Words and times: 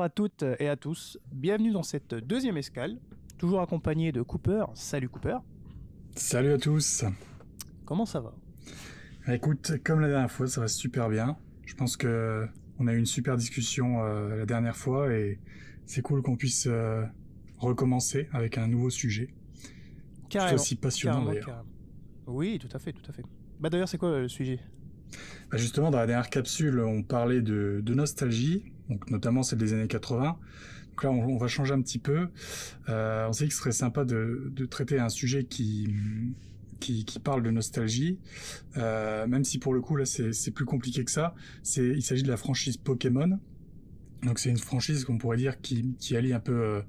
Bonjour 0.00 0.06
à 0.06 0.08
toutes 0.08 0.44
et 0.58 0.66
à 0.66 0.76
tous, 0.76 1.18
bienvenue 1.30 1.72
dans 1.72 1.82
cette 1.82 2.14
deuxième 2.14 2.56
escale, 2.56 2.96
toujours 3.36 3.60
accompagné 3.60 4.12
de 4.12 4.22
Cooper. 4.22 4.64
Salut 4.72 5.10
Cooper. 5.10 5.36
Salut 6.14 6.52
à 6.52 6.56
tous. 6.56 7.04
Comment 7.84 8.06
ça 8.06 8.20
va? 8.20 8.34
Écoute, 9.28 9.72
comme 9.84 10.00
la 10.00 10.08
dernière 10.08 10.30
fois, 10.30 10.46
ça 10.46 10.62
va 10.62 10.68
super 10.68 11.10
bien. 11.10 11.36
Je 11.66 11.74
pense 11.74 11.98
que 11.98 12.48
on 12.78 12.86
a 12.86 12.94
eu 12.94 12.96
une 12.96 13.04
super 13.04 13.36
discussion 13.36 14.02
euh, 14.02 14.38
la 14.38 14.46
dernière 14.46 14.74
fois 14.74 15.12
et 15.12 15.38
c'est 15.84 16.00
cool 16.00 16.22
qu'on 16.22 16.38
puisse 16.38 16.66
euh, 16.66 17.04
recommencer 17.58 18.26
avec 18.32 18.56
un 18.56 18.68
nouveau 18.68 18.88
sujet. 18.88 19.28
Carrément. 20.30 20.48
C'est 20.48 20.54
aussi 20.54 20.76
passionnant 20.76 21.26
d'ailleurs. 21.26 21.62
Oui, 22.26 22.58
tout 22.58 22.74
à 22.74 22.78
fait, 22.78 22.94
tout 22.94 23.04
à 23.06 23.12
fait. 23.12 23.24
Bah 23.58 23.68
d'ailleurs, 23.68 23.88
c'est 23.90 23.98
quoi 23.98 24.18
le 24.18 24.28
sujet? 24.28 24.60
Bah, 25.50 25.58
justement, 25.58 25.90
dans 25.90 25.98
la 25.98 26.06
dernière 26.06 26.30
capsule, 26.30 26.80
on 26.80 27.02
parlait 27.02 27.42
de, 27.42 27.82
nostalgie, 27.88 28.64
donc 28.88 29.10
notamment 29.10 29.42
celle 29.42 29.58
des 29.58 29.72
années 29.72 29.88
80. 29.88 30.38
Donc 30.90 31.04
là, 31.04 31.10
on, 31.10 31.36
va 31.36 31.48
changer 31.48 31.74
un 31.74 31.80
petit 31.80 31.98
peu. 31.98 32.28
Euh, 32.88 33.26
on 33.28 33.32
s'est 33.32 33.44
dit 33.44 33.48
que 33.48 33.54
ce 33.54 33.60
serait 33.60 33.72
sympa 33.72 34.04
de, 34.04 34.52
traiter 34.70 34.98
un 34.98 35.08
sujet 35.08 35.44
qui, 35.44 35.88
qui, 36.78 37.04
parle 37.22 37.42
de 37.42 37.50
nostalgie, 37.50 38.18
euh, 38.76 39.26
même 39.26 39.44
si 39.44 39.58
pour 39.58 39.74
le 39.74 39.80
coup, 39.80 39.96
là, 39.96 40.04
c'est 40.04 40.50
plus 40.52 40.64
compliqué 40.64 41.04
que 41.04 41.10
ça. 41.10 41.34
Il 41.76 42.02
s'agit 42.02 42.22
de 42.22 42.28
la 42.28 42.36
franchise 42.36 42.76
Pokémon. 42.76 43.38
Donc 44.22 44.38
c'est 44.38 44.50
une 44.50 44.58
franchise 44.58 45.04
qu'on 45.04 45.16
pourrait 45.16 45.38
dire 45.38 45.60
qui, 45.62 45.94
qui 45.98 46.14
allie 46.14 46.34
un 46.34 46.40
peu 46.40 46.82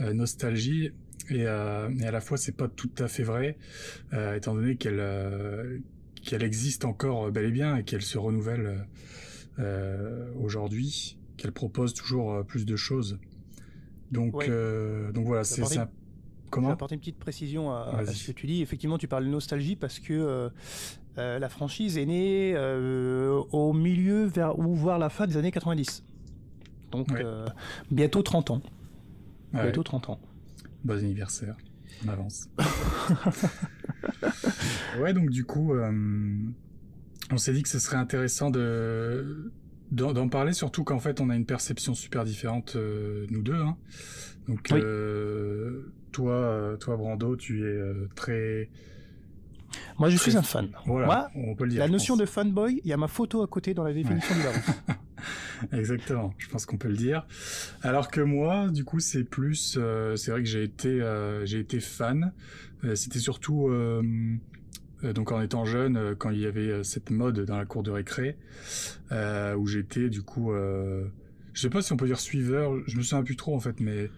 euh, 0.00 0.14
nostalgie 0.14 0.92
et, 1.28 1.40
et 1.40 1.46
à 1.46 2.10
la 2.10 2.20
fois 2.22 2.38
c'est 2.38 2.56
pas 2.56 2.68
tout 2.68 2.90
à 2.98 3.06
fait 3.06 3.22
vrai, 3.22 3.58
étant 4.34 4.54
donné 4.54 4.76
qu'elle 4.76 4.98
qu'elle 6.22 6.42
existe 6.42 6.84
encore 6.84 7.30
bel 7.30 7.46
et 7.46 7.50
bien 7.50 7.76
et 7.76 7.84
qu'elle 7.84 8.02
se 8.02 8.18
renouvelle 8.18 8.86
euh, 9.58 10.30
aujourd'hui, 10.42 11.18
qu'elle 11.36 11.52
propose 11.52 11.94
toujours 11.94 12.32
euh, 12.32 12.42
plus 12.42 12.64
de 12.66 12.76
choses. 12.76 13.18
Donc, 14.12 14.44
euh, 14.48 15.10
voilà, 15.14 15.44
Ça 15.44 15.56
c'est 15.56 15.64
c'est 15.64 15.78
un- 15.78 15.82
Je 15.82 15.86
vais 15.86 16.50
comment 16.50 16.70
apporter 16.70 16.94
une 16.96 17.00
petite 17.00 17.18
précision 17.18 17.70
à, 17.72 18.04
ce 18.06 18.26
que 18.26 18.32
tu 18.32 18.46
dis. 18.46 18.60
Effectivement, 18.62 18.98
tu 18.98 19.06
parles 19.06 19.24
de 19.24 19.30
nostalgie 19.30 19.76
parce 19.76 19.98
que 20.00 20.12
euh, 20.12 20.48
euh, 21.18 21.38
la 21.38 21.48
franchise 21.48 21.96
est 21.96 22.06
née 22.06 22.54
euh, 22.56 23.40
au 23.52 23.72
milieu 23.72 24.24
vers, 24.24 24.58
ou 24.58 24.74
voire 24.74 24.98
la 24.98 25.10
fin 25.10 25.26
des 25.28 25.36
années 25.36 25.52
90. 25.52 26.04
Donc 26.90 27.08
Ouais. 27.12 27.22
euh, 27.24 27.46
bientôt 27.92 28.22
30 28.22 28.50
ans. 28.50 28.62
Ah 29.52 29.58
ouais, 29.58 29.62
Bientôt 29.64 29.84
30 29.84 30.10
ans. 30.10 30.20
Bon 30.84 30.98
anniversaire, 30.98 31.56
on 32.04 32.08
avance. 32.08 32.48
ouais, 35.00 35.12
donc 35.12 35.30
du 35.30 35.44
coup, 35.44 35.74
euh, 35.74 35.90
on 37.30 37.36
s'est 37.36 37.52
dit 37.52 37.62
que 37.62 37.68
ce 37.68 37.78
serait 37.78 37.96
intéressant 37.96 38.50
de 38.50 39.52
d'en 39.92 40.28
parler, 40.28 40.52
surtout 40.52 40.84
qu'en 40.84 41.00
fait, 41.00 41.20
on 41.20 41.30
a 41.30 41.34
une 41.36 41.46
perception 41.46 41.94
super 41.94 42.24
différente, 42.24 42.76
euh, 42.76 43.26
nous 43.30 43.42
deux. 43.42 43.54
Hein. 43.60 43.76
Donc, 44.46 44.68
Oui. 44.70 44.80
euh, 44.80 45.92
toi, 46.12 46.76
toi, 46.78 46.96
Brando, 46.96 47.34
tu 47.34 47.66
es 47.66 47.80
très, 48.14 48.70
Moi, 49.98 50.08
je 50.10 50.16
Très- 50.16 50.30
suis 50.30 50.38
un 50.38 50.42
fan. 50.42 50.68
voilà, 50.86 51.06
Moi, 51.06 51.30
on 51.34 51.54
peut 51.56 51.64
le 51.64 51.70
dire. 51.70 51.80
la 51.80 51.88
notion 51.88 52.14
pense. 52.14 52.20
de 52.20 52.26
fanboy, 52.26 52.80
il 52.84 52.88
y 52.88 52.92
a 52.92 52.96
ma 52.96 53.08
photo 53.08 53.42
à 53.42 53.48
côté 53.48 53.74
dans 53.74 53.82
la 53.82 53.92
définition 53.92 54.32
du 54.36 54.42
Larousse. 54.42 54.60
Exactement, 55.72 56.34
je 56.38 56.48
pense 56.48 56.66
qu'on 56.66 56.76
peut 56.78 56.88
le 56.88 56.96
dire. 56.96 57.26
Alors 57.82 58.10
que 58.10 58.20
moi, 58.20 58.68
du 58.68 58.84
coup, 58.84 59.00
c'est 59.00 59.24
plus, 59.24 59.76
euh, 59.78 60.16
c'est 60.16 60.30
vrai 60.30 60.42
que 60.42 60.48
j'ai 60.48 60.62
été, 60.62 61.00
euh, 61.00 61.44
j'ai 61.46 61.58
été 61.60 61.80
fan. 61.80 62.32
Euh, 62.84 62.94
C'était 62.94 63.18
surtout, 63.18 63.70
donc 65.02 65.32
en 65.32 65.40
étant 65.40 65.64
jeune, 65.64 66.14
quand 66.16 66.30
il 66.30 66.40
y 66.40 66.46
avait 66.46 66.82
cette 66.84 67.10
mode 67.10 67.40
dans 67.44 67.56
la 67.56 67.64
cour 67.66 67.82
de 67.82 67.90
récré, 67.90 68.36
où 69.10 69.66
j'étais, 69.66 70.08
du 70.08 70.22
coup, 70.22 70.52
je 70.54 71.60
sais 71.60 71.70
pas 71.70 71.82
si 71.82 71.92
on 71.92 71.96
peut 71.96 72.06
dire 72.06 72.20
suiveur. 72.20 72.72
Je 72.86 72.96
me 72.96 73.02
souviens 73.02 73.22
plus 73.24 73.36
trop 73.36 73.54
en 73.54 73.60
fait, 73.60 73.80
mais 73.80 74.10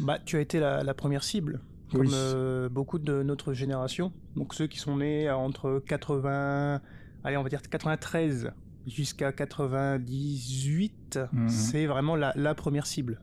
Bah, 0.00 0.18
tu 0.24 0.36
as 0.36 0.40
été 0.40 0.58
la, 0.60 0.82
la 0.82 0.94
première 0.94 1.22
cible, 1.24 1.60
comme 1.90 2.02
Oui. 2.02 2.10
euh, 2.12 2.68
beaucoup 2.68 2.98
de 2.98 3.22
notre 3.22 3.52
génération. 3.54 4.12
Donc 4.36 4.54
ceux 4.54 4.66
qui 4.66 4.78
sont 4.78 4.96
nés 4.98 5.30
entre 5.30 5.82
80, 5.86 6.80
allez, 7.24 7.36
on 7.36 7.42
va 7.42 7.48
dire 7.48 7.62
93 7.62 8.50
jusqu'à 8.86 9.32
98, 9.32 11.18
Mhm. 11.32 11.48
c'est 11.48 11.86
vraiment 11.86 12.16
la, 12.16 12.32
la 12.36 12.54
première 12.54 12.86
cible. 12.86 13.20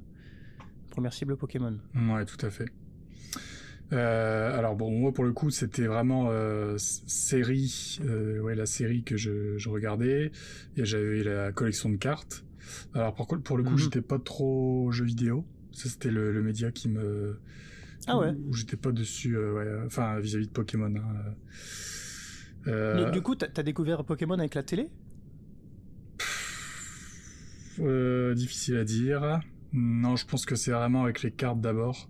Première 0.91 1.13
cible 1.13 1.37
Pokémon. 1.37 1.77
Ouais, 1.95 2.25
tout 2.25 2.43
à 2.45 2.49
fait. 2.49 2.69
Euh, 3.91 4.55
alors 4.57 4.75
bon, 4.75 4.91
moi 4.91 5.11
pour 5.11 5.23
le 5.23 5.33
coup, 5.33 5.49
c'était 5.49 5.87
vraiment 5.87 6.27
euh, 6.29 6.75
série, 6.77 7.97
euh, 8.05 8.39
ouais, 8.39 8.53
la 8.55 8.67
série 8.67 9.03
que 9.03 9.17
je, 9.17 9.57
je 9.57 9.69
regardais. 9.69 10.31
Et 10.77 10.85
j'avais 10.85 11.23
la 11.23 11.51
collection 11.51 11.89
de 11.89 11.95
cartes. 11.95 12.43
Alors 12.93 13.15
pour, 13.15 13.27
pour 13.41 13.57
le 13.57 13.63
coup, 13.63 13.71
Mhm. 13.71 13.77
j'étais 13.77 14.01
pas 14.01 14.19
trop 14.19 14.91
jeux 14.91 15.05
vidéo. 15.05 15.45
Ça, 15.71 15.89
c'était 15.89 16.11
le, 16.11 16.31
le 16.31 16.41
média 16.43 16.71
qui 16.71 16.87
me. 16.89 17.39
Ah 18.07 18.17
ouais. 18.17 18.29
Où, 18.31 18.49
où 18.49 18.53
j'étais 18.53 18.77
pas 18.77 18.91
dessus, 18.91 19.37
ouais, 19.37 19.67
enfin 19.85 20.19
vis-à-vis 20.19 20.47
de 20.47 20.51
Pokémon. 20.51 20.93
hein. 20.95 21.33
Mais 22.65 23.09
Du 23.11 23.21
coup, 23.21 23.35
t'as 23.35 23.47
as 23.55 23.63
découvert 23.63 24.03
Pokémon 24.03 24.37
avec 24.37 24.53
la 24.55 24.63
télé? 24.63 24.89
Euh, 27.81 28.33
difficile 28.35 28.77
à 28.77 28.83
dire. 28.83 29.39
Non, 29.73 30.15
je 30.15 30.25
pense 30.25 30.45
que 30.45 30.55
c'est 30.55 30.71
vraiment 30.71 31.03
avec 31.03 31.21
les 31.21 31.31
cartes 31.31 31.61
d'abord. 31.61 32.09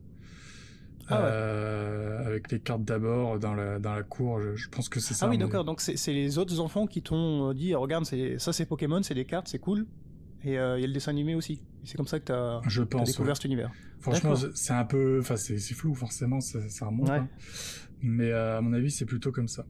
Ah 1.12 1.22
ouais. 1.22 1.28
Euh, 1.32 2.26
avec 2.28 2.52
les 2.52 2.60
cartes 2.60 2.84
d'abord 2.84 3.40
dans 3.40 3.56
la, 3.56 3.80
dans 3.80 3.96
la 3.96 4.04
cour, 4.04 4.40
je, 4.40 4.56
je 4.56 4.70
pense 4.70 4.90
que 4.90 5.00
c'est 5.00 5.14
ça. 5.16 5.26
Ah 5.26 5.30
oui, 5.30 5.38
d'accord. 5.40 5.66
Donc 5.66 5.82
c'est 5.82 6.14
les 6.14 6.38
autres 6.38 6.60
enfants 6.60 6.86
qui 6.86 7.02
t'ont 7.02 7.52
dit, 7.54 7.74
regarde, 7.74 8.06
c'est- 8.06 8.38
ça 8.38 8.54
c'est 8.54 8.66
Pokémon, 8.68 9.02
c'est 9.02 9.16
des 9.16 9.26
cartes, 9.26 9.48
c'est 9.48 9.58
cool. 9.60 9.88
Et 10.44 10.58
euh, 10.60 10.78
il 10.78 10.82
y 10.82 10.84
a 10.84 10.88
le 10.88 10.94
dessin 10.94 11.12
animé 11.12 11.34
aussi. 11.36 11.62
C'est 11.84 11.98
comme 11.98 12.08
ça 12.08 12.20
que 12.20 12.32
Je 12.68 12.82
as 12.84 12.86
pense. 12.86 13.08
découvert 13.10 13.32
ouais. 13.32 13.36
cet 13.36 13.46
univers. 13.46 13.72
Franchement, 14.00 14.36
c'est 14.54 14.74
un 14.74 14.86
peu, 14.86 15.18
enfin 15.20 15.36
c'est 15.36 15.58
flou 15.74 15.94
forcément, 15.96 16.40
ça, 16.42 16.60
ça 16.70 16.86
remonte. 16.86 17.10
Ouais. 17.10 17.16
hein. 17.18 17.28
Mais 18.02 18.32
euh, 18.32 18.60
à 18.60 18.62
mon 18.62 18.72
avis, 18.74 18.92
c'est 18.92 19.06
plutôt 19.06 19.32
comme 19.32 19.48
ça. 19.50 19.66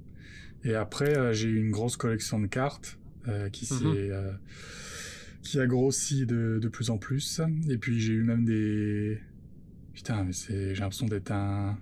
Et 0.64 0.76
après, 0.76 1.18
euh, 1.18 1.32
j'ai 1.34 1.48
eu 1.48 1.58
une 1.60 1.72
grosse 1.72 1.96
collection 1.98 2.40
de 2.40 2.48
cartes 2.48 3.00
euh, 3.30 3.50
qui 3.50 3.66
s'est 3.66 3.84
Mhm. 3.84 3.94
euh, 3.96 4.32
qui 5.42 5.60
a 5.60 5.68
grossi 5.68 6.26
de, 6.26 6.60
de 6.62 6.68
plus 6.68 6.90
en 6.90 6.98
plus. 6.98 7.42
Et 7.70 7.78
puis 7.78 8.00
j'ai 8.00 8.14
eu 8.14 8.24
même 8.24 8.46
des 8.46 9.20
putain, 9.94 10.24
mais 10.24 10.34
c'est 10.34 10.76
j'ai 10.76 10.82
l'impression 10.82 11.06
d'être 11.08 11.32
un 11.32 11.78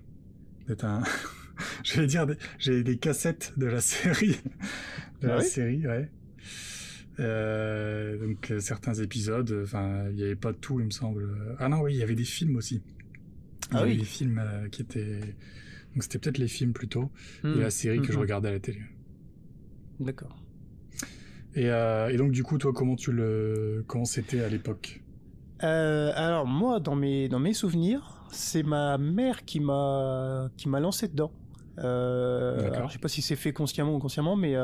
d'être 0.68 0.85
un 0.85 1.03
je 1.84 2.01
vais 2.01 2.07
dire 2.07 2.25
des... 2.28 2.35
j'ai 2.59 2.84
des 2.84 2.97
cassettes 2.97 3.53
de 3.57 3.66
la 3.66 3.81
série 3.81 4.38
de 5.22 5.28
Ah 5.28 5.35
la 5.35 5.38
oui 5.40 5.45
série, 5.45 5.88
ouais. 5.88 6.09
Euh, 7.19 8.18
donc 8.19 8.51
euh, 8.51 8.59
certains 8.59 8.94
épisodes, 8.94 9.62
enfin 9.63 10.07
il 10.12 10.19
y 10.19 10.24
avait 10.24 10.35
pas 10.35 10.53
tout, 10.53 10.79
il 10.79 10.85
me 10.85 10.91
semble. 10.91 11.28
Ah 11.57 11.68
non, 11.68 11.81
oui, 11.81 11.94
il 11.95 11.97
y 12.00 12.03
avait 12.03 12.13
des 12.16 12.24
films 12.24 12.56
aussi. 12.57 12.84
Il 13.72 13.74
y 13.74 13.78
Ah 13.78 13.79
avait 13.79 13.95
des 13.95 14.03
films 14.06 14.39
euh, 14.39 14.69
qui 14.69 14.84
étaient 14.84 15.19
donc 15.95 16.03
c'était 16.03 16.19
peut-être 16.19 16.38
les 16.38 16.47
films 16.47 16.74
plutôt 16.74 17.12
et 17.44 17.47
Hmm. 17.47 17.59
la 17.59 17.72
série 17.72 18.01
que 18.01 18.07
je 18.13 18.13
Mhm. 18.13 18.19
regardais 18.22 18.50
à 18.50 18.51
la 18.51 18.59
télé. 18.59 18.81
D'accord. 20.00 20.38
Et, 21.57 21.72
euh, 21.72 22.09
et 22.09 22.18
donc 22.18 22.31
du 22.31 22.44
coup, 22.44 22.59
toi, 22.59 22.72
comment 22.72 22.95
tu 22.95 23.12
le 23.12 23.84
comment 23.88 24.06
c'était 24.06 24.41
à 24.41 24.47
l'époque? 24.47 25.01
Euh, 25.63 26.12
alors 26.16 26.45
moi, 26.45 26.79
dans 26.79 26.95
mes 26.95 27.28
dans 27.29 27.40
mes 27.40 27.53
souvenirs, 27.53 28.23
c'est 28.31 28.62
ma 28.62 29.00
mère 29.00 29.44
qui 29.44 29.59
m'a 29.59 30.50
qui 30.56 30.69
m'a 30.69 30.79
lancé 30.79 31.07
dedans. 31.07 31.31
Euh, 31.79 32.72
alors, 32.73 32.90
je 32.90 32.94
sais 32.94 33.00
pas 33.00 33.07
si 33.07 33.23
c'est 33.23 33.35
fait 33.35 33.53
consciemment 33.53 33.94
ou 33.94 33.97
inconsciemment, 33.97 34.35
mais 34.35 34.56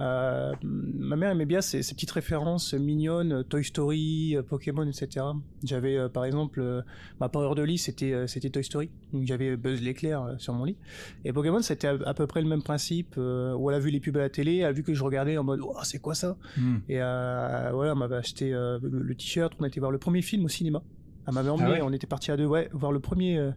euh, 0.00 0.52
ma 0.62 1.16
mère 1.16 1.30
aimait 1.30 1.46
bien 1.46 1.60
ces, 1.62 1.82
ces 1.82 1.94
petites 1.94 2.10
références 2.10 2.74
mignonnes, 2.74 3.32
euh, 3.32 3.42
Toy 3.42 3.64
Story, 3.64 4.36
euh, 4.36 4.42
Pokémon, 4.42 4.86
etc. 4.86 5.24
J'avais 5.64 5.96
euh, 5.96 6.08
par 6.10 6.24
exemple 6.26 6.60
euh, 6.60 6.82
ma 7.18 7.28
Power 7.30 7.54
de 7.54 7.62
lit, 7.62 7.78
c'était 7.78 8.26
c'était 8.26 8.50
Toy 8.50 8.62
Story, 8.62 8.90
donc 9.12 9.24
j'avais 9.26 9.56
Buzz 9.56 9.80
l'éclair 9.80 10.34
sur 10.38 10.52
mon 10.52 10.64
lit. 10.64 10.76
Et 11.24 11.32
Pokémon, 11.32 11.62
c'était 11.62 11.88
à, 11.88 11.96
à 12.04 12.14
peu 12.14 12.26
près 12.26 12.42
le 12.42 12.48
même 12.48 12.62
principe. 12.62 13.16
où 13.16 13.70
elle 13.70 13.76
a 13.76 13.78
vu 13.78 13.90
les 13.90 14.00
pubs 14.00 14.16
à 14.16 14.20
la 14.20 14.28
télé, 14.28 14.56
elle 14.58 14.66
a 14.66 14.72
vu 14.72 14.82
que 14.82 14.92
je 14.92 15.02
regardais 15.02 15.38
en 15.38 15.44
mode, 15.44 15.60
oh, 15.62 15.74
c'est 15.82 15.98
quoi 15.98 16.14
ça? 16.14 16.36
Hmm. 16.56 16.76
et 16.88 16.98
voilà, 16.98 17.92
on 17.92 17.96
m'avait 17.96 18.16
acheté 18.16 18.50
le, 18.50 18.78
le 18.82 19.14
t-shirt, 19.14 19.54
on 19.58 19.64
été 19.64 19.80
voir 19.80 19.90
le 19.92 19.98
premier 19.98 20.22
film 20.22 20.44
au 20.44 20.48
cinéma. 20.48 20.82
Elle 21.26 21.34
m'avait 21.34 21.48
emmené, 21.48 21.66
Ah 21.68 21.72
ouais? 21.72 21.80
on 21.82 21.92
était 21.92 22.06
partis 22.06 22.30
à 22.30 22.36
deux, 22.36 22.46
ouais, 22.46 22.68
voir 22.72 22.92
le 22.92 23.00
premier, 23.00 23.50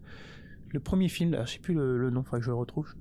le 0.69 0.79
premier 0.79 1.09
film, 1.09 1.31
là, 1.31 1.45
je 1.45 1.53
sais 1.53 1.59
plus 1.59 1.73
le, 1.73 1.97
le 1.97 2.09
nom, 2.09 2.23
faudrait 2.23 2.39
que 2.39 2.45
je 2.45 2.51
le 2.51 2.55
retrouve. 2.55 2.93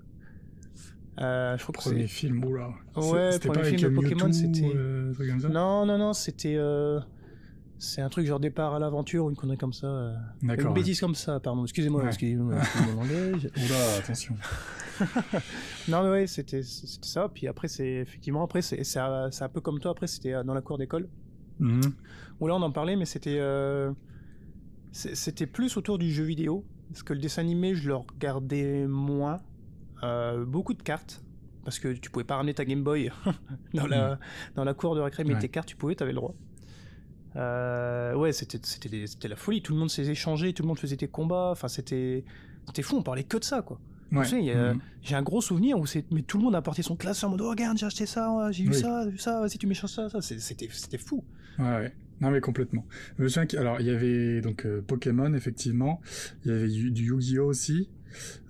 Euh, 1.20 1.56
je 1.58 1.62
crois 1.62 1.72
que 1.74 1.80
Premier 1.80 2.06
film, 2.06 2.44
oula. 2.44 2.68
Ouais, 2.96 3.32
C'était 3.32 3.48
premier 3.48 3.60
pas 3.62 3.66
avec 3.66 3.78
film 3.80 3.90
de 3.90 3.96
Mewtwo, 3.96 4.02
Pokémon, 4.18 4.32
c'était- 4.32 4.72
euh, 4.74 5.12
Non, 5.50 5.84
non, 5.84 5.98
non, 5.98 6.12
c'était... 6.12 6.54
euh, 6.56 7.00
C'est 7.78 8.00
un 8.02 8.08
truc 8.08 8.26
genre 8.26 8.40
départ 8.40 8.74
à 8.74 8.78
l'aventure 8.78 9.24
ou 9.24 9.30
une 9.30 9.36
connerie 9.36 9.56
comme 9.58 9.72
ça. 9.72 9.86
euh, 9.86 10.14
Une 10.42 10.48
D'accord. 10.48 10.68
ouais. 10.68 10.74
bêtise 10.74 10.98
comme 11.00 11.14
ça, 11.14 11.38
pardon. 11.40 11.62
Excusez-moi, 11.64 12.02
Ouais. 12.02 12.08
excusez-moi, 12.08 12.54
excusez-moi 12.60 12.94
mon 12.94 13.00
langage. 13.02 13.48
Oula, 13.56 13.98
attention. 13.98 14.34
Non, 15.88 16.02
mais 16.02 16.10
ouais, 16.10 16.26
c'était 16.26 16.62
c'était 16.62 17.06
ça. 17.08 17.28
Puis 17.32 17.46
après, 17.46 17.68
c'est 17.68 17.86
effectivement, 17.88 18.42
après, 18.42 18.62
c'est 18.62 18.82
c'est 18.84 18.98
un 18.98 19.48
peu 19.52 19.60
comme 19.60 19.78
toi. 19.78 19.92
Après, 19.92 20.08
c'était 20.08 20.42
dans 20.44 20.54
la 20.54 20.60
cour 20.60 20.76
d'école. 20.76 21.08
Où 21.60 22.46
là, 22.46 22.54
on 22.56 22.62
en 22.62 22.70
parlait, 22.72 22.96
mais 22.96 23.04
c'était 23.04 23.40
c'était 24.92 25.46
plus 25.46 25.76
autour 25.76 25.98
du 25.98 26.10
jeu 26.10 26.24
vidéo. 26.24 26.64
Parce 26.90 27.02
que 27.02 27.12
le 27.12 27.20
dessin 27.20 27.42
animé, 27.42 27.74
je 27.74 27.86
le 27.88 27.96
regardais 27.96 28.86
moins. 28.86 29.36
Euh, 30.02 30.44
beaucoup 30.44 30.74
de 30.74 30.82
cartes. 30.82 31.22
Parce 31.64 31.78
que 31.78 31.92
tu 31.92 32.08
pouvais 32.10 32.24
pas 32.24 32.36
ramener 32.36 32.54
ta 32.54 32.64
Game 32.64 32.82
Boy 32.82 33.10
dans, 33.74 33.86
la, 33.86 34.18
dans 34.54 34.64
la 34.64 34.72
cour 34.74 34.94
de 34.94 35.00
récré, 35.00 35.24
mais 35.24 35.34
Ouais. 35.34 35.40
tes 35.40 35.48
cartes, 35.50 35.68
tu 35.68 35.76
pouvais, 35.76 35.94
t'avais 35.94 36.12
le 36.12 36.16
droit. 36.16 36.34
Euh, 37.36 38.14
ouais, 38.14 38.32
c'était 38.32 38.58
la 39.28 39.36
folie. 39.36 39.62
Tout 39.62 39.74
le 39.74 39.78
monde 39.78 39.90
s'est 39.90 40.06
échangé, 40.06 40.52
tout 40.52 40.62
le 40.62 40.68
monde 40.68 40.78
faisait 40.78 40.96
des 40.96 41.08
combats. 41.08 41.50
Enfin, 41.52 41.68
c'était 41.68 42.24
c'était 42.66 42.82
fou. 42.82 42.96
On 42.96 43.02
parlait 43.02 43.24
que 43.24 43.36
de 43.38 43.44
ça, 43.44 43.62
quoi. 43.62 43.78
Ouais. 44.12 44.22
Tu 44.24 44.30
sais, 44.30 44.54
Mhm. 44.54 44.80
J'ai 45.02 45.14
un 45.14 45.22
gros 45.22 45.42
souvenir 45.42 45.78
où 45.78 45.84
c'est 45.86 46.10
mais 46.10 46.22
tout 46.22 46.38
le 46.38 46.44
monde 46.44 46.54
a 46.54 46.62
porté 46.62 46.82
son 46.82 46.96
classeur 46.96 47.28
en 47.28 47.32
mode 47.32 47.42
oh, 47.42 47.50
regarde 47.50 47.76
j'ai 47.76 47.84
acheté 47.86 48.06
ça, 48.06 48.48
j'ai 48.50 48.64
eu 48.64 48.68
Oui. 48.68 48.74
ça, 48.74 49.04
j'ai 49.06 49.14
eu 49.14 49.18
ça, 49.18 49.40
vas-y 49.40 49.58
tu 49.58 49.66
m'échanges 49.66 49.90
ça, 49.90 50.08
ça. 50.08 50.22
C'était 50.22 50.96
fou. 50.98 51.22
Ouais, 51.58 51.64
ouais. 51.66 51.92
Non, 52.20 52.30
mais 52.30 52.40
complètement. 52.40 52.84
Je 53.18 53.22
me 53.24 53.28
souviens 53.28 53.46
qu'il 53.46 53.58
alors, 53.58 53.80
il 53.80 53.86
y 53.86 53.90
avait 53.90 54.40
donc 54.40 54.64
euh, 54.64 54.80
Pokémon, 54.80 55.34
effectivement. 55.34 56.00
Il 56.44 56.50
y 56.50 56.54
avait 56.54 56.68
du 56.68 56.90
Yu-Gi-Oh! 57.04 57.44
aussi. 57.44 57.90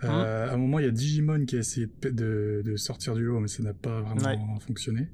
Euh, 0.05 0.09
Hein 0.09 0.49
À 0.51 0.55
un 0.55 0.57
moment, 0.57 0.79
il 0.79 0.85
y 0.85 0.89
a 0.89 0.91
Digimon 0.91 1.45
qui 1.45 1.57
a 1.57 1.59
essayé 1.61 1.87
de, 1.87 1.93
pe- 1.93 2.11
de, 2.13 2.63
de 2.65 2.77
sortir 2.77 3.15
du 3.15 3.25
lot, 3.25 3.41
mais 3.41 3.49
ça 3.49 3.63
n'a 3.63 3.75
pas 3.75 4.01
vraiment 4.03 4.59
fonctionné. 4.61 5.09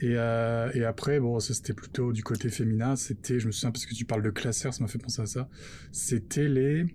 Et, 0.00 0.14
euh, 0.16 0.70
et 0.74 0.84
après, 0.84 1.20
bon, 1.20 1.40
ça 1.40 1.54
c'était 1.54 1.72
plutôt 1.74 2.12
du 2.12 2.22
côté 2.22 2.48
féminin. 2.50 2.96
C'était, 2.96 3.38
je 3.40 3.46
me 3.46 3.52
souviens 3.52 3.70
parce 3.72 3.86
que 3.86 3.94
tu 3.94 4.04
parles 4.04 4.22
de 4.22 4.30
classeur, 4.30 4.72
ça 4.74 4.82
m'a 4.84 4.88
fait 4.88 4.98
penser 4.98 5.22
à 5.22 5.26
ça. 5.26 5.48
C'était 5.92 6.48
les 6.48 6.86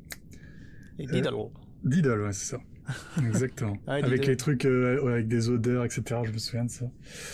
Et 1.00 1.06
Euh, 1.08 1.12
Diddle. 1.12 1.36
Diddle, 1.84 2.22
ouais, 2.22 2.34
c'est 2.34 2.56
ça. 2.56 2.60
Exactement. 3.28 3.74
Ouais, 3.88 4.04
avec 4.04 4.28
les 4.28 4.38
trucs 4.38 4.64
euh, 4.66 5.04
avec 5.08 5.28
des 5.28 5.50
odeurs, 5.50 5.86
etc. 5.86 6.22
Je 6.24 6.32
me 6.32 6.38
souviens 6.38 6.66
de 6.66 6.70
ça. 6.70 6.86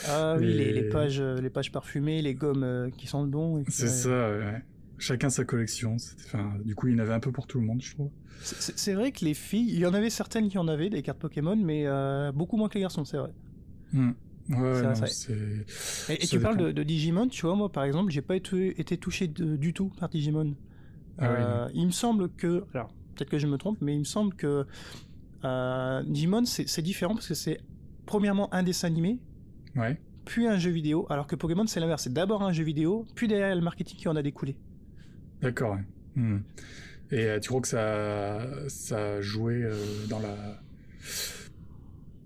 Ah 0.07 0.35
oui, 0.39 0.45
les, 0.45 0.53
les- 0.53 0.73
les 0.73 0.89
pages 0.89 1.19
euh, 1.19 1.41
les 1.41 1.49
pages 1.49 1.71
parfumées, 1.73 2.21
les 2.21 2.35
gommes 2.35 2.63
euh, 2.63 2.89
qui 2.89 3.05
sentent 3.07 3.29
bon. 3.31 3.61
C'est 3.67 3.87
ça, 3.89 4.31
ouais. 4.31 4.61
Chacun 5.01 5.29
sa 5.29 5.43
collection. 5.45 5.95
Enfin, 6.25 6.53
du 6.63 6.75
coup, 6.75 6.87
il 6.87 6.93
y 6.93 6.95
en 6.95 6.99
avait 6.99 7.13
un 7.13 7.19
peu 7.19 7.31
pour 7.31 7.47
tout 7.47 7.59
le 7.59 7.65
monde, 7.65 7.81
je 7.81 7.93
trouve. 7.95 8.11
C'est- 8.43 8.93
vrai 8.93 9.11
que 9.11 9.25
les 9.25 9.33
filles, 9.33 9.67
il 9.69 9.79
y 9.79 9.85
en 9.85 9.93
avait 9.93 10.09
certaines 10.09 10.47
qui 10.49 10.57
en 10.57 10.67
avaient 10.67 10.89
des 10.89 11.01
cartes 11.01 11.19
Pokémon, 11.19 11.55
mais 11.55 11.85
euh, 11.87 12.31
beaucoup 12.31 12.55
moins 12.57 12.69
que 12.69 12.75
les 12.75 12.81
garçons, 12.81 13.03
c'est 13.05 13.17
vrai. 13.17 13.31
Hmm. 13.93 14.11
Ouais, 14.49 14.81
non. 14.81 14.93
Et, 16.09 16.17
tu 16.27 16.39
parles 16.39 16.57
de, 16.57 16.71
de 16.71 16.83
Digimon, 16.83 17.27
tu 17.29 17.45
vois, 17.45 17.55
moi 17.55 17.71
par 17.71 17.83
exemple, 17.83 18.11
j'ai 18.11 18.21
pas 18.21 18.35
été, 18.35 18.79
été 18.81 18.97
touché 18.97 19.27
de- 19.27 19.55
du 19.55 19.73
tout 19.73 19.91
par 19.99 20.09
Digimon. 20.09 20.55
Ah 21.19 21.25
Euh, 21.29 21.69
il 21.73 21.85
me 21.85 21.91
semble 21.91 22.29
que, 22.29 22.63
alors 22.73 22.93
peut-être 23.15 23.29
que 23.29 23.37
je 23.39 23.47
me 23.47 23.57
trompe, 23.57 23.77
mais 23.81 23.93
il 23.93 23.99
me 23.99 24.03
semble 24.03 24.33
que 24.35 24.65
euh, 25.43 26.03
Digimon 26.07 26.45
c'est 26.45 26.67
c'est 26.67 26.81
différent 26.81 27.13
parce 27.13 27.27
que 27.27 27.33
c'est 27.35 27.59
premièrement 28.05 28.53
un 28.53 28.63
dessin 28.63 28.87
animé, 28.87 29.19
Ouais. 29.75 29.99
puis 30.25 30.47
un 30.47 30.57
jeu 30.57 30.71
vidéo, 30.71 31.05
alors 31.09 31.27
que 31.27 31.35
Pokémon 31.35 31.65
c'est 31.67 31.79
l'inverse, 31.79 32.03
c'est 32.03 32.13
d'abord 32.13 32.43
un 32.43 32.51
jeu 32.51 32.63
vidéo, 32.63 33.05
puis 33.15 33.27
derrière 33.27 33.55
le 33.55 33.61
marketing 33.61 33.97
qui 33.97 34.07
en 34.07 34.15
a 34.15 34.21
découlé. 34.23 34.55
D'accord, 35.41 35.75
ouais. 35.75 35.83
Hmm. 36.15 36.39
Et 37.11 37.25
euh, 37.25 37.39
tu 37.39 37.49
crois 37.49 37.61
que 37.61 37.67
ça, 37.67 38.39
ça 38.67 38.97
a 39.15 39.21
joué 39.21 39.63
euh, 39.63 39.73
dans 40.09 40.19
la. 40.19 40.35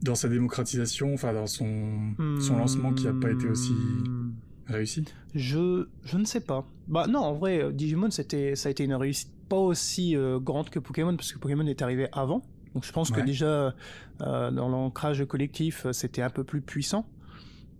dans 0.01 0.15
sa 0.15 0.29
démocratisation, 0.29 1.13
enfin, 1.13 1.33
dans 1.33 1.47
son, 1.47 2.13
son 2.39 2.57
lancement 2.57 2.94
qui 2.94 3.07
a 3.07 3.13
pas 3.13 3.31
été 3.31 3.47
aussi 3.47 3.71
Hmm. 3.73 4.33
réussi? 4.67 5.06
Je, 5.33 5.88
je 6.03 6.17
ne 6.17 6.25
sais 6.25 6.39
pas. 6.41 6.67
Bah 6.88 7.07
non, 7.07 7.19
en 7.19 7.33
vrai, 7.33 7.63
euh, 7.63 7.71
Digimon, 7.71 8.09
c'était, 8.12 8.56
ça 8.56 8.69
a 8.69 8.71
été 8.71 8.83
une 8.83 8.94
réussite 8.95 9.31
pas 9.47 9.57
aussi 9.57 10.15
euh, 10.15 10.39
grande 10.39 10.69
que 10.71 10.79
Pokémon, 10.79 11.15
parce 11.15 11.31
que 11.31 11.38
Pokémon 11.38 11.65
est 11.67 11.81
arrivé 11.83 12.07
avant. 12.12 12.44
Donc 12.73 12.83
je 12.83 12.91
pense 12.91 13.12
que 13.12 13.21
déjà, 13.21 13.75
euh, 14.21 14.51
dans 14.51 14.67
l'ancrage 14.69 15.23
collectif, 15.25 15.85
c'était 15.91 16.21
un 16.23 16.29
peu 16.31 16.44
plus 16.44 16.62
puissant. 16.62 17.07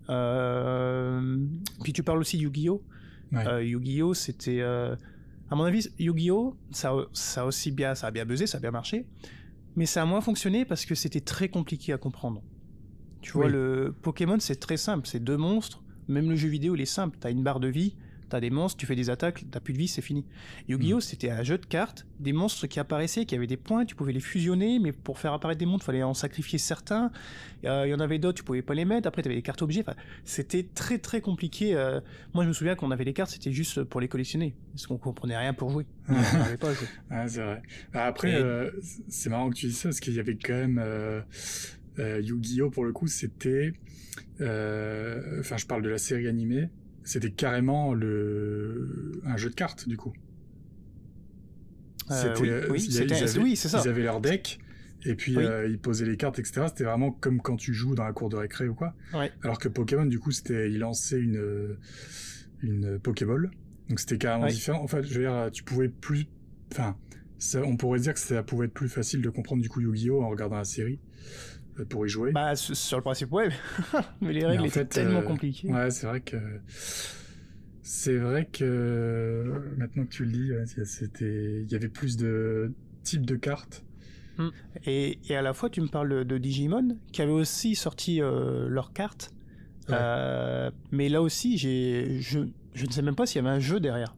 Euh, 0.10 1.38
puis 1.84 1.92
tu 1.92 2.04
parles 2.04 2.20
aussi 2.20 2.38
de 2.38 2.44
Yu-Gi-Oh! 2.44 2.82
Ouais. 3.32 3.68
Yu-Gi-Oh! 3.68 4.14
c'était... 4.14 4.62
à 5.50 5.56
mon 5.56 5.64
avis, 5.64 5.88
Yu-Gi-Oh! 6.00 6.56
Ça, 6.72 7.46
aussi 7.46 7.72
bien, 7.72 7.96
ça 7.96 8.08
a 8.08 8.12
bien 8.12 8.26
buzzé, 8.26 8.48
ça 8.48 8.58
a 8.58 8.62
bien 8.62 8.72
marché. 8.72 9.06
Mais 9.76 9.86
ça 9.86 10.02
a 10.02 10.06
moins 10.06 10.22
fonctionné 10.22 10.66
parce 10.66 10.86
que 10.86 10.96
c'était 10.96 11.22
très 11.22 11.50
compliqué 11.50 11.94
à 11.94 11.98
comprendre. 11.98 12.42
Tu 13.22 13.32
vois, 13.34 13.46
Oui. 13.48 13.52
le 13.52 13.96
Pokémon, 14.02 14.38
c'est 14.40 14.60
très 14.60 14.78
simple. 14.78 15.08
C'est 15.08 15.24
deux 15.24 15.38
monstres. 15.38 15.84
Même 16.08 16.30
le 16.30 16.36
jeu 16.36 16.48
vidéo, 16.48 16.76
il 16.76 16.82
est 16.82 16.86
simple. 16.86 17.18
T'as 17.20 17.32
une 17.32 17.44
barre 17.44 17.60
de 17.60 17.68
vie, 17.68 17.96
t'as 18.30 18.40
des 18.40 18.50
monstres, 18.50 18.78
tu 18.78 18.86
fais 18.86 18.96
des 18.96 19.10
attaques, 19.10 19.44
t'as 19.52 19.60
plus 19.60 19.74
de 19.74 19.78
vie, 19.78 19.88
c'est 19.88 20.02
fini. 20.02 20.26
Yu-Gi-Oh! 20.68 21.00
c'était 21.00 21.30
un 21.30 21.44
jeu 21.44 21.58
de 21.58 21.66
cartes, 21.66 22.06
des 22.20 22.34
monstres 22.34 22.68
qui 22.68 22.80
apparaissaient, 22.80 23.26
qui 23.26 23.36
avaient 23.36 23.48
des 23.48 23.58
points, 23.58 23.86
tu 23.86 23.96
pouvais 23.96 24.14
les 24.14 24.20
fusionner, 24.20 24.80
mais 24.80 24.92
pour 24.92 25.20
faire 25.20 25.34
apparaître 25.34 25.60
des 25.60 25.66
monstres, 25.66 25.84
il 25.86 25.88
fallait 25.88 26.04
en 26.04 26.14
sacrifier 26.14 26.58
certains. 26.60 27.12
Euh, 27.66 27.84
Il 27.88 27.90
y 27.90 27.94
en 27.94 28.00
avait 28.00 28.20
d'autres, 28.20 28.38
tu 28.38 28.44
pouvais 28.44 28.62
pas 28.62 28.74
les 28.74 28.86
mettre. 28.86 29.08
Après, 29.08 29.22
t'avais 29.22 29.36
des 29.36 29.42
cartes 29.42 29.62
objets. 29.62 29.82
Enfin, 29.82 29.96
c'était 30.24 30.64
très 30.76 30.98
très 30.98 31.22
compliqué. 31.22 31.76
euh. 31.76 32.00
Moi, 32.34 32.44
je 32.44 32.50
me 32.50 32.54
souviens 32.54 32.76
qu'on 32.76 32.92
avait 32.92 33.04
les 33.04 33.14
cartes, 33.14 33.32
c'était 33.32 33.52
juste 33.52 33.84
pour 33.84 34.00
les 34.02 34.08
collectionner. 34.08 34.56
Parce 34.74 34.88
qu'on 34.88 34.98
comprenait 34.98 35.38
rien 35.38 35.54
pour 35.54 35.70
jouer. 35.70 35.86
On 36.10 36.14
pas. 36.58 36.70
Ouais, 36.70 37.28
c'est 37.28 37.42
vrai. 37.44 37.62
Bah, 37.94 38.06
Après, 38.06 38.32
Et- 38.32 38.36
euh, 38.36 38.72
c'est 39.08 39.30
marrant 39.30 39.50
que 39.50 39.56
tu 39.56 39.68
dises 39.68 39.78
ça, 39.78 39.90
parce 39.90 40.00
qu'il 40.00 40.14
y 40.14 40.20
avait 40.20 40.36
quand 40.38 40.54
même. 40.54 41.24
Yu-Gi-Oh! 41.98 42.70
pour 42.70 42.86
le 42.86 42.92
coup, 42.94 43.08
c'était. 43.08 43.74
Enfin, 44.40 45.58
je 45.58 45.66
parle 45.66 45.82
de 45.82 45.90
la 45.90 45.98
série 45.98 46.28
animée. 46.28 46.70
C'était 47.06 47.32
carrément 47.32 47.94
le 47.94 49.22
un 49.26 49.38
jeu 49.38 49.50
de 49.50 49.56
cartes, 49.56 49.88
du 49.88 49.96
coup. 49.96 50.12
Euh, 52.12 52.22
C'était, 52.22 52.42
oui, 52.42 52.50
euh, 52.50 52.60
oui, 52.70 52.98
avaient- 53.00 53.56
c'est 53.56 53.70
ça. 53.70 53.82
Ils 53.84 53.90
avaient 53.90 54.04
leur 54.04 54.22
deck, 54.22 54.60
et 55.06 55.16
puis 55.16 55.36
Oui. 55.38 55.44
euh, 55.44 55.68
ils 55.68 55.80
posaient 55.80 56.06
les 56.06 56.18
cartes, 56.18 56.38
etc. 56.40 56.66
C'était 56.68 56.84
vraiment 56.84 57.12
comme 57.12 57.42
quand 57.42 57.56
tu 57.58 57.74
joues 57.74 57.96
dans 57.96 58.04
la 58.04 58.14
cour 58.14 58.30
de 58.30 58.36
récré 58.36 58.68
ou 58.68 58.76
quoi. 58.76 58.94
Ouais. 59.14 59.32
Alors 59.44 59.58
que 59.60 59.68
Pokémon, 59.70 60.06
du 60.06 60.20
coup, 60.20 60.32
c'était, 60.32 60.70
ils 60.70 60.80
lançaient 60.80 61.20
une, 61.20 61.78
une 62.62 63.00
Pokéball. 63.00 63.50
Donc 63.90 64.00
c'était 64.00 64.18
carrément 64.18 64.46
Ouais. 64.46 64.52
différent. 64.52 64.82
En 64.84 64.88
fait, 64.88 65.04
je 65.04 65.14
veux 65.14 65.22
dire, 65.26 65.50
tu 65.52 65.64
pouvais 65.64 65.90
plus, 65.90 66.26
enfin, 66.72 66.96
ça, 67.38 67.62
on 67.64 67.78
pourrait 67.78 68.00
dire 68.00 68.14
que 68.14 68.20
ça 68.20 68.42
pouvait 68.44 68.66
être 68.68 68.74
plus 68.74 68.90
facile 68.90 69.22
de 69.22 69.30
comprendre 69.30 69.62
du 69.62 69.70
coup 69.70 69.82
Yu-Gi-Oh 69.82 70.24
en 70.24 70.30
regardant 70.30 70.58
la 70.58 70.64
série 70.64 71.00
pour 71.84 72.06
y 72.06 72.10
jouer. 72.10 72.32
Bah, 72.32 72.56
sur 72.56 72.98
le 72.98 73.04
principe, 73.04 73.32
ouais. 73.32 73.50
mais 74.22 74.34
les 74.34 74.46
règles 74.46 74.64
en 74.64 74.66
étaient 74.66 74.80
fait, 74.80 74.86
tellement 74.86 75.20
euh, 75.20 75.24
compliquées. 75.24 75.72
Ouais, 75.72 75.92
c'est 75.92 76.08
vrai 76.08 76.22
que 76.22 76.38
c'est 77.82 78.18
vrai 78.18 78.46
que 78.52 79.74
maintenant 79.78 80.06
que 80.06 80.10
tu 80.10 80.26
le 80.26 80.32
dis, 80.32 80.52
c'était, 80.86 81.62
il 81.62 81.72
y 81.72 81.76
avait 81.76 81.90
plus 81.90 82.18
de 82.18 82.74
types 83.04 83.26
de 83.26 83.36
cartes. 83.36 83.84
Et, 84.86 85.20
et 85.30 85.36
à 85.36 85.42
la 85.42 85.54
fois, 85.54 85.70
tu 85.70 85.82
me 85.82 85.88
parles 85.88 86.26
de, 86.26 86.38
Digimon, 86.38 86.98
qui 87.12 87.22
avait 87.22 87.32
aussi 87.32 87.76
sorti 87.76 88.22
euh, 88.22 88.68
leurs 88.68 88.92
cartes. 88.92 89.32
Ouais. 89.88 89.96
Euh, 89.98 90.72
mais 90.92 91.10
là 91.10 91.22
aussi, 91.22 91.58
j'ai, 91.58 92.20
je, 92.20 92.40
je 92.74 92.86
ne 92.86 92.92
sais 92.92 93.02
même 93.02 93.16
pas 93.16 93.26
s'il 93.26 93.42
y 93.42 93.46
avait 93.46 93.56
un 93.56 93.60
jeu 93.60 93.80
derrière. 93.80 94.16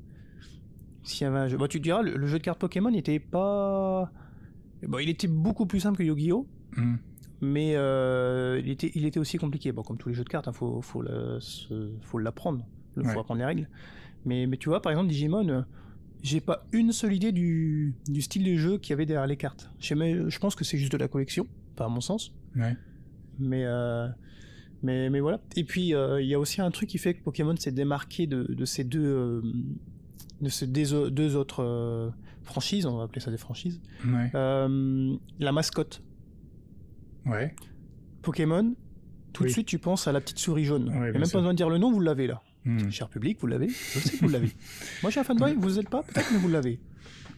S'il 1.04 1.26
y 1.26 1.28
avait 1.28 1.40
un 1.40 1.48
jeu. 1.48 1.58
Bon, 1.58 1.68
tu 1.68 1.78
te 1.80 1.84
diras, 1.84 2.02
le, 2.02 2.16
le 2.16 2.28
jeu 2.28 2.40
de 2.40 2.44
cartes 2.44 2.60
Pokémon 2.60 2.90
n'était 2.90 3.20
pas. 3.20 4.12
Bon, 4.84 5.00
il 5.00 5.10
était 5.10 5.28
beaucoup 5.28 5.66
plus 5.66 5.82
simple 5.82 5.98
que 5.98 6.04
Yu-Gi-Oh! 6.04 6.48
Hmm. 6.76 6.96
Mais 7.42 7.74
euh, 7.76 8.60
il, 8.64 8.70
était, 8.72 8.92
il 8.96 9.06
était 9.06 9.20
aussi 9.20 9.38
compliqué. 9.38 9.72
Bon, 9.72 9.84
comme 9.84 9.98
tous 9.98 10.10
les 10.10 10.16
jeux 10.16 10.24
de 10.24 10.30
cartes, 10.30 10.48
il 10.52 10.54
faut, 10.56 10.82
faut, 10.82 11.04
se- 11.40 11.92
faut 12.02 12.18
l'apprendre. 12.18 12.66
Il 12.98 13.04
faut 13.14 13.20
apprendre 13.20 13.40
les 13.40 13.46
règles. 13.46 13.70
Mais, 14.26 14.48
mais 14.48 14.58
tu 14.58 14.70
vois, 14.70 14.82
par 14.82 14.92
exemple, 14.92 15.10
Digimon, 15.10 15.48
euh, 15.50 15.62
j'ai 16.24 16.42
pas 16.42 16.66
une 16.72 16.92
seule 16.92 17.14
idée 17.14 17.32
du, 17.32 17.94
du 18.08 18.22
style 18.22 18.44
de 18.44 18.56
jeu 18.58 18.80
qu'il 18.80 18.90
y 18.90 18.94
avait 18.94 19.06
derrière 19.06 19.28
les 19.28 19.38
cartes. 19.38 19.70
Je, 19.80 19.94
je 20.30 20.40
pense 20.40 20.56
que 20.56 20.64
c'est 20.64 20.78
juste 20.80 20.92
de 20.92 20.98
la 20.98 21.08
collection, 21.08 21.46
pas 21.76 21.86
à 21.86 21.90
mon 21.90 22.02
sens. 22.02 22.34
Ouais. 22.56 22.76
Mais, 23.38 23.66
euh, 23.66 24.08
mais, 24.82 25.12
mais 25.12 25.20
voilà. 25.20 25.40
Et 25.56 25.64
puis, 25.64 25.94
euh, 25.94 26.20
il 26.20 26.28
y 26.28 26.34
a 26.34 26.40
aussi 26.40 26.60
un 26.60 26.72
truc 26.72 26.90
qui 26.90 26.98
fait 26.98 27.14
que 27.14 27.22
Pokémon 27.24 27.56
s'est 27.56 27.72
démarqué 27.72 28.26
de, 28.26 28.44
de 28.52 28.66
ces 28.66 28.84
deux, 28.84 29.44
de 30.42 30.50
ces 30.50 30.66
deux, 30.66 31.12
deux 31.12 31.36
autres 31.36 31.64
euh, 31.64 32.10
franchises, 32.42 32.88
on 32.88 32.98
va 32.98 33.04
appeler 33.04 33.22
ça 33.22 33.30
des 33.30 33.38
franchises. 33.38 33.80
Ouais. 34.06 34.32
Euh, 34.34 35.16
la 35.40 35.52
mascotte. 35.52 36.02
Ouais. 37.28 37.54
Pokémon, 38.22 38.76
tout 39.34 39.44
de 39.44 39.50
suite 39.50 39.68
tu 39.68 39.80
penses 39.80 40.08
à 40.08 40.12
la 40.12 40.22
petite 40.22 40.40
souris 40.40 40.66
jaune. 40.66 40.90
Ouais, 40.90 40.94
Il 40.96 41.00
n'y 41.00 41.08
a 41.08 41.12
bien 41.12 41.22
même 41.22 41.30
pas 41.30 41.38
besoin 41.38 41.52
de 41.54 41.58
dire 41.58 41.70
le 41.70 41.78
nom, 41.78 41.92
vous 41.92 42.00
l'avez 42.00 42.28
là. 42.28 42.42
Hmm. 42.66 42.90
Cher 42.90 43.08
public, 43.10 43.38
vous 43.40 43.48
l'avez. 43.48 43.70
Je 43.70 44.00
sais 44.00 44.18
que 44.18 44.26
vous 44.26 44.30
l'avez. 44.32 44.48
Moi 45.04 45.10
je 45.10 45.12
suis 45.12 45.20
un 45.20 45.24
fanboy, 45.24 45.56
vous 45.58 45.76
n'êtes 45.76 45.90
pas, 45.90 46.04
peut-être, 46.04 46.28
mais 46.34 46.40
vous 46.40 46.50
l'avez. 46.50 46.80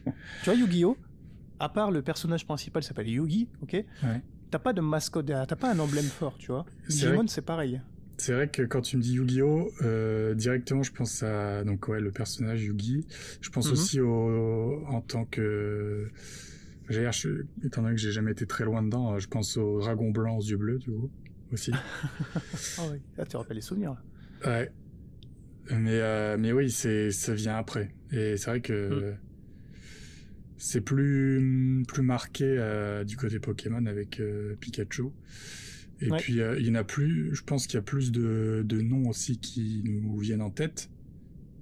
Tu 0.05 0.11
vois, 0.45 0.55
Yu-Gi-Oh! 0.55 0.97
À 1.59 1.69
part 1.69 1.91
le 1.91 2.01
personnage 2.01 2.45
principal 2.45 2.81
s'appelle 2.83 3.09
Yugi, 3.09 3.49
ok? 3.61 3.73
Ouais. 3.73 4.21
T'as 4.49 4.59
pas 4.59 4.73
de 4.73 4.81
mascotte 4.81 5.25
t'as 5.27 5.45
pas 5.55 5.71
un 5.71 5.77
emblème 5.79 6.05
fort, 6.05 6.37
tu 6.39 6.47
vois? 6.47 6.65
C'est 6.87 7.05
Digimon, 7.07 7.27
c'est 7.27 7.41
pareil. 7.43 7.81
C'est 8.17 8.33
vrai 8.33 8.47
que 8.49 8.63
quand 8.63 8.81
tu 8.81 8.97
me 8.97 9.01
dis 9.01 9.13
Yu-Gi-Oh, 9.13 9.69
euh, 9.83 10.33
directement 10.33 10.83
je 10.83 10.91
pense 10.91 11.21
à 11.23 11.63
donc 11.63 11.87
ouais 11.89 11.99
le 12.01 12.11
personnage 12.11 12.63
Yugi. 12.63 13.05
Je 13.41 13.49
pense 13.49 13.67
Mhm. 13.67 13.71
aussi 13.73 13.99
au 14.01 14.83
en 14.87 15.01
tant 15.01 15.25
que 15.25 16.09
je- 16.89 17.43
étant 17.63 17.81
donné 17.81 17.95
que 17.95 18.01
j'ai 18.01 18.11
jamais 18.11 18.31
été 18.31 18.45
très 18.45 18.65
loin 18.65 18.81
dedans, 18.83 19.13
euh, 19.13 19.19
je 19.19 19.27
pense 19.27 19.57
au 19.57 19.79
dragon 19.79 20.09
blanc 20.11 20.37
aux 20.37 20.41
yeux 20.43 20.57
bleus 20.57 20.79
du 20.79 20.89
coup 20.91 21.09
aussi. 21.51 21.71
Ah 22.77 22.83
oui, 22.91 22.99
là 23.17 23.25
tu 23.25 23.35
rappelles 23.37 23.55
les 23.57 23.61
souvenirs. 23.61 23.95
là. 24.43 24.49
ouais. 24.59 24.71
Mais 25.71 25.99
euh, 26.01 26.35
mais 26.39 26.51
oui, 26.51 26.71
c'est 26.71 27.11
ça 27.11 27.33
vient 27.35 27.55
après. 27.57 27.93
Et 28.11 28.37
c'est 28.37 28.49
vrai 28.49 28.61
que 28.61 29.13
c'est 30.57 30.81
plus 30.81 31.83
plus 31.87 32.01
marqué 32.03 32.43
euh, 32.45 33.03
du 33.03 33.15
côté 33.17 33.39
Pokémon 33.39 33.85
avec 33.85 34.19
euh, 34.19 34.55
Pikachu. 34.59 35.03
Et 36.01 36.09
Ouais. 36.09 36.17
puis 36.17 36.33
il 36.59 36.65
y 36.65 36.71
en 36.71 36.75
a 36.75 36.83
plus, 36.83 37.35
je 37.35 37.43
pense 37.43 37.67
qu'il 37.67 37.75
y 37.75 37.79
a 37.79 37.81
plus 37.83 38.11
de, 38.11 38.63
de 38.65 38.81
noms 38.81 39.09
aussi 39.09 39.37
qui 39.37 39.81
nous 39.85 40.17
viennent 40.17 40.41
en 40.41 40.49
tête 40.49 40.89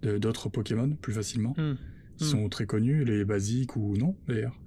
de- 0.04 0.18
d'autres 0.20 0.48
Pokémon 0.50 0.96
plus 1.02 1.12
facilement, 1.14 1.56
Hmm. 1.58 1.74
qui 2.18 2.26
sont 2.26 2.48
très 2.48 2.66
connus, 2.68 3.04
les 3.04 3.26
basiques 3.26 3.76
ou 3.76 3.98
non 3.98 4.16
d'ailleurs. 4.28 4.58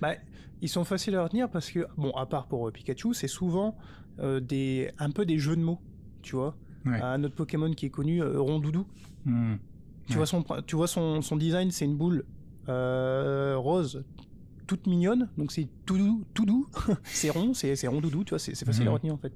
Bah, 0.00 0.14
ils 0.60 0.68
sont 0.68 0.84
faciles 0.84 1.14
à 1.16 1.22
retenir 1.24 1.50
parce 1.50 1.70
que, 1.70 1.86
bon, 1.96 2.10
à 2.12 2.26
part 2.26 2.46
pour 2.46 2.68
euh, 2.68 2.70
Pikachu, 2.70 3.14
c'est 3.14 3.28
souvent 3.28 3.76
euh, 4.20 4.40
des, 4.40 4.90
un 4.98 5.10
peu 5.10 5.24
des 5.24 5.38
jeux 5.38 5.56
de 5.56 5.62
mots, 5.62 5.80
tu 6.22 6.36
vois. 6.36 6.56
Ouais. 6.84 7.00
Un 7.00 7.22
autre 7.24 7.34
Pokémon 7.34 7.72
qui 7.72 7.86
est 7.86 7.90
connu, 7.90 8.22
euh, 8.22 8.40
Rondoudou. 8.40 8.86
Hmm. 9.24 9.54
Tu 10.08 10.16
vois 10.16 10.26
son, 10.26 10.44
tu 10.66 10.76
vois 10.76 10.88
son, 10.88 11.22
son 11.22 11.36
design, 11.36 11.70
c'est 11.70 11.84
une 11.84 11.96
boule 11.96 12.24
euh, 12.68 13.54
rose, 13.56 14.04
toute 14.66 14.86
mignonne, 14.86 15.28
donc 15.38 15.52
c'est 15.52 15.68
tout 15.86 15.96
doux, 15.98 16.24
tout 16.34 16.44
doux. 16.44 16.66
c'est 17.04 17.30
rond, 17.30 17.54
c'est, 17.54 17.76
c'est 17.76 17.86
rond 17.88 18.00
doudou, 18.00 18.24
tu 18.24 18.30
vois, 18.30 18.38
c'est, 18.38 18.54
facile 18.64 18.82
à 18.82 18.86
Mhm. 18.86 18.94
retenir 18.94 19.14
en 19.14 19.18
fait. 19.18 19.32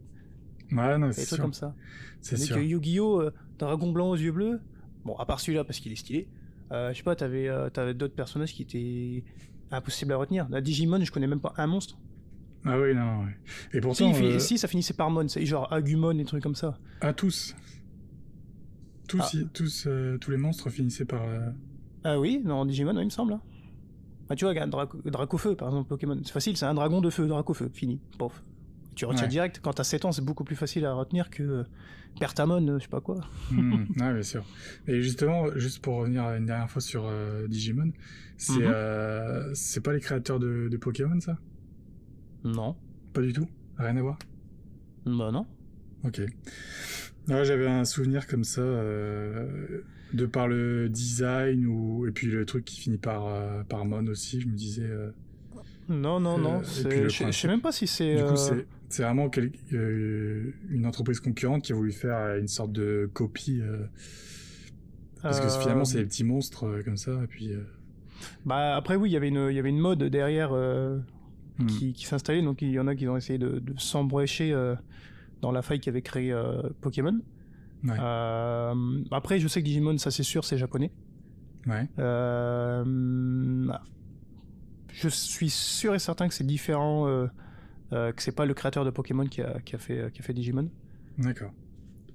Ouais, 0.72 0.98
non, 0.98 1.12
C'est 1.12 1.24
sûr. 1.24 1.38
comme 1.38 1.52
ça. 1.52 1.74
C'est 2.20 2.36
sûr. 2.36 2.58
Yu-Gi-Oh! 2.58 3.20
euh, 3.20 3.32
dragon 3.58 3.92
blanc 3.92 4.10
aux 4.10 4.16
yeux 4.16 4.32
bleus. 4.32 4.60
Bon, 5.04 5.14
à 5.16 5.24
part 5.24 5.38
celui-là 5.38 5.62
parce 5.64 5.78
qu'il 5.78 5.92
est 5.92 5.96
stylé. 5.96 6.28
Je 6.72 6.92
sais 6.94 7.04
pas, 7.04 7.14
t'avais, 7.14 7.48
t'avais 7.72 7.94
d'autres 7.94 8.16
personnages 8.16 8.52
qui 8.52 8.62
étaient 8.62 9.22
impossibles 9.70 10.12
à 10.12 10.16
retenir. 10.16 10.46
La 10.50 10.60
Digimon, 10.60 11.02
je 11.04 11.10
connais 11.12 11.26
même 11.26 11.40
pas 11.40 11.52
un 11.56 11.66
monstre. 11.66 11.96
Ah 12.64 12.78
oui, 12.80 12.94
non, 12.94 13.24
ouais. 13.24 13.36
Et 13.72 13.74
Si, 13.76 13.80
pourtant, 13.80 14.12
fait- 14.14 14.24
euh, 14.24 14.38
si, 14.38 14.58
ça 14.58 14.66
finissait 14.68 14.94
par 14.94 15.08
Mon, 15.10 15.28
c'est 15.28 15.44
genre 15.46 15.72
Agumon 15.72 16.10
et 16.12 16.16
des 16.16 16.24
trucs 16.24 16.42
comme 16.42 16.54
ça. 16.56 16.78
à 17.00 17.12
tous. 17.12 17.54
Tous, 19.08 19.20
Ah. 19.22 19.36
y- 19.36 19.46
tous, 19.52 19.84
euh, 19.86 20.18
tous 20.18 20.30
les 20.32 20.36
monstres 20.36 20.68
finissaient 20.70 21.04
par. 21.04 21.22
euh, 21.22 21.50
Ah 22.04 22.18
oui, 22.18 22.42
dans 22.44 22.64
Digimon, 22.64 22.92
oui, 22.96 23.02
il 23.02 23.06
me 23.06 23.10
semble. 23.10 23.34
hein. 23.34 23.40
Bah, 24.28 24.34
tu 24.34 24.44
vois, 24.44 24.54
Dracofeu, 24.54 25.54
par 25.54 25.68
exemple, 25.68 25.88
Pokémon. 25.88 26.18
C'est 26.24 26.32
facile, 26.32 26.56
c'est 26.56 26.66
un 26.66 26.74
dragon 26.74 27.00
de 27.00 27.10
feu, 27.10 27.28
Dracofeu, 27.28 27.70
fini. 27.72 28.00
Pof. 28.18 28.42
Tu 28.96 29.04
retiens 29.04 29.22
Ouais. 29.24 29.28
direct. 29.28 29.60
Quand 29.62 29.72
t'as 29.74 29.84
7 29.84 30.04
ans, 30.04 30.10
c'est 30.10 30.24
beaucoup 30.24 30.42
plus 30.42 30.56
facile 30.56 30.84
à 30.86 30.94
retenir 30.94 31.30
que 31.30 31.64
Pertamon, 32.18 32.78
je 32.78 32.82
sais 32.82 32.88
pas 32.88 33.00
quoi. 33.00 33.20
bien 33.96 34.22
sûr. 34.22 34.44
Et 34.86 35.02
justement, 35.02 35.50
juste 35.56 35.80
pour 35.82 35.96
revenir 35.96 36.24
une 36.34 36.46
dernière 36.46 36.70
fois 36.70 36.80
sur 36.82 37.06
euh, 37.06 37.46
Digimon, 37.48 37.92
c'est 38.36 38.52
Mhm. 38.60 38.72
euh, 38.74 39.54
c'est 39.54 39.80
pas 39.82 39.92
les 39.92 40.00
créateurs 40.00 40.38
de, 40.38 40.68
de 40.70 40.76
Pokémon, 40.76 41.18
ça? 41.20 41.38
Non. 42.44 42.76
Pas 43.12 43.20
du 43.22 43.32
tout? 43.32 43.46
Rien 43.78 43.96
à 43.96 44.02
voir? 44.02 44.18
Bah 45.04 45.30
non. 45.32 45.46
Ok. 46.04 46.20
Ouais, 47.28 47.44
J'avais 47.44 47.66
un 47.66 47.84
souvenir 47.84 48.26
comme 48.26 48.44
ça, 48.44 48.60
euh, 48.60 49.82
de 50.12 50.26
par 50.26 50.48
le 50.48 50.88
design 50.88 51.66
ou 51.66 52.06
et 52.06 52.12
puis 52.12 52.28
le 52.28 52.44
truc 52.46 52.64
qui 52.64 52.80
finit 52.80 52.98
par 52.98 53.64
par 53.66 53.84
Mon 53.84 54.06
aussi. 54.06 54.40
Je 54.40 54.46
me 54.48 54.54
disais, 54.54 54.88
euh, 55.90 55.94
Non, 55.94 56.20
non, 56.20 56.38
Euh, 56.38 56.42
non. 56.42 56.58
le 56.60 57.08
Je 57.08 57.24
je 57.26 57.30
sais 57.32 57.48
même 57.48 57.60
pas 57.60 57.72
si 57.72 57.86
c'est. 57.86 58.16
du 58.16 58.22
coup, 58.22 58.30
euh, 58.30 58.36
c'est 58.36 58.66
c'est 58.88 59.02
vraiment 59.02 59.28
quel- 59.28 59.52
euh, 59.72 60.52
une 60.70 60.86
entreprise 60.86 61.18
concurrente 61.20 61.62
qui 61.62 61.72
a 61.72 61.74
voulu 61.74 61.90
faire 61.92 62.36
une 62.36 62.46
sorte 62.48 62.72
de 62.72 63.10
copie, 63.12 63.60
euh, 63.60 63.86
parce 65.22 65.40
que 65.40 65.46
euh, 65.46 65.60
finalement 65.60 65.84
c'est 65.84 65.98
des 65.98 66.04
petits 66.06 66.22
monstres 66.24 66.66
euh, 66.66 66.82
comme 66.84 66.96
ça 66.96 67.12
et 67.22 67.26
puis. 67.26 67.52
euh, 67.52 67.62
Bah 68.44 68.76
après 68.76 68.94
oui, 68.96 69.10
il 69.10 69.12
y 69.12 69.16
avait 69.16 69.28
une, 69.28 69.48
il 69.50 69.54
y 69.56 69.58
avait 69.58 69.70
une 69.70 69.80
mode 69.80 70.04
derrière 70.04 70.50
euh, 70.52 70.98
hmm. 71.58 71.66
qui, 71.66 71.92
qui 71.94 72.06
s'installait, 72.06 72.42
donc 72.42 72.62
il 72.62 72.70
y 72.70 72.78
en 72.78 72.86
a 72.86 72.94
qui 72.94 73.08
ont 73.08 73.16
essayé 73.16 73.38
de, 73.38 73.58
de 73.58 73.74
s'embrécher 73.76 74.52
euh, 74.52 74.76
dans 75.42 75.50
la 75.52 75.62
faille 75.62 75.80
qu'avait 75.80 76.02
créé 76.02 76.32
euh, 76.32 76.62
Pokémon. 76.80 77.18
Ouais. 77.84 77.96
Euh, 78.00 79.02
après, 79.10 79.38
je 79.40 79.48
sais 79.48 79.60
que 79.60 79.66
Digimon, 79.66 79.98
ça 79.98 80.10
c'est 80.12 80.22
sûr, 80.22 80.44
c'est 80.44 80.58
japonais. 80.58 80.90
Ouais. 81.66 81.88
Euh, 84.96 85.02
je 85.02 85.08
suis 85.08 85.50
sûr 85.50 85.94
et 85.94 85.98
certain 85.98 86.28
que 86.28 86.34
c'est 86.34 86.46
différent, 86.46 87.08
euh, 87.08 87.26
euh, 87.92 88.12
que 88.12 88.22
c'est 88.22 88.34
pas 88.34 88.46
le 88.46 88.54
créateur 88.54 88.84
de 88.84 88.90
Pokémon 88.90 89.26
qui 89.26 89.42
a, 89.42 89.56
a 89.56 89.78
fait, 89.78 90.32
Digimon. 90.32 90.70
D'accord. 91.18 91.52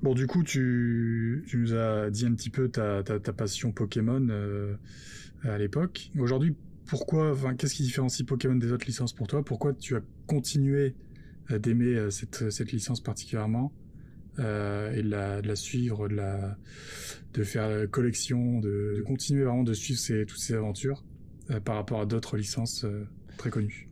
Bon, 0.01 0.15
du 0.15 0.25
coup, 0.25 0.43
tu, 0.43 1.45
nous 1.53 1.73
as 1.73 2.09
dit 2.09 2.25
un 2.25 2.33
petit 2.33 2.49
peu 2.49 2.69
ta, 2.69 3.03
ta, 3.03 3.33
passion 3.33 3.71
Pokémon 3.71 4.27
euh, 4.29 4.75
à 5.43 5.57
l'époque. 5.59 6.09
Aujourd'hui, 6.17 6.55
pourquoi, 6.87 7.35
qu'est-ce 7.57 7.75
qui 7.75 7.83
différencie 7.83 8.25
Pokémon 8.25 8.55
des 8.55 8.71
autres 8.71 8.87
licences 8.87 9.13
pour 9.13 9.27
toi? 9.27 9.45
Pourquoi 9.45 9.73
tu 9.73 9.95
as 9.95 10.01
continué 10.25 10.95
euh, 11.51 11.59
d'aimer 11.59 11.95
euh, 11.95 12.09
cette, 12.09 12.71
licence 12.71 12.99
particulièrement 12.99 13.71
euh, 14.39 14.91
et 14.93 15.03
de 15.03 15.09
la, 15.09 15.55
suivre, 15.55 16.07
de, 16.09 17.43
faire 17.43 17.69
la 17.69 17.87
collection, 17.87 18.59
de, 18.59 19.03
continuer 19.05 19.43
vraiment 19.43 19.63
de 19.63 19.73
suivre 19.73 20.25
toutes 20.25 20.39
ces 20.39 20.55
aventures? 20.55 21.03
euh, 21.03 21.10
par 21.65 21.75
rapport 21.75 22.01
à 22.01 22.05
d'autres 22.05 22.37
licences 22.37 22.83
euh, 22.85 23.05
très 23.37 23.49
connues 23.49 23.87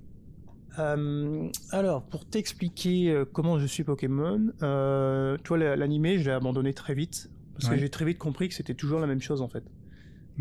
Euh, 0.78 1.50
alors, 1.72 2.04
pour 2.04 2.26
t'expliquer 2.26 3.12
euh, 3.12 3.26
comment 3.26 3.60
je 3.60 3.66
suis 3.66 3.84
Pokémon, 3.84 4.52
euh, 4.62 5.38
toi, 5.44 5.58
la- 5.58 5.76
l'animé, 5.76 6.20
je 6.20 6.26
l'ai 6.26 6.32
abandonné 6.36 6.74
très 6.74 6.94
vite. 6.94 7.30
Parce 7.54 7.66
Ouais. 7.70 7.76
que 7.76 7.82
j'ai 7.82 7.90
très 7.90 8.06
vite 8.06 8.18
compris 8.18 8.48
que 8.48 8.54
c'était 8.54 8.76
toujours 8.76 9.00
la 9.02 9.08
même 9.08 9.20
chose, 9.22 9.42
en 9.42 9.50
fait. 9.50 9.64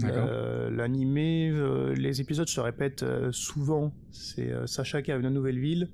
Euh, 0.05 0.71
L'animé, 0.71 1.51
euh, 1.51 1.93
les 1.95 2.21
épisodes 2.21 2.47
se 2.49 2.61
répètent 2.61 3.03
euh, 3.03 3.33
souvent. 3.33 3.93
C'est 4.13 4.53
euh, 4.53 4.67
Sacha 4.69 5.03
qui 5.03 5.11
dans 5.11 5.19
une 5.21 5.31
nouvelle 5.31 5.59
ville. 5.59 5.89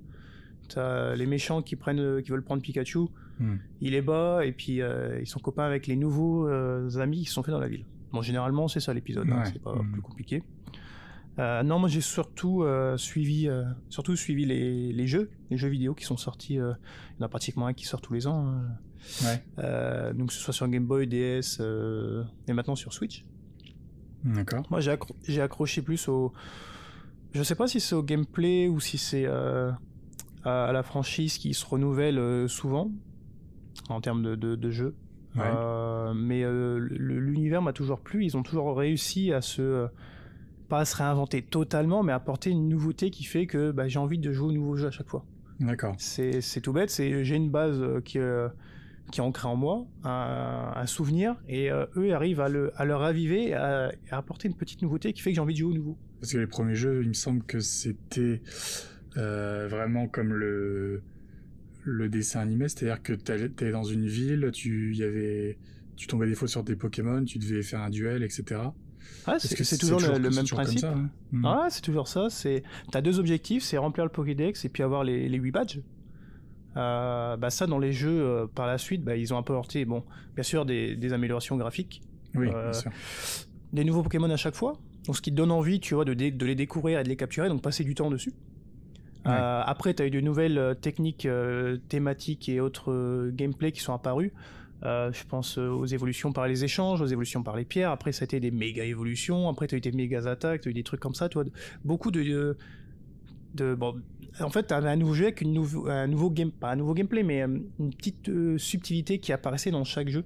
T'as 0.68 1.14
les 1.14 1.25
méchants 1.26 1.62
qui 1.62 1.76
prennent, 1.76 2.00
euh, 2.00 2.21
qui 2.21 2.30
veulent 2.30 2.42
prendre 2.44 2.61
Pikachu. 2.61 3.06
Hmm. 3.40 3.56
Il 3.80 3.94
est 3.94 4.02
bas 4.02 4.44
et 4.44 4.52
puis 4.52 4.83
euh, 4.83 5.18
ils 5.21 5.26
sont 5.26 5.40
copains 5.40 5.64
avec 5.64 5.87
les 5.87 5.97
nouveaux 5.97 6.47
euh, 6.47 6.90
amis 6.99 7.21
qui 7.21 7.25
se 7.26 7.33
sont 7.33 7.42
faits 7.42 7.52
dans 7.54 7.61
la 7.61 7.68
ville. 7.68 7.87
Bon, 8.12 8.21
généralement, 8.21 8.68
c'est 8.68 8.80
ça 8.80 8.92
l'épisode. 8.92 9.26
hein, 9.30 9.42
c'est 9.50 9.62
pas 9.62 9.75
Mhm. 9.75 9.92
plus 9.92 10.02
compliqué. 10.02 10.42
Euh, 11.38 11.62
non, 11.64 11.78
moi 11.80 11.88
j'ai 11.88 12.00
surtout 12.00 12.62
euh, 12.62 12.96
suivi, 12.96 13.48
euh, 13.48 13.64
surtout 13.88 14.14
suivi 14.14 14.44
les, 14.44 14.92
les 14.92 15.06
jeux, 15.08 15.30
les 15.50 15.56
jeux 15.56 15.68
vidéo 15.68 15.94
qui 15.94 16.04
sont 16.04 16.16
sortis. 16.16 16.54
il 16.54 16.58
y 16.58 17.22
en 17.22 17.24
a 17.24 17.28
pratiquement 17.28 17.66
un 17.66 17.72
qui 17.72 17.86
sort 17.86 18.00
tous 18.00 18.12
les 18.14 18.26
ans. 18.26 18.46
hein. 18.46 18.62
Ouais. 19.24 20.12
Donc 20.14 20.28
que 20.28 20.32
ce 20.34 20.40
soit 20.40 20.54
sur 20.54 20.68
Game 20.68 20.86
Boy, 20.86 21.06
DS 21.06 21.60
et 22.48 22.52
maintenant 22.52 22.76
sur 22.76 22.92
Switch. 22.92 23.24
D'accord. 24.24 24.64
Moi, 24.70 24.80
j'ai 24.80 24.92
accro- 24.92 25.14
j'ai 25.28 25.42
accroché 25.42 25.82
plus 25.82 26.08
au. 26.08 26.32
Je 27.32 27.42
sais 27.42 27.54
pas 27.56 27.66
si 27.66 27.80
c'est 27.80 27.94
au 27.94 28.02
gameplay 28.02 28.68
ou 28.68 28.80
si 28.80 28.96
c'est 28.96 29.26
euh, 29.26 29.70
à, 30.44 30.66
à 30.66 30.72
la 30.72 30.82
franchise 30.82 31.36
qui 31.36 31.52
se 31.52 31.66
renouvelle 31.66 32.16
euh, 32.18 32.48
souvent 32.48 32.90
en 33.90 34.00
termes 34.00 34.22
de, 34.22 34.34
de, 34.36 34.54
de 34.56 34.70
jeu. 34.70 34.94
Ouais. 35.36 35.42
Euh, 35.44 36.14
mais 36.14 36.42
l'univers 36.88 37.60
m'a 37.60 37.72
toujours 37.74 38.00
plu. 38.00 38.24
Ils 38.24 38.36
ont 38.36 38.42
toujours 38.42 38.74
réussi 38.76 39.32
à 39.32 39.40
se. 39.42 39.88
Pas 40.68 40.85
se 40.85 40.97
réinventer 40.97 41.42
totalement, 41.42 42.02
mais 42.02 42.12
apporter 42.12 42.50
une 42.50 42.68
nouveauté 42.68 43.11
qui 43.11 43.25
fait 43.25 43.47
que 43.47 43.71
bah, 43.71 43.88
j'ai 43.88 43.99
envie 43.99 44.18
de 44.18 44.33
jouer 44.33 44.49
au 44.49 44.52
nouveau 44.52 44.76
jeu 44.76 44.88
à 44.88 44.90
chaque 44.90 45.09
fois. 45.09 45.25
D'accord. 45.61 45.94
C'est 45.99 46.61
tout 46.62 46.73
bête, 46.73 46.90
c'est 46.90 47.25
j'ai 47.25 47.37
une 47.37 47.50
base 47.50 47.80
euh, 47.80 48.00
qui, 48.00 48.18
euh, 48.18 48.49
qui 49.12 49.21
est 49.21 49.23
ancrée 49.23 49.47
en 49.47 49.56
moi, 49.56 49.87
un, 50.02 50.73
un 50.75 50.87
souvenir, 50.87 51.37
et 51.49 51.71
euh, 51.71 51.87
eux 51.97 52.12
arrivent 52.12 52.40
à 52.40 52.49
le, 52.49 52.73
à 52.76 52.85
le 52.85 52.97
raviver, 52.97 53.49
et 53.50 53.54
à, 53.54 53.92
à 54.11 54.16
apporter 54.18 54.49
une 54.49 54.56
petite 54.56 54.83
nouveauté 54.83 55.12
qui 55.12 55.23
fait 55.23 55.30
que 55.30 55.37
j'ai 55.37 55.40
envie 55.40 55.54
de 55.54 55.59
jouer 55.59 55.73
au 55.73 55.76
nouveau. 55.76 55.97
Parce 56.21 56.33
que 56.33 56.38
les 56.38 56.47
premiers 56.47 56.75
jeux, 56.75 57.02
il 57.02 57.09
me 57.09 57.14
semble 57.14 57.44
que 57.44 57.61
c'était 57.61 58.42
euh, 59.16 59.68
vraiment 59.68 60.09
comme 60.09 60.33
le 60.33 61.02
le 61.87 62.09
dessin 62.09 62.40
animé, 62.40 62.66
c'est-à-dire 62.68 63.02
que 63.02 63.12
t'es 63.12 63.71
dans 63.71 63.85
une 63.85 64.06
ville, 64.06 64.50
tu 64.54 64.94
y 64.97 65.04
avait 65.04 65.59
tu 65.97 66.06
tombais 66.06 66.26
des 66.26 66.35
fois 66.35 66.49
sur 66.49 66.64
des 66.64 66.76
Pokémon, 66.76 67.23
tu 67.25 67.38
devais 67.38 67.62
faire 67.62 67.83
un 67.83 67.90
duel, 67.90 68.23
etc. 68.23 68.62
Ah, 69.26 69.37
c'est 69.38 69.78
toujours, 69.78 70.00
le, 70.00 70.18
même 70.18 70.30
toujours 70.40 70.61
principe. 70.61 70.80
ça, 70.80 70.92
hein 70.92 71.08
Mhm. 71.32 71.44
Ah, 71.46 71.66
c'est 71.70 71.80
toujours 71.80 72.08
ça. 72.08 72.28
C'est 72.30 72.62
t'as 72.92 73.00
deux 73.00 73.18
objectifs, 73.18 73.62
c'est 73.62 73.78
remplir 73.78 74.04
le 74.04 74.11
Pokédex 74.11 74.64
et 74.64 74.68
puis 74.68 74.82
avoir 74.82 75.04
les, 75.04 75.28
les 75.28 75.38
8 75.38 75.50
badges. 75.50 75.80
Euh, 76.76 77.37
bah 77.37 77.50
ça 77.50 77.66
dans 77.68 77.78
les 77.78 77.92
jeux 77.92 78.20
euh, 78.20 78.46
par 78.52 78.66
la 78.66 78.78
suite, 78.78 79.04
bah, 79.04 79.16
ils 79.16 79.32
ont 79.32 79.38
apporté 79.38 79.84
bon, 79.84 80.02
bien 80.34 80.42
sûr 80.42 80.64
des, 80.66 80.96
des 80.96 81.12
améliorations 81.12 81.56
graphiques, 81.56 82.02
Oui, 82.34 82.49
euh, 82.49 82.70
bien 82.70 82.73
sûr. 82.73 82.90
des 83.73 83.84
nouveaux 83.84 84.02
Pokémon 84.02 84.28
à 84.28 84.37
chaque 84.37 84.56
fois, 84.56 84.73
donc 85.06 85.16
ce 85.16 85.23
qui 85.23 85.30
te 85.30 85.37
donne 85.37 85.52
envie, 85.52 85.78
tu 85.78 85.94
vois, 85.94 86.04
de, 86.04 86.12
les 86.12 86.54
découvrir 86.56 86.99
et 86.99 87.04
de 87.04 87.08
les 87.08 87.14
capturer, 87.16 87.49
donc 87.49 87.62
passer 87.62 87.84
du 87.84 87.94
temps 87.94 88.11
dessus. 88.11 88.32
Ouais. 89.25 89.30
Euh, 89.32 89.62
après, 89.64 89.94
tu 89.94 90.02
as 90.02 90.06
eu 90.06 90.11
de 90.11 90.20
nouvelles 90.20 90.76
techniques 90.82 91.26
euh, 91.26 91.76
thématiques 91.88 92.49
et 92.49 92.61
autres 92.61 92.90
euh, 92.92 93.30
gameplay 93.32 93.70
qui 93.73 93.80
sont 93.80 93.94
apparus. 93.94 94.32
Euh, 94.83 95.11
je 95.12 95.25
pense 95.25 95.57
euh, 95.57 95.69
aux 95.69 95.87
évolutions 95.87 96.33
par 96.33 96.47
les 96.47 96.64
échanges, 96.64 97.00
aux 97.00 97.07
évolutions 97.07 97.43
par 97.43 97.57
les 97.57 97.64
pierres. 97.64 97.90
Après, 97.90 98.12
ça 98.12 98.23
a 98.23 98.25
été 98.25 98.38
des 98.40 98.50
méga 98.50 98.85
évolutions. 98.85 99.49
Après, 99.49 99.66
tu 99.66 99.75
as 99.75 99.78
eu 99.78 99.81
des 99.81 99.93
méga 99.93 100.26
attaques, 100.28 100.62
tu 100.62 100.69
as 100.69 100.71
eu 100.71 100.75
des 100.75 100.83
trucs 100.83 101.00
comme 101.00 101.14
ça. 101.14 101.28
Tu 101.28 101.35
vois, 101.38 101.45
beaucoup 101.85 102.11
de. 102.11 102.23
de, 102.23 102.57
de- 103.54 103.75
bon, 103.75 104.00
en 104.40 104.50
fait, 104.50 104.66
tu 104.66 104.75
avais 104.75 104.90
un 104.90 104.97
nouveau 104.97 105.14
jeu 105.14 105.25
avec 105.26 105.40
une 105.40 105.52
nouveau, 105.52 105.88
un 105.88 106.07
nouveau 106.07 106.28
game, 106.28 106.50
pas 106.50 106.73
un 106.73 106.76
nouveau 106.76 106.93
gameplay, 106.93 107.23
mais 107.23 107.43
euh, 107.43 107.59
une 107.78 107.95
petite 107.95 108.28
euh, 108.28 108.59
subtilité 108.59 109.19
qui 109.21 109.33
apparaissait 109.33 109.71
dans 109.71 109.85
chaque 109.85 110.09
jeu. 110.09 110.25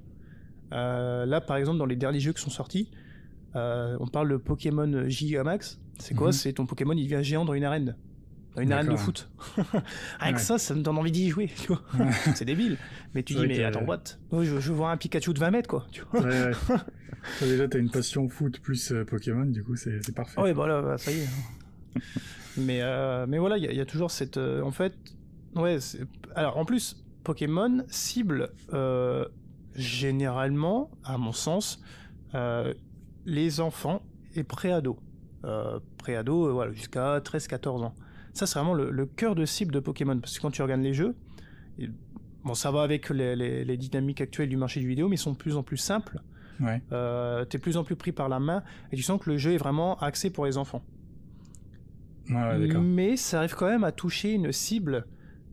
Euh, 0.73 1.25
là, 1.27 1.41
par 1.41 1.57
exemple, 1.57 1.79
dans 1.79 1.87
les 1.87 1.97
derniers 1.97 2.21
jeux 2.21 2.33
qui 2.33 2.43
sont 2.43 2.51
sortis, 2.51 2.91
on 3.55 4.07
parle 4.07 4.31
de 4.31 4.37
Pokémon 4.37 5.09
Gigamax. 5.09 5.81
C'est 5.99 6.15
quoi? 6.15 6.29
Mhm. 6.29 6.33
C'est 6.33 6.53
ton 6.53 6.65
Pokémon, 6.67 6.93
il 6.95 7.05
devient 7.09 7.25
géant 7.25 7.45
dans 7.45 7.55
une 7.55 7.65
arène. 7.65 7.97
Une 8.57 8.73
arène 8.73 8.89
de 8.89 8.97
foot. 8.97 9.31
Avec 10.21 10.37
Ouais. 10.37 10.43
ça, 10.43 10.59
ça 10.59 10.75
me 10.75 10.83
donne 10.83 10.99
envie 10.99 11.13
d'y 11.13 11.29
jouer. 11.31 11.49
Tu 11.57 11.69
vois 11.69 11.83
Ouais. 11.99 12.11
c'est 12.35 12.45
débile. 12.45 12.77
Mais 13.15 13.23
tu 13.23 13.35
dis, 13.35 13.47
mais 13.47 13.63
attends, 13.63 13.85
what? 13.85 14.03
Je, 14.33 14.73
voir 14.73 14.91
un 14.91 14.97
Pikachu 14.97 15.33
de 15.33 15.39
20 15.39 15.51
mètres, 15.53 15.69
quoi. 15.69 15.87
Tu 15.93 16.03
vois 16.11 16.23
Ouais, 16.23 16.51
déjà, 17.41 17.69
t'as 17.69 17.79
une 17.79 17.91
passion 17.91 18.29
foot 18.29 18.59
plus 18.61 18.91
euh, 18.93 19.05
Pokémon, 19.05 19.45
du 19.47 19.63
coup, 19.63 19.77
c'est 19.77 20.13
parfait. 20.15 20.35
Ah 20.39 20.43
ouais, 20.43 20.55
bah 20.55 20.67
là, 20.67 20.83
bah, 20.83 20.99
ça 20.99 21.13
y 21.13 21.19
est. 21.21 21.29
mais, 22.57 22.81
euh, 22.83 23.27
mais 23.29 23.39
voilà, 23.39 23.59
il 23.59 23.65
y, 23.65 23.69
a- 23.69 23.73
il 23.73 23.77
y 23.79 23.81
a 23.81 23.87
toujours 23.87 24.11
cette. 24.11 24.39
euh, 24.39 24.63
en 24.63 24.73
fait, 24.73 24.95
ouais. 25.55 25.79
Alors, 26.35 26.57
en 26.59 26.65
plus, 26.65 27.05
Pokémon 27.23 27.85
cible 27.89 28.51
généralement, 29.75 30.91
à 31.05 31.19
mon 31.19 31.33
sens, 31.33 31.83
les 33.25 33.61
enfants 33.61 34.03
et 34.35 34.43
pré-ados. 34.45 34.97
Pré-ados, 35.99 36.53
voilà, 36.53 36.73
jusqu'à 36.73 37.21
13-14 37.21 37.85
ans. 37.85 37.95
Ça, 38.39 38.47
c'est 38.47 38.59
vraiment 38.59 38.75
le, 38.75 38.91
le 38.91 39.07
cœur 39.07 39.35
de 39.35 39.45
cible 39.45 39.73
de 39.75 39.81
Pokémon. 39.81 40.19
Parce 40.19 40.37
que 40.37 40.43
quand 40.43 40.51
tu 40.51 40.63
regardes 40.63 40.81
les 40.83 40.95
jeux, 40.95 41.15
et- 41.79 41.91
bon, 42.45 42.55
ça 42.55 42.71
va 42.71 42.83
avec 42.83 43.11
les, 43.11 43.35
les- 43.37 43.65
les 43.65 43.77
dynamiques 43.77 44.21
actuelles 44.21 44.49
du 44.49 44.57
marché 44.57 44.81
du 44.81 44.89
vidéo, 44.89 45.09
mais 45.09 45.17
ils 45.17 45.19
sont 45.19 45.33
de 45.33 45.37
plus 45.37 45.57
en 45.57 45.63
plus 45.63 45.77
simples. 45.77 46.21
Ouais. 46.61 46.83
Euh, 46.93 47.45
t'es 47.45 47.59
de 47.59 47.63
plus 47.63 47.77
en 47.77 47.85
plus 47.85 47.95
pris 47.97 48.13
par 48.13 48.29
la 48.29 48.41
main 48.41 48.63
et 48.93 48.97
tu 48.97 49.03
sens 49.03 49.21
que 49.21 49.31
le 49.31 49.39
jeu 49.39 49.53
est 49.53 49.59
vraiment 49.59 49.97
axé 49.99 50.31
pour 50.31 50.45
les 50.47 50.57
enfants. 50.59 50.83
Ouais, 52.31 52.35
ouais, 52.37 52.67
d'accord. 52.67 52.83
Mais 52.83 53.17
ça 53.17 53.39
arrive 53.39 53.55
quand 53.55 53.69
même 53.69 53.85
à 53.85 53.93
toucher 53.93 54.33
une 54.35 54.53
cible 54.53 55.07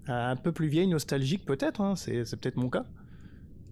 euh, 0.10 0.32
un 0.32 0.36
peu 0.36 0.52
plus 0.52 0.68
vieille, 0.68 0.88
nostalgique 0.88 1.46
peut-être, 1.46 1.80
hein, 1.82 1.96
c'est 1.96 2.24
peut-être 2.40 2.58
mon 2.58 2.70
cas. 2.70 2.86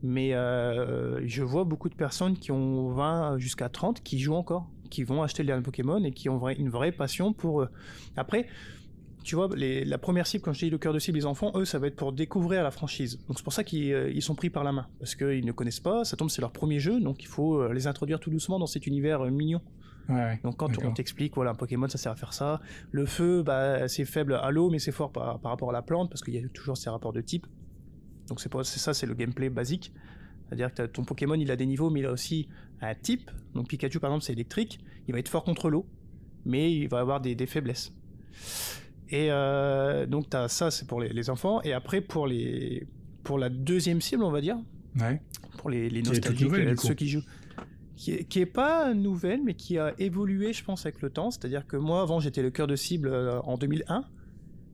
Mais 0.04 0.34
euh, 0.34 1.26
je 1.28 1.44
vois 1.44 1.64
beaucoup 1.64 1.90
de 1.90 1.96
personnes 1.96 2.38
qui 2.38 2.52
ont 2.52 2.90
20 2.94 3.38
jusqu'à 3.40 3.70
30 3.70 4.02
qui 4.04 4.20
jouent 4.20 4.36
encore, 4.36 4.70
qui 4.90 5.04
vont 5.04 5.24
acheter 5.24 5.44
le 5.44 5.48
dernier 5.48 5.64
Pokémon 5.64 6.04
et 6.04 6.12
qui 6.12 6.30
ont 6.30 6.48
une 6.50 6.70
vraie 6.70 6.92
passion 6.92 7.34
pour... 7.34 7.62
euh, 7.62 7.70
Après, 8.16 8.48
tu 9.24 9.36
vois, 9.36 9.50
les- 9.56 9.84
la 9.86 9.98
première 9.98 10.28
cible, 10.28 10.44
quand 10.44 10.54
je 10.54 10.60
dis 10.66 10.70
le 10.70 10.78
cœur 10.78 10.94
de 10.94 11.00
cible, 11.00 11.18
les 11.18 11.26
enfants, 11.26 11.52
eux, 11.56 11.66
ça 11.66 11.80
va 11.80 11.88
être 11.88 11.96
pour 11.96 12.14
découvrir 12.14 12.64
la 12.64 12.72
franchise. 12.72 13.20
Donc 13.28 13.38
c'est 13.38 13.44
pour 13.44 13.54
ça 13.54 13.64
qu'ils 13.64 13.94
euh, 13.94 14.22
sont 14.22 14.36
pris 14.36 14.50
par 14.50 14.64
la 14.64 14.72
main. 14.72 14.88
Parce 15.00 15.16
qu'ils 15.16 15.46
ne 15.46 15.52
connaissent 15.52 15.80
pas, 15.80 16.04
ça 16.06 16.18
tombe, 16.18 16.30
c'est 16.30 16.42
leur 16.42 16.52
premier 16.52 16.80
jeu, 16.80 17.00
donc 17.00 17.24
il 17.24 17.28
faut 17.28 17.62
euh, 17.62 17.74
les 17.74 17.88
introduire 17.88 18.20
tout 18.20 18.30
doucement 18.30 18.60
dans 18.60 18.68
cet 18.68 18.86
univers 18.88 19.22
euh, 19.22 19.30
mignon. 19.32 19.62
Ouais, 20.10 20.16
ouais. 20.16 20.40
Donc 20.44 20.58
quand 20.58 20.68
on 20.90 20.92
t'explique, 20.94 21.36
voilà, 21.36 21.52
un 21.52 21.56
Pokémon 21.56 21.88
ça 21.88 21.98
sert 21.98 22.12
à 22.12 22.16
faire 22.16 22.34
ça. 22.34 22.60
Le 22.92 23.06
feu, 23.06 23.42
bah, 23.42 23.88
c'est 23.88 24.04
faible 24.06 24.34
à 24.36 24.52
l'eau, 24.52 24.70
mais 24.70 24.80
c'est 24.80 24.92
fort 24.92 25.12
par, 25.12 25.40
par 25.40 25.52
rapport 25.52 25.70
à 25.70 25.74
la 25.74 25.82
plante, 25.82 26.10
parce 26.10 26.22
qu'il 26.22 26.34
y 26.34 26.38
a 26.38 26.48
toujours 26.50 26.76
ces 26.78 26.90
rapports 26.90 27.14
de 27.14 27.22
type. 27.22 27.48
Donc 28.28 28.42
c'est 28.42 28.50
ça, 28.66 28.94
c'est 28.94 29.06
le 29.06 29.14
gameplay 29.14 29.50
basique. 29.50 29.94
C'est-à-dire 30.48 30.74
que 30.74 30.84
ton 30.88 31.04
Pokémon, 31.06 31.36
il 31.36 31.50
a 31.52 31.56
des 31.56 31.66
niveaux, 31.66 31.90
mais 31.90 32.02
il 32.02 32.06
a 32.06 32.12
aussi 32.12 32.48
un 32.82 32.94
type. 32.96 33.32
Donc 33.56 33.70
Pikachu, 33.70 34.00
par 34.00 34.10
exemple, 34.12 34.26
c'est 34.26 34.34
électrique. 34.34 34.80
Il 35.08 35.14
va 35.14 35.20
être 35.20 35.30
fort 35.30 35.44
contre 35.46 35.70
l'eau, 35.70 35.86
mais 36.46 36.74
il 36.74 36.88
va 36.90 37.00
avoir 37.00 37.22
des, 37.22 37.34
des 37.34 37.46
faiblesses. 37.48 37.94
Et 39.14 39.28
euh, 39.30 40.06
donc 40.08 40.26
ça, 40.48 40.72
c'est 40.72 40.88
pour 40.88 41.00
les, 41.00 41.10
les 41.10 41.30
enfants. 41.30 41.62
Et 41.64 41.72
après, 41.72 42.02
pour, 42.02 42.26
les, 42.28 42.88
pour 43.24 43.38
la 43.38 43.50
deuxième 43.50 44.02
cible, 44.02 44.24
on 44.24 44.32
va 44.32 44.42
dire, 44.42 44.58
Ouais. 45.00 45.22
pour 45.58 45.70
les, 45.70 45.90
nostalgiques, 46.02 46.42
nouvelle, 46.46 46.68
euh, 46.70 46.76
ceux 46.76 46.94
qui 46.96 47.08
jouent. 47.10 47.22
Qui 47.96 48.12
est, 48.14 48.24
qui 48.24 48.40
est 48.40 48.46
pas 48.48 48.94
nouvelle, 48.96 49.42
mais 49.44 49.54
qui 49.54 49.78
a 49.78 49.94
évolué, 50.00 50.52
je 50.52 50.64
pense, 50.64 50.86
avec 50.88 51.02
le 51.02 51.10
temps. 51.12 51.30
C'est-à-dire 51.32 51.66
que 51.68 51.78
moi, 51.78 52.02
avant, 52.02 52.20
j'étais 52.20 52.42
le 52.42 52.50
cœur 52.50 52.66
de 52.68 52.76
cible 52.76 53.08
euh, 53.08 53.40
en 53.42 53.56
2001, 53.58 54.04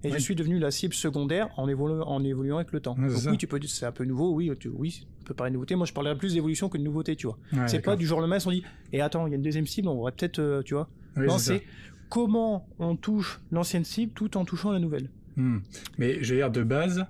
et 0.05 0.11
je 0.11 0.17
suis 0.17 0.35
devenu 0.35 0.57
la 0.57 0.71
cible 0.71 0.93
secondaire 0.93 1.49
en, 1.57 1.67
évolu- 1.67 2.01
en 2.01 2.23
évoluant 2.23 2.55
avec 2.55 2.71
le 2.71 2.79
temps. 2.79 2.95
Donc 2.95 3.11
oui, 3.29 3.37
tu 3.37 3.45
peux 3.47 3.59
dire 3.59 3.69
c'est 3.69 3.85
un 3.85 3.91
peu 3.91 4.05
nouveau, 4.05 4.33
oui, 4.33 4.49
tu- 4.57 4.69
oui, 4.69 5.05
peut 5.25 5.33
paraître 5.33 5.53
nouveauté. 5.53 5.75
Moi, 5.75 5.85
je 5.85 5.91
parlerais 5.91 6.17
plus 6.17 6.33
d'évolution 6.35 6.69
que 6.69 6.77
de 6.77 6.83
nouveauté, 6.83 7.17
tu 7.17 7.27
vois. 7.27 7.37
Ouais, 7.51 7.67
c'est 7.67 7.81
pas 7.81 7.97
du 7.97 8.05
jour 8.07 8.17
au 8.19 8.21
lendemain, 8.21 8.37
on 8.45 8.51
dit, 8.51 8.63
et 8.93 9.01
attends, 9.01 9.27
il 9.27 9.31
y 9.31 9.33
a 9.33 9.35
une 9.35 9.41
deuxième 9.43 9.67
cible, 9.67 9.89
on 9.89 9.95
pourrait 9.95 10.13
peut-être, 10.13 10.39
euh, 10.39 10.61
tu 10.63 10.73
vois. 10.73 10.87
Oui, 11.17 11.27
non, 11.27 11.37
c'est 11.37 11.61
comment 12.09 12.67
on 12.79 12.95
touche 12.95 13.39
l'ancienne 13.51 13.83
cible 13.85 14.11
tout 14.13 14.35
en 14.37 14.45
touchant 14.45 14.71
la 14.71 14.79
nouvelle. 14.79 15.09
Hmm. 15.37 15.59
Mais 15.97 16.17
j'ai 16.23 16.35
dire 16.35 16.51
de 16.51 16.63
base, 16.63 17.05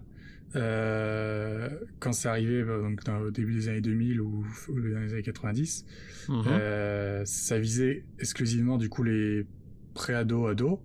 euh, 0.56 1.70
quand 2.00 2.12
c'est 2.14 2.28
arrivé 2.28 2.64
bah, 2.64 2.78
donc, 2.82 3.04
dans- 3.04 3.20
au 3.22 3.32
début 3.32 3.54
des 3.54 3.70
années 3.70 3.82
2000 3.82 4.22
ou, 4.22 4.46
ou 4.70 4.74
dans 4.80 5.00
les 5.00 5.14
années 5.14 5.22
90, 5.24 5.86
Mhm. 6.28 6.44
euh, 6.48 7.22
ça 7.26 7.60
visait 7.60 8.06
exclusivement 8.20 8.78
du 8.78 8.90
coup 8.90 9.04
les 9.04 9.46
pré-ados, 9.94 10.52
ados. 10.52 10.80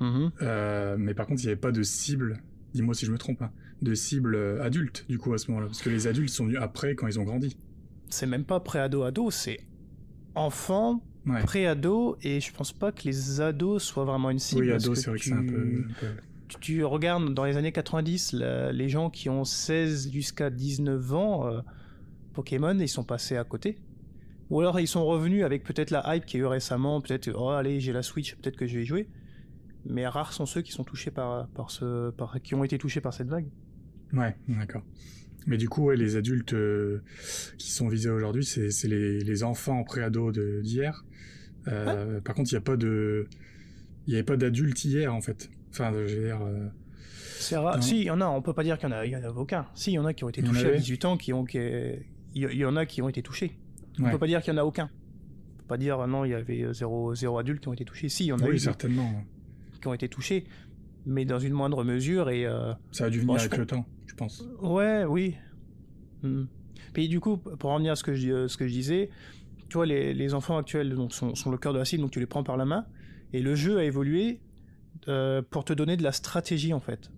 Mhm. 0.00 0.30
Euh, 0.42 0.96
mais 0.98 1.14
par 1.14 1.26
contre, 1.26 1.40
il 1.42 1.46
n'y 1.46 1.52
avait 1.52 1.60
pas 1.60 1.72
de 1.72 1.82
cible, 1.82 2.42
dis-moi 2.74 2.94
si 2.94 3.06
je 3.06 3.12
me 3.12 3.18
trompe, 3.18 3.40
hein, 3.42 3.50
de 3.82 3.94
cible 3.94 4.36
adulte 4.60 5.06
du 5.08 5.18
coup 5.18 5.32
à 5.34 5.38
ce 5.38 5.50
moment-là. 5.50 5.68
Parce 5.68 5.82
que 5.82 5.90
les 5.90 6.06
adultes 6.06 6.30
sont 6.30 6.44
venus 6.44 6.58
après 6.60 6.94
quand 6.94 7.06
ils 7.06 7.18
ont 7.20 7.24
grandi. 7.24 7.56
C'est 8.08 8.26
même 8.26 8.44
pas 8.44 8.60
pré-ado-ado, 8.60 9.30
c'est 9.30 9.58
enfant, 10.34 11.02
Ouais. 11.26 11.42
pré-ado, 11.42 12.16
et 12.22 12.40
je 12.40 12.52
pense 12.52 12.72
pas 12.72 12.92
que 12.92 13.02
les 13.04 13.40
ados 13.40 13.82
soient 13.82 14.04
vraiment 14.04 14.30
une 14.30 14.38
cible. 14.38 14.62
Oui, 14.62 14.70
parce 14.70 14.84
ado, 14.84 14.92
que 14.92 14.98
c'est 14.98 15.10
vrai 15.10 15.18
que 15.18 15.24
c'est 15.24 15.32
un 15.32 15.44
peu. 15.44 15.84
un 15.88 15.92
peu- 16.00 16.06
tu, 16.48 16.56
tu 16.60 16.84
regardes 16.84 17.34
dans 17.34 17.44
les 17.44 17.56
années 17.56 17.72
90, 17.72 18.32
la- 18.32 18.70
les 18.72 18.88
gens 18.88 19.10
qui 19.10 19.28
ont 19.28 19.44
16 19.44 20.10
jusqu'à 20.12 20.50
19 20.50 21.12
ans, 21.14 21.46
euh, 21.48 21.60
Pokémon, 22.32 22.78
ils 22.78 22.88
sont 22.88 23.02
passés 23.04 23.36
à 23.36 23.44
côté. 23.44 23.78
Ou 24.50 24.60
alors 24.60 24.78
ils 24.78 24.86
sont 24.86 25.04
revenus 25.04 25.42
avec 25.42 25.64
peut-être 25.64 25.90
la 25.90 26.14
hype 26.14 26.24
qu'il 26.24 26.38
y 26.38 26.42
a 26.42 26.46
eu 26.46 26.48
récemment, 26.48 27.00
peut-être, 27.00 27.28
oh 27.36 27.48
allez, 27.48 27.80
j'ai 27.80 27.92
la 27.92 28.02
Switch, 28.02 28.36
peut-être 28.36 28.56
que 28.56 28.66
je 28.68 28.76
vais 28.76 28.82
y 28.84 28.86
jouer. 28.86 29.08
Mais 29.84 30.06
rares 30.06 30.32
sont 30.32 30.46
ceux 30.46 30.62
qui 30.62 30.70
sont 30.70 30.84
touchés 30.84 31.10
par, 31.10 31.48
par 31.48 31.70
ce, 31.72 32.10
par, 32.10 32.40
qui 32.40 32.54
ont 32.54 32.62
été 32.62 32.78
touchés 32.78 33.00
par 33.00 33.12
cette 33.12 33.28
vague. 33.28 33.46
Ouais, 34.12 34.36
d'accord. 34.46 34.82
Mais 35.46 35.56
du 35.56 35.68
coup, 35.68 35.84
ouais, 35.84 35.96
les 35.96 36.16
adultes 36.16 36.54
euh, 36.54 37.02
qui 37.58 37.70
sont 37.70 37.88
visés 37.88 38.10
aujourd'hui, 38.10 38.44
c'est 38.44 38.88
les, 38.88 39.20
les 39.20 39.42
enfants 39.44 39.84
pré-ados 39.84 40.32
d'hier. 40.62 41.04
Euh, 41.68 42.20
Par 42.20 42.34
contre, 42.34 42.50
il 42.52 42.54
n'y 42.54 42.58
a 42.58 42.62
pas 42.62 42.76
de, 42.76 43.26
il 44.06 44.14
avait 44.14 44.22
pas 44.22 44.36
d'adultes 44.36 44.84
hier 44.84 45.14
en 45.14 45.20
fait. 45.20 45.50
Enfin, 45.70 45.92
je 45.92 46.14
veux 46.14 46.24
dire, 46.26 46.40
euh. 46.42 46.68
Si, 47.80 47.98
il 48.00 48.04
y 48.04 48.10
en 48.10 48.20
a, 48.20 48.26
on 48.26 48.40
peut 48.42 48.54
pas 48.54 48.64
dire 48.64 48.78
qu'il 48.78 48.88
y 48.88 48.92
en 48.92 48.96
a, 48.96 49.04
il 49.06 49.12
y 49.12 49.16
en 49.16 49.22
a 49.22 49.28
aucun. 49.28 49.66
Si, 49.74 49.90
il 49.92 49.94
y 49.94 49.98
en 49.98 50.04
a 50.06 50.14
qui 50.14 50.24
ont 50.24 50.28
été 50.30 50.42
touchés 50.42 50.64
à 50.64 50.68
avait 50.68 50.78
18 50.78 51.04
ans, 51.04 51.16
qui 51.16 51.32
ont, 51.32 51.44
qui, 51.44 51.58
il 52.34 52.42
y- 52.52 52.64
en 52.64 52.76
a 52.76 52.86
qui 52.86 53.02
ont 53.02 53.08
été 53.08 53.22
touchés. 53.22 53.58
On 54.00 54.04
Ouais. 54.04 54.10
peut 54.12 54.18
pas 54.18 54.26
dire 54.26 54.40
qu'il 54.42 54.52
y 54.52 54.56
en 54.56 54.60
a 54.60 54.64
aucun. 54.64 54.90
On 55.54 55.58
peut 55.58 55.64
pas 55.68 55.76
dire, 55.78 56.00
ah 56.00 56.06
non, 56.06 56.24
il 56.24 56.30
y 56.30 56.34
avait 56.34 56.66
zéro, 56.72 57.14
zéro 57.14 57.38
adultes 57.38 57.60
qui 57.62 57.68
ont 57.68 57.72
été 57.74 57.84
touchés. 57.84 58.08
Si, 58.08 58.24
il 58.24 58.28
y 58.28 58.32
en 58.32 58.38
a 58.38 58.46
oui, 58.48 58.58
certainement. 58.58 59.12
qui 59.80 59.86
ont 59.88 59.92
été 59.94 60.08
touchés, 60.08 60.44
mais 61.04 61.24
dans 61.24 61.38
une 61.38 61.52
moindre 61.52 61.84
mesure. 61.84 62.30
Et 62.30 62.46
euh, 62.46 62.72
Ça 62.90 63.04
a 63.06 63.10
dû 63.10 63.18
venir 63.20 63.34
Bon, 63.34 63.38
avec 63.40 63.56
le 63.56 63.66
temps, 63.66 63.86
pense. 64.16 64.44
ouais, 64.62 65.04
oui. 65.04 65.34
Hmm. 66.22 66.44
Puis 66.92 67.08
du 67.08 67.20
coup, 67.20 67.36
pour 67.36 67.70
en 67.70 67.78
venir 67.78 67.92
à 67.92 67.96
ce 67.96 68.02
que 68.02 68.14
je, 68.14 68.30
euh, 68.30 68.48
ce 68.48 68.56
que 68.56 68.66
je 68.66 68.72
disais, 68.72 69.10
tu 69.68 69.74
vois, 69.74 69.86
les, 69.86 70.14
les 70.14 70.34
enfants 70.34 70.56
actuels 70.56 70.94
donc, 70.94 71.12
sont, 71.12 71.34
sont 71.34 71.50
le 71.50 71.58
cœur 71.58 71.72
de 71.72 71.78
la 71.78 71.84
cible, 71.84 72.02
donc 72.02 72.10
tu 72.10 72.20
les 72.20 72.26
prends 72.26 72.42
par 72.44 72.56
la 72.56 72.64
main. 72.64 72.86
Et 73.32 73.42
le 73.42 73.54
jeu 73.54 73.78
a 73.78 73.84
évolué 73.84 74.40
euh, 75.08 75.42
pour 75.42 75.64
te 75.64 75.72
donner 75.72 75.96
de 75.96 76.02
la 76.02 76.12
stratégie 76.12 76.72
en 76.72 76.80
fait. 76.80 77.10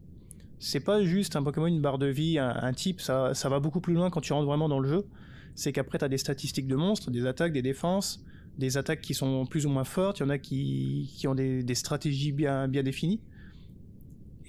C'est 0.58 0.80
pas 0.80 1.02
juste 1.04 1.36
un 1.36 1.42
Pokémon, 1.42 1.66
une 1.66 1.80
barre 1.80 1.98
de 1.98 2.06
vie, 2.06 2.38
un, 2.38 2.48
un 2.50 2.72
type, 2.72 3.00
ça, 3.00 3.34
ça 3.34 3.48
va 3.48 3.60
beaucoup 3.60 3.80
plus 3.80 3.94
loin 3.94 4.10
quand 4.10 4.20
tu 4.20 4.32
rentres 4.32 4.46
vraiment 4.46 4.68
dans 4.68 4.80
le 4.80 4.88
jeu. 4.88 5.06
C'est 5.54 5.72
qu'après, 5.72 5.98
tu 5.98 6.04
as 6.04 6.08
des 6.08 6.18
statistiques 6.18 6.66
de 6.66 6.76
monstres, 6.76 7.10
des 7.10 7.26
attaques, 7.26 7.52
des 7.52 7.62
défenses, 7.62 8.24
des 8.58 8.76
attaques 8.76 9.00
qui 9.00 9.14
sont 9.14 9.46
plus 9.46 9.66
ou 9.66 9.70
moins 9.70 9.84
fortes, 9.84 10.18
il 10.18 10.22
y 10.22 10.26
en 10.26 10.30
a 10.30 10.38
qui, 10.38 11.12
qui 11.16 11.28
ont 11.28 11.34
des, 11.34 11.62
des 11.62 11.74
stratégies 11.74 12.32
bien, 12.32 12.66
bien 12.66 12.82
définies. 12.82 13.20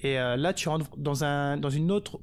Et 0.02 0.18
euh, 0.18 0.36
là, 0.36 0.52
tu 0.52 0.68
rentres 0.68 0.90
dans, 0.96 1.24
un, 1.24 1.56
dans 1.56 1.70
une 1.70 1.92
autre 1.92 2.20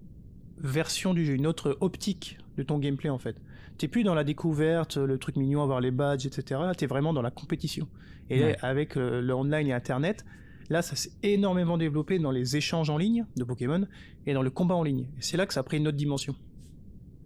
version 0.59 1.13
du 1.13 1.25
jeu, 1.25 1.33
une 1.33 1.47
autre 1.47 1.77
optique 1.81 2.37
de 2.57 2.63
ton 2.63 2.79
gameplay 2.79 3.09
en 3.09 3.17
fait. 3.19 3.35
T'es 3.77 3.87
plus 3.87 4.03
dans 4.03 4.15
la 4.15 4.23
découverte, 4.23 4.97
le 4.97 5.17
truc 5.19 5.35
mignon, 5.35 5.61
avoir 5.61 5.81
les 5.81 5.91
badges, 5.91 6.25
etc. 6.25 6.59
Là, 6.63 6.73
t'es 6.73 6.87
vraiment 6.87 7.13
dans 7.13 7.21
la 7.21 7.29
compétition. 7.31 7.87
Et 8.29 8.41
Ouais. 8.43 8.57
avec 8.61 8.97
euh, 8.97 9.21
le 9.21 9.33
online 9.33 9.67
et 9.67 9.73
Internet, 9.73 10.25
là, 10.69 10.81
ça 10.81 10.95
s'est 10.95 11.11
énormément 11.23 11.77
développé 11.77 12.17
dans 12.19 12.31
les 12.31 12.57
échanges 12.57 12.89
en 12.89 12.97
ligne 12.97 13.25
de 13.37 13.43
Pokémon 13.43 13.87
et 14.25 14.33
dans 14.33 14.41
le 14.41 14.49
combat 14.49 14.75
en 14.75 14.83
ligne. 14.83 15.07
Et 15.17 15.21
c'est 15.21 15.37
là 15.37 15.45
que 15.45 15.53
ça 15.53 15.59
a 15.59 15.63
pris 15.63 15.77
une 15.77 15.87
autre 15.87 15.97
dimension. 15.97 16.35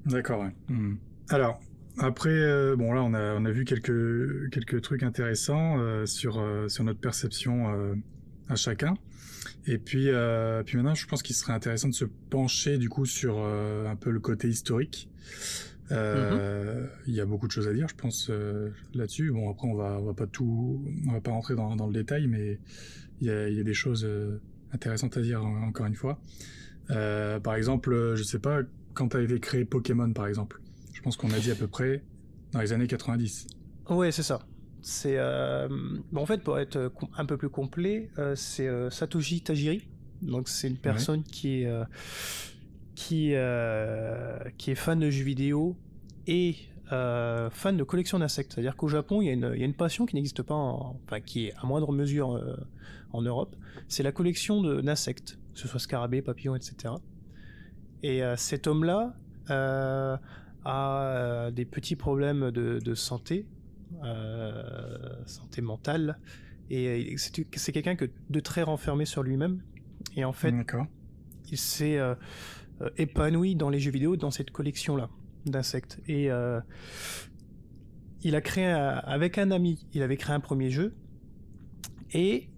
D'accord, 0.06 0.42
ouais. 0.42 0.54
Hmm. 0.68 0.96
Alors, 1.30 1.60
après, 1.98 2.30
euh, 2.30 2.76
bon 2.76 2.94
là, 2.94 3.02
on 3.04 3.14
a, 3.14 3.36
on 3.36 3.46
a 3.46 3.52
vu 3.52 3.64
quelques, 3.66 4.50
quelques 4.52 4.82
trucs 4.82 5.04
intéressants 5.04 5.80
euh, 5.80 6.06
sur, 6.06 6.38
euh, 6.40 6.68
sur 6.68 6.84
notre 6.84 7.00
perception 7.00 7.68
à 8.50 8.56
chacun. 8.56 8.96
Et 9.66 9.78
puis, 9.78 10.10
euh, 10.10 10.64
puis 10.64 10.78
maintenant, 10.78 10.94
je 10.96 11.08
pense 11.08 11.24
qu'il 11.24 11.36
serait 11.36 11.54
intéressant 11.54 11.88
de 11.90 11.94
se 11.94 12.06
pencher 12.30 12.78
du 12.78 12.90
coup 12.90 13.06
sur 13.06 13.36
euh, 13.40 13.88
un 13.88 13.96
peu 13.96 14.12
le 14.12 14.20
côté 14.20 14.48
historique. 14.48 15.10
Euh, 15.92 16.88
Il 17.08 17.14
y 17.14 17.20
a 17.22 17.26
beaucoup 17.26 17.48
de 17.48 17.52
choses 17.52 17.68
à 17.68 17.74
dire, 17.74 17.88
je 17.90 17.96
pense, 17.96 18.32
là-dessus. 18.94 19.32
Bon, 19.32 19.50
après, 19.52 19.68
on 19.68 19.76
va, 19.76 19.98
on 20.00 20.06
va 20.06 20.14
pas 20.14 20.28
tout, 20.28 20.82
on 21.08 21.12
va 21.12 21.22
pas 21.22 21.32
rentrer 21.32 21.56
dans, 21.56 21.76
dans 21.76 21.88
le 21.88 21.94
détail, 21.94 22.28
mais 22.28 22.60
il 23.20 23.28
y 23.28 23.30
a, 23.30 23.50
il 23.50 23.56
y 23.58 23.60
a 23.60 23.64
des 23.64 23.74
choses 23.74 24.08
intéressantes 24.74 25.18
à 25.18 25.22
dire 25.22 25.44
en- 25.46 25.64
encore 25.64 25.86
une 25.86 25.96
fois. 25.96 26.20
Par 26.88 27.56
exemple, 27.56 28.16
je 28.16 28.24
sais 28.24 28.40
pas, 28.40 28.62
quand 28.94 29.16
a 29.16 29.22
été 29.22 29.40
créé 29.40 29.66
Pokémon, 29.66 30.12
par 30.14 30.28
exemple. 30.28 30.62
Je 30.94 31.02
pense 31.02 31.18
qu'on 31.18 31.32
a 31.32 31.40
dit 31.40 31.52
à 31.52 31.56
peu 31.56 31.68
près 31.68 32.04
dans 32.52 32.62
les 32.62 32.74
années 32.74 32.88
90. 32.88 33.48
Ouais, 33.90 34.12
c'est 34.12 34.24
ça. 34.24 34.40
C'est 34.82 35.18
euh, 35.18 35.68
bon, 36.12 36.22
en 36.22 36.26
fait 36.26 36.44
pour 36.44 36.58
être 36.60 36.76
euh, 36.76 36.90
un 37.18 37.26
peu 37.26 37.38
plus 37.38 37.50
complet, 37.50 38.10
euh, 38.18 38.36
c'est 38.36 38.68
euh, 38.68 38.90
Satoshi 38.90 39.42
Tajiri. 39.42 39.88
Donc 40.22 40.48
c'est 40.50 40.68
une 40.68 40.78
personne 40.78 41.24
qui 41.24 41.64
est 41.64 41.72
qui 42.96 43.34
qui 44.58 44.72
est 44.72 44.76
fan 44.76 45.00
de 45.00 45.10
jeux 45.10 45.24
vidéo 45.24 45.76
et 46.28 46.56
fan 46.90 47.78
de 47.78 47.84
collection 47.84 48.20
d'insectes. 48.20 48.54
C'est-à-dire 48.54 48.76
qu'au 48.76 48.88
Japon, 48.88 49.22
il 49.22 49.28
y, 49.28 49.30
a 49.30 49.34
une, 49.34 49.52
il 49.56 49.60
y 49.60 49.64
a 49.64 49.66
une 49.66 49.74
passion 49.74 50.06
qui 50.06 50.16
n'existe 50.16 50.44
pas, 50.44 50.54
en- 50.54 51.00
enfin 51.06 51.22
qui 51.22 51.48
est 51.48 51.54
à 51.58 51.66
moindre 51.66 51.92
mesure 51.92 52.40
en 53.14 53.22
Europe. 53.22 53.56
C'est 53.88 54.04
la 54.04 54.12
collection 54.12 54.62
d'insectes, 54.62 55.40
que 55.54 55.60
ce 55.60 55.68
soit 55.68 55.80
scarabées, 55.80 56.22
papillons, 56.22 56.56
etc. 56.56 56.94
Et 58.04 58.22
cet 58.36 58.68
homme-là 58.68 59.16
a 60.66 61.50
des 61.52 61.66
petits 61.66 61.96
problèmes 61.96 62.52
de, 62.52 62.80
de 62.80 62.94
santé, 62.96 63.48
santé 65.26 65.62
mentale, 65.62 66.18
et 66.70 67.14
euh, 67.16 67.16
c'est 67.56 67.72
quelqu'un 67.72 67.96
que 67.96 68.10
de 68.30 68.40
très 68.40 68.64
renfermé 68.64 69.06
sur 69.06 69.24
lui-même. 69.24 69.62
Et 70.16 70.24
en 70.26 70.34
fait, 70.34 70.52
il 71.52 71.58
s'est 71.58 71.98
euh, 71.98 72.16
euh, 72.82 72.90
épanoui 72.98 73.56
dans 73.56 73.70
les 73.70 73.80
jeux 73.80 73.92
vidéo, 73.92 74.16
dans 74.18 74.32
cette 74.32 74.52
collection-là 74.52 75.10
d'insectes. 75.46 76.00
Et 76.08 76.32
euh, 76.32 76.60
il 78.24 78.36
a 78.36 78.42
créé, 78.42 78.66
un- 78.66 78.98
avec 79.04 79.38
un 79.38 79.52
ami, 79.52 79.86
il 79.94 80.02
avait 80.02 80.18
créé 80.18 80.36
un 80.36 80.40
premier 80.40 80.70
jeu. 80.70 80.94
Et 82.14 82.50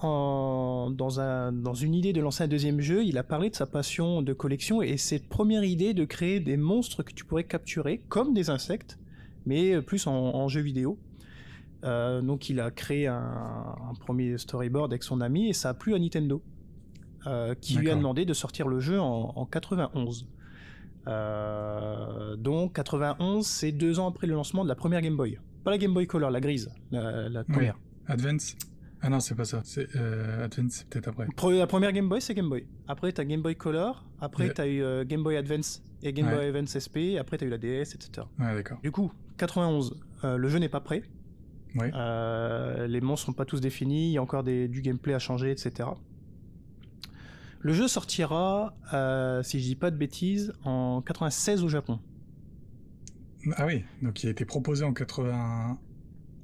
en- 0.00 0.90
dans, 0.90 1.20
un, 1.20 1.52
dans 1.52 1.74
une 1.74 1.94
idée 1.94 2.12
de 2.12 2.20
lancer 2.20 2.44
un 2.44 2.48
deuxième 2.48 2.80
jeu, 2.80 3.04
il 3.04 3.18
a 3.18 3.22
parlé 3.22 3.50
de 3.50 3.54
sa 3.54 3.66
passion 3.66 4.22
de 4.22 4.32
collection 4.32 4.82
et 4.82 4.96
cette 4.96 5.28
première 5.28 5.64
idée 5.64 5.94
de 5.94 6.04
créer 6.04 6.40
des 6.40 6.56
monstres 6.56 7.02
que 7.02 7.12
tu 7.12 7.24
pourrais 7.24 7.44
capturer 7.44 8.02
comme 8.08 8.34
des 8.34 8.50
insectes, 8.50 8.98
mais 9.46 9.80
plus 9.82 10.06
en, 10.06 10.48
jeu 10.48 10.60
vidéo. 10.60 10.98
donc 11.82 12.48
il 12.48 12.60
a 12.60 12.70
créé 12.70 13.06
un, 13.06 13.94
premier 14.00 14.38
storyboard 14.38 14.92
avec 14.92 15.02
son 15.02 15.20
ami 15.20 15.48
et 15.48 15.52
ça 15.52 15.70
a 15.70 15.74
plu 15.74 15.94
à 15.94 15.98
Nintendo, 15.98 16.42
qui 17.60 17.76
lui 17.76 17.90
a 17.90 17.94
demandé 17.94 18.24
de 18.24 18.34
sortir 18.34 18.68
le 18.68 18.80
jeu 18.80 19.00
en, 19.00 19.32
en 19.36 19.46
91. 19.46 20.26
donc 22.38 22.72
91, 22.74 23.46
c'est 23.46 23.72
deux 23.72 23.98
ans 23.98 24.08
après 24.08 24.26
le 24.26 24.34
lancement 24.34 24.64
de 24.64 24.68
la 24.68 24.76
première 24.76 25.00
Game 25.00 25.16
Boy. 25.16 25.38
Pas 25.64 25.70
la 25.70 25.78
Game 25.78 25.94
Boy 25.94 26.06
Color, 26.06 26.30
la 26.30 26.40
grise, 26.40 26.70
la, 26.90 27.44
première. 27.44 27.78
Advance 28.06 28.56
Ah 29.04 29.08
non, 29.08 29.18
c'est 29.18 29.34
pas 29.34 29.44
ça. 29.44 29.62
C'est 29.64 29.96
euh, 29.96 30.44
Advance, 30.44 30.72
c'est 30.72 30.88
peut-être 30.88 31.08
après. 31.08 31.26
la 31.58 31.66
première 31.66 31.92
Game 31.92 32.08
Boy, 32.08 32.22
c'est 32.22 32.34
Game 32.34 32.48
Boy. 32.48 32.64
Après, 32.86 33.10
t'as 33.10 33.24
Game 33.24 33.42
Boy 33.42 33.56
Color. 33.56 34.06
Après, 34.20 34.50
t'as 34.54 34.68
eu 34.68 34.80
euh, 34.80 35.04
Game 35.04 35.24
Boy 35.24 35.36
Advance 35.36 35.82
et 36.04 36.12
Game 36.12 36.30
Boy 36.30 36.46
Advance 36.46 36.78
SP. 36.78 37.18
Après, 37.18 37.36
t'as 37.36 37.46
eu 37.46 37.48
la 37.48 37.58
DS, 37.58 37.94
etc. 37.94 38.26
Ouais, 38.38 38.54
d'accord. 38.54 38.78
Du 38.80 38.92
coup, 38.92 39.12
91, 39.38 40.00
euh, 40.22 40.36
le 40.36 40.48
jeu 40.48 40.60
n'est 40.60 40.68
pas 40.68 40.80
prêt. 40.80 41.02
Ouais. 41.74 41.90
les 42.86 43.00
monstres 43.00 43.26
sont 43.26 43.32
pas 43.32 43.44
tous 43.44 43.60
définis. 43.60 44.10
Il 44.10 44.12
y 44.12 44.18
a 44.18 44.22
encore 44.22 44.44
des, 44.44 44.68
du 44.68 44.82
gameplay 44.82 45.14
à 45.14 45.18
changer, 45.18 45.50
etc. 45.50 45.88
Le 47.60 47.72
jeu 47.72 47.88
sortira, 47.88 48.76
si 49.42 49.58
je 49.58 49.64
dis 49.64 49.76
pas 49.76 49.90
de 49.90 49.96
bêtises, 49.96 50.52
en 50.64 51.02
96 51.02 51.64
au 51.64 51.68
Japon. 51.68 51.98
Ah 53.56 53.66
oui, 53.66 53.84
donc 54.02 54.22
il 54.22 54.28
a 54.28 54.30
été 54.30 54.44
proposé 54.44 54.84
en 54.84 54.92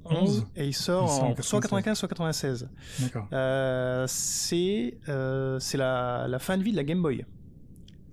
91 0.09 0.47
et 0.55 0.67
il 0.67 0.73
sort, 0.73 1.23
en, 1.23 1.35
soit 1.41 1.61
95 1.61 1.97
soit 1.97 2.07
96. 2.07 2.69
D'accord. 2.99 3.27
Euh, 3.33 4.05
c'est 4.07 4.97
euh, 5.07 5.59
c'est 5.59 5.77
la, 5.77 6.27
la, 6.27 6.39
fin 6.39 6.57
de 6.57 6.63
vie 6.63 6.71
de 6.71 6.77
la 6.77 6.83
Game 6.83 7.01
Boy. 7.01 7.25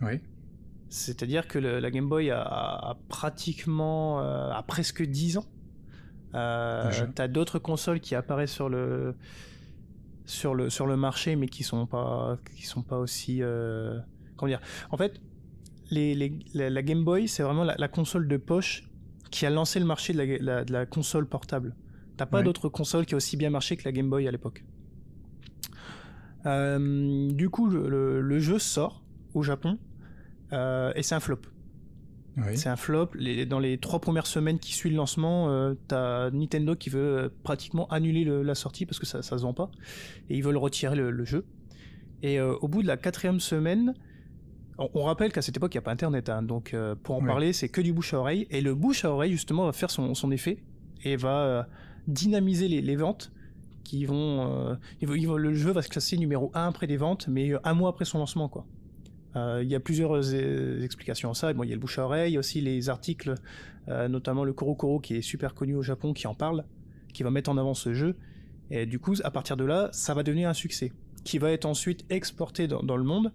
Oui. 0.02 0.20
C'est-à-dire 0.88 1.48
que 1.48 1.58
la 1.58 1.90
Game 1.90 2.08
Boy 2.08 2.30
a, 2.30 2.96
pratiquement 3.08 4.20
euh, 4.20 4.50
a 4.50 4.62
presque 4.62 5.02
10 5.02 5.38
ans. 5.38 5.46
T'as 6.32 7.28
d'autres 7.28 7.58
consoles 7.58 8.00
qui 8.00 8.14
apparaissent 8.14 8.52
sur 8.52 8.68
le 8.68 9.16
sur 10.26 10.54
le 10.54 10.70
sur 10.70 10.86
le 10.86 10.96
marché 10.96 11.36
mais 11.36 11.46
qui 11.46 11.62
sont 11.62 11.86
pas 11.86 12.36
qui 12.56 12.66
sont 12.66 12.82
pas 12.82 12.98
aussi 12.98 13.40
comment 14.36 14.48
dire. 14.48 14.60
En 14.90 14.96
fait, 14.96 15.20
les, 15.90 16.40
la, 16.54 16.82
Game 16.82 17.04
Boy, 17.04 17.28
c'est 17.28 17.42
vraiment 17.42 17.64
la, 17.64 17.88
console 17.88 18.28
de 18.28 18.36
poche 18.36 18.88
qui 19.30 19.46
a 19.46 19.50
lancé 19.50 19.78
le 19.78 19.86
marché 19.86 20.12
de 20.12 20.72
la, 20.72 20.86
console 20.86 21.26
portable. 21.26 21.74
T'as 22.16 22.26
pas 22.26 22.42
d'autre 22.42 22.68
console 22.68 23.04
qui 23.04 23.14
a 23.14 23.16
aussi 23.16 23.36
bien 23.36 23.50
marché 23.50 23.76
que 23.76 23.84
la 23.84 23.92
Game 23.92 24.08
Boy 24.08 24.26
à 24.26 24.30
l'époque. 24.30 24.64
Euh, 26.46 27.30
du 27.32 27.50
coup, 27.50 27.68
le, 27.68 28.38
jeu 28.38 28.58
sort 28.58 29.02
au 29.34 29.42
Japon 29.42 29.78
euh, 30.52 30.92
et 30.94 31.02
c'est 31.02 31.14
un 31.14 31.20
flop. 31.20 31.40
C'est 32.54 32.68
un 32.68 32.76
flop. 32.76 33.10
dans 33.48 33.58
les 33.58 33.78
trois 33.78 33.98
premières 33.98 34.26
semaines 34.26 34.58
qui 34.58 34.74
suivent 34.74 34.92
le 34.92 34.98
lancement, 34.98 35.48
euh, 35.48 35.74
t'as 35.88 36.30
Nintendo 36.30 36.74
qui 36.76 36.90
veut 36.90 37.32
pratiquement 37.42 37.88
annuler 37.88 38.24
la 38.24 38.54
sortie 38.54 38.84
parce 38.84 38.98
que 38.98 39.06
ça, 39.06 39.22
ça 39.22 39.38
se 39.38 39.42
vend 39.42 39.54
pas 39.54 39.70
et 40.28 40.36
ils 40.36 40.44
veulent 40.44 40.58
retirer 40.58 40.96
le, 40.96 41.24
jeu. 41.24 41.46
Et 42.22 42.40
au 42.40 42.68
bout 42.68 42.82
de 42.82 42.86
la 42.86 42.98
quatrième 42.98 43.40
semaine, 43.40 43.94
on, 44.78 45.04
rappelle 45.04 45.32
qu'à 45.32 45.40
cette 45.40 45.56
époque, 45.56 45.72
il 45.74 45.78
n'y 45.78 45.82
a 45.82 45.82
pas 45.82 45.92
Internet, 45.92 46.28
hein, 46.28 46.42
donc 46.42 46.76
pour 47.02 47.16
en 47.16 47.24
parler, 47.24 47.54
c'est 47.54 47.70
que 47.70 47.80
du 47.80 47.94
bouche 47.94 48.12
à 48.12 48.18
oreille. 48.18 48.46
Et 48.50 48.60
le 48.60 48.74
bouche 48.74 49.06
à 49.06 49.10
oreille, 49.10 49.32
justement, 49.32 49.64
va 49.64 49.72
faire 49.72 49.90
son, 49.90 50.30
effet 50.30 50.62
et 51.04 51.16
va 51.16 51.66
dynamiser 52.06 52.68
les, 52.68 52.96
ventes 52.96 53.32
qui 53.84 54.04
vont, 54.04 54.50
euh, 54.70 54.76
Le 55.00 55.54
jeu 55.54 55.70
va 55.72 55.82
se 55.82 55.88
classer 55.88 56.16
numéro 56.16 56.50
1 56.54 56.68
après 56.68 56.86
des 56.86 56.96
ventes, 56.96 57.28
mais 57.28 57.52
un 57.64 57.74
mois 57.74 57.90
après 57.90 58.04
son 58.04 58.18
lancement, 58.18 58.48
quoi. 58.48 58.66
Il 59.60 59.68
y 59.68 59.74
a 59.74 59.80
plusieurs 59.80 60.34
explications 60.82 61.30
à 61.30 61.34
ça. 61.34 61.52
Bon, 61.52 61.62
il 61.62 61.68
y 61.68 61.72
a 61.72 61.74
le 61.74 61.80
bouche 61.80 61.98
à 61.98 62.04
oreille, 62.04 62.30
il 62.30 62.34
y 62.34 62.36
a 62.38 62.40
aussi 62.40 62.62
les 62.62 62.88
articles, 62.88 63.34
notamment 63.86 64.44
le 64.44 64.54
Korokoro 64.54 64.98
qui 64.98 65.14
est 65.14 65.20
super 65.20 65.52
connu 65.52 65.74
au 65.74 65.82
Japon, 65.82 66.14
qui 66.14 66.26
en 66.26 66.34
parle, 66.34 66.64
qui 67.12 67.22
va 67.22 67.30
mettre 67.30 67.50
en 67.50 67.58
avant 67.58 67.74
ce 67.74 67.92
jeu. 67.92 68.16
Et 68.70 68.86
du 68.86 68.98
coup, 68.98 69.14
à 69.24 69.30
partir 69.30 69.58
de 69.58 69.64
là, 69.64 69.90
ça 69.92 70.14
va 70.14 70.22
devenir 70.22 70.48
un 70.48 70.54
succès 70.54 70.90
qui 71.26 71.38
va 71.38 71.50
être 71.50 71.66
ensuite 71.66 72.04
exporté 72.08 72.68
dans, 72.68 72.96
le 72.96 73.02
monde. 73.02 73.32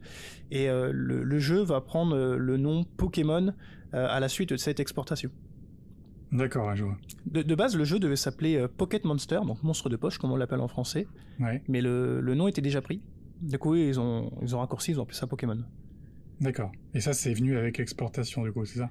Et 0.50 0.70
euh, 0.70 0.92
le, 0.94 1.40
jeu 1.40 1.62
va 1.62 1.82
prendre 1.82 2.16
euh, 2.16 2.38
le 2.38 2.58
nom 2.58 2.84
Pokémon 2.84 3.54
euh, 3.94 4.08
à 4.10 4.20
la 4.20 4.30
suite 4.30 4.50
de 4.50 4.58
cette 4.58 4.80
exportation. 4.80 5.30
D'accord, 6.32 6.76
je 6.76 6.86
vois. 6.86 6.98
De, 7.26 7.56
base, 7.56 7.76
le 7.76 7.84
jeu 7.84 8.00
devait 8.00 8.16
s'appeler 8.16 8.66
Pocket 8.78 9.04
Monster, 9.04 9.42
donc 9.46 9.62
monstre 9.64 9.90
de 9.90 9.98
poche, 9.98 10.18
comme 10.18 10.32
on 10.32 10.38
l'appelle 10.38 10.62
en 10.62 10.68
français. 10.68 11.08
Mais 11.68 11.82
le, 11.82 12.22
nom 12.36 12.48
était 12.48 12.62
déjà 12.62 12.82
pris. 12.82 13.02
Du 13.42 13.58
coup, 13.58 13.76
ils 13.76 14.00
ont, 14.00 14.32
ils 14.42 14.56
ont 14.56 14.60
raccourci, 14.60 14.92
ils 14.92 15.00
ont 15.00 15.04
appelé 15.04 15.18
ça 15.18 15.28
Pokémon. 15.28 15.58
D'accord. 16.40 16.72
Et 16.94 17.02
ça, 17.02 17.14
c'est 17.14 17.34
venu 17.34 17.58
avec 17.58 17.78
l'exportation, 17.78 18.44
du 18.44 18.52
coup, 18.52 18.66
c'est 18.66 18.80
ça? 18.80 18.90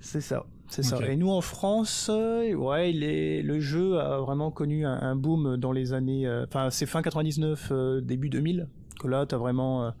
C'est 0.00 0.20
ça. 0.20 0.46
C'est 0.68 0.82
ça. 0.82 0.98
Et 1.08 1.16
nous 1.16 1.30
en 1.30 1.40
France, 1.40 2.10
euh, 2.12 2.52
ouais, 2.54 2.90
il 2.90 3.02
est, 3.02 3.42
le 3.42 3.58
jeu 3.58 3.98
a 3.98 4.18
vraiment 4.18 4.50
connu 4.50 4.84
un, 4.84 5.16
boom 5.16 5.56
dans 5.56 5.72
les 5.72 5.92
années. 5.92 6.26
Euh, 6.26 6.44
enfin, 6.46 6.70
c'est 6.70 6.86
fin 6.86 7.00
99, 7.00 7.68
euh, 7.70 8.00
début 8.00 8.28
2000 8.28 8.68
que 9.00 9.08
là, 9.08 9.24
tu 9.26 9.34
as 9.34 9.38
vraiment 9.38 9.92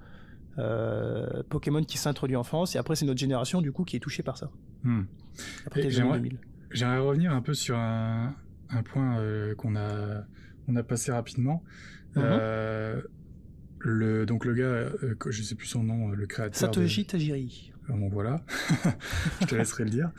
Pokémon 1.48 1.82
qui 1.84 1.98
s'introduit 1.98 2.36
en 2.36 2.42
France. 2.42 2.74
Et 2.74 2.78
après, 2.78 2.96
c'est 2.96 3.06
notre 3.06 3.20
génération 3.20 3.62
du 3.62 3.72
coup 3.72 3.84
qui 3.84 3.96
est 3.96 4.00
touchée 4.00 4.22
par 4.22 4.36
ça. 4.36 4.50
Hmm. 4.82 5.04
Après 5.66 5.82
les 5.82 6.00
années 6.00 6.12
2000. 6.12 6.38
J'aimerais 6.70 6.98
revenir 6.98 7.32
un 7.32 7.42
peu 7.42 7.54
sur 7.54 7.76
un, 7.76 8.34
un 8.70 8.82
point 8.82 9.22
qu'on 9.56 9.76
a, 9.76 10.24
on 10.68 10.76
a 10.76 10.82
passé 10.82 11.12
rapidement. 11.12 11.62
Mm-hmm. 12.16 13.02
le, 13.80 14.26
donc 14.26 14.44
le 14.44 14.54
gars, 14.54 14.90
je 15.28 15.42
sais 15.42 15.54
plus 15.54 15.66
son 15.66 15.84
nom, 15.84 16.08
le 16.08 16.26
créateur. 16.26 16.58
Satoshi 16.58 17.06
Tajiri 17.06 17.72
bon 17.96 18.08
voilà, 18.08 18.44
je 19.40 19.46
te 19.46 19.54
laisserai 19.54 19.84
le 19.84 19.90
dire, 19.90 20.10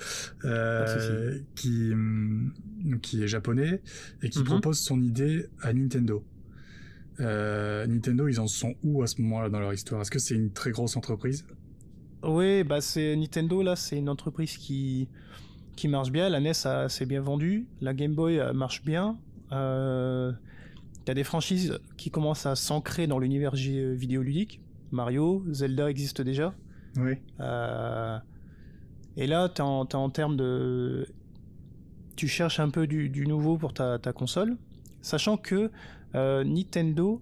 euh, 0.46 1.40
qui, 1.56 1.94
mm, 1.94 3.00
qui 3.02 3.24
est 3.24 3.28
japonais 3.28 3.82
et 4.24 4.30
qui 4.30 4.40
mhm. 4.40 4.46
propose 4.46 4.80
son 4.80 5.02
idée 5.02 5.46
à 5.62 5.74
Nintendo. 5.74 6.24
Euh, 7.20 7.86
Nintendo, 7.86 8.28
ils 8.28 8.40
en 8.40 8.48
sont 8.48 8.76
où 8.84 9.04
à 9.04 9.08
ce 9.08 9.22
moment-là 9.22 9.50
dans 9.50 9.60
leur 9.60 9.74
histoire? 9.74 10.02
Est-ce 10.02 10.12
que 10.12 10.20
c'est 10.20 10.36
une 10.36 10.52
très 10.52 10.72
grosse 10.72 10.96
entreprise? 10.96 11.46
Oui, 12.24 12.64
bah 12.64 12.82
c'est 12.82 13.16
Nintendo 13.16 13.62
là, 13.62 13.76
c'est 13.76 13.98
une 13.98 14.10
entreprise 14.10 14.58
qui 14.58 15.10
qui 15.80 15.88
marche 15.88 16.12
bien. 16.12 16.30
La 16.30 16.40
NES 16.40 16.54
s'est 16.54 17.06
bien 17.06 17.22
vendue, 17.22 17.68
la 17.82 17.94
Game 17.94 18.14
Boy 18.14 18.42
marche 18.54 18.84
bien. 18.84 19.18
Euh, 19.52 20.32
T'as 21.06 21.14
des 21.14 21.24
franchises 21.24 21.80
qui 21.98 22.12
commencent 22.12 22.46
à 22.46 22.56
s'ancrer 22.56 23.08
dans 23.08 23.18
l'univers 23.18 23.56
vidéoludique. 23.56 24.62
Mario, 24.92 25.44
Zelda 25.52 25.90
existe 25.90 26.22
déjà. 26.22 26.54
Oui. 26.98 27.14
Euh, 27.40 28.20
et 29.16 29.26
là, 29.26 29.50
tu 29.50 29.62
en, 29.62 29.88
en 29.92 30.10
termes 30.10 30.38
de. 30.38 31.08
Tu 32.16 32.28
cherches 32.28 32.60
un 32.60 32.70
peu 32.70 32.86
du, 32.86 33.26
nouveau 33.26 33.58
pour 33.58 33.74
ta, 33.74 33.98
console, 34.14 34.58
sachant 35.02 35.38
que 35.38 35.72
euh, 36.14 36.44
Nintendo 36.44 37.22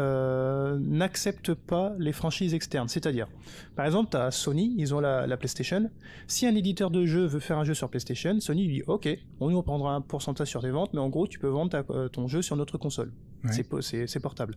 euh, 0.00 0.78
n'accepte 0.80 1.54
pas 1.54 1.92
les 1.98 2.12
franchises 2.12 2.54
externes. 2.54 2.88
C'est-à-dire, 2.88 3.28
par 3.76 3.86
exemple, 3.86 4.10
tu 4.10 4.16
as 4.16 4.30
Sony, 4.30 4.74
ils 4.78 4.94
ont 4.94 5.00
la, 5.00 5.36
PlayStation. 5.36 5.90
Si 6.26 6.46
un 6.46 6.54
éditeur 6.54 6.90
de 6.90 7.04
jeu 7.04 7.26
veut 7.26 7.40
faire 7.40 7.58
un 7.58 7.64
jeu 7.64 7.74
sur 7.74 7.88
PlayStation, 7.88 8.38
Sony 8.40 8.66
lui 8.66 8.74
dit 8.74 8.82
Ok, 8.86 9.08
on 9.40 9.50
nous 9.50 9.62
prendra 9.62 9.94
un 9.94 10.00
pourcentage 10.00 10.48
sur 10.48 10.60
tes 10.62 10.70
ventes, 10.70 10.92
mais 10.94 11.00
en 11.00 11.08
gros, 11.08 11.26
tu 11.26 11.38
peux 11.38 11.48
vendre 11.48 12.08
ton 12.08 12.28
jeu 12.28 12.42
sur 12.42 12.56
notre 12.56 12.78
console. 12.78 13.12
C'est 13.50 14.20
portable. 14.20 14.56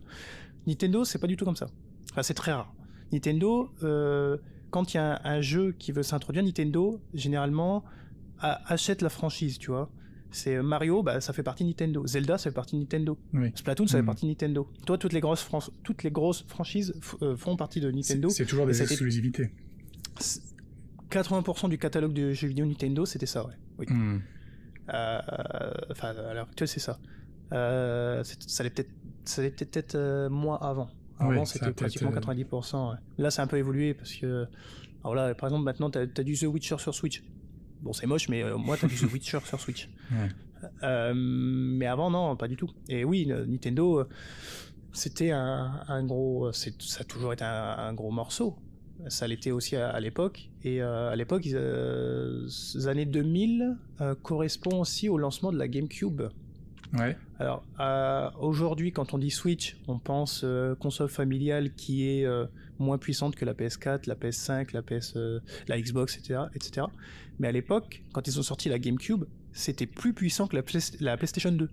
Nintendo, 0.66 1.04
c'est 1.04 1.18
pas 1.18 1.26
du 1.26 1.36
tout 1.36 1.44
comme 1.44 1.56
ça. 1.56 1.68
Enfin, 2.10 2.22
c'est 2.22 2.34
très 2.34 2.52
rare. 2.52 2.72
Nintendo, 3.12 3.70
euh, 3.82 4.36
quand 4.70 4.92
il 4.92 4.98
y 4.98 5.00
a 5.00 5.20
un, 5.24 5.40
jeu 5.40 5.72
qui 5.72 5.92
veut 5.92 6.02
s'introduire, 6.02 6.44
Nintendo, 6.44 7.00
généralement, 7.14 7.84
achète 8.40 9.02
la 9.02 9.08
franchise, 9.08 9.58
tu 9.58 9.70
vois. 9.70 9.90
C'est 10.30 10.62
Mario, 10.62 11.02
bah, 11.02 11.20
ça 11.20 11.32
fait 11.32 11.42
partie 11.42 11.64
Nintendo. 11.64 12.06
Zelda, 12.06 12.38
ça 12.38 12.50
fait 12.50 12.54
partie 12.54 12.76
Nintendo. 12.76 13.18
Splatoon, 13.54 13.86
ça 13.86 13.96
fait 13.96 14.02
mhm. 14.02 14.06
partie 14.06 14.26
Nintendo. 14.26 14.70
Toi, 14.86 14.98
toutes 14.98 15.12
les 15.12 15.20
grosses, 15.20 15.48
toutes 15.82 16.02
les 16.02 16.10
grosses 16.10 16.44
franchises 16.46 16.94
euh, 17.22 17.36
font 17.36 17.56
partie 17.56 17.80
de 17.80 17.90
Nintendo. 17.90 18.28
C'est 18.28 18.46
toujours 18.46 18.66
des 18.66 18.82
exclusivités. 18.82 19.50
80% 21.10 21.70
du 21.70 21.78
catalogue 21.78 22.12
de 22.12 22.32
jeux 22.32 22.48
vidéo 22.48 22.66
Nintendo, 22.66 23.06
c'était 23.06 23.26
ça, 23.26 23.46
ouais. 23.46 23.54
Oui. 23.78 23.86
Mhm. 23.88 24.22
Euh, 24.92 25.20
enfin, 25.90 26.08
à 26.08 26.34
l'heure 26.34 26.48
actuelle, 26.48 26.68
c'est 26.68 26.80
ça. 26.80 26.98
ça 27.50 28.62
allait 28.62 28.70
peut-être, 28.70 28.90
ça 29.24 29.42
allait 29.42 29.50
peut-être 29.50 29.94
euh, 29.94 30.28
moins 30.28 30.58
avant. 30.60 30.88
Avant, 31.18 31.44
c'était 31.44 31.72
pratiquement 31.72 32.10
90%. 32.10 32.92
Euh, 32.92 32.94
Là, 33.18 33.30
c'est 33.30 33.42
un 33.42 33.46
peu 33.46 33.56
évolué 33.56 33.94
parce 33.94 34.14
que. 34.14 34.46
Alors 35.04 35.14
là, 35.14 35.34
par 35.34 35.48
exemple, 35.48 35.64
maintenant, 35.64 35.90
tu 35.90 35.98
as, 35.98 36.06
du 36.06 36.34
The 36.36 36.44
Witcher 36.44 36.78
sur 36.78 36.94
Switch. 36.94 37.22
Bon, 37.82 37.92
c'est 37.92 38.06
moche, 38.06 38.28
mais 38.28 38.42
euh, 38.42 38.56
moi, 38.56 38.76
tu 38.76 38.84
as 38.84 38.88
du 38.88 38.96
The 39.06 39.12
Witcher 39.12 39.40
sur 39.44 39.60
Switch. 39.60 39.88
Euh, 40.82 41.12
mais 41.14 41.86
avant, 41.86 42.10
non, 42.10 42.36
pas 42.36 42.48
du 42.48 42.56
tout. 42.56 42.70
Et 42.88 43.04
oui, 43.04 43.26
Nintendo, 43.26 44.04
c'était 44.92 45.30
un, 45.30 46.04
gros. 46.04 46.52
Ça 46.52 46.70
a 47.00 47.04
toujours 47.04 47.32
été 47.32 47.44
un, 47.44 47.92
gros 47.94 48.10
morceau. 48.10 48.56
Ça 49.06 49.28
l'était 49.28 49.52
aussi 49.52 49.76
à, 49.76 50.00
l'époque. 50.00 50.50
Et 50.64 50.80
à 50.80 51.14
l'époque, 51.14 51.44
les 51.44 52.88
années 52.88 53.06
2000 53.06 53.76
correspond 54.22 54.80
aussi 54.80 55.08
au 55.08 55.18
lancement 55.18 55.52
de 55.52 55.58
la 55.58 55.68
GameCube. 55.68 56.22
Ouais. 56.96 57.16
Alors 57.38 57.64
euh, 57.80 58.30
aujourd'hui, 58.40 58.92
quand 58.92 59.12
on 59.14 59.18
dit 59.18 59.30
Switch, 59.30 59.76
on 59.88 59.98
pense 59.98 60.42
euh, 60.44 60.74
console 60.74 61.08
familiale 61.08 61.74
qui 61.74 62.08
est 62.08 62.24
euh, 62.24 62.46
moins 62.78 62.96
puissante 62.98 63.36
que 63.36 63.44
la 63.44 63.52
PS4, 63.54 64.06
la 64.08 64.14
PS5, 64.14 64.68
la 64.72 64.82
PS, 64.82 65.16
la 65.68 65.80
Xbox, 65.80 66.16
etc., 66.16 66.40
etc. 66.54 66.86
Mais 67.38 67.48
à 67.48 67.52
l'époque, 67.52 68.02
quand 68.12 68.26
ils 68.26 68.38
ont 68.38 68.42
sorti 68.42 68.68
la 68.68 68.78
GameCube, 68.78 69.24
c'était 69.52 69.86
plus 69.86 70.14
puissant 70.14 70.46
que 70.46 70.56
la, 70.56 70.62
la 71.00 71.16
PlayStation 71.16 71.52
2. 71.52 71.68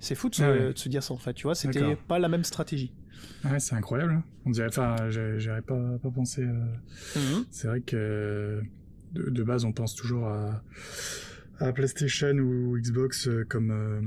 C'est 0.00 0.14
fou 0.14 0.28
de 0.28 0.34
se, 0.34 0.42
Ah 0.42 0.52
ouais. 0.52 0.72
de 0.72 0.78
se 0.78 0.88
dire 0.88 1.02
ça 1.02 1.14
en 1.14 1.18
fait, 1.18 1.32
tu 1.34 1.44
vois, 1.44 1.54
c'était 1.54 1.96
pas 1.96 2.18
la 2.18 2.28
même 2.28 2.44
stratégie. 2.44 2.92
Ouais, 3.44 3.58
c'est 3.58 3.74
incroyable. 3.74 4.12
hein. 4.12 4.24
On 4.46 4.50
dirait, 4.50 4.68
enfin, 4.68 4.94
j'aurais 5.08 5.62
pas, 5.62 5.98
pas 6.02 6.10
pensé. 6.10 6.42
euh, 6.42 6.52
Mhm. 7.16 7.44
C'est 7.50 7.66
vrai 7.66 7.80
que 7.80 8.60
de, 9.12 9.30
de 9.30 9.42
base, 9.42 9.64
on 9.64 9.72
pense 9.72 9.94
toujours 9.96 10.28
à, 10.28 10.62
à 11.60 11.72
PlayStation 11.72 12.32
ou 12.38 12.78
Xbox 12.78 13.28
euh, 13.28 13.44
comme, 13.48 13.70
euh, 13.70 14.00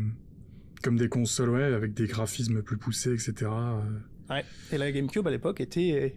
comme 0.82 0.98
des 0.98 1.10
consoles, 1.10 1.50
ouais, 1.50 1.64
avec 1.64 1.94
des 1.94 2.08
graphismes 2.08 2.62
plus 2.62 2.78
poussés, 2.78 3.14
etc. 3.14 3.34
euh. 3.52 3.82
Ouais. 4.30 4.46
Et 4.72 4.78
la 4.78 4.92
GameCube 4.92 5.28
à 5.28 5.32
l'époque 5.32 5.60
était 5.62 6.16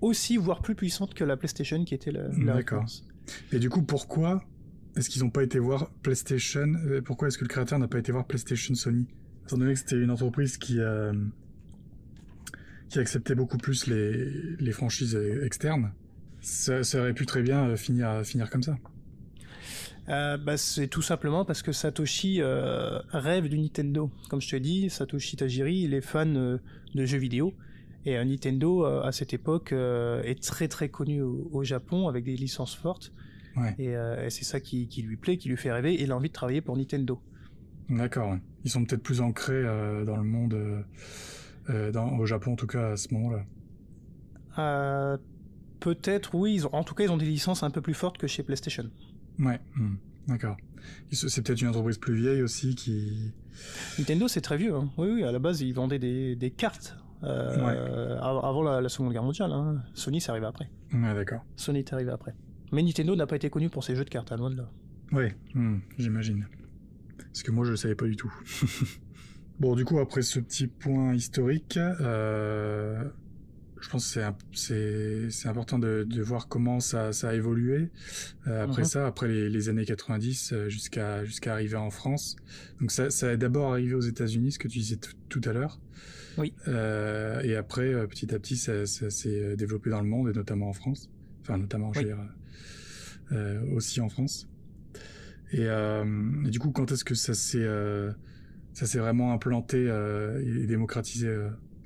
aussi, 0.00 0.36
voire 0.36 0.62
plus 0.62 0.74
puissante 0.74 1.14
que 1.14 1.24
la 1.24 1.36
PlayStation 1.36 1.84
qui 1.84 1.94
était 1.94 2.10
la, 2.10 2.28
la 2.28 2.54
D'accord. 2.54 2.86
Et 3.52 3.58
du 3.58 3.68
coup, 3.68 3.82
pourquoi 3.82 4.42
est-ce 4.96 5.08
qu'ils 5.08 5.22
n'ont 5.22 5.30
pas 5.30 5.42
été 5.42 5.58
voir 5.58 5.90
PlayStation 6.02 6.74
Pourquoi 7.04 7.28
est-ce 7.28 7.38
que 7.38 7.44
le 7.44 7.48
créateur 7.48 7.78
n'a 7.78 7.88
pas 7.88 7.98
été 7.98 8.12
voir 8.12 8.26
PlayStation 8.26 8.74
Sony? 8.74 9.06
Étant 9.44 9.58
donné 9.58 9.74
que 9.74 9.78
c'était 9.78 10.00
une 10.00 10.10
entreprise 10.10 10.56
qui, 10.56 10.78
euh, 10.78 11.12
qui 12.88 12.98
acceptait 12.98 13.34
beaucoup 13.34 13.58
plus 13.58 13.86
les, 13.86 14.56
les 14.58 14.72
franchises 14.72 15.18
externes, 15.42 15.92
ça, 16.40 16.82
ça 16.82 17.00
aurait 17.00 17.14
pu 17.14 17.26
très 17.26 17.42
bien 17.42 17.76
finir, 17.76 18.24
finir 18.24 18.50
comme 18.50 18.62
ça. 18.62 18.76
Euh, 20.08 20.36
bah, 20.36 20.56
c'est 20.56 20.88
tout 20.88 21.02
simplement 21.02 21.44
parce 21.44 21.62
que 21.62 21.70
Satoshi 21.72 22.40
euh, 22.40 22.98
rêve 23.10 23.48
du 23.48 23.58
Nintendo. 23.58 24.10
Comme 24.28 24.40
je 24.40 24.48
te 24.50 24.56
dis, 24.56 24.90
Satoshi 24.90 25.36
Tajiri, 25.36 25.76
il 25.82 25.94
est 25.94 26.00
fan 26.00 26.36
euh, 26.36 26.58
de 26.94 27.04
jeux 27.06 27.18
vidéo. 27.18 27.54
Et 28.04 28.16
Nintendo, 28.24 28.84
à 28.84 29.12
cette 29.12 29.32
époque, 29.32 29.70
est 29.72 30.42
très 30.42 30.66
très 30.66 30.88
connu 30.88 31.22
au, 31.22 31.48
au 31.52 31.62
Japon 31.62 32.08
avec 32.08 32.24
des 32.24 32.34
licences 32.34 32.74
fortes. 32.74 33.12
Ouais. 33.56 33.76
Et, 33.78 33.90
et 33.92 34.28
c'est 34.28 34.42
ça 34.42 34.58
qui, 34.58 34.88
qui 34.88 35.02
lui 35.02 35.16
plaît, 35.16 35.36
qui 35.38 35.48
lui 35.48 35.56
fait 35.56 35.70
rêver, 35.70 35.94
et 35.94 36.02
il 36.02 36.10
a 36.10 36.16
envie 36.16 36.26
de 36.26 36.32
travailler 36.32 36.62
pour 36.62 36.76
Nintendo. 36.76 37.20
D'accord. 37.88 38.38
Ils 38.64 38.70
sont 38.72 38.84
peut-être 38.84 39.04
plus 39.04 39.20
ancrés 39.20 39.62
dans 40.04 40.16
le 40.16 40.24
monde, 40.24 40.84
dans, 41.92 42.18
au 42.18 42.26
Japon 42.26 42.54
en 42.54 42.56
tout 42.56 42.66
cas 42.66 42.90
à 42.90 42.96
ce 42.96 43.14
moment-là. 43.14 43.44
Peut-être, 45.78 46.34
oui, 46.34 46.54
ils 46.54 46.66
ont- 46.66 46.74
en 46.74 46.82
tout 46.82 46.94
cas, 46.94 47.04
ils 47.04 47.10
ont 47.12 47.16
des 47.16 47.24
licences 47.24 47.62
un 47.62 47.70
peu 47.70 47.80
plus 47.80 47.94
fortes 47.94 48.18
que 48.18 48.26
chez 48.26 48.42
PlayStation. 48.42 48.90
Ouais. 49.38 49.60
hmm, 49.76 49.94
D'accord. 50.28 50.56
C'est 51.10 51.42
peut-être 51.44 51.60
une 51.62 51.68
entreprise 51.68 51.98
plus 51.98 52.14
vieille 52.14 52.42
aussi 52.42 52.74
qui. 52.74 53.32
Nintendo, 53.98 54.28
c'est 54.28 54.40
très 54.40 54.56
vieux. 54.56 54.74
hein. 54.74 54.90
Oui, 54.98 55.08
oui, 55.14 55.24
à 55.24 55.32
la 55.32 55.38
base, 55.38 55.60
ils 55.60 55.72
vendaient 55.72 55.98
des, 55.98 56.34
des 56.36 56.50
cartes 56.50 56.96
euh, 57.22 58.16
av- 58.20 58.44
avant 58.44 58.62
la, 58.62 58.80
la 58.80 58.88
Seconde 58.88 59.12
Guerre 59.12 59.22
mondiale. 59.22 59.52
hein. 59.52 59.82
Sony, 59.94 60.20
c'est 60.20 60.30
arrivé 60.30 60.46
après. 60.46 60.68
Ouais, 60.92 61.14
d'accord. 61.14 61.44
Sony 61.56 61.80
est 61.80 61.92
arrivé 61.92 62.10
après. 62.10 62.34
Mais 62.72 62.82
Nintendo 62.82 63.14
n'a 63.14 63.26
pas 63.26 63.36
été 63.36 63.48
connu 63.50 63.68
pour 63.68 63.84
ses 63.84 63.94
jeux 63.94 64.04
de 64.04 64.10
cartes, 64.10 64.32
à 64.32 64.36
loin 64.36 64.50
de 64.50 64.56
là. 64.56 64.70
Ouais, 65.12 65.36
hmm, 65.54 65.78
j'imagine. 65.98 66.46
Parce 67.18 67.42
que 67.42 67.50
moi, 67.52 67.64
je 67.64 67.70
le 67.70 67.76
savais 67.76 67.94
pas 67.94 68.06
du 68.06 68.16
tout. 68.16 68.32
bon, 69.60 69.74
du 69.76 69.84
coup, 69.84 69.98
après 69.98 70.22
ce 70.22 70.40
petit 70.40 70.66
point 70.66 71.14
historique, 71.14 71.76
euh, 71.78 73.04
je 73.82 73.88
pense 73.90 74.14
que 74.14 75.28
c'est 75.30 75.48
important 75.48 75.78
de, 75.78 76.06
de 76.08 76.22
voir 76.22 76.46
comment 76.48 76.78
ça, 76.80 77.12
ça 77.12 77.30
a 77.30 77.34
évolué. 77.34 77.90
Euh, 78.46 78.62
après 78.64 78.82
Mhm. 78.82 78.88
ça, 78.88 79.06
après 79.06 79.26
les, 79.28 79.50
les 79.50 79.68
années 79.68 79.84
90, 79.84 80.52
euh, 80.52 80.68
jusqu'à 80.68 81.24
jusqu'à 81.24 81.52
arriver 81.52 81.76
en 81.76 81.90
France. 81.90 82.36
Donc 82.80 82.92
ça, 82.92 83.10
ça 83.10 83.30
a 83.30 83.36
d'abord 83.36 83.72
arrivé 83.72 83.94
aux 83.94 84.00
États-Unis, 84.00 84.52
ce 84.52 84.58
que 84.60 84.68
tu 84.68 84.78
disais 84.78 84.98
tout 85.28 85.40
à 85.44 85.52
l'heure. 85.52 85.80
Oui. 86.38 86.54
Euh, 86.68 87.42
et 87.42 87.56
après, 87.56 88.06
petit 88.06 88.32
à 88.34 88.38
petit, 88.38 88.56
ça, 88.56 88.86
ça 88.86 89.10
s'est 89.10 89.56
développé 89.56 89.90
dans 89.90 90.00
le 90.00 90.08
monde, 90.08 90.28
et 90.28 90.32
notamment 90.32 90.68
en 90.68 90.72
France. 90.72 91.10
Enfin, 91.42 91.58
notamment, 91.58 91.92
je 91.92 91.98
veux 92.00 92.06
dire, 92.06 92.18
euh, 93.32 93.60
aussi 93.74 94.00
en 94.00 94.08
France. 94.08 94.48
Et, 95.52 95.64
et 95.64 96.50
du 96.50 96.58
coup, 96.58 96.70
quand 96.70 96.90
est-ce 96.92 97.04
que 97.04 97.14
ça 97.14 97.34
s'est 97.34 97.68
ça 98.74 98.86
s'est 98.86 98.98
vraiment 98.98 99.34
implanté 99.34 99.84
et 100.46 100.66
démocratisé 100.66 101.28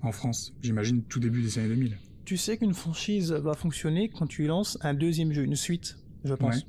en 0.02 0.12
France 0.12 0.54
J'imagine 0.62 1.02
tout 1.02 1.20
début 1.20 1.42
des 1.42 1.59
années 1.59 1.68
2000. 1.68 1.96
Tu 2.24 2.37
sais 2.37 2.56
qu'une 2.56 2.74
franchise 2.74 3.32
va 3.32 3.54
fonctionner 3.54 4.09
quand 4.09 4.26
tu 4.26 4.46
lances 4.46 4.78
un 4.82 4.94
deuxième 4.94 5.32
jeu, 5.32 5.44
une 5.44 5.56
suite, 5.56 5.98
je 6.24 6.35
pense. 6.35 6.56
Ouais. 6.56 6.62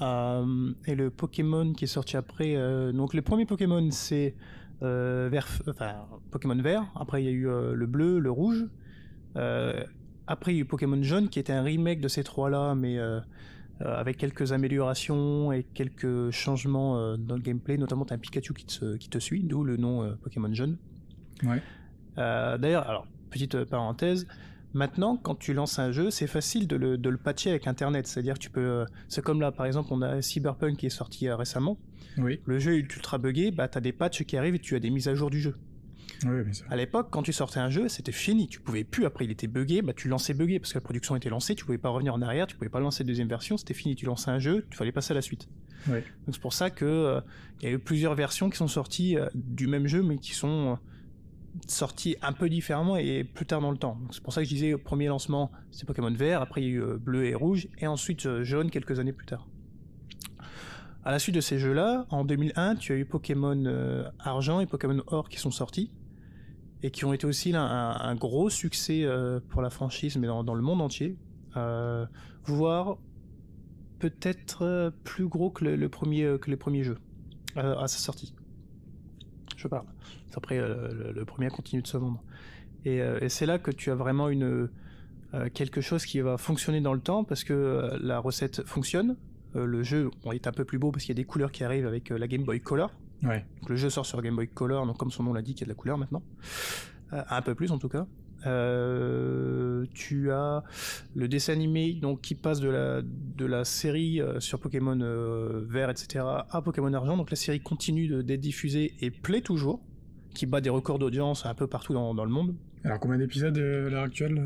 Euh, 0.00 0.72
et 0.86 0.94
le 0.94 1.10
Pokémon 1.10 1.72
qui 1.72 1.84
est 1.84 1.88
sorti 1.88 2.16
après. 2.16 2.54
euh, 2.56 2.92
donc, 2.92 3.14
le 3.14 3.22
premier 3.22 3.46
Pokémon, 3.46 3.90
c'est 3.90 4.34
euh, 4.82 5.28
vert, 5.30 5.48
enfin, 5.68 6.06
Pokémon 6.30 6.56
vert. 6.56 6.86
Après, 6.94 7.22
il 7.22 7.26
y 7.26 7.28
a 7.28 7.32
eu 7.32 7.46
le 7.46 7.86
bleu, 7.86 8.18
le 8.18 8.30
rouge. 8.30 8.66
Après, 9.34 10.52
il 10.52 10.56
y 10.56 10.58
a 10.58 10.62
eu 10.62 10.66
Pokémon 10.66 11.02
jaune 11.02 11.28
qui 11.28 11.38
était 11.38 11.52
un 11.52 11.62
remake 11.62 12.00
de 12.00 12.08
ces 12.08 12.22
trois-là, 12.22 12.74
mais 12.74 12.98
avec 13.80 14.18
quelques 14.18 14.52
améliorations 14.52 15.52
et 15.52 15.62
quelques 15.62 16.30
changements 16.30 17.16
dans 17.16 17.36
le 17.36 17.42
gameplay. 17.42 17.78
Notamment, 17.78 18.04
as 18.04 18.14
un 18.14 18.18
Pikachu 18.18 18.52
qui 18.52 18.66
te, 18.66 18.96
qui 18.96 19.08
te 19.08 19.18
suit, 19.18 19.42
d'où 19.42 19.64
le 19.64 19.76
nom 19.76 20.16
Pokémon 20.22 20.52
jaune. 20.52 20.76
Ouais. 21.44 21.62
Euh, 22.18 22.58
D'ailleurs, 22.58 22.88
alors, 22.88 23.06
petite 23.30 23.54
euh, 23.54 23.64
parenthèse, 23.64 24.26
maintenant, 24.74 25.16
quand 25.16 25.34
tu 25.36 25.54
lances 25.54 25.78
un 25.78 25.92
jeu, 25.92 26.10
c'est 26.10 26.26
facile 26.26 26.66
de 26.66 26.76
le, 26.76 26.98
de 26.98 27.08
le 27.08 27.16
patcher 27.16 27.50
avec 27.50 27.66
Internet. 27.66 28.06
C'est-à-dire 28.06 28.38
tu 28.38 28.50
peux... 28.50 28.60
euh, 28.60 28.84
c'est 29.08 29.22
comme 29.22 29.40
là, 29.40 29.52
par 29.52 29.66
exemple, 29.66 29.88
on 29.92 30.02
a 30.02 30.20
Cyberpunk 30.20 30.76
qui 30.76 30.86
est 30.86 30.90
sorti 30.90 31.28
euh, 31.28 31.36
récemment. 31.36 31.78
Oui, 32.16 32.40
Le 32.46 32.58
jeu 32.58 32.74
est 32.76 32.80
ultra 32.80 33.18
buggé, 33.18 33.50
bah, 33.52 33.68
tu 33.68 33.78
as 33.78 33.80
des 33.80 33.92
patchs 33.92 34.24
qui 34.24 34.36
arrivent 34.36 34.56
et 34.56 34.58
tu 34.58 34.74
as 34.74 34.80
des 34.80 34.90
mises 34.90 35.06
à 35.08 35.14
jour 35.14 35.30
du 35.30 35.40
jeu. 35.40 35.54
oui, 36.24 36.42
bien 36.42 36.52
sûr. 36.52 36.66
À 36.68 36.74
l'époque, 36.74 37.08
quand 37.10 37.22
tu 37.22 37.32
sortais 37.32 37.60
un 37.60 37.70
jeu, 37.70 37.88
c'était 37.88 38.10
fini. 38.10 38.48
Tu 38.48 38.58
pouvais 38.60 38.82
plus, 38.82 39.04
après 39.06 39.24
il 39.24 39.30
était 39.30 39.46
buggé, 39.46 39.82
bah, 39.82 39.92
tu 39.94 40.08
lançais 40.08 40.34
buggé 40.34 40.58
parce 40.58 40.72
que 40.72 40.78
la 40.78 40.82
production 40.82 41.14
était 41.14 41.28
lancée, 41.28 41.54
tu 41.54 41.64
pouvais 41.64 41.78
pas 41.78 41.90
revenir 41.90 42.14
en 42.14 42.22
arrière, 42.22 42.48
tu 42.48 42.56
pouvais 42.56 42.70
pas 42.70 42.80
lancer 42.80 43.04
de 43.04 43.08
deuxième 43.08 43.28
version, 43.28 43.56
c'était 43.56 43.74
fini. 43.74 43.94
Tu 43.94 44.04
lançais 44.06 44.30
un 44.32 44.40
jeu, 44.40 44.66
il 44.68 44.74
fallait 44.76 44.90
passer 44.90 45.12
à 45.12 45.14
la 45.14 45.22
suite. 45.22 45.48
Donc 46.26 46.34
c'est 46.34 46.40
pour 46.40 46.52
ça 46.54 46.70
que 46.70 46.84
euh, 46.84 47.20
il 47.60 47.68
y 47.68 47.70
a 47.70 47.74
eu 47.74 47.78
plusieurs 47.78 48.16
versions 48.16 48.50
qui 48.50 48.56
sont 48.56 48.66
sorties 48.66 49.16
euh, 49.16 49.28
du 49.34 49.68
même 49.68 49.86
jeu, 49.86 50.02
mais 50.02 50.18
qui 50.18 50.34
sont 50.34 50.72
euh, 50.72 50.74
sorties 51.66 52.16
un 52.22 52.32
peu 52.32 52.48
différemment 52.48 52.96
et 52.96 53.24
plus 53.24 53.46
tard 53.46 53.60
dans 53.60 53.70
le 53.70 53.76
temps. 53.76 53.98
C'est 54.10 54.22
pour 54.22 54.32
ça 54.32 54.40
que 54.40 54.48
je 54.48 54.54
disais, 54.54 54.74
au 54.74 54.78
premier 54.78 55.06
lancement, 55.06 55.50
c'est 55.70 55.86
Pokémon 55.86 56.10
vert, 56.10 56.42
après 56.42 56.62
il 56.62 56.64
y 56.64 56.68
a 56.68 56.72
eu 56.74 56.82
euh, 56.82 56.96
bleu 56.96 57.24
et 57.26 57.34
rouge, 57.34 57.68
et 57.78 57.86
ensuite 57.86 58.26
euh, 58.26 58.44
jaune 58.44 58.70
quelques 58.70 58.98
années 59.00 59.12
plus 59.12 59.26
tard. 59.26 59.46
À 61.04 61.10
la 61.10 61.18
suite 61.18 61.34
de 61.34 61.40
ces 61.40 61.58
jeux-là, 61.58 62.06
en 62.10 62.24
2001, 62.24 62.76
tu 62.76 62.92
as 62.92 62.96
eu 62.96 63.04
Pokémon 63.04 63.64
euh, 63.66 64.04
argent 64.18 64.60
et 64.60 64.66
Pokémon 64.66 65.02
or 65.06 65.28
qui 65.28 65.38
sont 65.38 65.50
sortis 65.50 65.90
et 66.82 66.90
qui 66.90 67.04
ont 67.04 67.12
été 67.12 67.26
aussi 67.26 67.52
un, 67.56 68.14
gros 68.14 68.50
succès 68.50 69.04
pour 69.48 69.62
la 69.62 69.70
franchise, 69.70 70.16
mais 70.16 70.28
dans, 70.28 70.54
le 70.54 70.62
monde 70.62 70.80
entier, 70.80 71.16
voire 72.44 72.98
peut-être 73.98 74.92
plus 75.02 75.26
gros 75.26 75.50
que 75.50 75.64
le, 75.64 75.74
le 75.74 75.88
premier 75.88 76.36
que 76.40 76.48
les 76.50 76.56
premiers 76.56 76.84
jeux 76.84 76.98
à 77.56 77.88
sa 77.88 77.98
sortie. 77.98 78.32
Je 79.58 79.66
parle. 79.66 79.86
Après, 80.36 80.56
euh, 80.56 80.88
le, 80.92 81.12
le 81.12 81.24
premier 81.24 81.48
continue 81.48 81.82
de 81.82 81.86
se 81.86 81.96
vendre. 81.96 82.22
Et, 82.84 83.02
euh, 83.02 83.18
et 83.20 83.28
c'est 83.28 83.44
là 83.44 83.58
que 83.58 83.72
tu 83.72 83.90
as 83.90 83.96
vraiment 83.96 84.28
une 84.28 84.70
euh, 85.34 85.48
quelque 85.52 85.80
chose 85.80 86.06
qui 86.06 86.20
va 86.20 86.38
fonctionner 86.38 86.80
dans 86.80 86.94
le 86.94 87.00
temps 87.00 87.24
parce 87.24 87.42
que 87.42 87.98
la 88.00 88.20
recette 88.20 88.64
fonctionne. 88.64 89.16
Le 89.54 89.82
jeu 89.82 90.10
bon, 90.22 90.32
est 90.32 90.46
un 90.46 90.52
peu 90.52 90.64
plus 90.64 90.78
beau 90.78 90.92
parce 90.92 91.04
qu'il 91.04 91.10
y 91.10 91.16
a 91.18 91.20
des 91.20 91.24
couleurs 91.24 91.50
qui 91.50 91.64
arrivent 91.64 91.86
avec 91.86 92.10
la 92.10 92.28
Game 92.28 92.44
Boy 92.44 92.60
Color. 92.60 92.92
Ouais. 93.24 93.44
Donc 93.60 93.70
le 93.70 93.76
jeu 93.76 93.90
sort 93.90 94.06
sur 94.06 94.22
Game 94.22 94.36
Boy 94.36 94.46
Color, 94.46 94.86
donc 94.86 94.98
comme 94.98 95.10
son 95.10 95.24
nom 95.24 95.32
l'indique, 95.32 95.58
il 95.58 95.60
y 95.62 95.64
a 95.64 95.66
de 95.66 95.70
la 95.70 95.74
couleur 95.74 95.98
maintenant. 95.98 96.22
Un 97.10 97.42
peu 97.42 97.54
plus 97.54 97.72
en 97.72 97.78
tout 97.78 97.88
cas. 97.88 98.06
Euh, 98.46 99.84
tu 99.94 100.30
as 100.30 100.62
le 101.16 101.28
dessin 101.28 101.52
animé 101.52 101.94
donc 101.94 102.20
qui 102.20 102.34
passe 102.34 102.60
de 102.60 102.68
la 102.68 103.02
de 103.02 103.44
la 103.46 103.64
série 103.64 104.20
euh, 104.20 104.38
sur 104.40 104.60
Pokémon 104.60 104.98
euh, 105.00 105.64
vert 105.68 105.90
etc 105.90 106.24
à 106.50 106.62
Pokémon 106.62 106.92
argent 106.92 107.16
donc 107.16 107.30
la 107.30 107.36
série 107.36 107.60
continue 107.60 108.22
d'être 108.22 108.40
diffusée 108.40 108.94
et 109.00 109.10
plaît 109.10 109.40
toujours 109.40 109.80
qui 110.34 110.46
bat 110.46 110.60
des 110.60 110.70
records 110.70 110.98
d'audience 110.98 111.46
un 111.46 111.54
peu 111.54 111.66
partout 111.66 111.94
dans, 111.94 112.14
dans 112.14 112.24
le 112.24 112.30
monde 112.30 112.54
Alors, 112.84 113.00
combien 113.00 113.18
d'épisodes 113.18 113.56
à 113.58 113.60
l'heure 113.90 114.04
actuelle 114.04 114.40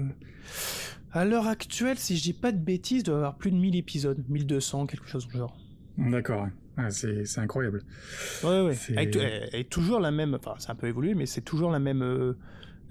à 1.13 1.25
l'heure 1.25 1.47
actuelle 1.47 1.99
si 1.99 2.17
je 2.17 2.23
dis 2.23 2.33
pas 2.33 2.53
de 2.53 2.59
bêtises 2.59 3.01
il 3.01 3.05
doit 3.05 3.15
y 3.15 3.19
avoir 3.19 3.37
plus 3.37 3.51
de 3.51 3.57
1000 3.57 3.77
épisodes 3.77 4.23
1200 4.29 4.87
quelque 4.87 5.07
chose 5.07 5.27
du 5.29 5.37
genre 5.37 5.57
D'accord. 5.99 6.49
Ah, 6.79 6.89
c'est 6.91 7.23
incroyable. 7.37 7.83
Ouais, 8.43 8.63
ouais. 8.63 8.75
C'est- 8.75 8.97
Avec, 8.97 9.15
et- 9.15 9.61
et 9.61 9.65
toujours 9.65 10.01
la 10.01 10.11
même. 10.11 10.35
Enfin, 10.35 10.55
c'est 10.59 10.71
un 10.71 10.75
peu 10.75 10.87
évolué, 10.87 11.13
mais 11.15 11.27
c'est 11.27 11.43
toujours 11.43 11.71
la 11.71 11.79
même, 11.79 12.01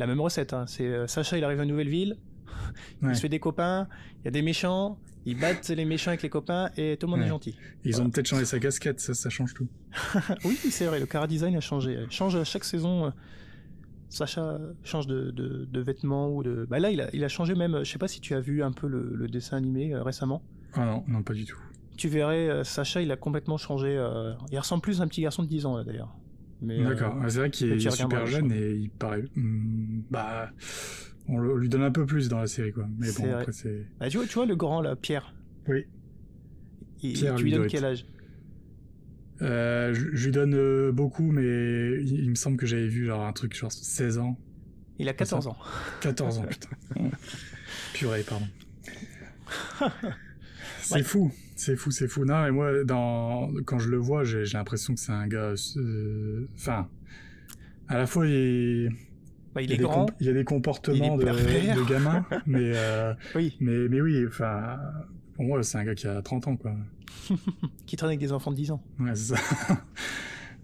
la 0.02 0.08
même 0.08 0.20
recette. 0.22 0.54
hein. 0.54 0.66
C'est 0.68 0.86
euh, 0.88 1.08
Sacha, 1.08 1.38
il 1.38 1.44
arrive 1.44 1.60
à 1.62 1.66
Nouvelle-Ville, 1.66 2.18
Ouais. 3.02 3.10
il 3.12 3.16
se 3.16 3.22
fait 3.22 3.30
des 3.30 3.40
copains, 3.40 3.88
il 4.20 4.26
y 4.26 4.28
a 4.28 4.32
des 4.32 4.42
méchants, 4.42 5.00
ils 5.26 5.40
battent 5.40 5.70
les 5.70 5.86
méchants 5.86 6.10
avec 6.10 6.22
les 6.24 6.30
copains 6.30 6.70
et 6.78 6.98
tout 7.00 7.08
le 7.08 7.12
monde 7.12 7.20
Ouais. 7.22 7.26
est 7.28 7.30
gentil. 7.30 7.56
Ils 7.86 7.92
Voilà. 7.94 8.08
ont 8.08 8.10
peut-être 8.12 8.28
changé 8.28 8.46
sa 8.46 8.60
casquette, 8.60 9.00
ça, 9.00 9.14
ça 9.14 9.30
change 9.30 9.54
tout. 9.54 9.68
oui, 10.46 10.56
c'est 10.56 10.86
vrai, 10.86 11.00
le 11.00 11.06
cara 11.06 11.28
design 11.28 11.56
a 11.56 11.62
changé. 11.62 11.98
Il 12.04 12.12
change 12.12 12.36
à 12.36 12.44
chaque 12.44 12.64
saison. 12.66 13.06
euh, 13.06 13.10
Sacha 14.10 14.60
change 14.84 15.08
de, 15.08 15.32
de, 15.32 15.66
de 15.72 15.80
vêtements 15.82 16.30
ou 16.36 16.44
de. 16.44 16.66
Bah 16.70 16.80
là, 16.80 16.92
il 16.92 17.00
a, 17.00 17.10
il 17.14 17.24
a 17.24 17.30
changé 17.30 17.56
même. 17.56 17.76
euh, 17.76 17.84
Je 17.86 17.92
sais 17.92 17.98
pas 18.00 18.10
si 18.10 18.20
tu 18.20 18.34
as 18.34 18.42
vu 18.42 18.62
un 18.62 18.74
peu 18.74 18.88
le, 18.88 19.16
le 19.16 19.28
dessin 19.30 19.56
animé 19.56 19.94
euh, 19.94 20.04
récemment. 20.04 20.44
Ah 20.74 20.86
non, 20.86 21.04
non, 21.08 21.24
pas 21.24 21.34
du 21.34 21.46
tout. 21.46 21.58
Tu 21.96 22.10
verrais, 22.10 22.64
Sacha, 22.66 23.02
il 23.02 23.12
a 23.12 23.16
complètement 23.16 23.58
changé. 23.58 23.94
Il 24.52 24.58
ressemble 24.60 24.82
plus 24.82 25.00
à 25.00 25.04
un 25.04 25.08
petit 25.08 25.22
garçon 25.22 25.44
de 25.44 25.48
10 25.48 25.66
ans, 25.66 25.82
d'ailleurs. 25.84 26.14
Mais, 26.62 26.80
euh, 26.80 26.90
D'accord. 26.90 27.18
Ah, 27.22 27.30
c'est 27.30 27.40
vrai 27.40 27.50
qu'il 27.50 27.72
est, 27.72 27.76
il 27.78 27.92
super 27.92 28.26
je 28.28 28.32
jeune 28.34 28.52
et 28.52 28.72
il 28.72 28.90
paraît. 28.90 29.24
hmm, 29.36 30.02
bah. 30.10 30.52
On 31.28 31.38
le- 31.38 31.54
on 31.54 31.56
lui 31.56 31.70
donne 31.70 31.84
un 31.84 31.92
peu 31.92 32.06
plus 32.06 32.30
dans 32.30 32.40
la 32.40 32.48
série, 32.48 32.72
quoi. 32.72 32.88
Mais 32.98 33.12
bon, 33.14 33.32
après, 33.34 33.52
c'est. 33.52 33.86
bah, 34.00 34.10
tu, 34.10 34.18
vois, 34.18 34.26
tu 34.28 34.34
vois 34.34 34.46
le 34.46 34.56
grand, 34.56 34.82
là, 34.82 34.96
Pierre. 34.96 35.34
Oui. 35.68 35.86
Il, 37.04 37.14
Pierre 37.14 37.36
tu 37.36 37.44
lui 37.44 37.52
donnes 37.52 37.68
quel 37.68 37.86
âge? 37.86 38.06
Euh, 39.42 39.94
je, 39.94 40.10
je 40.14 40.26
lui 40.26 40.32
donne 40.32 40.54
euh, 40.54 40.92
beaucoup, 40.92 41.32
mais 41.32 41.42
il, 42.04 42.24
il 42.26 42.30
me 42.30 42.36
semble 42.36 42.58
que 42.58 42.66
j'avais 42.68 42.88
vu 42.88 43.06
genre 43.06 43.26
un 43.26 43.34
truc 43.34 43.56
genre 43.56 43.72
16 43.72 44.20
ans. 44.20 44.38
Il 45.00 45.10
a 45.10 45.14
14 45.14 45.48
ans. 45.48 45.58
14 46.02 46.40
ans, 46.40 46.44
putain. 46.44 46.70
Purée, 47.94 48.24
pardon. 48.24 48.46
c'est 50.82 51.02
fou, 51.04 51.32
c'est 51.62 51.76
fou, 51.76 51.92
c'est 51.92 52.08
fou. 52.08 52.26
Non, 52.26 52.42
mais 52.42 52.52
moi, 52.52 52.84
dans... 52.84 53.52
quand 53.66 53.78
je 53.78 53.90
le 53.90 53.98
vois, 53.98 54.24
j'ai 54.24 54.44
l'impression 54.54 54.96
que 54.96 55.00
c'est 55.00 55.12
un 55.12 55.28
gars. 55.28 55.54
euh, 55.78 56.48
Enfin, 56.56 56.88
à 57.88 58.00
la 58.00 58.08
fois, 58.08 58.26
il, 58.26 58.90
Bah, 59.54 59.62
il 59.62 59.72
est 59.72 59.78
grand. 59.78 60.08
il 60.20 60.26
y 60.26 60.30
a 60.30 60.34
des 60.34 60.44
comportements 60.44 61.18
de, 61.18 61.24
gamin, 61.88 62.26
mais, 62.48 62.72
euh, 62.76 63.14
Oui, 63.36 63.58
mais, 63.60 63.88
mais 63.90 64.02
oui, 64.02 64.26
enfin, 64.28 64.80
pour 65.36 65.46
moi, 65.46 65.62
c'est 65.62 65.78
un 65.78 65.84
gars 65.84 65.94
qui 65.94 66.08
a 66.08 66.20
30 66.24 66.48
ans, 66.48 66.58
quoi. 66.58 66.74
qui 67.86 67.96
traîne 67.96 68.10
avec 68.10 68.20
des 68.20 68.32
enfants 68.32 68.50
de 68.50 68.56
10 68.56 68.72
ans. 68.72 68.82
Ouais, 69.00 69.14
c'est 69.14 69.36
ça. 69.36 69.42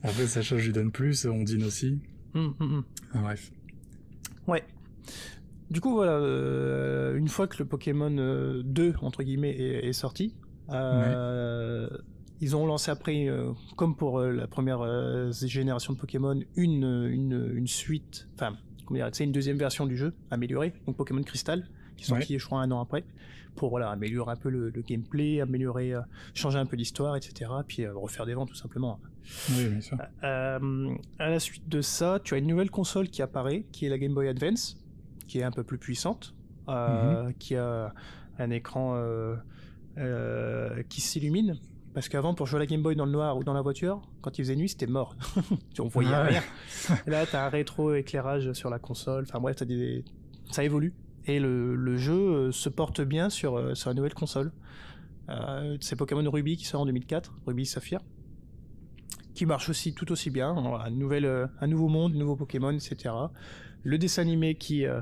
Après, 0.03 0.25
Sacha, 0.25 0.57
je 0.57 0.65
lui 0.65 0.73
donne 0.73 0.91
plus, 0.91 1.25
Ondine 1.27 1.63
aussi. 1.63 1.99
Hum, 2.33 2.55
hum, 2.59 2.73
hum. 2.73 2.83
Ah, 3.13 3.19
bref. 3.19 3.51
Ouais. 4.47 4.63
Du 5.69 5.79
coup, 5.79 5.91
voilà, 5.91 6.13
euh, 6.13 7.15
une 7.17 7.27
fois 7.27 7.47
que 7.47 7.57
le 7.59 7.65
Pokémon 7.65 8.15
euh, 8.17 8.63
2, 8.63 8.95
entre 9.01 9.21
guillemets, 9.21 9.51
est, 9.55 9.87
est 9.89 9.93
sorti, 9.93 10.33
euh, 10.71 11.89
ils 12.41 12.55
ont 12.55 12.65
lancé 12.65 12.91
après, 12.91 13.27
euh, 13.27 13.51
comme 13.75 13.95
pour 13.95 14.19
euh, 14.19 14.31
la 14.31 14.47
première 14.47 14.81
génération 15.31 15.93
de 15.93 15.97
Pokémon, 15.97 16.39
une, 16.55 17.07
une, 17.11 17.51
une 17.55 17.67
suite, 17.67 18.27
enfin, 18.35 18.55
comment 18.85 18.97
dire, 18.97 19.09
c'est 19.11 19.23
une 19.23 19.31
deuxième 19.31 19.57
version 19.57 19.85
du 19.85 19.97
jeu, 19.97 20.13
améliorée, 20.31 20.73
donc 20.85 20.97
Pokémon 20.97 21.23
Crystal, 21.23 21.67
qui 21.95 22.03
est 22.03 22.07
sorti, 22.07 22.37
je 22.37 22.45
crois, 22.45 22.61
un 22.61 22.71
an 22.71 22.81
après, 22.81 23.05
pour 23.55 23.69
voilà, 23.69 23.89
améliorer 23.89 24.33
un 24.33 24.35
peu 24.35 24.49
le, 24.49 24.69
le 24.69 24.81
gameplay, 24.81 25.41
améliorer, 25.41 25.93
changer 26.33 26.59
un 26.59 26.65
peu 26.65 26.75
l'histoire, 26.75 27.15
etc., 27.15 27.49
puis 27.67 27.87
refaire 27.87 28.25
des 28.25 28.35
ventes, 28.35 28.49
tout 28.49 28.55
simplement. 28.55 28.99
Oui, 29.49 29.67
bien 29.67 29.81
sûr. 29.81 29.97
À 30.21 30.59
la 31.29 31.39
suite 31.39 31.67
de 31.67 31.81
ça, 31.81 32.19
tu 32.23 32.35
as 32.35 32.37
une 32.37 32.47
nouvelle 32.47 32.69
console 32.69 33.09
qui 33.09 33.21
apparaît, 33.21 33.65
qui 33.71 33.85
est 33.85 33.89
la 33.89 33.97
Game 33.97 34.13
Boy 34.13 34.27
Advance, 34.27 34.77
qui 35.27 35.39
est 35.39 35.43
un 35.43 35.51
peu 35.51 35.63
plus 35.63 35.77
puissante, 35.77 36.35
euh, 36.69 37.31
qui 37.39 37.55
a 37.55 37.93
un 38.39 38.49
écran 38.49 38.95
euh, 39.97 40.83
qui 40.89 41.01
s'illumine. 41.01 41.57
Parce 41.93 42.09
qu'avant, 42.09 42.35
pour 42.35 42.45
jouer 42.45 42.57
à 42.57 42.59
la 42.59 42.65
Game 42.67 42.83
Boy 42.83 42.95
dans 42.95 43.05
le 43.05 43.11
noir 43.11 43.37
ou 43.37 43.43
dans 43.43 43.53
la 43.53 43.61
voiture, 43.61 44.01
quand 44.21 44.37
il 44.37 44.43
faisait 44.43 44.55
nuit, 44.55 44.69
c'était 44.69 44.85
mort. 44.87 45.15
On 45.79 45.87
voyait 45.87 46.11
Ah 46.13 46.23
ouais. 46.23 46.29
rien. 46.29 46.43
Et 47.07 47.09
là, 47.09 47.25
tu 47.25 47.35
as 47.35 47.45
un 47.45 47.49
rétro-éclairage 47.49 48.53
sur 48.53 48.69
la 48.69 48.77
console. 48.77 49.25
Enfin 49.27 49.39
bref, 49.39 49.55
t'as 49.55 49.65
des... 49.65 50.05
ça 50.51 50.63
évolue. 50.63 50.93
Et 51.25 51.39
le, 51.39 51.75
le 51.75 51.97
jeu 51.97 52.13
euh, 52.13 52.51
se 52.51 52.69
porte 52.69 53.01
bien 53.01 53.29
sur, 53.29 53.57
euh, 53.57 53.73
sur 53.73 53.89
la 53.89 53.95
nouvelle 53.95 54.13
console. 54.13 54.51
Euh, 55.29 55.75
c'est 55.81 55.95
Pokémon 55.95 56.29
Ruby 56.29 56.55
qui 56.55 56.65
sort 56.65 56.81
en 56.81 56.85
2004, 56.85 57.33
Ruby 57.47 57.65
Saphir 57.65 57.99
qui 59.37 59.45
marche 59.45 59.69
aussi 59.69 59.93
tout 59.93 60.11
aussi 60.11 60.31
bien. 60.31 60.49
Un, 60.49 60.89
nouvel, 60.89 61.23
euh, 61.23 61.45
un 61.61 61.67
nouveau 61.67 61.89
monde, 61.89 62.13
de 62.13 62.17
nouveaux 62.17 62.35
Pokémon, 62.35 62.71
etc. 62.71 63.13
Le 63.83 63.97
dessin 63.99 64.23
animé 64.23 64.55
qui, 64.55 64.83
euh, 64.83 64.99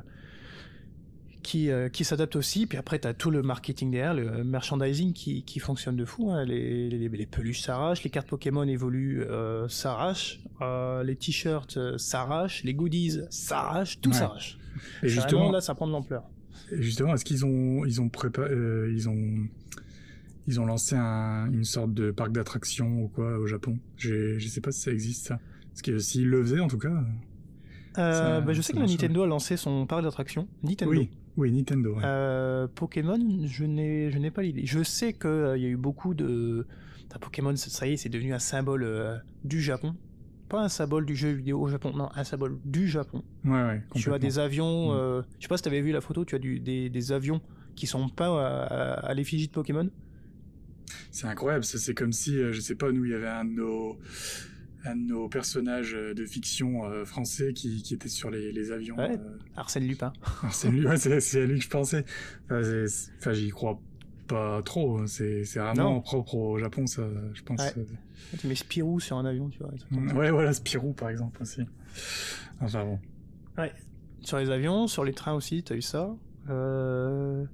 qui, 1.46 1.70
euh, 1.70 1.90
qui 1.90 2.04
s'adapte 2.04 2.36
aussi. 2.36 2.66
Puis 2.66 2.78
après, 2.78 3.00
tu 3.00 3.08
as 3.08 3.14
tout 3.14 3.30
le 3.32 3.42
marketing 3.42 3.92
derrière, 3.92 4.14
le 4.14 4.44
merchandising 4.44 5.14
qui, 5.14 5.44
qui 5.44 5.60
fonctionne 5.60 5.96
de 5.96 6.06
fou. 6.06 6.32
hein. 6.32 6.44
Les, 6.44 6.90
les, 6.90 7.08
les 7.08 7.26
peluches 7.26 7.62
s'arrachent, 7.62 8.04
les 8.04 8.10
cartes 8.10 8.28
Pokémon 8.28 8.64
évoluent, 8.64 9.22
euh, 9.24 9.68
s'arrachent, 9.68 10.40
euh, 10.62 11.04
les 11.04 11.16
t-shirts 11.16 11.78
euh, 11.78 11.98
s'arrachent, 11.98 12.64
les 12.64 12.74
goodies 12.74 13.20
s'arrachent, 13.30 14.02
tout 14.02 14.10
Ouais. 14.10 14.16
s'arrache. 14.16 14.58
Et 15.04 15.08
Vraiment, 15.08 15.10
justement, 15.22 15.52
là, 15.52 15.62
ça 15.62 15.76
prend 15.76 15.88
de 15.88 15.92
l'ampleur. 15.94 16.24
Et 16.72 16.82
justement, 16.82 17.14
est-ce 17.14 17.24
qu'ils 17.26 17.46
ont, 17.46 17.86
ils 17.86 18.02
ont 18.02 18.10
préparé, 18.10 18.50
ils 18.92 19.08
ont, 19.08 19.48
ils 20.48 20.60
ont 20.60 20.66
lancé 20.66 20.96
un, 20.96 21.52
une 21.52 21.64
sorte 21.64 21.94
de 21.94 22.12
parc 22.12 22.32
d'attractions 22.32 23.04
ou 23.04 23.08
quoi 23.08 23.38
au 23.38 23.46
Japon? 23.48 23.78
Je, 23.98 24.38
je 24.40 24.48
sais 24.48 24.62
pas 24.62 24.72
si 24.72 24.82
ça 24.82 24.92
existe 24.92 25.28
ça. 25.28 25.40
Parce 25.70 25.82
que 25.82 26.00
s'ils 26.00 26.28
le 26.28 26.42
faisaient 26.44 26.60
en 26.60 26.68
tout 26.68 26.78
cas. 26.80 27.04
Euh, 27.98 28.12
Ça- 28.12 28.42
bah, 28.42 28.54
je 28.54 28.62
sais 28.62 28.74
que 28.74 28.80
la 28.80 28.86
Nintendo 28.88 29.24
a 29.24 29.28
lancé 29.28 29.58
son 29.58 29.86
parc 29.86 30.04
d'attractions. 30.04 30.48
Nintendo. 30.64 30.92
Oui, 30.92 31.10
oui, 31.38 31.52
Nintendo. 31.52 31.96
ouais. 31.96 32.02
Euh, 32.06 32.68
Pokémon, 32.74 33.20
je 33.46 33.66
n'ai, 33.66 34.12
je 34.12 34.18
n'ai 34.18 34.32
pas 34.32 34.42
l'idée. 34.42 34.66
Je 34.66 34.84
sais 34.84 35.14
qu'il 35.14 35.54
il 35.58 35.62
y 35.62 35.66
a 35.66 35.70
eu 35.70 35.78
beaucoup 35.78 36.14
de. 36.14 36.66
Enfin, 37.10 37.20
Pokémon, 37.20 37.56
ça- 37.56 37.88
y 37.88 37.94
est, 37.94 37.98
c'est 37.98 38.10
devenu 38.10 38.34
un 38.34 38.40
symbole 38.40 38.84
euh, 38.84 39.18
du 39.44 39.62
Japon. 39.62 39.96
Pas 40.50 40.62
un 40.64 40.70
symbole 40.70 41.06
du 41.08 41.16
jeu 41.16 41.30
vidéo 41.32 41.60
au 41.60 41.68
Japon, 41.68 41.92
non, 41.96 42.10
un 42.16 42.24
symbole 42.24 42.60
du 42.66 42.88
Japon. 42.88 43.24
ouais, 43.46 43.52
ouais. 43.52 43.84
Tu 43.96 44.12
as 44.14 44.20
des 44.20 44.38
avions, 44.38 44.90
Mm. 44.92 44.96
euh, 44.96 45.22
je 45.40 45.44
sais 45.44 45.48
pas 45.48 45.58
si 45.58 45.64
tu 45.64 45.70
avais 45.70 45.82
vu 45.82 45.92
la 45.92 46.02
photo, 46.02 46.24
tu 46.24 46.36
as 46.36 46.40
du, 46.40 46.60
des, 46.60 46.90
des 46.90 47.12
avions 47.12 47.42
qui 47.76 47.88
sont 47.88 48.10
pas 48.10 48.28
à, 48.28 48.64
à- 48.64 48.94
à 49.08 49.14
l'effigie 49.16 49.48
de 49.48 49.52
Pokémon. 49.52 49.90
C'est 51.12 51.28
incroyable. 51.28 51.64
C'est 51.64 51.80
c'est 51.80 51.94
comme 51.96 52.12
si, 52.12 52.38
euh, 52.38 52.52
je 52.54 52.62
sais 52.62 52.76
pas, 52.76 52.92
nous, 52.92 53.06
il 53.06 53.12
y 53.12 53.16
avait 53.16 53.28
un 53.28 53.44
de 53.46 53.52
nos, 53.52 53.98
un 54.86 54.96
de 54.96 55.08
nos 55.08 55.28
personnages 55.30 55.94
euh, 55.96 56.14
de 56.14 56.26
fiction 56.26 56.86
euh, 56.86 57.06
français 57.06 57.54
qui, 57.54 57.82
qui 57.82 57.94
était 57.94 58.08
sur 58.10 58.30
les, 58.30 58.52
les 58.52 58.72
avions. 58.72 58.96
Ouais. 58.98 59.18
euh, 59.20 59.38
Arsène 59.56 59.86
Lupin. 59.88 60.14
lui, 60.70 60.86
ouais, 60.88 60.98
c'est 60.98 61.42
à 61.42 61.46
lui 61.46 61.58
que 61.60 61.64
je 61.66 61.70
pensais. 61.70 62.06
Enfin, 62.50 63.34
j'y 63.34 63.50
crois 63.50 63.80
pas 64.28 64.62
trop. 64.64 64.98
hein. 65.00 65.08
C'est 65.08 65.44
c'est 65.46 65.60
vraiment 65.60 65.94
Non. 65.96 66.02
propre 66.02 66.36
au 66.36 66.58
Japon, 66.60 66.88
ça, 66.88 67.04
je 67.34 67.42
pense. 67.44 67.62
Ouais. 67.62 67.86
Tu 68.40 68.48
mets 68.48 68.56
Spirou 68.56 69.00
sur 69.00 69.18
un 69.18 69.26
avion, 69.26 69.50
tu 69.50 69.60
vois. 69.60 69.72
Ouais, 70.14 70.32
voilà, 70.32 70.54
Spirou 70.54 70.94
par 70.94 71.10
exemple 71.10 71.42
aussi. 71.42 71.62
Enfin 72.62 72.86
bon. 72.86 73.00
Sur 74.22 74.40
les 74.40 74.50
avions, 74.50 74.88
sur 74.88 75.04
les 75.04 75.14
trains 75.14 75.34
aussi, 75.34 75.62
t'as 75.64 75.76
eu 75.76 75.82
ça. 75.84 76.16
Euh, 76.50 77.46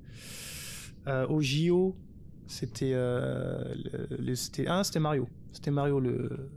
euh, 1.07 1.27
au 1.27 1.41
JO, 1.41 1.95
c'était 2.47 2.91
euh, 2.93 3.73
le- 4.19 4.33
ah 4.67 4.83
c'était 4.83 4.99
Mario, 4.99 5.27
c'était 5.51 5.71
Mario 5.71 5.99
le, 5.99 6.49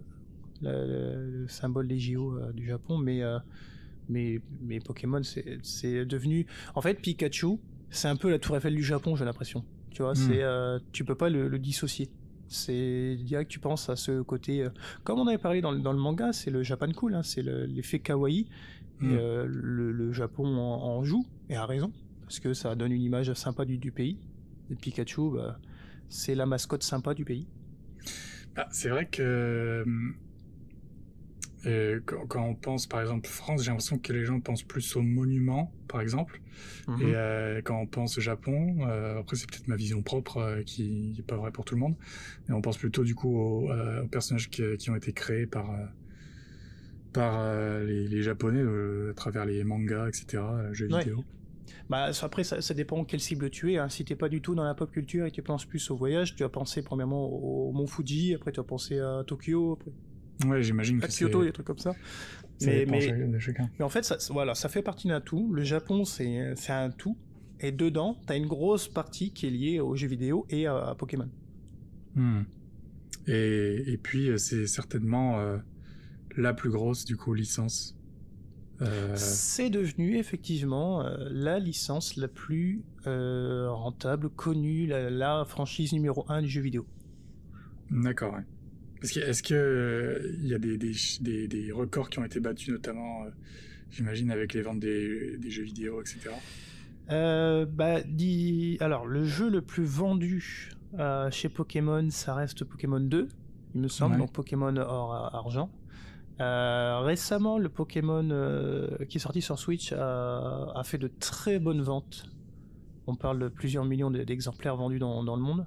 le, 0.63 0.71
le- 0.87 1.31
le 1.43 1.49
symbole 1.49 1.89
des 1.89 1.99
JO 1.99 2.39
euh, 2.39 2.53
du 2.53 2.67
Japon, 2.67 2.99
mais 2.99 3.23
euh, 3.23 3.39
mais 4.09 4.41
mais 4.61 4.81
Pokémon 4.81 5.23
c'est 5.23 6.05
devenu 6.05 6.47
en 6.75 6.81
fait 6.83 6.95
Pikachu, 7.01 7.59
c'est 7.91 8.09
un 8.09 8.17
peu 8.17 8.31
la 8.31 8.39
Tour 8.39 8.57
Eiffel 8.57 8.75
du 8.75 8.83
Japon, 8.85 9.17
j'ai 9.17 9.25
l'impression. 9.25 9.65
Tu 9.91 10.03
vois, 10.03 10.15
c'est 10.15 10.43
euh, 10.43 10.79
tu 10.93 11.05
peux 11.05 11.15
pas 11.15 11.31
le, 11.31 11.49
le 11.49 11.59
dissocier. 11.59 12.11
C'est 12.49 13.17
direct, 13.17 13.51
tu 13.51 13.59
penses 13.61 13.89
à 13.89 13.97
ce 13.97 14.21
côté, 14.23 14.67
comme 15.03 15.19
on 15.21 15.27
avait 15.27 15.39
parlé 15.39 15.61
dans, 15.61 15.71
le- 15.73 15.81
dans 15.81 15.93
le 15.93 15.99
manga, 15.99 16.33
c'est 16.33 16.51
le 16.51 16.63
Japan 16.63 16.91
cool, 16.93 17.15
hein, 17.15 17.23
c'est 17.23 17.43
le- 17.43 17.65
l'effet 17.67 18.01
kawaii. 18.01 18.49
Mm. 19.01 19.13
euh, 19.13 19.47
le, 19.49 19.91
le 19.93 20.13
Japon 20.13 20.47
en, 20.47 20.83
en 20.99 21.03
joue, 21.05 21.25
et 21.49 21.57
a 21.57 21.65
raison, 21.67 21.91
parce 22.23 22.39
que 22.41 22.55
ça 22.55 22.75
donne 22.77 22.93
une 22.93 23.03
image 23.03 23.33
sympa 23.35 23.65
du, 23.65 23.79
du 23.79 23.91
pays. 23.93 24.19
Et 24.71 24.75
Pikachu, 24.77 25.31
bah, 25.35 25.59
c'est 26.09 26.35
la 26.35 26.47
mascotte 26.47 26.83
sympa 26.85 27.15
du 27.15 27.25
pays. 27.25 27.47
Bah, 28.55 28.69
c'est 28.71 28.89
vrai 28.89 29.07
que 29.07 29.85
euh, 31.67 32.01
quand, 32.05 32.27
quand 32.27 32.45
on 32.45 32.55
pense 32.55 32.87
par 32.87 33.01
exemple 33.01 33.27
France, 33.29 33.63
j'ai 33.63 33.71
l'impression 33.71 33.99
que 33.99 34.13
les 34.13 34.25
gens 34.25 34.41
pensent 34.41 34.63
plus 34.63 34.97
aux 34.97 35.03
monuments, 35.03 35.73
par 35.89 36.01
exemple. 36.01 36.41
Mhm. 36.89 37.03
Et 37.03 37.15
euh, 37.15 37.61
quand 37.63 37.81
on 37.81 37.87
pense 37.87 38.19
au 38.19 38.21
Japon, 38.21 38.87
euh, 38.87 39.19
après 39.21 39.37
c'est 39.37 39.49
peut-être 39.51 39.69
ma 39.69 39.77
vision 39.77 40.03
propre 40.03 40.39
euh, 40.39 40.63
qui 40.63 41.15
n'est 41.17 41.23
pas 41.23 41.37
vraie 41.37 41.51
pour 41.53 41.65
tout 41.65 41.75
le 41.75 41.81
monde, 41.81 41.97
mais 42.49 42.55
on 42.55 42.61
pense 42.63 42.79
plutôt 42.79 43.05
du 43.05 43.15
coup 43.15 43.37
aux, 43.37 43.71
aux 43.73 44.09
personnages 44.09 44.51
qui, 44.51 44.63
qui 44.77 44.91
ont 44.91 44.97
été 44.97 45.13
créés 45.13 45.47
par 45.47 45.71
par 47.13 47.39
les, 47.85 48.09
les 48.09 48.23
Japonais 48.23 48.63
à 49.11 49.15
travers 49.15 49.45
les 49.45 49.63
mangas, 49.63 50.09
etc., 50.09 50.43
jeux 50.73 50.89
Ouais. 50.93 50.99
vidéo. 50.99 51.25
Bah, 51.89 52.11
après, 52.23 52.45
ça, 52.45 52.61
ça 52.61 52.75
dépend 52.75 53.05
quelle 53.05 53.21
cible 53.21 53.51
tu 53.51 53.73
es. 53.73 53.79
Hein. 53.79 53.89
Si 53.89 54.05
t'es 54.05 54.17
pas 54.17 54.29
du 54.29 54.41
tout 54.41 54.55
dans 54.55 54.65
la 54.65 54.75
pop 54.75 54.91
culture 54.91 55.27
et 55.27 55.31
que 55.31 55.35
tu 55.37 55.43
penses 55.43 55.65
plus 55.65 55.91
au 55.91 55.97
voyage, 55.97 56.35
tu 56.35 56.43
vas 56.43 56.49
penser 56.49 56.83
premièrement 56.83 57.27
au, 57.27 57.69
au 57.69 57.73
mont 57.73 57.87
Fuji, 57.87 58.35
après 58.35 58.53
tu 58.53 58.57
vas 58.59 58.65
penser 58.65 58.99
à 58.99 59.23
Tokyo, 59.27 59.75
après 59.79 59.93
Ouais, 60.47 60.63
j'imagine 60.63 61.01
que 61.01 61.07
Kyoto, 61.07 61.45
des 61.45 61.53
trucs 61.53 61.67
comme 61.67 61.79
ça. 61.79 61.93
ça 61.93 62.67
Mais, 62.67 62.87
mais, 62.87 63.01
chacun- 63.01 63.29
de 63.29 63.39
chacun. 63.39 63.71
mais 63.79 63.85
en 63.85 63.89
fait, 63.89 64.05
ça, 64.05 64.17
voilà, 64.31 64.55
ça 64.55 64.69
fait 64.69 64.83
partie 64.83 65.09
d'un 65.09 65.21
tout. 65.21 65.53
Le 65.53 65.63
Japon, 65.63 66.05
c'est 66.05 66.55
un 66.69 66.91
tout. 66.91 67.17
Et 67.61 67.71
dedans, 67.73 68.17
t'as 68.27 68.37
une 68.37 68.47
grosse 68.47 68.89
partie 68.89 69.33
qui 69.33 69.47
est 69.47 69.51
liée 69.51 69.81
aux 69.81 69.95
jeux 69.95 70.09
vidéo 70.09 70.45
et 70.51 70.67
à, 70.67 70.77
à 70.89 70.95
Pokémon. 70.95 71.29
Hmm. 72.15 72.43
Et, 73.27 73.83
et 73.87 73.97
puis 73.97 74.29
euh, 74.29 74.37
c'est 74.37 74.67
certainement 74.67 75.41
euh, 75.41 75.57
la 76.37 76.53
plus 76.53 76.69
grosse 76.71 77.05
du 77.05 77.17
coup 77.17 77.33
licence. 77.33 77.97
Euh, 78.83 79.13
C'est 79.17 79.71
devenu 79.71 80.19
effectivement 80.19 81.07
euh, 81.07 81.17
la 81.31 81.59
licence 81.61 82.17
la 82.17 82.29
plus 82.29 82.83
rentable, 83.05 84.29
connue, 84.31 84.87
la, 84.87 85.09
la 85.11 85.45
franchise 85.47 85.93
numéro 85.93 86.25
1 86.29 86.43
du 86.43 86.49
jeu 86.49 86.61
vidéo. 86.61 86.87
D'accord. 87.91 88.35
Ouais. 88.35 88.41
Parce 89.05 89.13
que 89.13 89.21
est-ce 89.21 89.43
que 89.43 89.53
euh, 89.55 90.35
il 90.41 90.47
y 90.49 90.55
a 90.55 90.59
des, 90.59 90.79
des, 90.79 90.95
ch- 90.95 91.21
des, 91.21 91.47
des 91.47 91.71
records 91.73 92.09
qui 92.09 92.21
ont 92.21 92.25
été 92.25 92.41
battus 92.41 92.71
notamment, 92.71 93.25
euh, 93.25 93.31
j'imagine 93.91 94.31
avec 94.31 94.55
les 94.55 94.63
ventes 94.63 94.81
des, 94.81 95.39
jeux 95.51 95.63
vidéo, 95.65 96.01
etc. 96.01 96.31
Euh, 97.11 97.67
bah, 97.67 98.01
dis- 98.01 98.79
Alors, 98.81 99.05
le 99.07 99.25
jeu 99.25 99.51
le 99.51 99.61
plus 99.61 99.85
vendu 99.85 100.71
chez 101.31 101.51
Pokémon, 101.51 102.09
ça 102.09 102.35
reste 102.35 102.65
Pokémon 102.65 102.99
2, 103.01 103.29
il 103.75 103.81
me 103.83 103.89
semble, 103.89 104.15
Ouais. 104.15 104.21
donc 104.21 104.33
Pokémon 104.33 104.75
or 104.79 105.13
argent. 105.35 105.71
Récemment, 106.39 107.59
le 107.59 107.69
Pokémon 107.69 108.27
qui 109.09 109.19
est 109.19 109.21
sorti 109.21 109.43
sur 109.43 109.59
Switch 109.59 109.93
a, 109.93 110.81
fait 110.83 110.97
de 110.97 111.11
très 111.21 111.59
bonnes 111.59 111.83
ventes. 111.83 112.25
On 113.07 113.17
parle 113.17 113.39
de 113.39 113.49
plusieurs 113.49 113.85
millions 113.85 114.11
de- 114.11 114.25
d'exemplaires 114.25 114.77
vendus 114.77 114.99
dans, 114.99 115.23
dans 115.25 115.37
le 115.37 115.43
monde. 115.43 115.67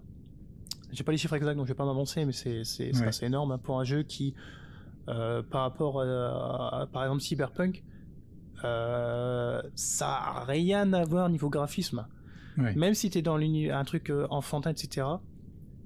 J'ai 0.92 1.04
pas 1.04 1.12
les 1.12 1.18
chiffres 1.18 1.36
exacts, 1.36 1.56
donc 1.58 1.66
je 1.66 1.72
vais 1.72 1.78
pas 1.78 1.86
m'avancer, 1.86 2.26
mais 2.26 2.32
c'est 2.34 2.64
c'est 2.64 2.96
Ouais. 3.00 3.08
assez 3.08 3.26
énorme 3.26 3.52
hein, 3.52 3.58
pour 3.58 3.80
un 3.80 3.84
jeu 3.84 4.04
qui, 4.04 4.34
euh, 5.10 5.42
par 5.44 5.62
rapport 5.62 6.02
à, 6.02 6.82
à, 6.82 6.88
par 6.88 7.04
exemple 7.04 7.22
Cyberpunk, 7.22 7.84
euh, 8.64 9.62
ça 9.76 10.10
a 10.10 10.46
rien 10.46 10.92
à 10.94 11.04
voir 11.04 11.30
niveau 11.30 11.50
graphisme. 11.50 12.08
Ouais. 12.58 12.74
Même 12.76 12.94
si 12.96 13.10
tu 13.10 13.20
es 13.20 13.22
dans 13.22 13.38
un 13.38 13.84
truc 13.84 14.10
euh, 14.10 14.26
enfantin, 14.32 14.72
etc. 14.72 15.06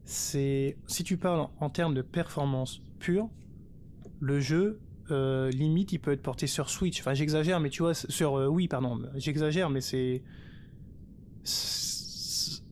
C'est 0.05 0.77
si 0.87 1.03
tu 1.03 1.17
parles 1.17 1.41
en, 1.41 1.51
en 1.59 1.69
termes 1.69 1.93
de 1.93 2.01
performance 2.01 2.81
pure, 2.99 3.29
le 4.19 4.39
jeu 4.39 4.79
euh, 5.09 5.49
limite 5.51 5.91
il 5.91 5.99
peut 5.99 6.11
être 6.13 6.21
porté 6.21 6.47
sur 6.47 6.69
Switch. 6.69 7.01
Enfin 7.01 7.13
j'exagère, 7.13 7.59
mais 7.59 7.69
tu 7.69 7.81
vois 7.83 7.93
sur 7.93 8.37
euh, 8.37 8.47
oui 8.47 8.67
pardon, 8.69 8.99
j'exagère, 9.15 9.69
mais 9.69 9.81
c'est- 9.81 10.21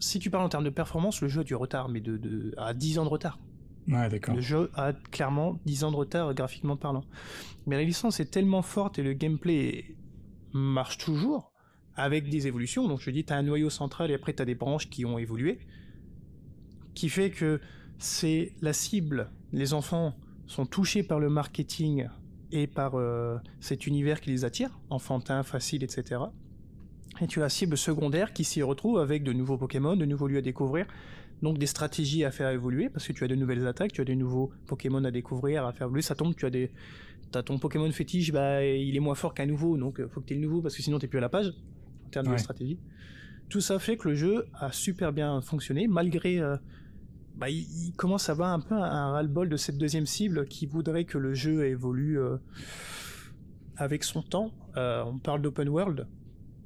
si 0.10 0.20
tu 0.20 0.30
parles 0.30 0.44
en 0.44 0.50
termes 0.50 0.64
de 0.64 0.70
performance, 0.70 1.22
le 1.22 1.28
jeu 1.28 1.42
a 1.42 1.44
du 1.44 1.56
retard, 1.56 1.88
mais 1.88 2.02
de, 2.02 2.18
de 2.18 2.54
à 2.58 2.74
10 2.74 3.00
ans 3.00 3.04
de 3.04 3.10
retard. 3.10 3.40
Ouais, 3.88 4.10
d'accord. 4.10 4.36
Le 4.36 4.42
jeu 4.42 4.72
a 4.74 4.94
clairement 4.94 5.60
10 5.66 5.84
ans 5.84 5.92
de 5.92 5.96
retard 5.96 6.34
graphiquement 6.34 6.78
parlant. 6.78 7.04
Mais 7.68 7.76
la 7.76 7.84
licence 7.84 8.20
est 8.20 8.32
tellement 8.32 8.62
forte 8.62 9.00
et 9.00 9.04
le 9.04 9.14
gameplay 9.14 9.96
marche 10.52 10.98
toujours 10.98 11.52
avec 11.96 12.30
des 12.30 12.48
évolutions. 12.48 12.88
Donc 12.88 13.02
je 13.02 13.12
dis, 13.12 13.24
tu 13.24 13.34
as 13.34 13.38
un 13.38 13.44
noyau 13.44 13.70
central 13.70 14.10
et 14.10 14.16
après 14.16 14.34
tu 14.34 14.42
as 14.42 14.46
des 14.46 14.56
branches 14.56 14.90
qui 14.90 15.06
ont 15.06 15.18
évolué. 15.18 15.60
Qui 16.96 17.10
fait 17.10 17.30
que 17.30 17.62
c'est 18.00 18.54
la 18.62 18.74
cible. 18.74 19.30
Les 19.52 19.74
enfants 19.74 20.16
sont 20.48 20.66
touchés 20.66 21.04
par 21.04 21.20
le 21.20 21.30
marketing 21.30 22.08
et 22.52 22.66
par 22.66 22.96
euh, 22.96 23.38
cet 23.60 23.86
univers 23.86 24.22
qui 24.22 24.32
les 24.32 24.44
attire, 24.44 24.80
enfantin, 24.90 25.44
facile, 25.44 25.84
etc. 25.84 26.22
Et 27.22 27.28
tu 27.28 27.40
as 27.40 27.44
la 27.44 27.50
cible 27.50 27.78
secondaire 27.78 28.34
qui 28.34 28.44
s'y 28.44 28.62
retrouve 28.62 29.00
avec 29.00 29.24
de 29.24 29.34
nouveaux 29.34 29.58
Pokémon, 29.58 29.96
de 29.96 30.06
nouveaux 30.06 30.28
lieux 30.28 30.38
à 30.38 30.42
découvrir, 30.42 30.86
donc 31.42 31.58
des 31.58 31.66
stratégies 31.66 32.24
à 32.24 32.32
faire 32.32 32.50
évoluer 32.50 32.90
parce 32.90 33.08
que 33.08 33.14
tu 33.14 33.24
as 33.24 33.28
de 33.28 33.36
nouvelles 33.36 33.66
attaques, 33.68 33.92
tu 33.94 34.02
as 34.02 34.06
des 34.06 34.16
nouveaux 34.16 34.52
Pokémon 34.68 35.04
à 35.04 35.12
découvrir, 35.12 35.66
à 35.66 35.74
faire 35.74 35.88
évoluer. 35.88 36.02
Ça 36.02 36.16
tombe, 36.16 36.36
tu 36.36 36.46
as 36.46 36.50
des, 36.50 36.72
ton 37.46 37.58
Pokémon 37.60 37.92
fétiche, 37.92 38.32
bah 38.32 38.64
il 38.66 38.96
est 38.96 39.00
moins 39.02 39.16
fort 39.16 39.34
qu'un 39.34 39.46
nouveau, 39.48 39.78
donc 39.78 40.00
euh, 40.00 40.08
faut 40.08 40.22
que 40.22 40.28
tu 40.28 40.34
aies 40.34 40.38
le 40.38 40.44
nouveau 40.44 40.62
parce 40.62 40.76
que 40.76 40.82
sinon 40.82 40.98
t'es 41.00 41.08
plus 41.08 41.18
à 41.18 41.22
la 41.22 41.30
page 41.30 41.54
en 42.06 42.10
termes 42.10 42.28
Ouais. 42.28 42.34
de 42.36 42.40
stratégie. 42.40 42.80
Tout 43.50 43.62
ça 43.62 43.80
fait 43.80 43.98
que 43.98 44.08
le 44.10 44.16
jeu 44.16 44.46
a 44.54 44.72
super 44.72 45.12
bien 45.12 45.42
fonctionné 45.42 45.88
malgré, 45.88 46.40
euh, 46.40 46.56
bah 47.36 47.50
il, 47.50 47.66
il 47.88 47.94
commence 47.98 48.30
à 48.30 48.32
avoir 48.34 48.54
un 48.54 48.60
peu 48.60 48.76
un, 48.76 48.84
un 48.84 49.12
ras-le-bol 49.12 49.50
de 49.50 49.58
cette 49.58 49.78
deuxième 49.78 50.06
cible 50.06 50.46
qui 50.48 50.68
voudrait 50.68 51.06
que 51.06 51.18
le 51.18 51.34
jeu 51.34 51.66
évolue 51.66 52.20
euh, 52.20 52.38
avec 53.78 54.04
son 54.04 54.22
temps. 54.22 54.52
Euh, 54.78 55.04
on 55.06 55.18
parle 55.20 55.42
d'open 55.42 55.68
world. 55.70 56.08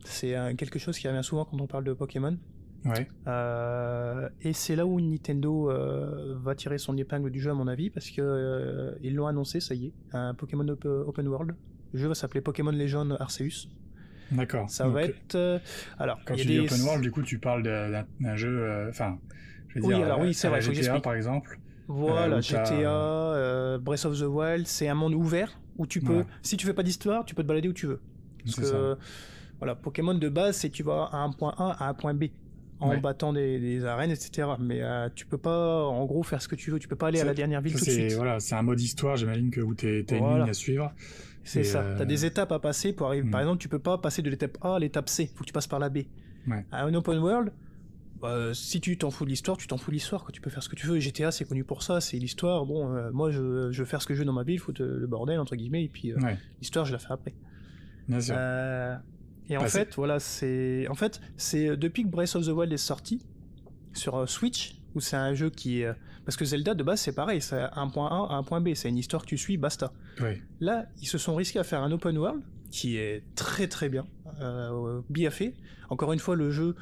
C'est 0.06 0.36
euh, 0.36 0.54
quelque 0.56 0.80
chose 0.80 0.98
qui 0.98 1.08
revient 1.08 1.24
souvent 1.24 1.46
quand 1.46 1.60
on 1.60 1.68
parle 1.68 1.84
de 1.84 1.94
Pokémon. 1.94 2.38
Ouais. 2.86 3.08
Euh, 3.28 4.28
et 4.42 4.52
c'est 4.52 4.76
là 4.76 4.86
où 4.86 5.00
Nintendo 5.00 5.72
euh, 5.72 6.36
va 6.42 6.54
tirer 6.54 6.78
son 6.78 6.98
épingle 6.98 7.32
du 7.32 7.40
jeu 7.40 7.50
à 7.52 7.54
mon 7.54 7.68
avis 7.68 7.90
parce 7.90 8.10
que 8.10 8.22
euh, 8.22 8.94
ils 9.02 9.16
l'ont 9.16 9.28
annoncé, 9.28 9.62
ça 9.62 9.74
y 9.74 9.86
est, 9.88 9.94
un 10.12 10.34
Pokémon 10.34 10.68
op- 10.68 10.84
open 10.86 11.28
world. 11.30 11.56
Le 11.94 12.00
jeu 12.00 12.08
va 12.10 12.16
s'appeler 12.16 12.42
Pokémon 12.42 12.72
Legend 12.72 13.16
Arceus. 13.20 13.70
D'accord. 14.32 14.70
Ça 14.70 14.84
Donc, 14.86 14.94
va 14.96 15.04
être 15.04 15.62
alors 15.98 16.20
Quand 16.26 16.36
tu 16.36 16.46
dis 16.46 16.60
open 16.60 16.82
world, 16.82 17.02
du 17.04 17.12
coup, 17.12 17.22
tu 17.22 17.40
parles 17.40 17.64
d'un 18.20 18.36
jeu. 18.36 18.88
Enfin, 18.90 19.18
je 19.70 19.80
veux 19.80 19.86
Oui, 19.86 19.96
dire. 19.96 20.06
alors 20.06 20.20
oui, 20.20 20.34
c'est 20.34 20.50
vrai, 20.50 20.60
GTA, 20.62 21.00
par 21.00 21.14
exemple. 21.14 21.60
Voilà, 21.88 22.42
GTA, 22.42 23.78
Breath 23.80 24.06
of 24.06 24.20
the 24.20 24.24
Wild, 24.24 24.68
c'est 24.68 24.90
un 24.90 24.96
monde 24.96 25.14
ouvert 25.14 25.58
où 25.78 25.88
tu 25.88 26.02
peux, 26.02 26.18
Ouais. 26.18 26.26
si 26.42 26.58
tu 26.58 26.66
fais 26.68 26.74
pas 26.74 26.84
d'histoire, 26.84 27.26
tu 27.26 27.34
peux 27.34 27.44
te 27.44 27.48
balader 27.48 27.68
où 27.70 27.74
tu 27.74 27.88
veux. 27.88 28.02
Parce 28.44 28.58
que. 28.58 28.98
Voilà, 29.64 29.76
Pokémon 29.76 30.14
de 30.14 30.30
base, 30.30 30.58
c'est 30.58 30.70
tu 30.70 30.84
vas 30.84 31.10
à 31.12 31.18
un 31.18 31.32
point 31.32 31.54
A 31.58 31.84
à 31.84 31.90
un 31.90 31.94
point 31.94 32.14
B 32.14 32.26
en 32.80 32.90
Ouais. 32.90 33.00
battant 33.00 33.32
des, 33.32 33.60
des 33.60 33.86
arènes, 33.86 34.12
etc. 34.12 34.50
Mais 34.60 34.82
euh, 34.82 35.08
tu 35.16 35.26
peux 35.26 35.38
pas, 35.38 35.86
en 35.86 36.06
gros, 36.06 36.22
faire 36.24 36.42
ce 36.42 36.48
que 36.50 36.56
tu 36.56 36.70
veux. 36.72 36.80
Tu 36.80 36.88
peux 36.90 36.96
pas 36.98 37.08
aller 37.08 37.22
à 37.22 37.26
la 37.26 37.34
dernière 37.34 37.62
ville 37.62 37.74
tout 37.74 37.80
de 37.80 37.86
c'est 37.86 38.10
suite. 38.10 38.14
voilà, 38.18 38.40
c'est 38.42 38.56
un 38.56 38.62
mode 38.62 38.82
histoire, 38.82 39.16
j'imagine 39.16 39.52
que 39.52 39.62
où 39.62 39.74
t'es 39.74 40.04
t'as 40.06 40.18
une 40.18 40.38
ligne 40.40 40.50
à 40.50 40.54
suivre. 40.54 40.94
C'est 41.46 41.64
ça. 41.64 41.82
euh, 41.82 41.98
T'as 41.98 42.06
des 42.06 42.26
étapes 42.26 42.52
à 42.52 42.60
passer 42.60 42.94
pour 42.94 43.08
arriver. 43.08 43.30
Par 43.30 43.40
Hmm. 43.40 43.44
exemple, 43.44 43.62
tu 43.62 43.70
peux 43.70 43.80
pas 43.80 43.98
passer 43.98 44.22
de 44.22 44.30
l'étape 44.30 44.58
A 44.62 44.76
à 44.76 44.80
l'étape 44.80 45.08
C. 45.10 45.30
Faut 45.34 45.42
que 45.44 45.48
tu 45.48 45.54
passes 45.54 45.68
par 45.68 45.80
la 45.80 45.90
B. 45.90 46.00
Ouais. 46.48 46.66
À 46.72 46.84
un 46.86 46.94
open 46.94 47.20
world, 47.20 47.52
bah, 48.22 48.54
si 48.54 48.80
tu 48.82 48.98
t'en 48.98 49.12
fous 49.12 49.26
de 49.26 49.30
l'histoire, 49.30 49.58
tu 49.58 49.68
t'en 49.68 49.78
fous 49.78 49.92
de 49.92 49.96
l'histoire. 49.96 50.26
Tu 50.32 50.40
peux 50.42 50.50
faire 50.50 50.64
ce 50.64 50.70
que 50.70 50.76
tu 50.76 50.88
veux. 50.88 51.00
GTA, 51.00 51.32
c'est 51.32 51.44
connu 51.46 51.64
pour 51.66 51.84
ça. 51.84 52.00
C'est 52.02 52.18
l'histoire. 52.18 52.66
Bon, 52.66 52.94
euh, 52.94 53.12
moi, 53.12 53.30
je, 53.32 53.72
je 53.72 53.80
veux 53.80 53.86
faire 53.86 54.02
ce 54.02 54.08
que 54.08 54.14
je 54.14 54.20
veux 54.20 54.26
dans 54.26 54.34
ma 54.34 54.44
ville. 54.44 54.60
Faut 54.60 54.74
le 54.78 55.06
bordel 55.08 55.40
entre 55.40 55.56
guillemets. 55.58 55.84
Et 55.86 55.90
puis 55.90 56.12
euh, 56.14 56.18
Ouais, 56.20 56.38
l'histoire, 56.62 56.86
je 56.86 56.94
la 56.94 57.00
fais 57.00 57.12
après. 57.14 57.34
bien 58.08 58.20
sûr. 58.22 58.36
Et 59.50 59.58
en 59.58 59.62
fait, 59.68 59.96
voilà, 59.96 60.20
c'est 60.20 60.88
en 60.90 60.96
fait 60.96 61.20
c'est 61.38 61.68
euh, 61.70 61.76
depuis 61.78 62.04
que 62.04 62.08
Breath 62.10 62.36
of 62.36 62.46
the 62.46 62.50
Wild 62.50 62.72
est 62.72 62.78
sorti 62.78 63.26
sur 63.94 64.16
euh, 64.16 64.26
Switch 64.26 64.76
où 64.96 65.02
c'est 65.02 65.18
un 65.18 65.34
jeu 65.34 65.50
qui 65.50 65.84
euh, 65.84 65.94
parce 66.26 66.38
que 66.38 66.46
Zelda 66.46 66.74
de 66.76 66.84
base 66.84 67.02
c'est 67.02 67.14
pareil, 67.14 67.42
c'est 67.42 67.60
un 67.74 67.88
point 67.90 68.08
A 68.08 68.34
à 68.34 68.38
un 68.38 68.44
point 68.44 68.62
B, 68.62 68.70
c'est 68.76 68.88
une 68.90 68.98
histoire 68.98 69.24
que 69.24 69.28
tu 69.28 69.38
suis, 69.38 69.58
basta. 69.58 69.92
Là, 70.62 70.86
ils 71.02 71.08
se 71.08 71.18
sont 71.18 71.36
risqués 71.36 71.60
à 71.60 71.64
faire 71.64 71.82
un 71.82 71.92
open 71.92 72.18
world 72.18 72.42
qui 72.72 72.96
est 72.98 73.24
très 73.36 73.68
très 73.68 73.90
bien, 73.90 74.06
euh, 74.40 75.02
bien 75.10 75.30
fait. 75.30 75.56
Encore 75.90 76.14
une 76.14 76.20
fois, 76.20 76.36
le 76.36 76.50
jeu, 76.50 76.76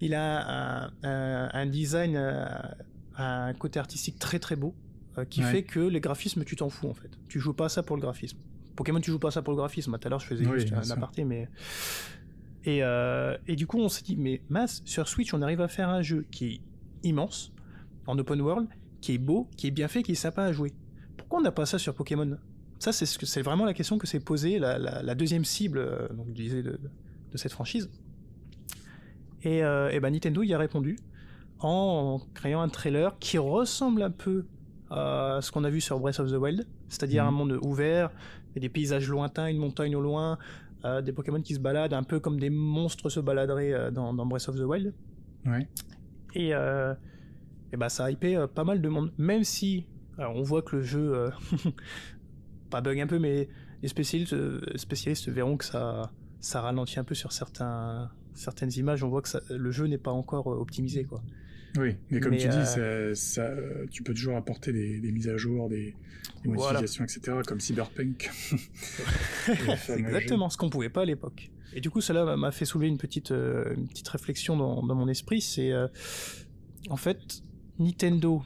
il 0.00 0.14
a 0.14 0.84
un, 0.84 0.90
un- 1.04 1.50
un 1.52 1.66
design, 1.66 2.16
un 3.16 3.52
côté 3.54 3.78
artistique 3.78 4.18
très 4.18 4.38
très 4.38 4.56
beau, 4.56 4.74
qui 5.28 5.42
Ouais. 5.42 5.50
fait 5.50 5.62
que 5.62 5.80
les 5.80 6.00
graphismes, 6.00 6.44
tu 6.44 6.56
t'en 6.56 6.70
fous 6.70 6.88
en 6.88 6.94
fait. 6.94 7.10
Tu 7.28 7.38
joues 7.38 7.52
pas 7.54 7.66
à 7.66 7.68
ça 7.68 7.82
pour 7.82 7.96
le 7.96 8.02
graphisme. 8.02 8.38
Pokémon, 8.80 8.98
tu 9.00 9.10
joues 9.10 9.18
pas 9.18 9.30
ça 9.30 9.42
pour 9.42 9.52
le 9.52 9.58
graphisme. 9.58 9.98
Tout 9.98 10.06
à 10.06 10.08
l'heure, 10.08 10.20
je 10.20 10.26
faisais 10.26 10.46
Oui, 10.46 10.58
juste 10.58 10.72
un 10.72 10.90
aparté, 10.90 11.24
mais 11.24 11.48
et, 12.64 12.82
euh, 12.82 13.36
et 13.46 13.54
du 13.54 13.66
coup, 13.66 13.78
on 13.78 13.90
s'est 13.90 14.02
dit, 14.02 14.16
mais 14.16 14.40
mince, 14.48 14.80
sur 14.86 15.06
Switch, 15.06 15.34
on 15.34 15.42
arrive 15.42 15.60
à 15.60 15.68
faire 15.68 15.90
un 15.90 16.00
jeu 16.00 16.24
qui 16.30 16.46
est 16.46 16.60
immense, 17.02 17.52
en 18.06 18.18
open 18.18 18.40
world, 18.40 18.68
qui 19.02 19.12
est 19.14 19.18
beau, 19.18 19.48
qui 19.58 19.66
est 19.66 19.70
bien 19.70 19.86
fait, 19.88 20.02
qui 20.02 20.12
est 20.12 20.22
sympa 20.26 20.44
à 20.44 20.52
jouer. 20.52 20.72
Pourquoi 21.18 21.40
on 21.40 21.42
n'a 21.42 21.52
pas 21.52 21.66
ça 21.66 21.78
sur 21.78 21.94
Pokémon? 21.94 22.38
Ça, 22.78 22.92
c'est 22.92 23.04
ce 23.04 23.40
vraiment 23.40 23.66
la 23.66 23.74
question 23.74 23.98
que 23.98 24.06
s'est 24.06 24.20
posée 24.20 24.58
la, 24.58 24.78
la- 24.78 25.02
la 25.02 25.14
deuxième 25.14 25.44
cible, 25.44 25.76
euh, 25.78 26.08
donc 26.14 26.28
je 26.28 26.32
disais 26.34 26.62
de, 26.62 26.78
de 27.32 27.36
cette 27.36 27.52
franchise. 27.52 27.90
Et, 29.42 29.62
euh, 29.62 29.90
et 29.90 30.00
ben 30.00 30.10
Nintendo 30.10 30.42
y 30.42 30.54
a 30.54 30.58
répondu 30.58 30.98
en 31.58 32.20
créant 32.32 32.62
un 32.62 32.68
trailer 32.70 33.18
qui 33.18 33.36
ressemble 33.36 34.02
un 34.02 34.10
peu 34.10 34.46
à 34.90 35.38
ce 35.40 35.52
qu'on 35.52 35.64
a 35.64 35.70
vu 35.70 35.80
sur 35.80 36.00
Breath 36.00 36.18
of 36.20 36.30
the 36.30 36.34
Wild, 36.36 36.66
c'est-à-dire 36.88 37.22
Mhm. 37.24 37.28
un 37.28 37.32
monde 37.32 37.58
ouvert, 37.62 38.10
et 38.56 38.60
des 38.60 38.68
paysages 38.68 39.08
lointains, 39.08 39.46
une 39.48 39.58
montagne 39.58 39.94
au 39.96 40.00
loin, 40.00 40.38
euh, 40.84 41.02
des 41.02 41.12
Pokémon 41.12 41.40
qui 41.42 41.54
se 41.54 41.60
baladent 41.60 41.92
un 41.94 42.02
peu 42.02 42.20
comme 42.20 42.40
des 42.40 42.50
monstres 42.50 43.08
se 43.10 43.20
baladeraient 43.20 43.72
euh, 43.72 43.90
dans, 43.90 44.12
dans 44.14 44.26
Breath 44.26 44.48
of 44.48 44.56
the 44.56 44.60
Wild. 44.64 44.92
Ouais. 45.46 45.68
Et, 46.34 46.54
euh, 46.54 46.94
et 47.72 47.76
bah 47.76 47.88
ça 47.88 48.04
a 48.06 48.10
hypé 48.10 48.36
euh, 48.36 48.46
pas 48.46 48.64
mal 48.64 48.80
de 48.80 48.88
monde. 48.88 49.12
Même 49.18 49.44
si 49.44 49.86
alors, 50.18 50.36
on 50.36 50.42
voit 50.42 50.62
que 50.62 50.76
le 50.76 50.82
jeu, 50.82 51.30
pas 52.70 52.80
bug 52.80 53.00
un 53.00 53.06
peu, 53.06 53.18
mais 53.18 53.48
les 53.82 53.88
spécialistes, 53.88 54.36
spécialistes 54.76 55.28
verront 55.28 55.56
que 55.56 55.64
ça, 55.64 56.10
ça 56.40 56.60
ralentit 56.60 56.98
un 56.98 57.04
peu 57.04 57.14
sur 57.14 57.32
certains, 57.32 58.10
certaines 58.34 58.72
images. 58.76 59.02
On 59.02 59.08
voit 59.08 59.22
que 59.22 59.28
ça- 59.28 59.40
le 59.50 59.70
jeu 59.70 59.86
n'est 59.86 59.98
pas 59.98 60.10
encore 60.12 60.46
optimisé. 60.46 61.04
Quoi. 61.04 61.22
Oui, 61.78 61.94
mais 62.10 62.18
comme 62.20 62.32
Mais, 62.32 62.38
tu 62.38 62.48
dis, 62.48 62.56
euh, 62.78 63.14
ça, 63.14 63.44
ça, 63.48 63.54
tu 63.90 64.02
peux 64.02 64.12
toujours 64.14 64.36
apporter 64.36 64.72
des, 64.72 64.98
des 64.98 65.12
mises 65.12 65.28
à 65.28 65.36
jour, 65.36 65.68
des, 65.68 65.94
des 66.42 66.50
Voilà. 66.50 66.80
modifications, 66.80 67.04
etc., 67.04 67.38
comme 67.46 67.60
Cyberpunk. 67.60 68.28
C'est 69.78 69.98
exactement 69.98 70.48
ce 70.50 70.56
qu'on 70.56 70.70
pouvait 70.70 70.88
pas 70.88 71.02
à 71.02 71.04
l'époque. 71.04 71.50
Et 71.72 71.80
du 71.80 71.88
coup, 71.90 72.00
cela 72.00 72.36
m'a- 72.36 72.50
fait 72.50 72.64
soulever 72.64 72.88
une 72.88 72.98
petite, 72.98 73.30
euh, 73.30 73.72
une 73.76 73.86
petite 73.86 74.08
réflexion 74.08 74.56
dans, 74.56 74.82
dans 74.82 74.94
mon 74.96 75.06
esprit. 75.08 75.40
C'est 75.40 75.70
euh, 75.70 75.86
en 76.88 76.96
fait 76.96 77.42
Nintendo. 77.78 78.42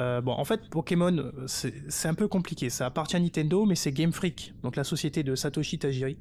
euh, 0.00 0.20
bon, 0.20 0.32
en 0.32 0.44
fait, 0.44 0.68
Pokémon, 0.68 1.16
euh, 1.16 1.32
c'est 1.46 2.08
un 2.08 2.14
peu 2.14 2.28
compliqué. 2.28 2.68
Ça 2.68 2.84
appartient 2.86 3.16
à 3.16 3.20
Nintendo, 3.20 3.64
mais 3.64 3.74
c'est 3.74 3.92
Game 3.92 4.12
Freak, 4.12 4.52
donc 4.62 4.76
la 4.76 4.84
société 4.84 5.22
de 5.22 5.34
Satoshi 5.34 5.78
Tajiri, 5.78 6.18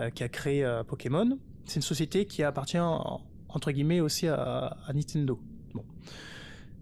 euh, 0.00 0.08
qui 0.08 0.22
a 0.24 0.28
créé 0.30 0.64
euh, 0.64 0.82
Pokémon. 0.84 1.38
C'est 1.66 1.76
une 1.76 1.82
société 1.82 2.24
qui 2.24 2.42
appartient 2.42 2.78
en- 2.78 3.20
entre 3.50 3.70
guillemets 3.72 4.00
aussi 4.00 4.26
à, 4.28 4.76
à 4.86 4.92
Nintendo. 4.94 5.38
Bon. 5.74 5.84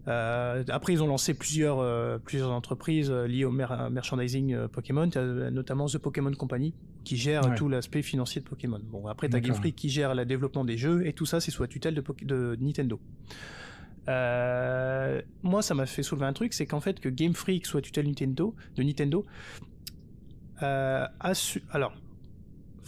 Euh, 0.09 0.62
après, 0.68 0.93
ils 0.93 1.03
ont 1.03 1.09
lancé 1.09 1.34
plusieurs, 1.34 1.80
euh, 1.80 2.18
plusieurs 2.18 2.53
entreprises 2.53 3.11
euh, 3.11 3.26
liées 3.26 3.45
au 3.45 3.51
mer- 3.51 3.91
merchandising 3.91 4.68
Pokémon, 4.68 5.11
notamment 5.51 5.87
The 5.87 5.99
Pokémon 5.99 6.32
Company, 6.32 6.74
qui 7.03 7.16
gère 7.16 7.49
Ouais. 7.49 7.57
tout 7.57 7.68
l'aspect 7.68 8.03
financier 8.03 8.41
de 8.41 8.47
Pokémon. 8.47 8.80
Bon, 8.84 9.09
après, 9.09 9.28
t'as 9.28 9.41
Game. 9.41 9.55
Freak 9.57 9.74
qui 9.74 9.89
gère 9.89 10.14
le 10.14 10.24
développement 10.24 10.64
des 10.64 10.76
jeux, 10.76 11.05
et 11.07 11.12
tout 11.12 11.26
ça, 11.26 11.41
c'est 11.41 11.51
sous 11.51 11.62
la 11.62 11.68
tutelle 11.68 11.95
de, 12.22 12.57
Nintendo. 12.61 13.01
Moi, 15.43 15.62
ça 15.62 15.74
m'a 15.74 15.87
fait 15.87 16.05
soulever 16.05 16.26
un 16.26 16.32
truc, 16.32 16.53
c'est 16.55 16.66
qu'en 16.66 16.80
fait, 16.80 17.01
que 17.01 17.09
Game 17.09 17.34
Freak 17.34 17.66
soit 17.66 17.82
tutelle 17.82 18.07
Nintendo, 18.07 18.55
de 18.76 18.82
Nintendo, 18.84 19.26
a 20.61 21.34
su, 21.34 21.64
alors, 21.72 21.93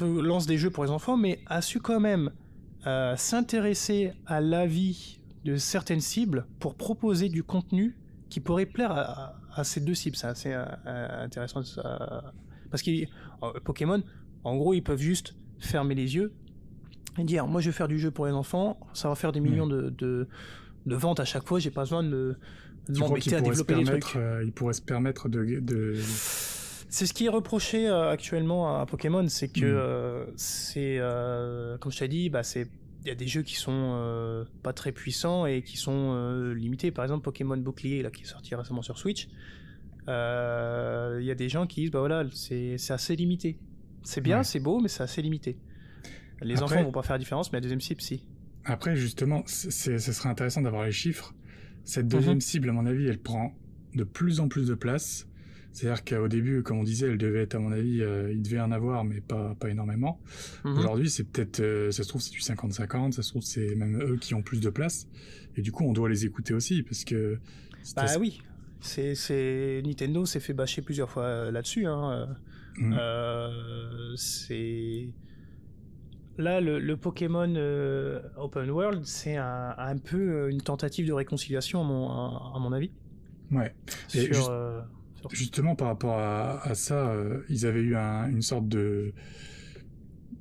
lance 0.00 0.46
des 0.46 0.56
jeux 0.56 0.70
pour 0.70 0.84
les 0.84 0.90
enfants, 0.90 1.16
mais 1.16 1.40
a 1.46 1.62
su 1.62 1.80
quand 1.80 1.98
même 1.98 2.30
s'intéresser 3.16 4.12
à 4.26 4.40
l'avis 4.40 5.17
de 5.44 5.56
certaines 5.56 6.00
cibles 6.00 6.46
pour 6.58 6.74
proposer 6.74 7.28
du 7.28 7.42
contenu 7.42 7.96
qui 8.28 8.40
pourrait 8.40 8.66
plaire 8.66 8.92
à, 8.92 9.00
à- 9.02 9.34
à 9.54 9.64
ces 9.64 9.80
deux 9.80 9.94
cibles. 9.94 10.16
C'est 10.16 10.26
assez 10.26 10.52
euh, 10.52 10.64
euh, 10.86 11.24
intéressant. 11.24 11.62
ça. 11.62 12.32
Parce 12.70 12.82
que 12.82 12.90
Pokémon, 13.64 14.02
en 14.44 14.56
gros, 14.56 14.74
ils 14.74 14.82
peuvent 14.82 15.00
juste 15.00 15.34
fermer 15.58 15.94
les 15.94 16.14
yeux 16.14 16.32
et 17.18 17.24
dire 17.24 17.46
moi 17.46 17.60
je 17.60 17.70
vais 17.70 17.72
faire 17.72 17.88
du 17.88 17.98
jeu 17.98 18.10
pour 18.10 18.26
les 18.26 18.32
enfants, 18.32 18.78
ça 18.92 19.08
va 19.08 19.14
faire 19.16 19.32
des 19.32 19.40
millions 19.40 19.66
de, 19.66 19.90
de, 19.90 20.28
de 20.86 20.94
vente 20.94 21.18
à 21.20 21.24
chaque 21.24 21.46
fois. 21.48 21.58
J'ai 21.58 21.70
pas 21.70 21.82
besoin 21.82 22.02
de, 22.04 22.36
m'embêter 22.90 23.34
à 23.34 23.40
développer 23.40 23.74
des 23.74 23.84
trucs. 23.84 24.16
euh, 24.16 24.42
il 24.44 24.52
pourrait 24.52 24.74
se 24.74 24.82
permettre 24.82 25.28
de, 25.28 25.58
de... 25.60 25.94
C'est 26.90 27.06
ce 27.06 27.12
qui 27.12 27.26
est 27.26 27.30
reproché 27.30 27.88
euh, 27.88 28.10
actuellement 28.10 28.78
à 28.80 28.86
Pokémon, 28.86 29.26
c'est 29.28 29.48
que 29.48 29.60
Mm. 29.60 29.76
euh, 29.78 30.24
c'est, 30.36 30.96
euh, 30.98 31.76
comme 31.78 31.90
je 31.92 31.98
t'ai 31.98 32.08
dit, 32.08 32.30
bah 32.30 32.42
c'est 32.42 32.68
y 33.06 33.10
a 33.10 33.14
des 33.14 33.26
jeux 33.28 33.42
qui 33.42 33.54
sont 33.54 33.92
euh, 33.94 34.44
pas 34.62 34.72
très 34.72 34.90
puissants 34.92 35.46
et 35.46 35.62
qui 35.62 35.76
sont 35.76 36.12
euh, 36.14 36.52
limités. 36.52 36.90
Par 36.90 37.04
exemple, 37.04 37.22
Pokémon 37.24 37.56
Bouclier, 37.56 38.02
là, 38.02 38.10
qui 38.10 38.22
est 38.22 38.26
sorti 38.26 38.54
récemment 38.54 38.82
sur 38.82 38.98
Switch, 38.98 39.28
euh, 40.08 41.18
il 41.20 41.26
y 41.26 41.30
a 41.30 41.34
des 41.34 41.48
gens 41.48 41.66
qui 41.66 41.82
disent 41.82 41.90
bah 41.90 42.00
voilà, 42.00 42.24
c'est 42.32 42.76
assez 42.90 43.16
limité. 43.16 43.58
C'est 44.02 44.20
bien, 44.20 44.38
Ouais. 44.38 44.44
c'est 44.44 44.60
beau, 44.60 44.80
mais 44.80 44.88
c'est 44.88 45.02
assez 45.02 45.22
limité. 45.22 45.58
Les 46.40 46.54
Après- 46.62 46.76
enfants 46.76 46.84
vont 46.84 46.92
pas 46.92 47.02
faire 47.02 47.14
la 47.14 47.18
différence, 47.18 47.52
mais 47.52 47.56
la 47.56 47.62
deuxième 47.62 47.80
cible, 47.80 48.00
si. 48.00 48.24
Après, 48.64 48.96
justement, 48.96 49.42
ce 49.46 49.70
serait 49.98 50.28
intéressant 50.28 50.62
d'avoir 50.62 50.84
les 50.84 50.92
chiffres. 50.92 51.34
Cette 51.84 52.06
deuxième 52.08 52.34
Mhm. 52.36 52.40
cible, 52.40 52.68
à 52.68 52.72
mon 52.72 52.86
avis, 52.86 53.06
elle 53.06 53.18
prend 53.18 53.52
de 53.94 54.04
plus 54.04 54.40
en 54.40 54.48
plus 54.48 54.68
de 54.68 54.74
place. 54.74 55.26
C'est-à-dire 55.72 56.04
qu'au 56.04 56.28
début, 56.28 56.62
comme 56.62 56.78
on 56.78 56.82
disait, 56.82 57.06
elle 57.08 57.18
devait 57.18 57.42
être, 57.42 57.54
à 57.54 57.58
mon 57.60 57.70
avis, 57.72 58.02
euh, 58.02 58.32
il 58.32 58.42
devait 58.42 58.58
en 58.60 58.72
avoir, 58.72 59.04
mais 59.04 59.20
pas, 59.20 59.54
pas 59.60 59.68
énormément. 59.70 60.20
Mhm. 60.64 60.78
Aujourd'hui, 60.78 61.08
c'est 61.10 61.24
peut-être, 61.24 61.60
euh, 61.60 61.90
ça 61.92 62.02
se 62.02 62.08
trouve, 62.08 62.20
c'est 62.20 62.32
du 62.32 62.40
50-50, 62.40 63.12
ça 63.12 63.22
se 63.22 63.30
trouve, 63.30 63.42
c'est 63.42 63.74
même 63.76 64.00
eux 64.02 64.16
qui 64.16 64.34
ont 64.34 64.42
plus 64.42 64.60
de 64.60 64.70
place. 64.70 65.06
Et 65.56 65.62
du 65.62 65.70
coup, 65.70 65.84
on 65.84 65.92
doit 65.92 66.08
les 66.08 66.24
écouter 66.24 66.52
aussi, 66.54 66.82
parce 66.82 67.04
que... 67.04 67.38
Bah 67.94 68.02
assez- 68.02 68.18
oui, 68.18 68.40
c'est 68.80 69.14
c'est 69.14 69.82
Nintendo 69.84 70.24
s'est 70.26 70.40
fait 70.40 70.52
bâcher 70.52 70.82
plusieurs 70.82 71.10
fois 71.10 71.24
euh, 71.24 71.50
là-dessus. 71.50 71.86
Hein. 71.86 72.36
Euh, 72.80 74.12
c'est 74.16 75.08
là 76.36 76.60
le, 76.60 76.78
le 76.78 76.96
Pokémon 76.96 77.52
euh, 77.56 78.20
Open 78.36 78.70
World, 78.70 79.04
c'est 79.04 79.36
un, 79.36 79.74
un 79.76 79.96
peu 79.98 80.48
une 80.50 80.60
tentative 80.60 81.06
de 81.06 81.12
réconciliation 81.12 81.80
à 81.80 81.84
mon, 81.84 82.08
à, 82.10 82.52
à 82.56 82.58
mon 82.58 82.72
avis. 82.72 82.90
Ouais. 83.50 83.74
Et 84.14 84.20
Sur, 84.20 84.34
juste- 84.34 84.48
euh, 84.50 84.80
sur- 84.80 84.88
Justement, 85.32 85.74
par 85.74 85.88
rapport 85.88 86.18
à, 86.18 86.60
à 86.66 86.74
ça, 86.74 87.08
euh, 87.10 87.40
ils 87.48 87.66
avaient 87.66 87.82
eu 87.82 87.96
un- 87.96 88.28
une 88.30 88.42
sorte 88.42 88.68
de 88.68 89.12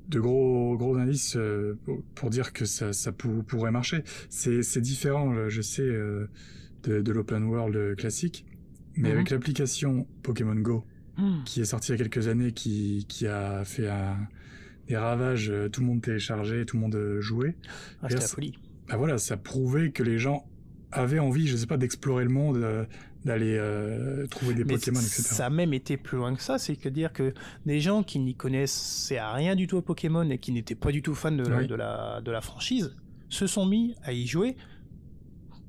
de 0.10 0.20
gros 0.22 0.78
gros 0.78 0.96
indices 0.96 1.36
euh, 1.36 1.78
pour, 2.16 2.30
dire 2.30 2.54
que 2.54 2.64
ça, 2.66 2.94
ça 2.94 3.12
pou- 3.12 3.44
pourrait 3.44 3.72
marcher. 3.72 4.04
C'est 4.30 4.80
différent, 4.82 5.34
là, 5.34 5.50
je 5.50 5.62
sais, 5.62 5.82
euh, 5.82 6.28
de, 6.84 7.02
de 7.02 7.12
l'open 7.12 7.44
world 7.44 7.98
classique, 7.98 8.46
mais 8.96 9.10
Mhm. 9.10 9.16
avec 9.16 9.30
l'application 9.32 10.08
Pokémon 10.24 10.56
Go 10.56 10.86
Hmm. 11.18 11.44
qui 11.46 11.62
est 11.62 11.66
sortie 11.66 11.92
il 11.92 11.98
y 11.98 12.02
a 12.02 12.04
quelques 12.08 12.28
années, 12.28 12.52
qui 12.54 13.06
qui 13.10 13.26
a 13.28 13.66
fait 13.66 13.88
un, 13.90 14.16
des 14.88 14.96
ravages, 14.96 15.52
tout 15.74 15.82
le 15.82 15.88
monde 15.88 16.02
téléchargeait, 16.02 16.64
tout 16.64 16.78
le 16.78 16.82
monde 16.84 17.18
jouait. 17.20 17.56
Ah, 18.04 18.08
c'était 18.08 18.22
la 18.22 18.28
folie. 18.28 18.54
Bah 18.88 18.98
voilà, 18.98 19.18
ça 19.18 19.36
prouvait 19.36 19.90
que 19.92 20.04
les 20.04 20.20
gens 20.20 20.48
avaient 20.92 21.20
envie, 21.20 21.48
je 21.48 21.58
sais 21.58 21.66
pas, 21.66 21.76
d'explorer 21.78 22.24
le 22.24 22.30
monde, 22.30 22.58
euh, 22.58 22.86
d'aller 23.28 23.56
euh, 23.60 24.26
trouver 24.28 24.56
des 24.56 24.64
Mais 24.64 24.76
Pokémon, 24.76 25.00
etc. 25.00 25.22
ça 25.22 25.46
a 25.46 25.50
même 25.52 25.74
été 25.74 25.98
plus 25.98 26.18
loin 26.18 26.34
que 26.36 26.42
ça, 26.42 26.58
c'est 26.58 26.76
que 26.76 26.90
dire 26.90 27.14
que 27.14 27.34
des 27.66 27.80
gens 27.80 28.02
qui 28.02 28.18
n'y 28.20 28.34
connaissaient 28.36 29.22
rien 29.22 29.56
du 29.56 29.68
tout 29.68 29.78
à 29.78 29.82
Pokémon 29.84 30.28
et 30.30 30.38
qui 30.40 30.52
n'étaient 30.52 30.76
pas 30.76 30.92
du 30.92 31.02
tout 31.02 31.14
fans 31.14 31.32
de, 31.32 31.44
Oui. 31.44 31.68
de 31.68 31.76
la, 31.76 32.22
de 32.22 32.32
la 32.32 32.42
franchise 32.42 32.96
se 33.30 33.46
sont 33.46 33.66
mis 33.66 33.94
à 34.04 34.14
y 34.14 34.26
jouer 34.26 34.56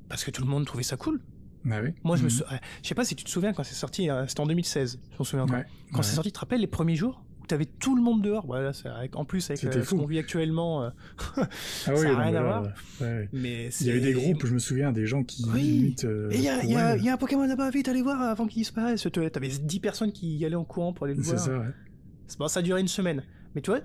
parce 0.07 0.23
que 0.23 0.31
tout 0.31 0.41
le 0.41 0.47
monde 0.47 0.65
trouvait 0.65 0.83
ça 0.83 0.97
cool. 0.97 1.21
Ah 1.69 1.81
oui. 1.83 1.89
Moi, 2.03 2.15
je 2.15 2.21
me 2.23 2.27
Mhm. 2.29 2.29
sou- 2.37 2.43
ouais, 2.49 2.59
je 2.81 2.87
sais 2.87 2.95
pas 2.95 3.03
si 3.03 3.15
tu 3.15 3.25
te 3.25 3.29
souviens 3.29 3.51
quand 3.53 3.63
c'est 3.63 3.75
sorti, 3.75 4.09
euh, 4.09 4.25
c'était 4.27 4.39
en 4.39 4.47
2016, 4.47 4.99
je 5.11 5.17
m'en 5.19 5.25
souviens 5.25 5.43
encore. 5.43 5.57
Ouais, 5.57 5.65
Quand 5.91 5.97
ouais. 5.97 6.03
c'est 6.03 6.15
sorti, 6.15 6.29
tu 6.29 6.33
te 6.33 6.39
rappelles 6.39 6.61
les 6.61 6.67
premiers 6.67 6.95
jours? 6.95 7.23
T'avais 7.49 7.65
tout 7.65 7.95
le 7.95 8.01
monde 8.01 8.21
dehors 8.21 8.45
Voilà, 8.45 8.71
c'est 8.71 8.87
avec- 8.87 9.15
en 9.17 9.25
plus 9.25 9.49
avec 9.49 9.61
euh, 9.65 9.83
ce 9.83 9.89
qu'on 9.95 10.05
vit 10.05 10.19
actuellement. 10.19 10.83
euh, 10.83 10.89
Ah 11.37 11.47
ça 11.51 11.93
oui, 11.95 12.05
a 12.05 12.11
non, 12.13 12.17
rien 12.19 12.31
mais 12.31 12.37
à 12.37 12.41
voir. 12.43 12.63
ouais. 13.01 13.29
Mais 13.33 13.69
Il 13.81 13.87
y 13.87 13.91
avait 13.91 13.99
des 13.99 14.13
groupes, 14.13 14.45
je 14.45 14.53
me 14.53 14.59
souviens, 14.59 14.91
des 14.93 15.05
gens 15.05 15.23
qui 15.23 15.45
Oui. 15.53 15.61
limite. 15.61 16.05
euh, 16.05 16.29
Et 16.31 16.35
il 16.37 16.41
y, 16.43 16.47
a- 16.49 16.95
y 16.95 17.03
y 17.03 17.09
un 17.09 17.17
Pokémon 17.17 17.45
là-bas, 17.45 17.69
vite, 17.71 17.87
allez 17.89 18.01
voir 18.01 18.21
avant 18.21 18.47
qu'il 18.47 18.61
disparaisse. 18.61 19.05
T'avais 19.33 19.49
10 19.49 19.79
personnes 19.81 20.11
qui 20.13 20.37
y 20.37 20.45
allaient 20.45 20.55
en 20.55 20.63
courant 20.63 20.93
pour 20.93 21.05
aller 21.05 21.15
le 21.15 21.23
C'est 21.23 21.31
voir. 21.31 21.41
ça, 21.45 21.59
ouais. 21.59 21.65
C'est- 22.27 22.37
Bon, 22.39 22.47
ça 22.47 22.59
a 22.59 22.63
duré 22.63 22.79
une 22.79 22.87
semaine. 22.87 23.23
Mais 23.55 23.61
tu 23.61 23.71
vois, 23.71 23.81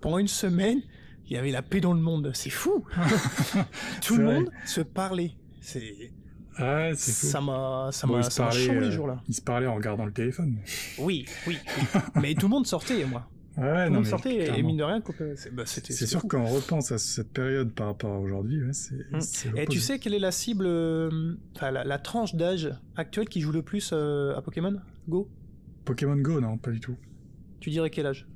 pendant 0.00 0.18
une 0.18 0.28
semaine, 0.28 0.80
il 1.26 1.32
y 1.32 1.36
avait 1.38 1.50
la 1.52 1.62
paix 1.62 1.80
dans 1.80 1.92
le 1.94 2.00
monde. 2.00 2.32
C'est 2.34 2.50
fou 2.50 2.84
Tout 4.04 4.16
le 4.16 4.24
vrai. 4.24 4.34
monde 4.34 4.50
se 4.66 4.80
parlait. 4.80 5.32
C'est... 5.60 6.10
Ah, 6.56 6.90
c'est. 6.94 7.10
Ça 7.26 7.40
m'a, 7.40 7.88
ça 7.92 8.06
Bon, 8.06 8.18
m'a, 8.18 8.22
chamboulé 8.30 8.86
euh, 8.86 8.90
ce 8.90 8.94
jour-là. 8.96 9.22
Ils 9.28 9.34
se 9.34 9.42
parlaient 9.42 9.66
en 9.66 9.74
regardant 9.74 10.04
le 10.06 10.12
téléphone. 10.12 10.58
Oui, 10.98 11.24
oui, 11.46 11.58
oui. 11.68 12.00
Mais 12.22 12.34
tout 12.34 12.46
le 12.46 12.50
monde 12.50 12.66
sortait, 12.66 13.04
moi. 13.04 13.28
Ouais, 13.56 13.86
Tout 13.86 13.90
le 13.92 13.96
monde 13.98 14.06
sortait 14.06 14.58
et 14.58 14.62
mine 14.64 14.76
de 14.76 14.82
rien, 14.82 15.00
coupait- 15.00 15.36
c'est, 15.36 15.54
bah, 15.54 15.62
c'était, 15.64 15.92
C'est 15.92 16.00
c'était 16.00 16.10
sûr 16.10 16.20
fou. 16.22 16.26
que 16.28 16.36
quand 16.36 16.42
on 16.42 16.48
repense 16.48 16.90
à 16.90 16.98
cette 16.98 17.32
période 17.32 17.72
par 17.72 17.86
rapport 17.86 18.12
à 18.12 18.18
aujourd'hui, 18.18 18.60
ouais, 18.64 18.72
c'est. 18.72 18.96
Mm. 19.12 19.20
c'est 19.20 19.50
Et 19.56 19.66
tu 19.66 19.78
sais 19.78 19.98
quelle 20.00 20.14
est 20.14 20.18
la 20.18 20.32
cible, 20.32 20.64
euh, 20.66 21.36
enfin 21.54 21.70
la, 21.70 21.84
la 21.84 21.98
tranche 21.98 22.34
d'âge 22.34 22.72
actuelle 22.96 23.28
qui 23.28 23.40
joue 23.40 23.52
le 23.52 23.62
plus 23.62 23.90
euh, 23.92 24.34
à 24.36 24.42
Pokémon 24.42 24.74
Go? 25.08 25.28
Pokémon 25.84 26.16
Go, 26.16 26.40
non, 26.40 26.58
pas 26.58 26.72
du 26.72 26.80
tout. 26.80 26.96
Tu 27.60 27.70
dirais 27.70 27.90
quel 27.90 28.06
âge? 28.06 28.26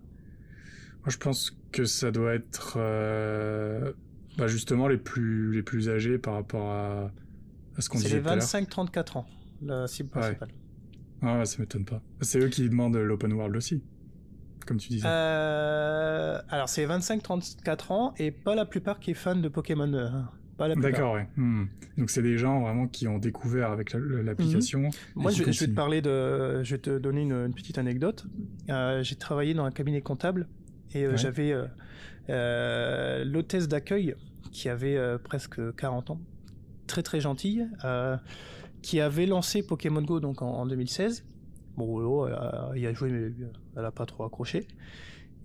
Moi, 1.00 1.08
je 1.08 1.16
pense 1.18 1.56
que 1.72 1.84
ça 1.84 2.12
doit 2.12 2.34
être 2.34 2.74
euh, 2.76 3.92
bah, 4.36 4.46
justement 4.46 4.86
les 4.86 4.98
plus 4.98 5.52
les 5.52 5.62
plus 5.62 5.88
âgés 5.88 6.18
par 6.18 6.34
rapport 6.34 6.70
à, 6.70 7.10
qu'on 7.88 7.98
C'est 7.98 8.08
les 8.08 8.20
tout 8.22 8.28
à 8.28 8.34
l'heure. 8.36 8.44
25-34 8.44 9.18
ans, 9.18 9.26
la 9.62 9.86
cible 9.86 10.08
Ouais. 10.14 10.20
principale. 10.20 10.48
Ah 11.22 11.38
ouais, 11.38 11.44
ça 11.46 11.56
m'étonne 11.60 11.84
pas. 11.84 12.00
C'est 12.20 12.40
eux 12.40 12.48
qui 12.48 12.68
demandent 12.68 12.96
l'open 12.96 13.32
world 13.32 13.54
aussi, 13.56 13.82
comme 14.66 14.78
tu 14.78 14.88
disais. 14.88 15.06
Euh, 15.08 16.40
alors 16.48 16.68
c'est 16.68 16.86
25-34 16.86 17.92
ans 17.92 18.14
et 18.18 18.30
pas 18.30 18.54
la 18.54 18.64
plupart 18.66 18.98
qui 19.00 19.10
est 19.12 19.14
fan 19.14 19.40
de 19.42 19.48
Pokémon. 19.48 19.92
euh. 19.92 20.08
D'accord, 20.76 21.14
ouais. 21.14 21.28
Hmm. 21.36 21.66
Donc 21.96 22.10
c'est 22.10 22.22
des 22.22 22.36
gens 22.36 22.60
vraiment 22.62 22.88
qui 22.88 23.06
ont 23.06 23.18
découvert 23.18 23.70
avec 23.70 23.92
la- 23.92 24.00
l'application. 24.24 24.80
Mhm. 24.80 24.90
Moi, 25.14 25.30
je, 25.30 25.44
je 25.52 25.60
vais 25.60 25.66
te 25.68 25.72
parler 25.74 26.02
de, 26.02 26.64
je 26.64 26.74
vais 26.74 26.80
te 26.80 26.98
donner 26.98 27.22
une, 27.22 27.32
une 27.46 27.54
petite 27.54 27.78
anecdote. 27.78 28.26
Euh, 28.68 29.00
j'ai 29.04 29.14
travaillé 29.14 29.54
dans 29.54 29.62
un 29.64 29.70
cabinet 29.70 30.00
comptable 30.00 30.48
et 30.94 31.04
euh, 31.04 31.10
Ouais. 31.12 31.16
j'avais 31.16 31.54
euh, 32.28 33.24
l'hôtesse 33.24 33.68
d'accueil 33.68 34.16
qui 34.50 34.68
avait 34.68 34.98
presque 35.22 35.60
40 35.76 36.10
ans, 36.10 36.20
très 36.88 37.02
très 37.04 37.20
gentille, 37.20 37.68
euh, 37.84 38.16
qui 38.82 39.00
avait 39.00 39.26
lancé 39.26 39.62
Pokémon 39.62 40.02
Go 40.02 40.18
donc 40.20 40.42
en, 40.42 40.48
en 40.50 40.66
2016. 40.66 41.24
Bon, 41.76 41.98
Lolo, 41.98 42.26
euh, 42.26 42.40
il 42.76 42.84
a 42.86 42.92
joué, 42.92 43.10
mais 43.10 43.30
elle 43.76 43.84
a 43.84 43.92
pas 43.92 44.04
trop 44.06 44.24
accroché. 44.24 44.66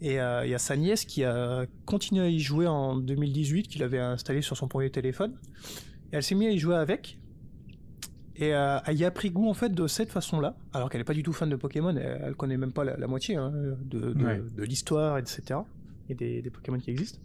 Et 0.02 0.20
euh, 0.20 0.46
il 0.46 0.50
y 0.50 0.56
a 0.56 0.60
sa 0.60 0.76
nièce 0.76 1.06
qui 1.06 1.24
a 1.24 1.66
continué 1.86 2.24
à 2.24 2.28
y 2.30 2.40
jouer 2.40 2.66
en 2.68 2.98
2018, 2.98 3.68
qu'il 3.68 3.84
avait 3.84 4.00
installé 4.00 4.42
sur 4.42 4.58
son 4.58 4.68
premier 4.68 4.90
téléphone. 4.90 5.36
Et 6.12 6.16
elle 6.18 6.24
s'est 6.24 6.36
mise 6.36 6.50
à 6.50 6.52
y 6.52 6.58
jouer 6.58 6.76
avec. 6.76 7.20
Et 8.36 8.54
euh, 8.56 8.80
elle 8.88 8.98
y 8.98 9.06
a 9.06 9.12
pris 9.12 9.30
goût 9.30 9.48
en 9.48 9.54
fait 9.54 9.70
de 9.70 9.86
cette 9.86 10.12
façon-là, 10.12 10.56
alors 10.74 10.90
qu'elle 10.90 11.00
n'est 11.02 11.06
pas 11.06 11.14
du 11.14 11.22
tout 11.22 11.34
fan 11.34 11.50
de 11.50 11.56
Pokémon, 11.56 11.96
elle, 11.96 12.20
elle 12.24 12.34
connaît 12.36 12.58
même 12.58 12.72
pas 12.74 12.84
la, 12.84 12.98
la 12.98 13.06
moitié 13.06 13.36
hein, 13.36 13.52
de, 13.52 14.12
de, 14.14 14.24
Ouais. 14.26 14.42
de 14.58 14.64
l'histoire, 14.64 15.20
etc. 15.20 15.60
Et 16.10 16.16
des, 16.16 16.42
des 16.42 16.50
Pokémon 16.50 16.80
qui 16.80 16.90
existent. 16.90 17.20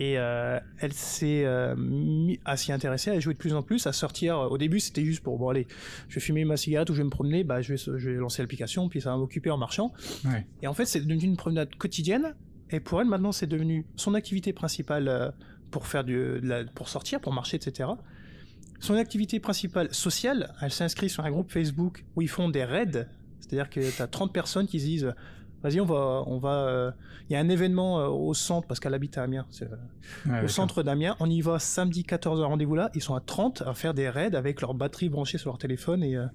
Et 0.00 0.18
euh, 0.18 0.58
elle 0.80 0.92
s'est 0.92 1.44
euh, 1.44 1.76
mis 1.76 2.40
à 2.44 2.56
s'y 2.56 2.72
intéresser, 2.72 3.10
à 3.10 3.20
jouer 3.20 3.34
de 3.34 3.38
plus 3.38 3.54
en 3.54 3.62
plus, 3.62 3.86
à 3.86 3.92
sortir. 3.92 4.38
Au 4.38 4.58
début, 4.58 4.80
c'était 4.80 5.04
juste 5.04 5.22
pour 5.22 5.38
bon 5.38 5.50
allez, 5.50 5.68
je 6.08 6.16
vais 6.16 6.20
fumer 6.20 6.44
ma 6.44 6.56
cigarette 6.56 6.90
ou 6.90 6.94
je 6.94 6.98
vais 6.98 7.04
me 7.04 7.10
promener, 7.10 7.44
bah 7.44 7.62
je 7.62 7.74
vais, 7.74 7.76
je 7.76 8.10
vais 8.10 8.16
lancer 8.16 8.42
l'application, 8.42 8.88
puis 8.88 9.00
ça 9.00 9.10
va 9.10 9.16
m'occuper 9.16 9.50
en 9.50 9.56
marchant. 9.56 9.92
Ouais. 10.24 10.46
Et 10.62 10.66
en 10.66 10.74
fait, 10.74 10.84
c'est 10.86 11.00
devenu 11.00 11.22
une 11.22 11.36
promenade 11.36 11.74
quotidienne. 11.76 12.34
Et 12.70 12.80
pour 12.80 13.00
elle, 13.00 13.06
maintenant, 13.06 13.30
c'est 13.30 13.46
devenu 13.46 13.86
son 13.94 14.14
activité 14.14 14.52
principale 14.52 15.06
euh, 15.06 15.30
pour 15.70 15.86
faire 15.86 16.02
du, 16.02 16.14
de 16.14 16.40
la- 16.42 16.64
pour 16.64 16.88
sortir, 16.88 17.20
pour 17.20 17.32
marcher, 17.32 17.56
etc. 17.56 17.90
Son 18.80 18.94
activité 18.94 19.38
principale 19.38 19.94
sociale, 19.94 20.52
elle 20.60 20.72
s'inscrit 20.72 21.08
sur 21.08 21.24
un 21.24 21.30
groupe 21.30 21.50
Facebook 21.52 22.04
où 22.16 22.22
ils 22.22 22.28
font 22.28 22.48
des 22.48 22.64
raids. 22.64 23.06
C'est-à-dire 23.40 23.70
que 23.70 23.94
tu 23.94 24.02
as 24.02 24.06
30 24.06 24.32
personnes 24.32 24.66
qui 24.66 24.80
se 24.80 24.84
disent 24.86 25.14
Vas-y, 25.64 25.80
on 25.80 25.84
va. 25.86 26.22
on 26.26 26.38
va. 26.38 26.68
euh, 26.68 26.90
Il 27.28 27.32
y 27.32 27.36
a 27.36 27.40
un 27.40 27.48
événement 27.48 27.98
euh, 28.00 28.06
au 28.08 28.32
centre, 28.34 28.68
parce 28.68 28.78
qu'elle 28.78 28.94
habite 28.94 29.18
à 29.18 29.22
Amiens. 29.24 29.46
euh, 29.62 29.66
Ouais, 30.26 30.44
au 30.44 30.48
centre 30.48 30.82
d'Amiens. 30.84 31.16
On 31.20 31.28
y 31.28 31.40
va 31.40 31.58
samedi 31.58 32.02
14h, 32.02 32.42
rendez-vous 32.44 32.74
là. 32.76 32.90
Ils 32.94 33.02
sont 33.02 33.14
à 33.16 33.20
30 33.20 33.62
à 33.66 33.74
faire 33.74 33.94
des 33.94 34.08
raids 34.08 34.36
avec 34.36 34.60
leur 34.60 34.74
batterie 34.74 35.08
branchée 35.08 35.38
sur 35.38 35.50
leur 35.50 35.58
téléphone 35.58 36.02
et, 36.04 36.12
et 36.12 36.16
à 36.16 36.28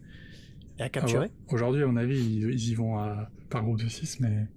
Ah 0.79 0.89
capturer. 0.89 1.25
ouais. 1.27 1.31
Aujourd'hui, 1.49 1.83
à 1.83 1.87
mon 1.87 1.95
avis, 1.97 2.17
ils, 2.19 2.49
ils 2.51 2.69
y 2.71 2.75
vont 2.75 2.97
à- 2.97 3.29
par 3.49 3.63
groupe 3.63 3.79
de 3.81 3.87
6, 3.87 4.19
mais 4.19 4.47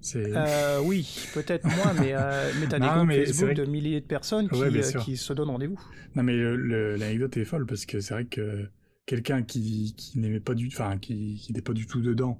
c'est. 0.00 0.32
Euh, 0.34 0.80
oui, 0.82 1.28
peut-être 1.34 1.64
moins, 1.66 1.92
mais, 2.00 2.12
euh, 2.14 2.50
mais 2.60 2.66
t'as 2.68 2.78
des 2.78 2.86
groupes 2.86 3.10
Facebook 3.26 3.54
de 3.54 3.64
milliers 3.64 4.00
de 4.00 4.06
personnes 4.06 4.48
qui, 4.48 4.60
Ouais, 4.60 4.82
se 4.82 5.32
donnent 5.32 5.50
rendez-vous. 5.50 5.78
Non, 6.14 6.22
mais 6.22 6.36
l'anecdote 6.36 7.36
est 7.36 7.44
folle 7.44 7.66
parce 7.66 7.84
que 7.84 8.00
c'est 8.00 8.14
vrai 8.14 8.24
que 8.26 8.68
quelqu'un 9.06 9.42
qui, 9.42 9.92
qui 9.96 10.18
n'aimait 10.20 10.38
pas 10.40 10.54
du, 10.54 10.68
enfin, 10.68 10.98
qui 10.98 11.44
n'était 11.48 11.62
pas 11.62 11.72
du 11.72 11.86
tout 11.86 12.00
dedans 12.00 12.38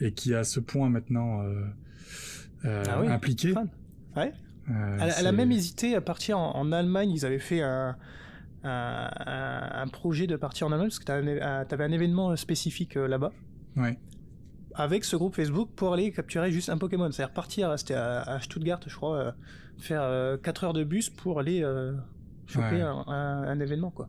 et 0.00 0.12
qui 0.12 0.32
est 0.32 0.36
à 0.36 0.44
ce 0.44 0.60
point 0.60 0.88
maintenant 0.88 1.42
euh, 1.42 1.64
euh, 2.64 2.84
Ah 2.88 3.00
oui, 3.00 3.08
impliqué. 3.08 3.52
Ouais. 4.16 4.32
euh, 4.70 4.98
Elle, 5.00 5.12
elle 5.18 5.26
a 5.26 5.32
même 5.32 5.52
hésité 5.52 5.94
à 5.94 6.00
partir 6.00 6.38
en, 6.38 6.54
en 6.56 6.72
Allemagne. 6.72 7.10
Ils 7.10 7.24
avaient 7.26 7.38
fait 7.38 7.62
un, 7.62 7.96
un, 8.64 9.10
un- 9.26 9.82
un 9.82 9.88
projet 9.88 10.26
de 10.26 10.36
partir 10.36 10.66
en 10.66 10.72
Allemagne 10.72 10.88
parce 10.88 10.98
que 10.98 11.04
t'avais 11.04 11.40
un, 11.40 11.64
t'avais 11.64 11.84
un 11.84 11.92
événement 11.92 12.34
spécifique 12.36 12.96
euh, 12.96 13.06
là-bas 13.08 13.32
Ouais. 13.76 13.98
avec 14.74 15.04
ce 15.04 15.16
groupe 15.16 15.34
Facebook 15.36 15.70
pour 15.76 15.92
aller 15.94 16.10
capturer 16.12 16.50
juste 16.50 16.68
un 16.70 16.78
Pokémon. 16.78 17.10
C'est-à-dire 17.10 17.32
partir, 17.32 17.78
c'était 17.78 17.94
à, 17.94 18.38
Stuttgart, 18.40 18.80
je 18.86 18.94
crois, 18.96 19.16
euh, 19.16 19.32
faire 19.78 20.38
4 20.42 20.64
heures 20.64 20.72
de 20.72 20.84
bus 20.84 21.08
pour 21.10 21.38
aller 21.40 21.62
euh, 21.62 21.92
choper 22.46 22.80
un, 22.82 23.60
événement, 23.60 23.90
quoi. 23.90 24.08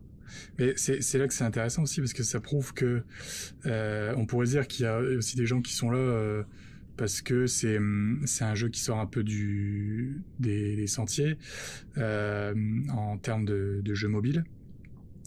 Mais 0.58 0.74
c'est 0.76 1.18
là 1.18 1.26
que 1.26 1.34
c'est 1.34 1.44
intéressant 1.44 1.82
aussi 1.82 2.00
parce 2.00 2.12
que 2.12 2.22
ça 2.22 2.40
prouve 2.40 2.74
que 2.74 3.02
euh, 3.66 4.14
on 4.16 4.26
pourrait 4.26 4.46
dire 4.46 4.66
qu'il 4.66 4.84
y 4.84 4.88
a 4.88 4.98
aussi 4.98 5.36
des 5.36 5.46
gens 5.46 5.60
qui 5.60 5.74
sont 5.74 5.90
là 5.90 5.98
euh, 5.98 6.42
parce 6.96 7.22
que 7.22 7.46
c'est 7.46 7.78
c'est 8.24 8.44
un 8.44 8.54
jeu 8.54 8.68
qui 8.68 8.80
sort 8.80 8.98
un 8.98 9.06
peu 9.06 9.24
du 9.24 10.22
des, 10.38 10.86
sentiers 10.86 11.36
euh, 11.98 12.54
en 12.90 13.18
termes 13.18 13.44
de, 13.44 13.80
de 13.82 13.94
jeu 13.94 14.08
mobile 14.08 14.44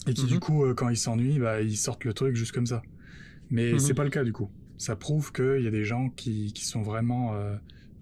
et 0.07 0.13
qui 0.13 0.25
du 0.25 0.35
mhm. 0.35 0.39
coup 0.39 0.73
quand 0.75 0.89
ils 0.89 0.97
s'ennuient 0.97 1.39
bah 1.39 1.61
ils 1.61 1.77
sortent 1.77 2.05
le 2.05 2.13
truc 2.13 2.35
juste 2.35 2.51
comme 2.51 2.67
ça. 2.67 2.81
Mais 3.49 3.73
mhm. 3.73 3.79
c'est 3.79 3.93
pas 3.93 4.03
le 4.03 4.09
cas 4.09 4.23
du 4.23 4.33
coup. 4.33 4.49
Ça 4.77 4.95
prouve 4.95 5.31
qu'il 5.31 5.61
y 5.61 5.67
a 5.67 5.71
des 5.71 5.85
gens 5.85 6.09
qui 6.09 6.53
qui 6.53 6.65
sont 6.65 6.81
vraiment 6.81 7.33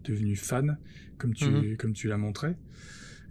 devenus 0.03 0.41
fans 0.41 0.75
comme 1.17 1.33
tu 1.33 1.45
mhm. 1.45 1.77
comme 1.77 1.93
tu 1.93 2.07
l'as 2.07 2.17
montré. 2.17 2.55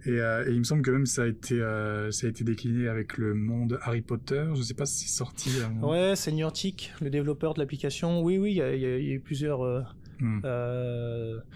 Euh, 0.07 0.45
et, 0.47 0.51
il 0.51 0.59
me 0.59 0.63
semble 0.63 0.81
que 0.81 0.91
même 0.91 1.05
ça 1.05 1.23
a 1.23 1.27
été 1.27 1.55
euh, 1.61 2.11
ça 2.11 2.27
a 2.27 2.29
été 2.29 2.43
décliné 2.43 2.87
avec 2.87 3.17
le 3.17 3.33
monde 3.33 3.79
Harry 3.83 4.01
Potter. 4.01 4.45
Je 4.55 4.61
sais 4.61 4.73
pas 4.73 4.85
si 4.85 5.07
c'est 5.07 5.15
sorti. 5.15 5.49
Euh... 5.59 5.85
Ouais, 5.85 6.15
c'est 6.15 6.31
Niantic, 6.31 6.93
le 7.01 7.09
développeur 7.09 7.53
de 7.53 7.59
l'application. 7.59 8.21
Oui, 8.21 8.37
oui, 8.37 8.51
il 8.51 8.57
y, 8.57 8.61
a 8.61 8.99
eu 8.99 9.19
plusieurs. 9.19 9.93
Hmm. 10.19 10.41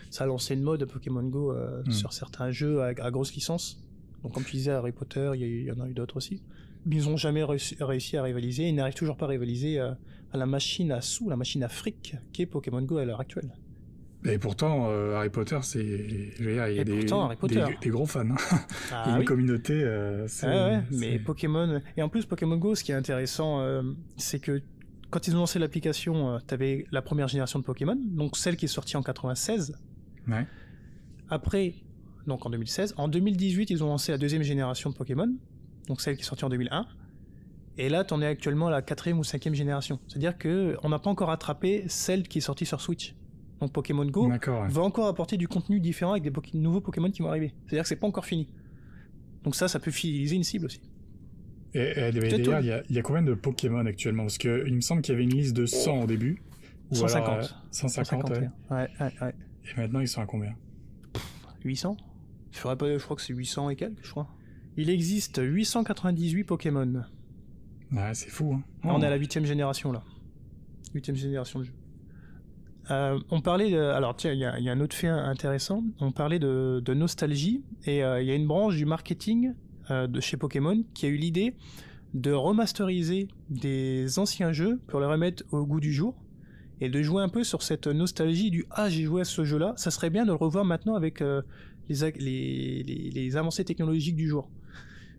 ça 0.09 0.23
a 0.23 0.27
lancé 0.27 0.55
une 0.55 0.63
mode 0.63 0.83
Pokémon 0.85 1.23
Go 1.23 1.53
hmm. 1.53 1.91
sur 1.91 2.11
certains 2.11 2.51
jeux 2.51 2.81
à, 2.81 3.11
grosse 3.11 3.33
licence. 3.33 3.83
Donc 4.23 4.33
comme 4.33 4.43
tu 4.43 4.55
disais, 4.55 4.71
Harry 4.71 4.91
Potter, 4.91 5.31
il 5.35 5.63
y, 5.63 5.71
en 5.71 5.79
a 5.79 5.87
eu 5.87 5.93
d'autres 5.93 6.17
aussi. 6.17 6.41
Mais 6.85 6.97
ils 6.97 7.09
n'ont 7.09 7.17
jamais 7.17 7.43
réussi, 7.43 8.17
à 8.17 8.23
rivaliser. 8.23 8.67
Ils 8.67 8.75
n'arrivent 8.75 8.95
toujours 8.95 9.17
pas 9.17 9.25
à 9.25 9.29
rivaliser 9.29 9.79
à 9.79 9.97
la 10.33 10.45
machine 10.45 10.91
à 10.91 11.01
sous, 11.01 11.29
la 11.29 11.35
machine 11.35 11.63
à 11.63 11.69
fric 11.69 12.15
qui 12.33 12.41
est 12.41 12.45
Pokémon 12.45 12.81
Go 12.81 12.97
à 12.97 13.05
l'heure 13.05 13.21
actuelle. 13.21 13.53
Et 14.27 14.37
pourtant, 14.37 14.87
euh, 14.89 15.15
Harry 15.15 15.29
Potter, 15.29 15.57
c'est, 15.61 15.83
il 15.83 16.53
y 16.53 16.59
a 16.59 16.83
des, 16.83 17.05
des, 17.05 17.89
gros 17.89 18.05
fans. 18.05 18.21
Hein. 18.21 18.35
Ah, 18.91 19.03
il 19.05 19.11
y 19.11 19.15
a 19.15 19.19
une 19.19 19.25
communauté. 19.25 19.73
Euh, 19.73 20.27
ouais, 20.43 20.81
mais 20.91 21.19
Pokémon. 21.19 21.81
Et 21.95 22.01
en 22.01 22.09
plus, 22.09 22.25
Pokémon 22.25 22.57
Go, 22.57 22.75
ce 22.75 22.83
qui 22.83 22.91
est 22.91 22.95
intéressant, 22.95 23.61
euh, 23.61 23.81
c'est 24.17 24.39
que 24.39 24.61
quand 25.09 25.27
ils 25.27 25.35
ont 25.35 25.39
lancé 25.39 25.59
l'application, 25.59 26.39
tu 26.45 26.53
avais 26.53 26.85
la 26.91 27.01
première 27.01 27.27
génération 27.27 27.59
de 27.59 27.63
Pokémon, 27.63 27.97
donc 27.97 28.35
celle 28.37 28.57
qui 28.57 28.65
est 28.65 28.69
sortie 28.69 28.97
en 28.97 29.03
96. 29.03 29.77
Ouais. 30.27 30.45
Après, 31.29 31.75
donc 32.25 32.45
en 32.45 32.49
2016. 32.49 32.95
En 32.97 33.07
2018, 33.07 33.69
ils 33.69 33.83
ont 33.83 33.87
lancé 33.87 34.11
la 34.11 34.17
deuxième 34.17 34.43
génération 34.43 34.89
de 34.89 34.95
Pokémon, 34.95 35.33
donc 35.87 36.01
celle 36.01 36.15
qui 36.15 36.23
est 36.23 36.25
sortie 36.25 36.45
en 36.45 36.49
2001. 36.49 36.85
Et 37.77 37.89
là, 37.89 38.03
tu 38.03 38.13
en 38.13 38.21
es 38.21 38.25
actuellement 38.25 38.67
à 38.67 38.71
la 38.71 38.81
quatrième 38.81 39.19
ou 39.19 39.23
cinquième 39.23 39.53
génération. 39.53 39.99
C'est-à-dire 40.07 40.37
que 40.37 40.77
on 40.83 40.89
n'a 40.89 40.99
pas 40.99 41.09
encore 41.09 41.29
attrapé 41.29 41.85
celle 41.87 42.27
qui 42.27 42.39
est 42.39 42.41
sortie 42.41 42.65
sur 42.65 42.81
Switch 42.81 43.15
donc 43.59 43.73
Pokémon 43.73 44.05
Go, 44.05 44.31
va 44.69 44.81
encore 44.81 45.07
apporter 45.07 45.37
du 45.37 45.47
contenu 45.47 45.79
différent 45.79 46.11
avec 46.11 46.23
des 46.23 46.59
nouveaux 46.59 46.81
Pokémon 46.81 47.09
qui 47.09 47.21
vont 47.21 47.29
arriver. 47.29 47.53
C'est-à-dire 47.65 47.83
que 47.83 47.89
c'est 47.89 47.95
pas 47.95 48.07
encore 48.07 48.25
fini. 48.25 48.47
Donc 49.43 49.55
ça, 49.55 49.67
ça 49.67 49.79
peut 49.79 49.91
fidéliser 49.91 50.35
une 50.35 50.43
cible 50.43 50.65
aussi. 50.65 50.81
Et, 51.73 52.11
d'ailleurs, 52.11 52.61
il 52.61 52.95
y, 52.95 52.99
a 52.99 53.01
combien 53.01 53.21
de 53.21 53.33
Pokémon 53.33 53.85
actuellement? 53.85 54.23
Parce 54.23 54.37
qu'il 54.37 54.73
me 54.73 54.81
semble 54.81 55.01
qu'il 55.01 55.13
y 55.13 55.15
avait 55.15 55.25
une 55.25 55.33
liste 55.33 55.55
de 55.55 55.65
100 55.65 56.03
au 56.03 56.07
début. 56.07 56.41
150. 56.91 57.55
150, 57.71 58.29
ouais. 58.29 58.49
Ouais, 58.71 58.87
ouais. 58.99 59.35
Et 59.65 59.79
maintenant, 59.79 59.99
ils 59.99 60.07
sont 60.07 60.21
à 60.21 60.25
combien? 60.25 60.55
800 61.65 61.97
je, 62.51 62.61
pas, 62.61 62.97
je 62.97 63.03
crois 63.03 63.15
que 63.15 63.21
c'est 63.21 63.33
800 63.33 63.71
et 63.71 63.75
quelques, 63.75 64.03
je 64.03 64.11
crois. 64.11 64.27
Il 64.77 64.89
existe 64.89 65.41
898 65.43 66.43
Pokémon. 66.45 67.03
Ouais, 67.91 68.13
c'est 68.13 68.29
fou. 68.29 68.53
Hein. 68.53 68.63
On 68.83 69.01
est 69.01 69.05
à 69.05 69.09
la 69.09 69.17
8 69.17 69.43
génération 69.45 69.91
là. 69.91 70.03
8 70.93 71.15
génération 71.15 71.59
de 71.59 71.65
jeu. 71.65 71.73
Euh, 72.89 73.19
on 73.29 73.41
parlait 73.41 73.69
de, 73.69 73.79
alors 73.79 74.15
tiens, 74.15 74.31
il 74.31 74.39
y, 74.39 74.45
a, 74.45 74.71
un 74.71 74.79
autre 74.79 74.95
fait 74.95 75.07
intéressant. 75.07 75.83
On 75.99 76.11
parlait 76.11 76.39
de, 76.39 76.93
nostalgie 76.93 77.63
et 77.85 78.03
euh, 78.03 78.21
il 78.21 78.27
y 78.27 78.31
a 78.31 78.35
une 78.35 78.47
branche 78.47 78.75
du 78.75 78.85
marketing 78.85 79.53
euh, 79.91 80.07
de 80.07 80.19
chez 80.21 80.37
Pokémon 80.37 80.83
qui 80.93 81.05
a 81.05 81.09
eu 81.09 81.17
l'idée 81.17 81.53
de 82.13 82.31
remasteriser 82.31 83.27
des 83.49 84.19
anciens 84.19 84.53
jeux 84.53 84.79
pour 84.87 84.99
les 85.01 85.05
remettre 85.05 85.43
au 85.51 85.65
goût 85.65 85.81
du 85.81 85.91
jour 85.91 86.15
et 86.79 86.89
de 86.89 87.01
jouer 87.01 87.21
un 87.21 87.29
peu 87.29 87.43
sur 87.43 87.61
cette 87.61 87.87
nostalgie 87.87 88.49
du 88.51 88.65
ah 88.71 88.89
j'ai 88.89 89.03
joué 89.03 89.21
à 89.21 89.25
ce 89.25 89.43
jeu-là. 89.43 89.73
Ça 89.75 89.91
serait 89.91 90.09
bien 90.09 90.23
de 90.23 90.29
le 90.29 90.35
revoir 90.35 90.63
maintenant 90.63 90.95
avec 90.95 91.21
les, 91.89 92.83
les, 92.83 93.35
avancées 93.35 93.65
technologiques 93.65 94.15
du 94.15 94.27
jour. 94.27 94.49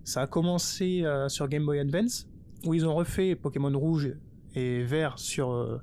Ça 0.04 0.22
a 0.22 0.26
commencé 0.26 1.04
sur 1.28 1.48
Game 1.48 1.66
Boy 1.66 1.80
Advance 1.80 2.26
où 2.64 2.74
ils 2.74 2.86
ont 2.86 2.94
refait 2.94 3.34
Pokémon 3.34 3.76
Rouge 3.76 4.14
et 4.54 4.82
Vert 4.82 5.18
sur 5.18 5.80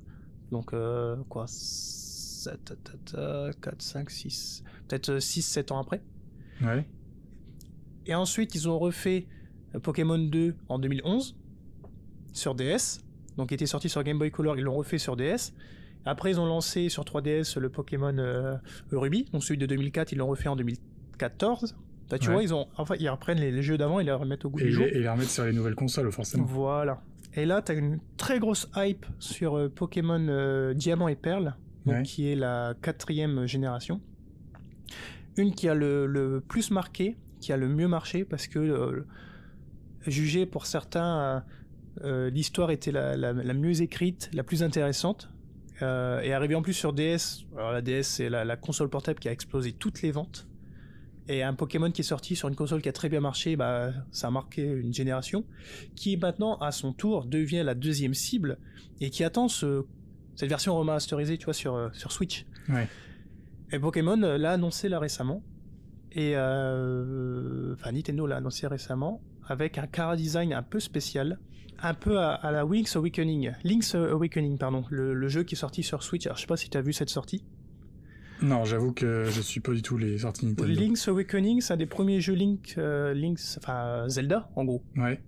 donc, 0.50 0.72
euh, 0.72 1.16
quoi 1.28 1.46
7, 1.48 2.74
4, 3.60 3.82
5, 3.82 4.10
6. 4.10 4.64
Peut-être 4.86 5.18
6, 5.18 5.42
7 5.42 5.72
ans 5.72 5.80
après. 5.80 6.00
Ouais. 6.62 6.86
Et 8.06 8.14
ensuite, 8.14 8.54
ils 8.54 8.68
ont 8.68 8.78
refait 8.78 9.26
euh, 9.74 9.80
Pokémon 9.80 10.18
2 10.18 10.54
en 10.68 10.78
2011 10.78 11.36
sur 12.32 12.54
DS. 12.54 13.00
Donc, 13.36 13.50
il 13.50 13.54
était 13.54 13.66
sorti 13.66 13.88
sur 13.88 14.02
Game 14.02 14.18
Boy 14.18 14.30
Color, 14.30 14.56
ils 14.58 14.62
l'ont 14.62 14.76
refait 14.76 14.98
sur 14.98 15.16
DS. 15.16 15.52
Après, 16.04 16.30
ils 16.30 16.40
ont 16.40 16.46
lancé 16.46 16.88
sur 16.88 17.02
3DS 17.02 17.58
le 17.58 17.68
Pokémon 17.68 18.16
euh, 18.16 18.54
Ruby. 18.92 19.24
Donc, 19.32 19.42
celui 19.42 19.58
de 19.58 19.66
2004, 19.66 20.12
ils 20.12 20.18
l'ont 20.18 20.28
refait 20.28 20.48
en 20.48 20.56
2014. 20.56 21.76
Bah, 22.08 22.18
tu 22.20 22.30
vois, 22.30 22.42
ils 22.44 22.54
ont, 22.54 22.68
enfin, 22.76 22.94
ils 23.00 23.08
reprennent 23.08 23.40
les, 23.40 23.62
jeux 23.62 23.76
d'avant 23.76 23.98
et 23.98 24.04
les 24.04 24.12
remettent 24.12 24.44
au 24.44 24.50
goût 24.50 24.60
du 24.60 24.70
jour. 24.70 24.86
Et 24.86 25.00
les 25.00 25.08
remettent 25.08 25.28
sur 25.28 25.44
les 25.44 25.52
nouvelles 25.52 25.74
consoles, 25.74 26.12
forcément. 26.12 26.44
Voilà. 26.44 27.02
Et 27.36 27.44
là, 27.44 27.60
tu 27.60 27.72
as 27.72 27.74
une 27.74 28.00
très 28.16 28.38
grosse 28.38 28.68
hype 28.76 29.04
sur 29.18 29.56
euh, 29.56 29.68
Pokémon 29.68 30.26
euh, 30.28 30.72
Diamant 30.72 31.08
et 31.08 31.16
Perle, 31.16 31.54
qui 32.02 32.28
est 32.28 32.34
la 32.34 32.74
quatrième 32.82 33.46
génération. 33.46 34.00
Une 35.36 35.54
qui 35.54 35.68
a 35.68 35.74
le, 35.74 36.42
plus 36.48 36.70
marqué, 36.70 37.16
qui 37.40 37.52
a 37.52 37.56
le 37.56 37.68
mieux 37.68 37.86
marché, 37.86 38.24
parce 38.24 38.48
que, 38.48 38.58
euh, 38.58 39.06
jugé 40.06 40.46
pour 40.46 40.66
certains, 40.66 41.44
l'histoire 42.02 42.70
était 42.70 42.90
la, 42.90 43.32
mieux 43.54 43.82
écrite, 43.82 44.30
la 44.32 44.42
plus 44.42 44.62
intéressante. 44.64 45.30
et 45.80 46.32
arrivé 46.32 46.56
en 46.56 46.62
plus 46.62 46.72
sur 46.72 46.92
DS, 46.92 47.46
alors 47.56 47.70
la 47.70 47.82
DS 47.82 48.02
c'est 48.02 48.30
la 48.30 48.56
console 48.56 48.88
portable 48.88 49.20
qui 49.20 49.28
a 49.28 49.32
explosé 49.32 49.72
toutes 49.72 50.02
les 50.02 50.10
ventes 50.10 50.48
et 51.28 51.42
un 51.42 51.54
Pokémon 51.54 51.90
qui 51.90 52.02
est 52.02 52.04
sorti 52.04 52.36
sur 52.36 52.48
une 52.48 52.54
console 52.54 52.82
qui 52.82 52.88
a 52.88 52.92
très 52.92 53.08
bien 53.08 53.20
marché, 53.20 53.56
bah, 53.56 53.92
ça 54.12 54.28
a 54.28 54.30
marqué 54.30 54.62
une 54.62 54.94
génération, 54.94 55.44
qui 55.94 56.16
maintenant, 56.16 56.56
à 56.58 56.70
son 56.70 56.92
tour, 56.92 57.24
devient 57.24 57.62
la 57.64 57.74
deuxième 57.74 58.14
cible 58.14 58.58
et 59.00 59.10
qui 59.10 59.24
attend 59.24 59.48
ce, 59.48 59.84
cette 60.36 60.48
version 60.48 60.76
remasterisée, 60.76 61.36
tu 61.38 61.46
vois, 61.46 61.54
sur, 61.54 61.74
euh, 61.74 61.88
sur 61.92 62.12
Switch. 62.12 62.46
Ouais. 62.68 62.88
Et 63.72 63.78
Pokémon 63.78 64.22
euh, 64.22 64.38
l'a 64.38 64.52
annoncé 64.52 64.88
là 64.88 65.00
récemment, 65.00 65.42
et 66.12 66.32
euh, 66.36 67.74
enfin 67.74 67.92
Nintendo 67.92 68.26
l'a 68.26 68.36
annoncé 68.36 68.66
récemment, 68.68 69.20
avec 69.48 69.78
un 69.78 69.86
cara 69.86 70.16
design 70.16 70.52
un 70.52 70.62
peu 70.62 70.78
spécial, 70.78 71.40
un 71.80 71.94
peu 71.94 72.18
à, 72.18 72.50
la 72.52 72.64
Link's 72.64 72.94
Awakening, 72.96 73.52
Link's 73.64 73.94
Awakening, 73.94 74.58
pardon, 74.58 74.84
le, 74.90 75.12
le, 75.12 75.28
jeu 75.28 75.42
qui 75.42 75.56
est 75.56 75.58
sorti 75.58 75.82
sur 75.82 76.02
Switch. 76.02 76.24
Alors 76.26 76.36
je 76.36 76.42
sais 76.42 76.46
pas 76.46 76.56
si 76.56 76.70
tu 76.70 76.78
as 76.78 76.80
vu 76.80 76.92
cette 76.92 77.10
sortie. 77.10 77.44
Non, 78.42 78.64
j'avoue 78.64 78.92
que 78.92 79.24
je 79.24 79.40
suis 79.40 79.60
pas 79.60 79.72
du 79.72 79.82
tout 79.82 79.96
les 79.96 80.18
sorties 80.18 80.46
Nintendo. 80.46 80.72
Link's 80.72 81.08
Awakening, 81.08 81.60
c'est 81.60 81.72
un 81.72 81.76
des 81.76 81.86
premiers 81.86 82.20
jeux 82.20 82.34
Link, 82.34 82.74
euh, 82.78 83.14
Link's, 83.14 83.58
enfin 83.58 84.08
Zelda 84.08 84.50
en 84.56 84.64
gros. 84.64 84.82
Ouais. 84.96 85.20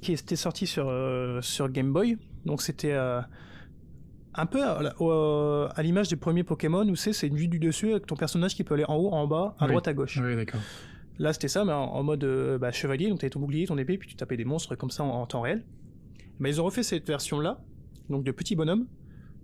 Qui 0.00 0.12
était 0.12 0.36
sorti 0.36 0.66
sur 0.66 0.88
euh, 0.88 1.40
sur 1.42 1.68
Game 1.68 1.92
Boy. 1.92 2.16
Donc 2.44 2.62
c'était 2.62 2.92
euh, 2.92 3.20
un 4.34 4.46
peu 4.46 4.62
à, 4.62 5.82
l'image 5.82 6.08
des 6.08 6.16
premiers 6.16 6.44
Pokémon 6.44 6.88
où 6.88 6.94
c'est 6.94 7.12
c'est 7.12 7.26
une 7.26 7.36
vue 7.36 7.48
du 7.48 7.58
dessus 7.58 7.90
avec 7.90 8.06
ton 8.06 8.16
personnage 8.16 8.54
qui 8.54 8.62
peut 8.62 8.74
aller 8.74 8.84
en 8.86 8.96
haut, 8.96 9.12
en 9.12 9.26
bas, 9.26 9.56
à 9.58 9.66
droite, 9.66 9.88
à 9.88 9.94
gauche. 9.94 10.20
Oui, 10.22 10.36
d'accord. 10.36 10.60
Là 11.18 11.32
c'était 11.32 11.48
ça, 11.48 11.64
mais 11.64 11.72
en, 11.72 12.02
mode 12.04 12.24
bah, 12.60 12.70
chevalier. 12.70 13.08
Donc 13.08 13.18
t'avais 13.18 13.30
ton 13.30 13.40
bouclier, 13.40 13.66
ton 13.66 13.76
épée, 13.78 13.98
puis 13.98 14.08
tu 14.08 14.14
tapais 14.14 14.36
des 14.36 14.44
monstres 14.44 14.76
comme 14.76 14.90
ça 14.90 15.02
en, 15.02 15.26
temps 15.26 15.40
réel. 15.40 15.64
Mais 16.38 16.50
ils 16.50 16.60
ont 16.60 16.64
refait 16.64 16.84
cette 16.84 17.08
version 17.08 17.40
là, 17.40 17.60
donc 18.08 18.22
de 18.22 18.30
petit 18.30 18.54
bonhomme 18.54 18.86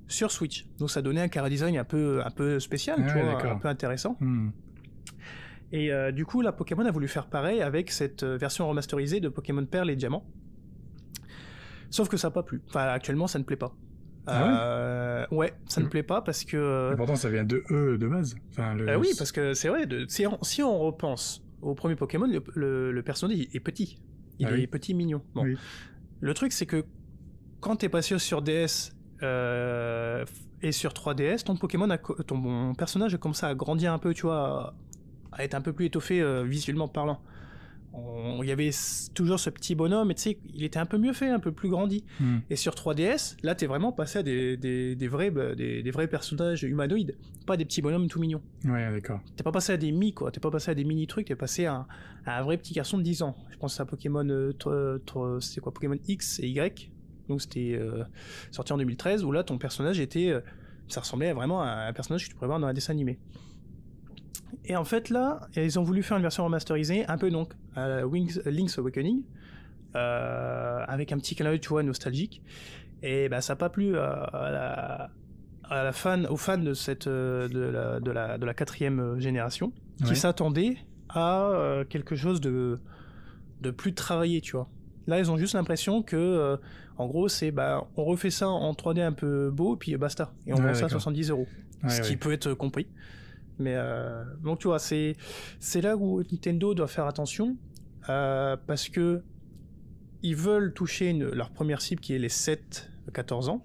sur 0.08 0.30
Switch. 0.30 0.66
Donc 0.78 0.90
ça 0.90 1.02
donnait 1.02 1.22
un 1.22 1.28
cara 1.28 1.48
design 1.48 1.76
un 1.76 1.84
peu, 1.84 2.22
un 2.24 2.30
peu 2.30 2.60
spécial, 2.60 3.04
tu 3.06 3.18
vois, 3.18 3.50
un 3.50 3.56
peu 3.56 3.68
intéressant. 3.68 4.16
Hmm. 4.20 4.50
Et 5.72 5.92
euh, 5.92 6.12
du 6.12 6.24
coup, 6.24 6.40
la 6.40 6.52
Pokémon 6.52 6.84
a 6.84 6.90
voulu 6.92 7.08
faire 7.08 7.26
pareil 7.26 7.60
avec 7.60 7.90
cette 7.90 8.22
euh, 8.22 8.36
version 8.36 8.68
remasterisée 8.68 9.18
de 9.18 9.28
Pokémon 9.28 9.64
Perle 9.66 9.90
et 9.90 9.96
Diamant. 9.96 10.24
Sauf 11.90 12.08
que 12.08 12.16
ça 12.16 12.28
n'a 12.28 12.32
pas 12.32 12.44
plu. 12.44 12.62
Enfin, 12.68 12.86
actuellement, 12.88 13.26
ça 13.26 13.40
ne 13.40 13.44
plaît 13.44 13.56
pas. 13.56 13.74
Ah 14.26 14.62
euh, 14.62 15.26
ouais, 15.32 15.52
ça 15.66 15.80
ne 15.80 15.86
hmm. 15.86 15.90
plaît 15.90 16.02
pas 16.02 16.22
parce 16.22 16.44
que. 16.44 16.92
Et 16.92 16.96
pourtant, 16.96 17.16
ça 17.16 17.28
vient 17.28 17.44
de 17.44 17.64
eux 17.70 17.98
de 17.98 18.06
base. 18.06 18.36
Enfin, 18.50 18.76
oui, 18.98 19.08
parce 19.18 19.32
que 19.32 19.52
c'est 19.52 19.68
vrai. 19.68 19.86
De... 19.86 20.06
Si, 20.08 20.62
on, 20.62 20.78
repense 20.78 21.44
au 21.60 21.74
premier 21.74 21.96
Pokémon, 21.96 22.28
le, 22.54 23.00
personnage 23.02 23.40
est 23.52 23.60
petit. 23.60 23.98
Il 24.38 24.46
ah 24.46 24.56
est 24.56 24.66
petit, 24.68 24.94
mignon. 24.94 25.22
Bon. 25.34 25.44
Le 26.20 26.34
truc, 26.34 26.52
c'est 26.52 26.66
que 26.66 26.84
quand 27.60 27.76
tu 27.76 27.86
es 27.86 27.88
passé 27.88 28.18
sur 28.18 28.42
DS 28.42 28.93
euh, 29.24 30.24
et 30.62 30.72
sur 30.72 30.92
3DS, 30.92 31.44
ton 31.44 31.56
Pokémon, 31.56 31.88
ton 32.26 32.74
personnage 32.74 33.14
a 33.14 33.18
commencé 33.18 33.44
à 33.46 33.54
grandir 33.54 33.92
un 33.92 33.98
peu, 33.98 34.14
tu 34.14 34.22
vois, 34.22 34.74
à 35.32 35.44
être 35.44 35.54
un 35.54 35.60
peu 35.60 35.72
plus 35.72 35.86
étoffé 35.86 36.20
euh, 36.20 36.42
visuellement 36.44 36.88
parlant. 36.88 37.20
il 38.42 38.48
y 38.48 38.52
avait 38.52 38.70
toujours 39.14 39.38
ce 39.38 39.50
petit 39.50 39.74
bonhomme, 39.74 40.10
et 40.10 40.14
tu 40.14 40.22
sais, 40.22 40.38
il 40.54 40.64
était 40.64 40.78
un 40.78 40.86
peu 40.86 40.98
mieux 40.98 41.12
fait, 41.12 41.28
un 41.28 41.38
peu 41.38 41.52
plus 41.52 41.68
grandi. 41.68 42.04
Hmm. 42.20 42.38
Et 42.50 42.56
sur 42.56 42.74
3DS, 42.74 43.36
là, 43.42 43.54
t'es 43.54 43.66
vraiment 43.66 43.92
passé 43.92 44.20
à 44.20 44.22
des, 44.22 44.56
des, 44.56 44.96
des 44.96 45.08
vrais, 45.08 45.30
bah, 45.30 45.54
des, 45.54 45.82
des 45.82 45.90
vrais 45.90 46.08
personnages 46.08 46.62
humanoïdes, 46.62 47.16
pas 47.46 47.56
des 47.56 47.64
petits 47.64 47.82
bonhommes 47.82 48.08
tout 48.08 48.20
mignons. 48.20 48.42
Ouais, 48.64 48.90
d'accord. 48.90 49.20
T'es 49.36 49.42
pas 49.42 49.52
passé 49.52 49.72
à 49.72 49.76
des 49.76 49.92
mi, 49.92 50.14
quoi. 50.14 50.30
T'es 50.30 50.40
pas 50.40 50.50
passé 50.50 50.70
à 50.70 50.74
des 50.74 50.84
mini 50.84 51.06
trucs, 51.06 51.26
t'es 51.26 51.36
passé 51.36 51.66
à 51.66 51.74
un, 51.74 51.86
à 52.26 52.40
un 52.40 52.42
vrai 52.42 52.56
petit 52.56 52.72
garçon 52.72 52.96
de 52.98 53.02
10 53.02 53.22
ans. 53.22 53.36
Je 53.50 53.56
pense 53.58 53.78
à 53.80 53.84
Pokémon, 53.84 54.26
euh, 54.28 54.52
quoi, 55.04 55.72
Pokémon 55.72 55.98
X 56.08 56.40
et 56.40 56.48
Y. 56.48 56.90
Donc 57.28 57.40
c'était 57.42 57.76
euh, 57.78 58.04
sorti 58.50 58.72
en 58.72 58.78
2013, 58.78 59.24
où 59.24 59.32
là, 59.32 59.42
ton 59.44 59.58
personnage 59.58 60.00
était, 60.00 60.30
euh, 60.30 60.40
ça 60.88 61.00
ressemblait 61.00 61.32
vraiment 61.32 61.62
à 61.62 61.68
un 61.88 61.92
personnage 61.92 62.24
que 62.24 62.28
tu 62.30 62.34
pourrais 62.34 62.48
voir 62.48 62.60
dans 62.60 62.66
un 62.66 62.74
dessin 62.74 62.92
animé. 62.92 63.18
Et 64.66 64.76
en 64.76 64.84
fait, 64.84 65.10
là, 65.10 65.40
ils 65.56 65.78
ont 65.78 65.82
voulu 65.82 66.02
faire 66.02 66.16
une 66.16 66.22
version 66.22 66.44
remasterisée, 66.44 67.06
un 67.06 67.18
peu 67.18 67.30
donc 67.30 67.52
à 67.76 68.06
Wings- 68.06 68.40
Link's 68.46 68.78
Awakening, 68.78 69.22
euh, 69.96 70.84
avec 70.86 71.12
un 71.12 71.18
petit 71.18 71.34
clin 71.34 71.46
d'œil, 71.46 71.60
tu 71.60 71.68
vois, 71.68 71.82
nostalgique. 71.82 72.42
Et 73.02 73.28
bah, 73.28 73.40
ça 73.40 73.52
n'a 73.52 73.56
pas 73.56 73.68
plu 73.68 73.96
à, 73.98 74.10
à 74.12 74.50
la, 74.50 75.10
à 75.64 75.84
la 75.84 75.92
fan, 75.92 76.26
aux 76.26 76.36
fans 76.36 76.56
de, 76.58 76.72
cette, 76.72 77.08
de, 77.08 77.48
la, 77.72 78.00
de, 78.00 78.10
la, 78.10 78.38
de 78.38 78.46
la 78.46 78.54
quatrième 78.54 79.18
génération, 79.18 79.72
qui 80.06 80.16
s'attendaient 80.16 80.76
à 81.10 81.82
quelque 81.90 82.16
chose 82.16 82.40
de, 82.40 82.80
de 83.60 83.70
plus 83.70 83.94
travaillé, 83.94 84.40
tu 84.40 84.52
vois. 84.52 84.68
Là, 85.06 85.18
ils 85.18 85.30
ont 85.30 85.36
juste 85.36 85.54
l'impression 85.54 86.02
que, 86.02 86.16
euh, 86.16 86.56
en 86.96 87.06
gros, 87.06 87.28
c'est 87.28 87.50
bah, 87.50 87.86
on 87.96 88.04
refait 88.04 88.30
ça 88.30 88.48
en 88.48 88.72
3D 88.72 89.00
un 89.02 89.12
peu 89.12 89.50
beau, 89.50 89.76
puis 89.76 89.96
basta. 89.96 90.32
Et 90.46 90.52
on 90.52 90.56
Ouais, 90.56 90.62
vend 90.62 90.74
ça 90.74 90.80
à 90.80 90.88
d'accord. 90.88 91.00
70 91.02 91.30
euros 91.30 91.46
Ouais, 91.82 91.90
ce 91.90 92.00
qui 92.02 92.16
peut 92.16 92.32
être 92.32 92.54
compris. 92.54 92.86
Mais 93.58 93.74
euh, 93.76 94.24
donc 94.42 94.58
tu 94.60 94.66
vois, 94.68 94.78
c'est 94.78 95.14
là 95.82 95.96
où 95.96 96.22
Nintendo 96.22 96.74
doit 96.74 96.88
faire 96.88 97.06
attention 97.06 97.56
euh, 98.08 98.56
parce 98.66 98.88
que 98.88 99.22
ils 100.22 100.34
veulent 100.34 100.72
toucher 100.72 101.10
une- 101.10 101.28
leur 101.30 101.50
première 101.50 101.80
cible 101.82 102.00
qui 102.00 102.14
est 102.14 102.18
les 102.18 102.28
7-14 102.30 103.48
ans, 103.50 103.64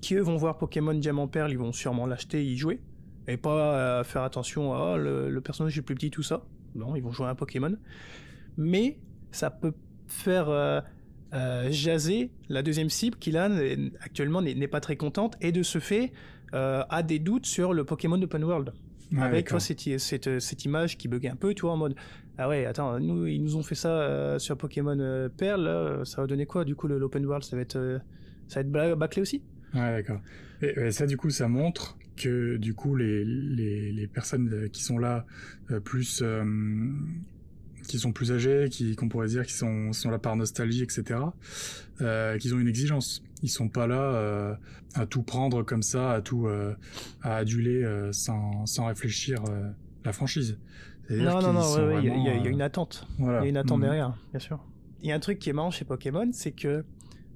qui 0.00 0.16
eux 0.16 0.20
vont 0.20 0.36
voir 0.36 0.58
Pokémon 0.58 0.92
Diamant 0.94 1.28
Perle, 1.28 1.52
ils 1.52 1.58
vont 1.58 1.72
sûrement 1.72 2.06
l'acheter 2.06 2.40
et 2.42 2.44
y 2.46 2.56
jouer, 2.58 2.80
et 3.28 3.36
pas 3.36 4.02
faire 4.04 4.22
attention 4.22 4.74
à 4.74 4.94
oh, 4.94 4.98
le, 4.98 5.30
le 5.30 5.40
personnage 5.40 5.78
est 5.78 5.82
plus 5.82 5.94
petit, 5.94 6.10
tout 6.10 6.22
ça. 6.24 6.44
Non, 6.74 6.96
ils 6.96 7.02
vont 7.02 7.12
jouer 7.12 7.26
à 7.26 7.30
un 7.30 7.34
Pokémon. 7.36 7.74
Mais 8.56 8.98
ça 9.30 9.50
peut 9.50 9.72
faire 10.06 10.48
euh, 10.48 10.80
euh, 11.32 11.70
jaser 11.70 12.30
la 12.48 12.62
deuxième 12.62 12.90
cible 12.90 13.16
qui 13.18 13.30
là 13.30 13.50
actuellement 14.00 14.42
n'est 14.42 14.68
pas 14.68 14.80
très 14.80 14.96
contente 14.96 15.36
et 15.40 15.52
de 15.52 15.62
ce 15.62 15.78
fait 15.78 16.12
euh, 16.54 16.84
a 16.88 17.02
des 17.02 17.18
doutes 17.18 17.46
sur 17.46 17.72
le 17.72 17.84
Pokémon 17.84 18.20
Open 18.20 18.44
World 18.44 18.72
avec 19.16 19.46
d'accord. 19.46 19.60
cette, 19.60 19.98
cette, 19.98 20.38
cette 20.40 20.64
image 20.64 20.96
qui 20.96 21.08
buguait 21.08 21.28
un 21.28 21.36
peu 21.36 21.54
tu 21.54 21.62
vois 21.62 21.72
en 21.72 21.76
mode 21.76 21.94
ah 22.38 22.48
ouais 22.48 22.66
attends 22.66 22.98
nous 23.00 23.26
ils 23.26 23.42
nous 23.42 23.56
ont 23.56 23.62
fait 23.62 23.74
ça 23.74 23.90
euh, 23.90 24.38
sur 24.38 24.56
Pokémon 24.56 24.98
euh, 24.98 25.28
Perle 25.28 26.04
ça 26.04 26.20
va 26.20 26.26
donner 26.26 26.46
quoi 26.46 26.64
du 26.64 26.74
coup 26.74 26.88
l'Open 26.88 27.24
World 27.26 27.44
ça 27.44 27.56
va 27.56 27.62
être 27.62 28.00
ça 28.48 28.62
va 28.62 28.66
être 28.88 28.98
bâclé 28.98 29.22
aussi? 29.22 29.42
Ouais, 29.74 29.90
d'accord. 29.90 30.20
Et, 30.62 30.78
et 30.78 30.90
ça, 30.90 31.06
du 31.06 31.16
coup, 31.16 31.30
ça 31.30 31.48
montre 31.48 31.98
que, 32.16 32.56
du 32.56 32.74
coup, 32.74 32.94
les, 32.94 33.24
les, 33.24 33.92
les 33.92 34.06
personnes 34.06 34.68
qui 34.70 34.82
sont 34.82 34.98
là, 34.98 35.26
plus, 35.84 36.22
qui 37.86 37.98
sont 37.98 38.12
plus 38.12 38.32
âgées, 38.32 38.68
qui, 38.70 38.96
qu'on 38.96 39.08
pourrait 39.08 39.28
dire, 39.28 39.44
qui 39.46 39.52
sont, 39.52 39.92
sont 39.92 40.10
là 40.10 40.18
par 40.18 40.36
nostalgie, 40.36 40.82
etc., 40.82 41.20
euh, 42.00 42.38
qu'ils 42.38 42.54
ont 42.54 42.58
une 42.58 42.68
exigence. 42.68 43.22
Ils 43.42 43.48
sont 43.50 43.68
pas 43.68 43.86
là 43.86 44.00
euh, 44.00 44.54
à 44.94 45.06
tout 45.06 45.22
prendre 45.22 45.62
comme 45.62 45.82
ça, 45.82 46.12
à 46.12 46.20
tout, 46.20 46.46
euh, 46.46 46.74
à 47.22 47.36
aduler 47.36 47.84
sans, 48.12 48.66
sans 48.66 48.86
réfléchir 48.86 49.38
la 50.04 50.12
franchise. 50.12 50.58
Non 51.10 51.40
non 51.42 51.52
non 51.52 51.62
sont 51.62 51.80
ouais, 51.86 51.94
ouais, 51.96 52.02
il 52.02 52.06
y, 52.06 52.28
a- 52.30 52.34
y 52.36 52.44
y 52.44 52.48
une 52.48 52.62
attente 52.62 53.06
voilà. 53.18 53.40
il 53.40 53.44
y 53.44 53.46
a 53.46 53.50
une 53.50 53.58
attente 53.58 53.76
Mhm. 53.78 53.84
derrière 53.84 54.16
bien 54.30 54.40
sûr 54.40 54.58
il 55.02 55.08
y 55.10 55.12
a 55.12 55.14
un 55.14 55.18
truc 55.20 55.38
qui 55.38 55.50
est 55.50 55.52
marrant 55.52 55.70
chez 55.70 55.84
Pokémon 55.84 56.30
c'est 56.32 56.52
que 56.52 56.82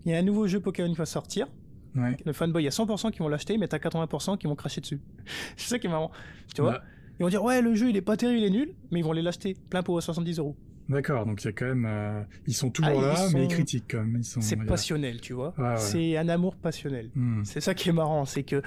il 0.07 0.13
y 0.13 0.15
a 0.15 0.19
un 0.19 0.23
nouveau 0.23 0.47
jeu 0.47 0.59
Pokémon 0.59 0.89
qui 0.91 0.97
va 0.97 1.05
sortir 1.05 1.49
Ouais. 1.95 2.17
le 2.25 2.33
fanboy 2.33 2.63
il 2.63 2.65
y 2.65 2.69
a 2.69 2.71
100% 2.71 3.11
qui 3.11 3.19
vont 3.19 3.29
l'acheter 3.29 3.59
mais 3.59 3.69
t'as 3.69 3.77
80% 3.77 4.39
qui 4.39 4.47
vont 4.47 4.55
cracher 4.57 4.81
dessus 4.81 5.01
c'est 5.59 5.69
ça 5.69 5.79
qui 5.79 5.87
est 5.87 5.91
marrant 5.91 6.11
tu 6.55 6.63
vois 6.63 6.79
Bah, 6.79 6.83
Ils 7.19 7.23
vont 7.25 7.29
dire 7.29 7.43
ouais 7.43 7.61
le 7.63 7.75
jeu 7.75 7.91
il 7.91 7.97
est 7.97 8.03
pas 8.03 8.17
terrible, 8.17 8.39
il 8.41 8.45
est 8.45 8.51
nul, 8.51 8.75
mais 8.91 9.01
ils 9.01 9.05
vont 9.05 9.13
les 9.13 9.23
l'acheter 9.23 9.57
plein 9.71 9.83
pot 9.83 9.97
à 9.99 10.01
70 10.01 10.39
euros. 10.39 10.57
D'accord, 10.89 11.27
donc 11.27 11.43
il 11.43 11.47
y 11.47 11.49
a 11.49 11.53
quand 11.53 11.67
même, 11.67 11.85
euh, 11.87 12.23
ils 12.47 12.55
sont 12.55 12.71
toujours 12.71 12.93
Ah, 12.93 12.95
ils 12.97 13.03
là, 13.03 13.17
sont- 13.17 13.37
mais 13.37 13.45
ils 13.45 13.49
critiquent 13.49 13.85
quand 13.91 14.03
même. 14.05 14.23
C'est 14.23 14.57
passionnel, 14.57 15.21
tu 15.21 15.35
vois. 15.35 15.53
Ouais. 15.59 15.77
C'est 15.77 16.17
un 16.17 16.29
amour 16.31 16.57
passionnel. 16.57 17.11
Hmm. 17.15 17.43
C'est 17.45 17.61
ça 17.61 17.75
qui 17.75 17.91
est 17.91 17.93
marrant, 17.93 18.25
c'est 18.25 18.43
que 18.43 18.63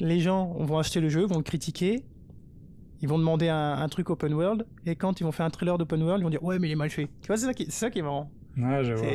les 0.00 0.20
gens 0.20 0.54
vont 0.54 0.78
acheter 0.78 1.00
le 1.00 1.08
jeu, 1.10 1.26
vont 1.26 1.36
le 1.36 1.42
critiquer, 1.42 2.04
ils 3.02 3.08
vont 3.08 3.18
demander 3.18 3.48
un, 3.48 3.72
un 3.74 3.88
truc 3.88 4.08
open 4.08 4.32
world, 4.32 4.64
et 4.86 4.96
quand 4.96 5.20
ils 5.20 5.24
vont 5.24 5.32
faire 5.32 5.44
un 5.44 5.50
trailer 5.50 5.76
d'open 5.76 6.02
world, 6.02 6.20
ils 6.20 6.24
vont 6.24 6.30
dire 6.30 6.42
ouais 6.42 6.58
mais 6.58 6.68
il 6.68 6.72
est 6.72 6.76
mal 6.76 6.88
fait. 6.90 7.08
Tu 7.20 7.26
vois, 7.26 7.36
c'est 7.36 7.44
ça 7.46 7.52
ça 7.68 7.90
qui 7.90 7.98
est 7.98 8.02
marrant. 8.02 8.30
Ouais, 8.56 8.84
je 8.84 8.92
vois. 8.94 9.06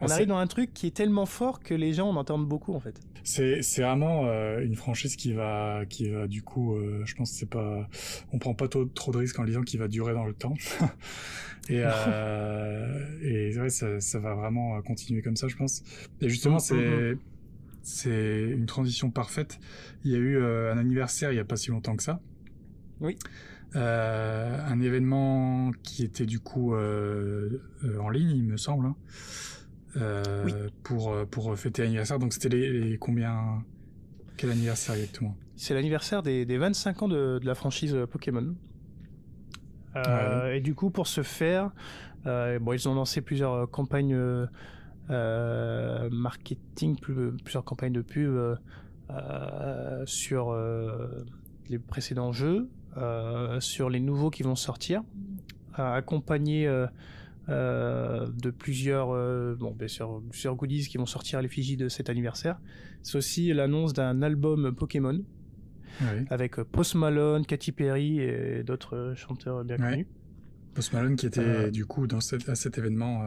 On 0.00 0.06
Ah, 0.06 0.12
arrive 0.14 0.28
dans 0.28 0.38
un 0.38 0.46
truc 0.46 0.72
qui 0.72 0.86
est 0.86 0.94
tellement 0.96 1.26
fort 1.26 1.60
que 1.60 1.74
les 1.74 1.92
gens 1.92 2.08
en 2.08 2.16
entendent 2.16 2.48
beaucoup 2.48 2.74
en 2.74 2.80
fait. 2.80 2.98
C'est 3.22 3.60
c'est 3.62 3.82
vraiment 3.82 4.22
euh, 4.24 4.64
une 4.64 4.74
franchise 4.74 5.14
qui 5.16 5.34
va 5.34 5.82
qui 5.88 6.08
va 6.08 6.26
du 6.26 6.42
coup 6.42 6.74
euh, 6.74 7.02
je 7.04 7.14
pense 7.14 7.30
c'est 7.30 7.48
pas 7.50 7.86
on 8.32 8.38
prend 8.38 8.54
pas 8.54 8.66
trop, 8.66 8.86
trop 8.86 9.12
de 9.12 9.18
risques 9.18 9.38
en 9.38 9.44
disant 9.44 9.60
qu'il 9.62 9.78
va 9.78 9.88
durer 9.88 10.14
dans 10.14 10.24
le 10.24 10.32
temps 10.32 10.54
et 11.68 11.82
euh, 11.84 13.18
et 13.22 13.58
ouais 13.58 13.68
ça, 13.68 14.00
ça 14.00 14.18
va 14.20 14.34
vraiment 14.34 14.76
euh, 14.76 14.80
continuer 14.80 15.20
comme 15.20 15.36
ça 15.36 15.48
je 15.48 15.56
pense 15.56 15.82
et 16.22 16.30
justement 16.30 16.56
Mm, 16.56 16.60
c'est 16.60 17.18
c'est 17.82 18.40
une 18.50 18.66
transition 18.66 19.10
parfaite 19.10 19.58
il 20.04 20.12
y 20.12 20.14
a 20.14 20.18
eu 20.18 20.42
un 20.42 20.78
anniversaire 20.78 21.30
il 21.32 21.36
y 21.36 21.40
a 21.40 21.44
pas 21.44 21.56
si 21.56 21.70
longtemps 21.70 21.96
que 21.96 22.02
ça 22.02 22.20
Oui. 23.00 23.16
Euh, 23.76 24.58
un 24.66 24.80
événement 24.80 25.70
qui 25.84 26.02
était 26.02 26.26
du 26.26 26.40
coup 26.40 26.74
euh, 26.74 27.62
euh, 27.84 27.98
en 28.00 28.08
ligne 28.08 28.30
il 28.30 28.42
me 28.42 28.56
semble 28.56 28.86
hein. 28.86 28.96
Euh, 29.96 30.44
Oui. 30.44 30.54
pour 30.84 31.12
euh, 31.12 31.24
pour 31.26 31.56
fêter 31.58 31.82
l'anniversaire. 31.82 32.18
Donc 32.18 32.32
c'était 32.32 32.48
les, 32.48 32.70
les 32.80 32.98
combien 32.98 33.64
quel 34.36 34.50
anniversaire 34.50 34.94
exactement? 34.94 35.36
C'est 35.56 35.74
l'anniversaire 35.74 36.22
des, 36.22 36.46
des 36.46 36.56
25 36.58 37.02
ans 37.02 37.08
de, 37.08 37.38
de 37.38 37.46
la 37.46 37.54
franchise 37.54 37.94
euh, 37.94 38.06
Pokémon. 38.06 38.54
Euh, 39.96 40.54
Et 40.54 40.60
du 40.60 40.74
coup, 40.74 40.90
pour 40.90 41.06
ce 41.06 41.22
faire, 41.22 41.72
euh, 42.26 42.58
bon, 42.58 42.72
ils 42.72 42.88
ont 42.88 42.94
lancé 42.94 43.20
plusieurs 43.20 43.52
euh, 43.52 43.66
campagnes 43.66 44.14
euh, 44.14 44.46
euh, 45.10 46.08
marketing, 46.10 46.96
plus- 46.98 47.32
plusieurs 47.42 47.64
campagnes 47.64 47.92
de 47.92 48.02
pub 48.02 48.30
euh, 48.30 48.54
euh, 49.10 50.02
sur 50.06 50.50
euh, 50.52 51.24
les 51.68 51.78
précédents 51.80 52.32
jeux, 52.32 52.68
euh, 52.96 53.58
sur 53.60 53.90
les 53.90 54.00
nouveaux 54.00 54.30
qui 54.30 54.44
vont 54.44 54.54
sortir, 54.54 55.02
euh, 55.78 55.92
accompagnés 55.94 56.68
euh, 57.48 58.26
de 58.42 58.50
plusieurs, 58.50 59.10
euh, 59.10 59.54
bon, 59.58 59.72
bien 59.72 59.88
sûr, 59.88 60.22
plusieurs 60.30 60.54
goodies 60.56 60.86
qui 60.88 60.98
vont 60.98 61.06
sortir 61.06 61.38
à 61.38 61.42
l'effigie 61.42 61.76
de 61.76 61.88
cet 61.88 62.08
anniversaire. 62.10 62.58
C'est 63.02 63.18
aussi 63.18 63.52
l'annonce 63.52 63.92
d'un 63.92 64.22
album 64.22 64.72
Pokémon 64.74 65.20
avec 66.30 66.58
euh, 66.58 66.64
Post 66.64 66.94
Malone, 66.94 67.44
Katy 67.46 67.72
Perry 67.72 68.20
et 68.20 68.62
d'autres 68.62 69.14
chanteurs 69.16 69.64
bien 69.64 69.76
connus. 69.90 70.06
Post 70.74 70.92
Malone 70.92 71.16
qui 71.16 71.26
était 71.26 71.40
du 71.70 71.84
coup 71.86 72.06
dans 72.06 72.20
cet, 72.20 72.48
à 72.48 72.54
cet 72.54 72.78
événement. 72.78 73.24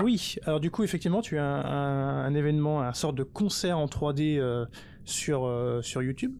Oui, 0.00 0.36
alors 0.44 0.60
du 0.60 0.70
coup, 0.70 0.84
effectivement, 0.84 1.22
tu 1.22 1.38
as 1.38 1.44
un, 1.44 1.64
un- 1.64 2.24
un 2.26 2.34
événement, 2.34 2.82
un 2.82 2.92
sorte 2.92 3.16
de 3.16 3.22
concert 3.24 3.78
en 3.78 3.86
3D 3.86 4.38
euh, 4.38 4.64
sur, 5.04 5.44
euh, 5.46 5.82
sur 5.82 6.02
YouTube. 6.02 6.34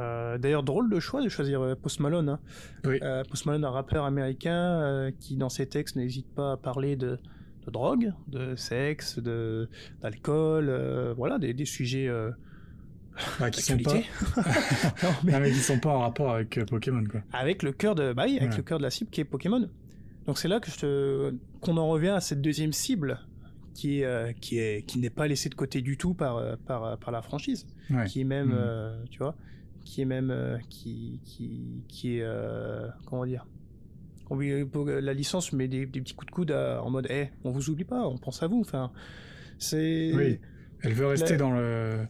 Euh, 0.00 0.38
D'ailleurs, 0.38 0.62
drôle 0.62 0.90
de 0.90 0.98
choix 1.00 1.22
de 1.22 1.28
choisir 1.28 1.60
euh, 1.62 1.74
Post 1.74 2.00
Malone. 2.00 2.28
hein. 2.28 2.40
Oui. 2.84 2.98
Euh, 3.02 3.22
Post 3.28 3.46
Malone, 3.46 3.64
un 3.64 3.70
rappeur 3.70 4.04
américain 4.04 4.80
euh, 4.82 5.10
qui, 5.20 5.36
dans 5.36 5.48
ses 5.48 5.66
textes, 5.66 5.96
n'hésite 5.96 6.26
pas 6.34 6.52
à 6.52 6.56
parler 6.56 6.96
de, 6.96 7.18
de 7.66 7.70
drogue, 7.70 8.12
de 8.28 8.56
sexe, 8.56 9.18
de 9.18 9.68
d'alcool, 10.02 10.70
voilà, 11.16 11.38
des, 11.38 11.54
des 11.54 11.64
sujets 11.64 12.10
bah, 13.38 13.50
qui 13.50 13.62
sont 13.62 13.78
pas. 13.78 13.92
Non, 15.02 15.10
mais- 15.22 15.32
non, 15.32 15.40
mais 15.40 15.50
qui 15.50 15.58
sont 15.58 15.78
pas 15.78 15.90
en 15.90 16.00
rapport 16.00 16.32
avec 16.34 16.64
Pokémon 16.66 17.04
quoi. 17.04 17.20
avec 17.32 17.62
le 17.62 17.72
cœur 17.72 17.94
de 17.94 18.12
bah 18.12 18.24
oui, 18.26 18.36
avec 18.38 18.50
Ouais. 18.50 18.56
le 18.56 18.62
cœur 18.64 18.78
de 18.78 18.82
la 18.82 18.90
cible 18.90 19.10
qui 19.10 19.20
est 19.20 19.24
Pokémon. 19.24 19.68
Donc 20.26 20.38
c'est 20.38 20.48
là 20.48 20.58
que 20.58 20.70
je 20.70 20.76
te 20.78 21.34
qu'on 21.60 21.76
en 21.76 21.86
revient 21.88 22.08
à 22.08 22.20
cette 22.20 22.40
deuxième 22.40 22.72
cible 22.72 23.20
qui 23.74 24.00
est 24.00 24.34
qui 24.40 24.58
est 24.58 24.84
qui 24.86 24.98
n'est 24.98 25.10
pas 25.10 25.26
laissée 25.28 25.48
de 25.48 25.54
côté 25.54 25.80
du 25.80 25.96
tout 25.96 26.14
par 26.14 26.40
par 26.66 26.98
par 26.98 27.12
la 27.12 27.22
franchise, 27.22 27.66
Ouais. 27.90 28.04
qui 28.06 28.20
est 28.22 28.24
même 28.24 28.52
euh, 28.54 28.96
tu 29.10 29.18
vois, 29.18 29.36
qui 29.84 30.00
est 30.02 30.06
même 30.06 30.30
euh, 30.30 30.58
qui 30.70 31.20
qui 31.24 31.84
qui 31.88 32.16
est 32.18 32.22
euh, 32.22 32.88
comment 33.06 33.24
dire? 33.26 33.46
Lui- 34.30 34.64
pour 34.64 34.86
la 34.86 35.12
licence 35.14 35.52
met 35.52 35.68
des, 35.68 35.86
des 35.86 36.00
petits 36.00 36.14
coups 36.14 36.26
de 36.30 36.34
coude 36.34 36.50
à- 36.50 36.82
en 36.82 36.90
mode 36.90 37.06
eh 37.10 37.28
on 37.44 37.50
vous 37.50 37.68
oublie 37.70 37.84
pas 37.84 38.08
on 38.08 38.16
pense 38.16 38.42
à 38.42 38.46
vous 38.48 38.60
enfin 38.60 38.90
c'est 39.58 40.10
Oui. 40.14 40.40
Elle 40.82 40.94
veut 40.94 41.06
rester 41.06 41.32
La- 41.32 41.36
dans 41.38 41.50
le 41.52 42.06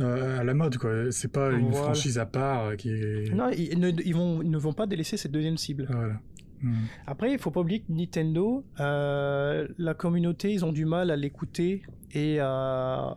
à 0.00 0.42
la 0.42 0.54
mode 0.54 0.78
quoi. 0.78 1.12
C'est 1.12 1.30
pas 1.30 1.52
une 1.52 1.72
franchise 1.72 2.18
à 2.18 2.26
part 2.26 2.64
euh, 2.68 2.76
qui 2.76 2.88
est. 2.90 3.32
non 3.34 3.50
ils, 3.50 3.78
ne, 3.78 3.90
ils 4.04 4.14
vont 4.14 4.42
ils 4.42 4.50
ne 4.50 4.58
vont 4.58 4.72
pas 4.72 4.86
délaisser 4.86 5.16
cette 5.16 5.32
deuxième 5.32 5.58
cible 5.58 5.86
Voilà. 5.90 6.14
Hmm. 6.62 6.74
Après, 7.08 7.32
il 7.32 7.38
faut 7.40 7.50
pas 7.50 7.60
oublier 7.60 7.80
que 7.80 7.90
Nintendo, 7.92 8.64
euh, 8.78 9.66
la 9.78 9.94
communauté, 9.94 10.52
ils 10.52 10.64
ont 10.64 10.70
du 10.72 10.84
mal 10.84 11.10
à 11.10 11.16
l'écouter 11.16 11.82
et 12.12 12.38
à 12.40 13.16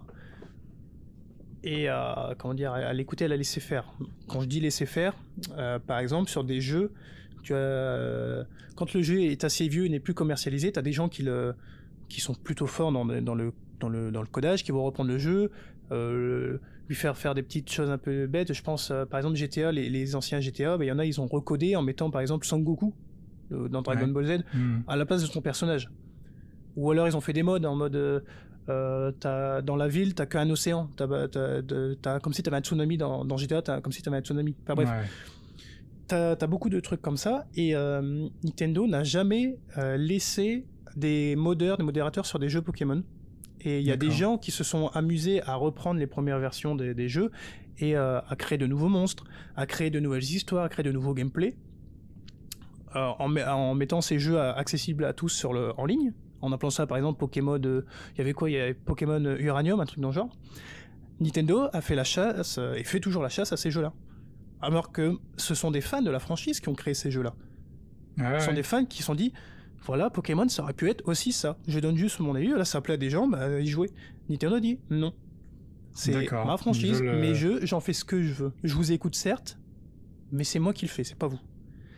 et 1.66 1.89
à 1.89 2.36
comment 2.38 2.53
dire 2.53 2.72
à 2.74 2.93
l'écouter, 2.93 3.26
à 3.26 3.28
la 3.28 3.36
laisser 3.38 3.59
faire. 3.59 3.91
Quand 4.28 4.39
je 4.41 4.47
dis 4.47 4.59
laisser 4.61 4.86
faire, 4.86 5.13
euh, 5.57 5.80
par 5.80 5.99
exemple 5.99 6.30
sur 6.30 6.43
des 6.43 6.61
jeux 6.61 6.91
Tu 7.43 7.53
as, 7.53 8.45
quand 8.76 8.93
le 8.93 9.01
jeu 9.01 9.22
est 9.22 9.43
assez 9.43 9.68
vieux 9.68 9.86
et 9.86 9.89
n'est 9.89 9.99
plus 9.99 10.13
commercialisé, 10.13 10.72
tu 10.72 10.80
as 10.80 10.82
des 10.82 10.91
gens 10.93 11.09
qui, 11.09 11.24
le, 11.24 11.53
qui 12.09 12.22
sont 12.22 12.34
plutôt 12.36 12.68
forts 12.68 12.91
dans, 12.91 13.05
dans, 13.05 13.36
le, 13.36 13.51
dans, 13.80 13.89
le, 13.89 14.11
dans 14.11 14.22
le 14.22 14.28
codage, 14.28 14.63
qui 14.63 14.72
vont 14.72 14.84
reprendre 14.84 15.09
le 15.09 15.18
jeu, 15.18 15.51
euh, 15.91 16.57
lui 16.88 16.95
faire 16.95 17.18
faire 17.18 17.34
des 17.36 17.43
petites 17.43 17.72
choses 17.72 17.89
un 17.89 17.97
peu 17.97 18.28
bêtes. 18.28 18.53
Je 18.53 18.61
pense, 18.63 18.91
euh, 18.91 19.05
par 19.05 19.20
exemple, 19.20 19.36
GTA, 19.36 19.72
les, 19.72 19.89
les 19.89 20.16
anciens 20.16 20.39
GTA, 20.39 20.78
bah, 20.78 20.86
il 20.86 20.88
y 20.88 20.91
en 20.91 20.99
a, 20.99 21.05
ils 21.05 21.20
ont 21.22 21.28
recodé 21.28 21.76
en 21.76 21.82
mettant, 21.82 22.09
par 22.11 22.22
exemple, 22.22 22.45
Sangoku 22.45 22.93
dans 23.51 23.82
Dragon 23.84 24.07
Ball 24.07 24.26
Z 24.26 24.43
Hmm. 24.53 24.80
à 24.88 24.95
la 24.95 25.05
place 25.05 25.22
de 25.22 25.28
son 25.28 25.41
personnage. 25.41 25.89
Ou 26.76 26.91
alors 26.91 27.07
ils 27.07 27.16
ont 27.16 27.22
fait 27.22 27.32
des 27.34 27.43
modes 27.43 27.66
en 27.66 27.76
mode 27.76 28.24
euh, 28.70 29.11
dans 29.61 29.76
la 29.76 29.88
ville 29.88 30.16
t'as 30.16 30.26
qu'un 30.26 30.49
océan, 30.49 30.89
t'as- 30.95 32.20
comme 32.20 32.34
si 32.34 32.41
t'avais 32.43 32.57
un 32.57 32.61
tsunami 32.61 32.97
dans, 32.97 33.24
dans 33.26 33.38
GTA, 33.38 33.61
t'as, 33.61 33.82
comme 33.82 33.91
si 33.93 34.01
t'avais 34.01 34.18
un 34.18 34.22
tsunami. 34.22 34.55
Enfin 34.63 34.74
bref, 34.76 34.89
Ouais. 34.89 35.05
t'as, 36.07 36.36
t'as 36.36 36.47
beaucoup 36.47 36.70
de 36.70 36.80
trucs 36.80 37.01
comme 37.01 37.18
ça 37.18 37.45
et 37.55 37.76
euh, 37.76 38.28
Nintendo 38.43 38.88
n'a 38.88 39.03
jamais 39.03 39.57
euh, 39.78 39.97
laissé 39.97 40.66
des 40.95 41.36
modeurs, 41.36 41.78
des 41.78 41.84
modérateurs 41.84 42.26
sur 42.26 42.39
des 42.39 42.49
jeux 42.49 42.61
Pokémon. 42.61 43.03
Et 43.61 43.80
il 43.80 43.86
y 43.86 43.91
a 43.91 43.97
des 43.97 44.11
gens 44.11 44.38
qui 44.38 44.51
se 44.51 44.63
sont 44.63 44.88
amusés 44.89 45.41
à 45.43 45.55
reprendre 45.55 45.99
les 45.99 46.05
premières 46.07 46.38
versions 46.39 46.76
des, 46.76 46.93
des 46.93 47.09
jeux 47.09 47.32
et 47.80 47.95
euh, 47.97 48.20
à 48.28 48.36
créer 48.36 48.57
de 48.59 48.68
nouveaux 48.68 48.89
monstres, 48.89 49.24
à 49.55 49.66
créer 49.66 49.89
de 49.89 49.99
nouvelles 49.99 50.24
histoires, 50.24 50.63
à 50.66 50.70
créer 50.70 50.84
de 50.84 50.91
nouveaux 50.91 51.13
gameplays, 51.16 51.55
en, 52.93 53.28
met- 53.28 53.43
en 53.43 53.74
mettant 53.76 54.01
ces 54.01 54.20
jeux 54.20 54.39
accessibles 54.39 55.03
à 55.03 55.13
tous 55.13 55.30
sur 55.30 55.51
le, 55.51 55.74
en 55.80 55.86
ligne, 55.86 56.13
en 56.45 56.51
appelant 56.51 56.69
ça 56.69 56.87
par 56.87 56.97
exemple 56.97 57.19
Pokémon. 57.19 57.59
euh, 57.63 57.85
Il 58.13 58.17
y 58.19 58.21
avait 58.21 58.33
quoi? 58.33 58.49
Il 58.49 58.53
y 58.53 58.57
avait 58.59 58.73
Pokémon 58.73 59.19
Uranium, 59.39 59.79
un 59.79 59.85
truc 59.85 59.99
dans 59.99 60.09
le 60.09 60.13
genre. 60.13 60.29
Nintendo 61.19 61.67
a 61.71 61.81
fait 61.81 61.95
la 61.95 62.03
chasse 62.03 62.57
euh, 62.57 62.73
et 62.75 62.83
fait 62.83 62.99
toujours 62.99 63.23
la 63.23 63.29
chasse 63.29 63.51
à 63.53 63.57
ces 63.57 63.71
jeux-là. 63.71 63.93
Alors 64.61 64.91
que 64.91 65.17
ce 65.37 65.55
sont 65.55 65.71
des 65.71 65.81
fans 65.81 66.01
de 66.01 66.11
la 66.11 66.19
franchise 66.19 66.59
qui 66.59 66.69
ont 66.69 66.73
créé 66.75 66.93
ces 66.93 67.11
jeux-là. 67.11 67.33
Ah 68.19 68.33
ouais, 68.33 68.39
Ce 68.39 68.45
sont 68.47 68.53
des 68.53 68.63
fans 68.63 68.85
qui 68.85 68.99
se 68.99 69.03
sont 69.05 69.15
dit 69.15 69.33
voilà, 69.83 70.09
Pokémon, 70.09 70.47
ça 70.49 70.63
aurait 70.63 70.73
pu 70.73 70.89
être 70.89 71.07
aussi 71.07 71.31
ça. 71.31 71.57
Je 71.67 71.79
donne 71.79 71.95
juste 71.95 72.19
mon 72.19 72.33
avis, 72.35 72.47
là 72.49 72.65
ça 72.65 72.81
plaît 72.81 72.95
à 72.95 72.97
des 72.97 73.09
gens, 73.09 73.27
bah 73.27 73.59
y 73.59 73.67
jouer. 73.67 73.91
Nintendo 74.29 74.59
dit 74.59 74.79
non. 74.89 75.13
C'est 75.93 76.29
ma 76.31 76.57
franchise, 76.57 77.01
euh, 77.01 77.21
mes 77.21 77.35
jeux, 77.35 77.59
j'en 77.65 77.79
fais 77.79 77.93
ce 77.93 78.03
que 78.03 78.21
je 78.21 78.33
veux. 78.33 78.51
Je 78.63 78.73
vous 78.73 78.91
écoute 78.91 79.15
certes, 79.15 79.57
mais 80.31 80.43
c'est 80.43 80.59
moi 80.59 80.73
qui 80.73 80.85
le 80.85 80.91
fais, 80.91 81.03
c'est 81.05 81.17
pas 81.17 81.27
vous. 81.27 81.39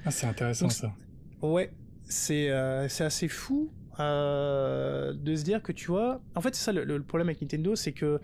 Ah, 0.05 0.11
c'est 0.11 0.27
intéressant 0.27 0.65
Donc, 0.65 0.71
ça. 0.73 0.93
Ouais, 1.41 1.73
c'est 2.03 2.49
euh, 2.51 2.87
c'est 2.89 3.03
assez 3.05 3.27
fou 3.27 3.71
euh, 3.99 5.13
de 5.13 5.35
se 5.35 5.43
dire 5.43 5.61
que 5.63 5.71
tu 5.71 5.87
vois. 5.87 6.21
En 6.35 6.41
fait, 6.41 6.55
c'est 6.55 6.63
ça 6.63 6.71
le, 6.71 6.83
le 6.83 7.03
problème 7.03 7.27
avec 7.29 7.41
Nintendo, 7.41 7.75
c'est 7.75 7.93
que 7.93 8.19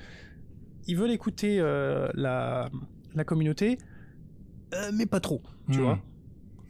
ils 0.88 0.98
veulent 0.98 1.12
écouter 1.12 1.60
euh, 1.60 2.10
la, 2.14 2.70
la 3.14 3.24
communauté, 3.24 3.78
euh, 4.74 4.92
mais 4.94 5.06
pas 5.06 5.20
trop, 5.20 5.42
tu 5.72 5.78
Hmm. 5.78 5.82
vois. 5.82 6.00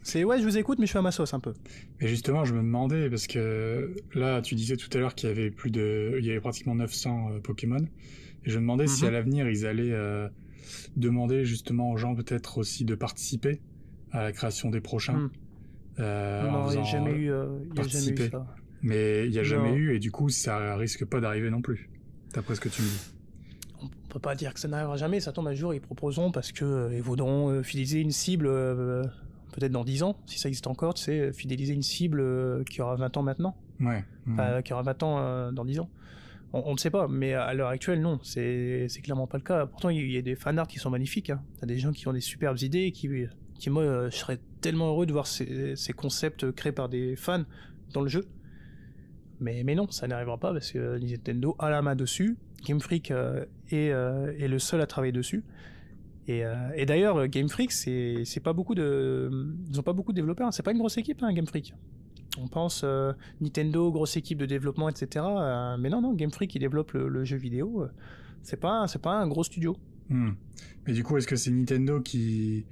C'est 0.02 0.22
ouais, 0.24 0.38
je 0.38 0.44
vous 0.44 0.58
écoute, 0.58 0.78
mais 0.78 0.86
je 0.86 0.92
fais 0.92 0.98
à 0.98 1.02
ma 1.02 1.10
sauce 1.12 1.32
un 1.34 1.40
peu. 1.40 1.54
Et 2.00 2.08
justement, 2.08 2.44
je 2.44 2.52
me 2.54 2.58
demandais, 2.60 3.08
parce 3.08 3.26
que 3.26 3.94
là, 4.14 4.42
tu 4.42 4.54
disais 4.54 4.76
tout 4.76 4.88
à 4.92 4.98
l'heure 4.98 5.14
qu'il 5.14 5.28
y 5.28 5.32
avait 5.32 5.50
plus 5.50 5.70
de. 5.70 6.16
Il 6.18 6.26
y 6.26 6.30
avait 6.30 6.40
pratiquement 6.40 6.74
900 6.74 7.30
euh, 7.32 7.40
Pokémon. 7.40 7.82
Et 8.44 8.50
je 8.50 8.56
me 8.56 8.60
demandais 8.62 8.86
si 8.86 9.04
Mhm. 9.04 9.08
à 9.08 9.10
l'avenir, 9.10 9.48
ils 9.48 9.64
allaient 9.66 9.94
demander 10.96 11.44
justement 11.44 11.90
aux 11.90 11.96
gens 11.96 12.14
peut-être 12.14 12.58
aussi 12.58 12.84
de 12.84 12.94
participer 12.94 13.62
à 14.10 14.22
la 14.22 14.32
création 14.32 14.70
des 14.70 14.80
prochains. 14.80 15.30
Euh, 15.98 16.48
en 16.48 16.52
non, 16.52 16.70
il 16.70 16.74
n'y 16.74 16.80
a 16.80 16.82
jamais 16.82 17.12
eu, 17.12 17.32
euh, 17.32 17.58
y 17.74 17.80
a 17.80 17.82
jamais 17.88 18.10
eu 18.10 18.30
ça. 18.30 18.46
Mais 18.84 19.24
il 19.26 19.30
n'y 19.32 19.38
a 19.38 19.42
jamais 19.42 19.70
Non. 19.70 19.76
eu, 19.76 19.94
et 19.94 19.98
du 19.98 20.10
coup, 20.12 20.28
ça 20.28 20.76
risque 20.76 21.04
pas 21.06 21.20
d'arriver 21.20 21.50
non 21.50 21.62
plus. 21.62 21.88
D'après 22.34 22.54
ce 22.54 22.60
que 22.60 22.68
tu 22.68 22.82
me 22.82 22.86
dis. 22.86 23.10
On 23.82 23.88
peut 24.08 24.18
pas 24.20 24.34
dire 24.34 24.54
que 24.54 24.60
ça 24.60 24.68
n'arrivera 24.68 24.96
jamais. 24.96 25.18
Ça 25.20 25.32
tombe 25.32 25.48
un 25.48 25.54
jour, 25.54 25.74
ils 25.74 25.80
proposeront 25.80 26.30
parce 26.30 26.52
que 26.52 26.64
euh, 26.64 26.94
ils 26.94 27.02
voudront 27.02 27.48
euh, 27.50 27.62
fidéliser 27.62 28.00
une 28.00 28.10
cible. 28.12 28.46
euh, 28.46 29.02
peut-être 29.52 29.72
dans 29.72 29.84
10 29.84 30.02
ans, 30.02 30.16
si 30.26 30.38
ça 30.38 30.48
existe 30.48 30.66
encore, 30.66 30.94
tu 30.94 31.02
sais, 31.04 31.32
fidéliser 31.32 31.74
une 31.74 31.82
cible 31.82 32.20
euh, 32.20 32.64
qui 32.64 32.80
aura 32.82 32.96
20 32.96 33.16
ans 33.16 33.22
maintenant. 33.22 33.56
Ouais. 33.80 34.04
Enfin, 34.28 34.62
qui 34.62 34.72
aura 34.72 34.82
20 34.82 35.02
ans 35.04 35.16
euh, 35.18 35.50
dans 35.52 35.64
10 35.64 35.78
ans. 35.80 35.88
On, 36.52 36.62
on 36.66 36.72
ne 36.72 36.78
sait 36.78 36.90
pas, 36.90 37.06
mais 37.08 37.34
à 37.34 37.54
l'heure 37.54 37.68
actuelle, 37.68 38.00
non, 38.00 38.18
c'est 38.22 38.88
clairement 39.02 39.26
pas 39.28 39.38
le 39.38 39.44
cas. 39.44 39.66
Pourtant, 39.66 39.88
il 39.90 39.96
y, 39.96 40.00
a- 40.00 40.04
il 40.04 40.12
y 40.12 40.18
a 40.18 40.22
des 40.22 40.34
fanarts 40.34 40.66
qui 40.68 40.78
sont 40.78 40.90
magnifiques. 40.90 41.30
Hein. 41.30 41.40
T'as 41.60 41.66
des 41.66 41.78
gens 41.78 41.92
qui 41.92 42.06
ont 42.08 42.12
des 42.12 42.20
superbes 42.20 42.58
idées, 42.60 42.90
qui, 42.92 43.08
qui 43.58 43.70
moi, 43.70 43.82
euh, 43.82 44.10
je 44.10 44.16
serais 44.16 44.38
tellement 44.60 44.88
heureux 44.88 45.06
de 45.06 45.12
voir 45.12 45.26
ces, 45.26 45.76
ces 45.76 45.92
concepts 45.92 46.50
créés 46.52 46.72
par 46.72 46.88
des 46.88 47.14
fans 47.16 47.44
dans 47.92 48.00
le 48.02 48.08
jeu. 48.08 48.24
Mais, 49.40 49.62
mais 49.64 49.74
non, 49.74 49.90
ça 49.90 50.06
n'arrivera 50.06 50.38
pas 50.38 50.52
parce 50.52 50.70
que 50.70 50.98
Nintendo 50.98 51.56
a 51.58 51.70
la 51.70 51.82
main 51.82 51.96
dessus. 51.96 52.36
Game 52.64 52.80
Freak 52.80 53.10
euh, 53.10 53.44
est, 53.70 53.90
euh, 53.90 54.32
est 54.38 54.48
le 54.48 54.58
seul 54.58 54.80
à 54.80 54.86
travailler 54.86 55.12
dessus. 55.12 55.44
Et, 56.26 56.44
euh, 56.44 56.84
d'ailleurs, 56.86 57.28
Game 57.28 57.48
Freak, 57.48 57.72
c'est 57.72 58.42
pas 58.42 58.52
beaucoup 58.52 58.74
de, 58.74 59.30
ils 59.70 59.78
ont 59.78 59.82
pas 59.82 59.92
beaucoup 59.92 60.12
de 60.12 60.16
développeurs. 60.16 60.48
hein. 60.48 60.52
C'est 60.52 60.62
pas 60.62 60.72
une 60.72 60.78
grosse 60.78 60.96
équipe, 60.96 61.22
hein, 61.22 61.32
Game 61.32 61.46
Freak. 61.46 61.74
On 62.38 62.48
pense 62.48 62.84
Nintendo, 63.40 63.92
grosse 63.92 64.16
équipe 64.16 64.38
de 64.38 64.46
développement, 64.46 64.88
etc. 64.88 65.24
mais 65.78 65.88
non, 65.88 66.00
non, 66.00 66.14
Game 66.14 66.32
Freak, 66.32 66.50
qui 66.50 66.58
développe 66.58 66.92
le, 66.92 67.24
jeu 67.24 67.36
vidéo. 67.36 67.86
c'est 68.42 68.58
pas, 68.58 68.86
pas 69.02 69.14
un 69.14 69.28
gros 69.28 69.44
studio. 69.44 69.76
Hmm. 70.08 70.32
Mais 70.86 70.94
du 70.94 71.04
coup, 71.04 71.16
est-ce 71.16 71.28
que 71.28 71.36
c'est 71.36 71.50
Nintendo 71.50 72.00
qui, 72.00 72.64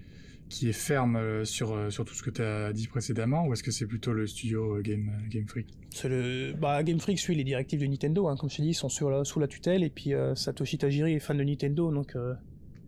qui 0.53 0.69
est 0.69 0.73
ferme 0.73 1.17
euh, 1.17 1.45
sur, 1.47 1.73
euh, 1.73 1.89
sur 1.91 2.05
tout 2.05 2.15
ce 2.15 2.23
que 2.23 2.29
tu 2.31 2.43
as 2.43 2.73
dit 2.75 2.87
précédemment, 2.87 3.47
ou 3.47 3.55
est-ce 3.55 3.63
que 3.63 3.71
c'est 3.71 3.87
plutôt 3.87 4.13
le 4.13 4.27
studio 4.27 4.77
euh, 4.77 4.83
Game, 4.83 5.11
Game 5.31 5.47
Freak? 5.49 5.67
C'est 5.91 6.09
le, 6.11 6.53
bah, 6.53 6.83
Game 6.83 7.01
Freak 7.01 7.19
suit 7.19 7.35
les 7.35 7.45
directives 7.45 7.81
de 7.81 7.87
Nintendo. 7.87 8.29
Hein, 8.29 8.37
comme 8.39 8.51
je 8.51 8.57
t'ai 8.57 8.63
dit, 8.63 8.69
ils 8.71 8.75
sont 8.75 8.91
sur 8.91 9.09
la- 9.11 9.25
sous 9.25 9.41
la 9.41 9.49
tutelle. 9.49 9.83
Et 9.83 9.89
puis 9.91 10.13
euh, 10.13 10.35
Satoshi 10.35 10.77
Tajiri 10.77 11.15
est 11.15 11.21
fan 11.21 11.39
de 11.39 11.43
Nintendo, 11.45 11.91
donc 11.91 12.15
euh, 12.17 12.35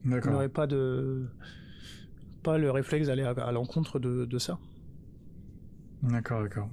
il 0.05 0.11
n'aurait 0.31 0.51
pas 0.51 0.67
de, 0.67 1.25
pas 2.43 2.59
le 2.59 2.71
réflexe 2.71 3.07
d'aller 3.07 3.23
à, 3.23 3.31
à 3.31 3.51
l'encontre 3.53 3.99
de, 3.99 4.27
de 4.27 4.39
ça. 4.39 4.59
D'accord, 6.03 6.43
d'accord. 6.43 6.69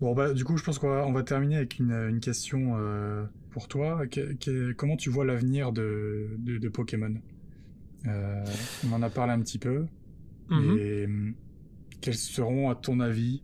Bon, 0.00 0.14
bah, 0.14 0.32
du 0.32 0.44
coup, 0.44 0.56
je 0.56 0.62
pense 0.62 0.78
qu'on 0.78 0.88
va, 0.90 1.04
on 1.04 1.12
va 1.12 1.24
terminer 1.24 1.56
avec 1.56 1.80
une, 1.80 1.90
une 1.90 2.20
question 2.20 2.76
euh, 2.78 3.24
pour 3.50 3.66
toi. 3.66 4.06
Que- 4.06 4.34
que- 4.34 4.72
comment 4.72 4.96
tu 4.96 5.10
vois 5.10 5.24
l'avenir 5.24 5.72
de, 5.72 6.28
de, 6.38 6.58
de 6.58 6.68
Pokémon? 6.68 7.14
Euh, 8.06 8.44
On 8.88 8.92
en 8.92 9.02
a 9.02 9.10
parlé 9.10 9.32
un 9.32 9.40
petit 9.40 9.58
peu. 9.58 9.86
Mhm. 10.50 10.78
Et 10.78 11.04
hum, 11.06 11.34
quelles 12.00 12.14
seront, 12.14 12.70
à 12.70 12.74
ton 12.74 13.00
avis, 13.00 13.42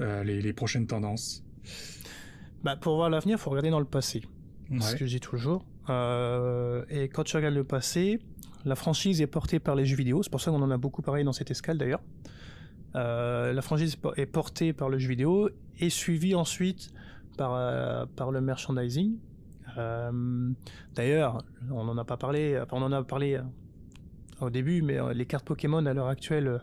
euh, 0.00 0.24
les, 0.24 0.40
les 0.40 0.52
prochaines 0.52 0.86
tendances? 0.86 1.44
Bah, 2.64 2.76
pour 2.76 2.96
voir 2.96 3.10
l'avenir, 3.10 3.36
il 3.38 3.40
faut 3.40 3.50
regarder 3.50 3.70
dans 3.70 3.78
le 3.80 3.84
passé. 3.84 4.22
ce 4.68 4.74
Ouais. 4.92 4.98
que 4.98 5.06
je 5.06 5.10
dis 5.16 5.20
toujours. 5.20 5.64
Euh, 5.88 6.84
et 6.90 7.08
quand 7.08 7.24
tu 7.24 7.36
regardes 7.36 7.54
le 7.54 7.64
passé, 7.64 8.18
la 8.64 8.74
franchise 8.74 9.20
est 9.22 9.26
portée 9.26 9.58
par 9.60 9.74
les 9.76 9.86
jeux 9.86 9.96
vidéo. 9.96 10.22
C'est 10.22 10.30
pour 10.30 10.40
ça 10.40 10.50
qu'on 10.50 10.60
en 10.62 10.70
a 10.70 10.76
beaucoup 10.76 11.00
parlé 11.02 11.24
dans 11.24 11.32
cette 11.32 11.50
escale 11.50 11.78
d'ailleurs. 11.78 12.02
Euh, 12.96 13.52
la 13.52 13.62
franchise 13.62 13.96
est 14.16 14.26
portée 14.26 14.72
par 14.72 14.88
le 14.88 14.98
jeu 14.98 15.08
vidéo 15.10 15.50
et 15.78 15.90
suivie 15.90 16.34
ensuite 16.34 16.90
par, 17.36 17.54
euh, 17.54 18.06
par 18.16 18.30
le 18.30 18.40
merchandising. 18.40 19.16
Euh, 19.76 20.50
d'ailleurs, 20.94 21.42
on 21.70 21.84
n'en 21.84 21.96
a 21.98 22.04
pas 22.04 22.16
parlé, 22.16 22.60
on 22.72 22.82
en 22.82 22.92
a 22.92 23.02
parlé 23.02 23.34
euh, 23.34 23.42
au 24.40 24.50
début, 24.50 24.82
mais 24.82 24.98
euh, 25.00 25.12
les 25.12 25.26
cartes 25.26 25.44
Pokémon 25.44 25.84
à 25.84 25.92
l'heure 25.94 26.08
actuelle 26.08 26.60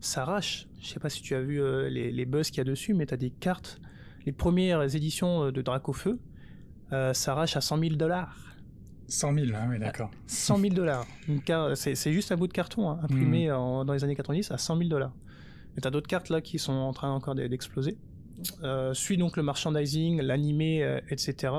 s'arrachent. 0.00 0.66
Je 0.80 0.88
sais 0.88 1.00
pas 1.00 1.08
si 1.10 1.22
tu 1.22 1.34
as 1.34 1.40
vu 1.42 1.60
les, 1.90 2.10
les 2.10 2.24
buzz 2.26 2.48
qu'il 2.50 2.58
y 2.58 2.60
a 2.62 2.64
dessus, 2.64 2.94
mais 2.94 3.06
tu 3.06 3.14
as 3.14 3.18
des 3.18 3.30
cartes, 3.30 3.80
les 4.26 4.32
premières 4.32 4.82
éditions 4.94 5.50
de 5.50 5.62
Dracofeu, 5.62 6.18
euh, 6.92 7.12
s'arrache 7.14 7.56
à 7.56 7.60
100 7.60 7.78
000 7.78 7.94
dollars. 7.96 8.36
100 9.08 9.34
000, 9.34 9.46
hein, 9.54 9.66
oui, 9.70 9.78
d'accord. 9.78 10.10
100 10.26 10.58
000 10.58 10.74
dollars. 10.74 11.06
C'est 11.74 11.94
c'est 11.96 12.12
juste 12.12 12.30
un 12.32 12.36
bout 12.36 12.46
de 12.46 12.52
carton 12.52 12.90
hein, 12.90 13.00
imprimé 13.02 13.50
en- 13.52 13.84
dans 13.84 13.92
les 13.92 14.04
années 14.04 14.14
90 14.16 14.50
à 14.52 14.58
100 14.58 14.76
000 14.78 14.88
dollars. 14.88 15.12
Et 15.76 15.80
t'as 15.80 15.90
d'autres 15.90 16.06
cartes 16.08 16.28
là 16.30 16.40
qui 16.40 16.58
sont 16.58 16.72
en 16.72 16.92
train 16.92 17.10
encore 17.10 17.34
d'e- 17.34 17.48
d'exploser. 17.48 17.96
Euh, 18.62 18.94
suit 18.94 19.18
donc 19.18 19.36
le 19.36 19.42
merchandising, 19.42 20.20
l'animé, 20.22 20.82
euh, 20.84 21.00
etc. 21.10 21.52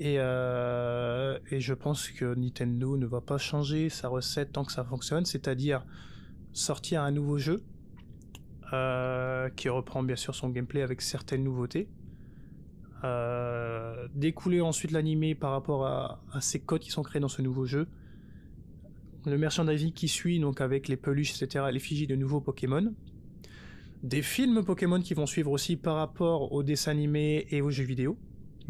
Et, 0.00 0.16
euh, 0.18 1.38
et 1.50 1.60
je 1.60 1.74
pense 1.74 2.08
que 2.08 2.34
Nintendo 2.34 2.96
ne 2.96 3.04
va 3.04 3.20
pas 3.20 3.36
changer 3.36 3.90
sa 3.90 4.08
recette 4.08 4.52
tant 4.52 4.64
que 4.64 4.72
ça 4.72 4.82
fonctionne, 4.82 5.26
c'est-à-dire 5.26 5.84
sortir 6.54 7.02
un 7.02 7.10
nouveau 7.10 7.36
jeu 7.36 7.62
euh, 8.72 9.50
qui 9.50 9.68
reprend 9.68 10.02
bien 10.02 10.16
sûr 10.16 10.34
son 10.34 10.48
gameplay 10.48 10.80
avec 10.80 11.02
certaines 11.02 11.44
nouveautés. 11.44 11.90
Euh, 13.04 14.08
découler 14.14 14.62
ensuite 14.62 14.90
l'animé 14.90 15.34
par 15.34 15.50
rapport 15.50 15.86
à, 15.86 16.22
à 16.32 16.40
ces 16.40 16.60
codes 16.60 16.80
qui 16.80 16.90
sont 16.90 17.02
créés 17.02 17.20
dans 17.20 17.28
ce 17.28 17.42
nouveau 17.42 17.66
jeu. 17.66 17.86
Le 19.26 19.36
merchandising 19.36 19.92
qui 19.92 20.08
suit, 20.08 20.40
donc 20.40 20.62
avec 20.62 20.88
les 20.88 20.96
peluches, 20.96 21.42
etc., 21.42 21.66
l'effigie 21.70 22.06
de 22.06 22.16
nouveaux 22.16 22.40
Pokémon. 22.40 22.94
Des 24.02 24.22
films 24.22 24.64
Pokémon 24.64 25.02
qui 25.02 25.12
vont 25.12 25.26
suivre 25.26 25.50
aussi 25.50 25.76
par 25.76 25.96
rapport 25.96 26.52
aux 26.52 26.62
dessins 26.62 26.92
animés 26.92 27.46
et 27.50 27.60
aux 27.60 27.70
jeux 27.70 27.84
vidéo. 27.84 28.16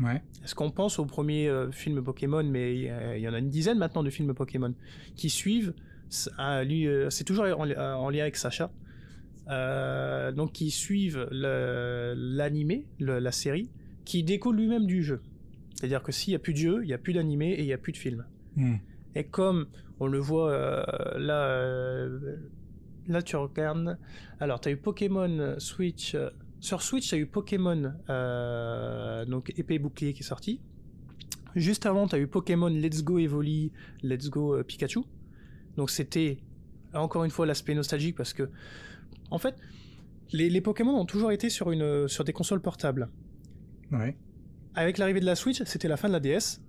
Ouais. 0.00 0.22
Est-ce 0.42 0.54
qu'on 0.54 0.70
pense 0.70 0.98
au 0.98 1.04
premier 1.04 1.48
euh, 1.48 1.70
film 1.70 2.02
Pokémon, 2.02 2.42
mais 2.42 2.76
il 2.76 3.20
y 3.20 3.28
en 3.28 3.34
a 3.34 3.38
une 3.38 3.50
dizaine 3.50 3.78
maintenant 3.78 4.02
de 4.02 4.10
films 4.10 4.34
Pokémon 4.34 4.74
qui 5.16 5.30
suivent. 5.30 5.74
C'est 6.08 6.30
euh, 6.38 7.10
c'est 7.10 7.24
toujours 7.24 7.44
en, 7.44 7.70
en 7.70 8.10
lien 8.10 8.22
avec 8.22 8.36
Sacha. 8.36 8.70
Euh, 9.50 10.30
donc 10.30 10.52
qui 10.52 10.70
suivent 10.70 11.28
l'animé, 11.32 12.86
la 13.00 13.32
série, 13.32 13.68
qui 14.04 14.22
découle 14.22 14.56
lui-même 14.56 14.86
du 14.86 15.02
jeu. 15.02 15.22
C'est-à-dire 15.74 16.02
que 16.02 16.12
s'il 16.12 16.32
n'y 16.32 16.36
a 16.36 16.38
plus 16.38 16.52
de 16.52 16.58
jeu, 16.58 16.80
il 16.82 16.86
n'y 16.86 16.92
a 16.92 16.98
plus 16.98 17.14
d'animé 17.14 17.50
et 17.52 17.60
il 17.60 17.66
n'y 17.66 17.72
a 17.72 17.78
plus 17.78 17.92
de 17.92 17.96
film. 17.96 18.24
Hmm. 18.56 18.76
Et 19.16 19.24
comme 19.24 19.66
on 19.98 20.06
le 20.06 20.18
voit 20.18 20.52
euh, 20.52 20.84
là, 21.18 21.46
euh, 21.46 22.36
là, 23.08 23.22
tu 23.22 23.34
regardes. 23.34 23.98
Alors, 24.38 24.60
tu 24.60 24.68
as 24.68 24.72
eu 24.72 24.76
Pokémon 24.76 25.56
Switch. 25.58 26.16
Sur 26.60 26.82
Switch, 26.82 27.08
tu 27.08 27.14
as 27.14 27.18
eu 27.18 27.26
Pokémon 27.26 27.94
donc 29.26 29.52
épée 29.56 29.74
et 29.74 29.78
bouclier 29.78 30.12
qui 30.12 30.20
est 30.20 30.26
sorti. 30.26 30.60
Juste 31.56 31.86
avant, 31.86 32.06
tu 32.06 32.14
as 32.14 32.18
eu 32.18 32.26
Pokémon 32.26 32.68
Let's 32.68 33.02
Go 33.02 33.18
Evoli, 33.18 33.72
Let's 34.02 34.30
Go 34.30 34.62
Pikachu. 34.62 35.00
Donc, 35.76 35.90
c'était 35.90 36.38
encore 36.94 37.24
une 37.24 37.30
fois 37.30 37.46
l'aspect 37.46 37.74
nostalgique 37.74 38.16
parce 38.16 38.32
que, 38.32 38.50
en 39.30 39.38
fait, 39.38 39.56
les, 40.32 40.60
Pokémon 40.60 40.94
ont 40.98 41.06
toujours 41.06 41.32
été 41.32 41.50
sur, 41.50 41.70
une, 41.72 42.08
sur 42.08 42.24
des 42.24 42.32
consoles 42.32 42.60
portables. 42.60 43.08
Ouais. 43.90 44.16
Avec 44.74 44.98
l'arrivée 44.98 45.20
de 45.20 45.26
la 45.26 45.34
Switch, 45.34 45.62
c'était 45.64 45.88
la 45.88 45.96
fin 45.96 46.08
de 46.08 46.12
la 46.12 46.20
DS. 46.20 46.60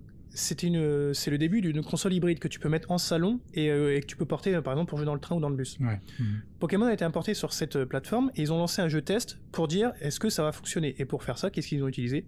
Une, 0.62 1.12
c'est 1.12 1.30
le 1.30 1.36
début 1.36 1.60
d'une 1.60 1.82
console 1.82 2.14
hybride 2.14 2.38
que 2.38 2.48
tu 2.48 2.58
peux 2.58 2.70
mettre 2.70 2.90
en 2.90 2.98
salon 2.98 3.40
et, 3.52 3.70
euh, 3.70 4.00
que 4.00 4.06
tu 4.06 4.16
peux 4.16 4.24
porter, 4.24 4.58
par 4.62 4.72
exemple, 4.72 4.88
pour 4.88 4.98
jouer 4.98 5.04
dans 5.04 5.14
le 5.14 5.20
train 5.20 5.36
ou 5.36 5.40
dans 5.40 5.50
le 5.50 5.56
bus. 5.56 5.78
Ouais. 5.80 6.00
Mhm. 6.18 6.42
Pokémon 6.58 6.86
a 6.86 6.92
été 6.92 7.04
importé 7.04 7.34
sur 7.34 7.52
cette 7.52 7.76
euh, 7.76 7.86
plateforme 7.86 8.30
et 8.34 8.42
ils 8.42 8.52
ont 8.52 8.58
lancé 8.58 8.80
un 8.80 8.88
jeu 8.88 9.02
test 9.02 9.38
pour 9.52 9.68
dire 9.68 9.92
est-ce 10.00 10.18
que 10.18 10.30
ça 10.30 10.42
va 10.42 10.52
fonctionner? 10.52 10.94
Et 10.98 11.04
pour 11.04 11.22
faire 11.22 11.36
ça, 11.36 11.50
qu'est-ce 11.50 11.68
qu'ils 11.68 11.82
ont 11.82 11.88
utilisé? 11.88 12.24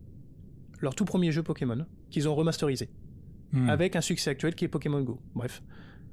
Leur 0.80 0.94
tout 0.94 1.06
premier 1.06 1.32
jeu 1.32 1.42
Pokémon 1.42 1.86
qu'ils 2.10 2.28
ont 2.28 2.34
remasterisé 2.34 2.90
mhm. 3.52 3.70
avec 3.70 3.96
un 3.96 4.02
succès 4.02 4.30
actuel 4.30 4.54
qui 4.54 4.66
est 4.66 4.68
Pokémon 4.68 5.00
Go. 5.00 5.18
Bref, 5.34 5.62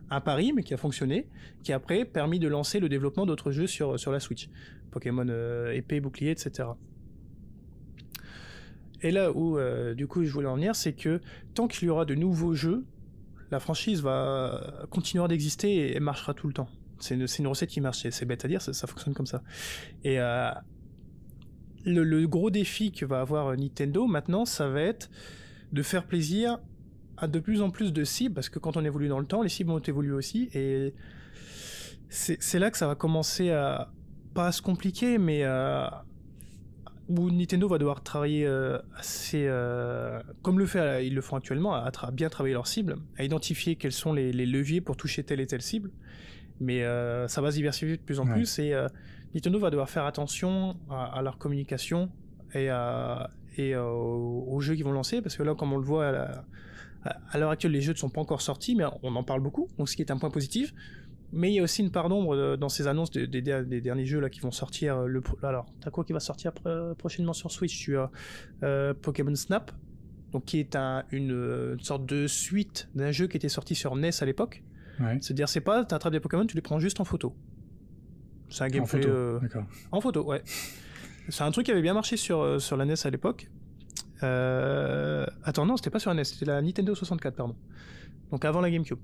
un 0.09 0.21
pari 0.21 0.53
mais 0.53 0.63
qui 0.63 0.73
a 0.73 0.77
fonctionné, 0.77 1.27
qui 1.63 1.73
a 1.73 1.75
après 1.75 2.05
permis 2.05 2.39
de 2.39 2.47
lancer 2.47 2.79
le 2.79 2.87
développement 2.87 3.25
d'autres 3.25 3.51
jeux 3.51 3.67
sur 3.67 3.99
sur 3.99 4.11
la 4.13 4.21
Switch. 4.21 4.49
Pokémon 4.91 5.25
euh, 5.27 5.71
épée, 5.71 5.99
bouclier, 5.99 6.31
etc. 6.31 6.69
Et 9.01 9.11
là 9.11 9.31
où, 9.31 9.57
euh, 9.57 9.93
du 9.93 10.07
coup, 10.07 10.23
je 10.23 10.31
voulais 10.31 10.47
en 10.47 10.55
venir, 10.55 10.75
c'est 10.75 10.93
que 10.93 11.21
tant 11.53 11.67
qu'il 11.67 11.87
y 11.87 11.89
aura 11.89 12.05
de 12.05 12.15
nouveaux 12.15 12.53
jeux, 12.53 12.85
la 13.49 13.59
franchise 13.59 14.01
va 14.01 14.85
continuer 14.89 15.27
d'exister 15.27 15.95
et 15.95 15.99
marchera 15.99 16.33
tout 16.33 16.47
le 16.47 16.53
temps. 16.53 16.69
C'est 16.99 17.15
une, 17.15 17.47
recette 17.47 17.69
qui 17.69 17.81
marche. 17.81 18.07
C'est 18.09 18.25
bête 18.25 18.45
à 18.45 18.47
dire, 18.47 18.61
ça, 18.61 18.87
fonctionne 18.87 19.13
comme 19.13 19.25
ça. 19.25 19.41
Et 20.03 20.19
euh, 20.19 20.51
le, 21.83 22.25
gros 22.27 22.51
défi 22.51 22.91
que 22.91 23.05
va 23.05 23.21
avoir 23.21 23.55
Nintendo 23.57 24.05
maintenant, 24.05 24.45
ça 24.45 24.69
va 24.69 24.81
être 24.81 25.09
de 25.71 25.81
faire 25.81 26.05
plaisir 26.05 26.59
à 27.17 27.27
de 27.27 27.39
plus 27.39 27.61
en 27.61 27.69
plus 27.69 27.91
de 27.91 28.03
cibles, 28.03 28.35
parce 28.35 28.49
que 28.49 28.59
quand 28.59 28.77
on 28.77 28.85
évolue 28.85 29.07
dans 29.07 29.19
le 29.19 29.25
temps, 29.25 29.41
les 29.41 29.49
cibles 29.49 29.71
ont 29.71 29.79
évolué 29.79 30.13
aussi, 30.13 30.49
et 30.53 30.93
c'est 32.09 32.59
là 32.59 32.71
que 32.71 32.77
ça 32.77 32.87
va 32.87 32.95
commencer 32.95 33.51
à, 33.51 33.91
pas 34.33 34.47
à 34.47 34.51
se 34.51 34.61
compliquer, 34.61 35.17
mais 35.17 35.43
euh, 35.43 35.87
où 37.19 37.29
Nintendo 37.29 37.67
va 37.67 37.77
devoir 37.77 38.03
travailler 38.03 38.45
euh, 38.45 38.79
assez, 38.97 39.45
euh, 39.47 40.21
comme 40.41 40.59
le 40.59 40.65
fait, 40.65 41.05
ils 41.05 41.13
le 41.13 41.21
font 41.21 41.35
actuellement, 41.35 41.73
à, 41.73 41.91
bien 42.11 42.29
travailler 42.29 42.53
leur 42.53 42.67
cible, 42.67 42.97
à 43.17 43.23
identifier 43.23 43.75
quels 43.75 43.91
sont 43.91 44.13
les, 44.13 44.31
leviers 44.31 44.81
pour 44.81 44.97
toucher 44.97 45.23
telle 45.23 45.39
et 45.39 45.47
telle 45.47 45.61
cible. 45.61 45.91
Mais 46.59 46.83
ça 47.27 47.41
va 47.41 47.49
se 47.49 47.55
diversifier 47.55 47.97
de 47.97 48.01
plus 48.01 48.19
en 48.19 48.27
plus 48.27 48.59
et 48.59 48.75
Nintendo 49.33 49.57
va 49.57 49.71
devoir 49.71 49.89
faire 49.89 50.05
attention 50.05 50.77
à, 50.91 51.19
leur 51.23 51.39
communication 51.39 52.11
et, 52.53 52.69
et 53.57 53.75
aux, 53.75 54.59
jeux 54.59 54.75
qu'ils 54.75 54.83
vont 54.83 54.91
lancer 54.91 55.23
parce 55.23 55.35
que 55.35 55.41
là, 55.41 55.55
comme 55.55 55.73
on 55.73 55.77
le 55.77 55.85
voit 55.85 56.07
à, 56.07 56.45
à 57.03 57.37
l'heure 57.37 57.49
actuelle, 57.49 57.71
les 57.71 57.81
jeux 57.81 57.93
ne 57.93 57.97
sont 57.97 58.09
pas 58.09 58.21
encore 58.21 58.41
sortis, 58.41 58.75
mais 58.75 58.83
on 59.01 59.15
en 59.15 59.23
parle 59.23 59.41
beaucoup, 59.41 59.69
donc 59.77 59.89
ce 59.89 59.95
qui 59.95 60.03
est 60.03 60.11
un 60.11 60.17
point 60.17 60.29
positif. 60.29 60.73
Mais 61.33 61.49
il 61.51 61.55
y 61.55 61.59
a 61.59 61.63
aussi 61.63 61.81
une 61.81 61.91
part 61.91 62.09
d'ombre 62.09 62.35
euh, 62.35 62.57
dans 62.57 62.69
ces 62.69 62.87
annonces 62.87 63.11
des, 63.11 63.41
derniers 63.41 64.05
jeux 64.05 64.19
là 64.19 64.29
qui 64.29 64.41
vont 64.41 64.51
sortir. 64.51 64.97
Euh, 64.97 65.07
le, 65.07 65.23
alors, 65.43 65.65
t'as 65.79 65.89
quoi 65.89 66.03
qui 66.03 66.13
va 66.13 66.19
sortir 66.19 66.51
euh, 66.65 66.93
prochainement 66.93 67.33
sur 67.33 67.51
Switch 67.51 67.77
Tu 67.79 67.97
as 67.97 68.11
Pokémon 69.01 69.35
Snap, 69.35 69.71
donc 70.31 70.45
qui 70.45 70.59
est 70.59 70.75
une, 71.11 71.77
sorte 71.81 72.05
de 72.05 72.27
suite 72.27 72.89
d'un 72.95 73.11
jeu 73.11 73.27
qui 73.27 73.37
était 73.37 73.49
sorti 73.49 73.75
sur 73.75 73.95
NES 73.95 74.11
à 74.19 74.25
l'époque. 74.25 74.63
C'est-à-dire, 75.19 75.49
c'est 75.49 75.61
pas, 75.61 75.83
t'attrapes 75.83 76.13
des 76.13 76.19
Pokémon, 76.19 76.45
tu 76.45 76.55
les 76.55 76.61
prends 76.61 76.79
juste 76.79 76.99
en 76.99 77.05
photo. 77.05 77.35
C'est 78.49 78.65
un 78.65 78.67
gameplay 78.67 78.99
en 78.99 79.39
photo, 79.39 79.63
en 79.91 80.01
photo 80.01 80.23
ouais. 80.25 80.43
C'est 81.29 81.43
un 81.43 81.49
truc 81.49 81.65
qui 81.65 81.71
avait 81.71 81.81
bien 81.81 81.95
marché 81.95 82.17
sur 82.17 82.61
sur 82.61 82.77
la 82.77 82.85
NES 82.85 82.93
à 83.03 83.09
l'époque. 83.09 83.49
Attends, 84.21 85.65
non, 85.65 85.75
c'était 85.77 85.89
pas 85.89 85.97
sur 85.97 86.11
la 86.11 86.17
NES, 86.17 86.25
c'était 86.25 86.45
la 86.45 86.61
Nintendo 86.61 86.93
64, 86.93 87.35
pardon. 87.35 87.55
Donc 88.29 88.45
avant 88.45 88.61
la 88.61 88.69
GameCube. 88.69 88.99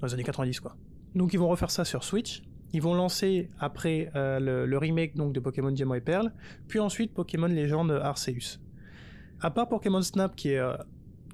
Dans 0.00 0.06
les 0.06 0.14
années 0.14 0.22
90, 0.22 0.60
quoi. 0.60 0.76
Donc 1.14 1.32
ils 1.32 1.38
vont 1.38 1.48
refaire 1.48 1.70
ça 1.70 1.84
sur 1.84 2.04
Switch. 2.04 2.42
Ils 2.72 2.82
vont 2.82 2.94
lancer 2.94 3.50
après 3.58 4.10
euh, 4.14 4.66
le, 4.66 4.78
remake 4.78 5.16
donc 5.16 5.32
de 5.32 5.40
Pokémon 5.40 5.72
Diamant 5.72 5.94
et 5.94 6.00
Perle, 6.00 6.32
puis 6.68 6.78
ensuite 6.78 7.12
Pokémon 7.12 7.48
Légende 7.48 7.90
Arceus. 7.90 8.60
À 9.40 9.50
part 9.50 9.68
Pokémon 9.68 10.02
Snap 10.02 10.36
qui 10.36 10.50
est 10.50 10.58
euh, 10.58 10.76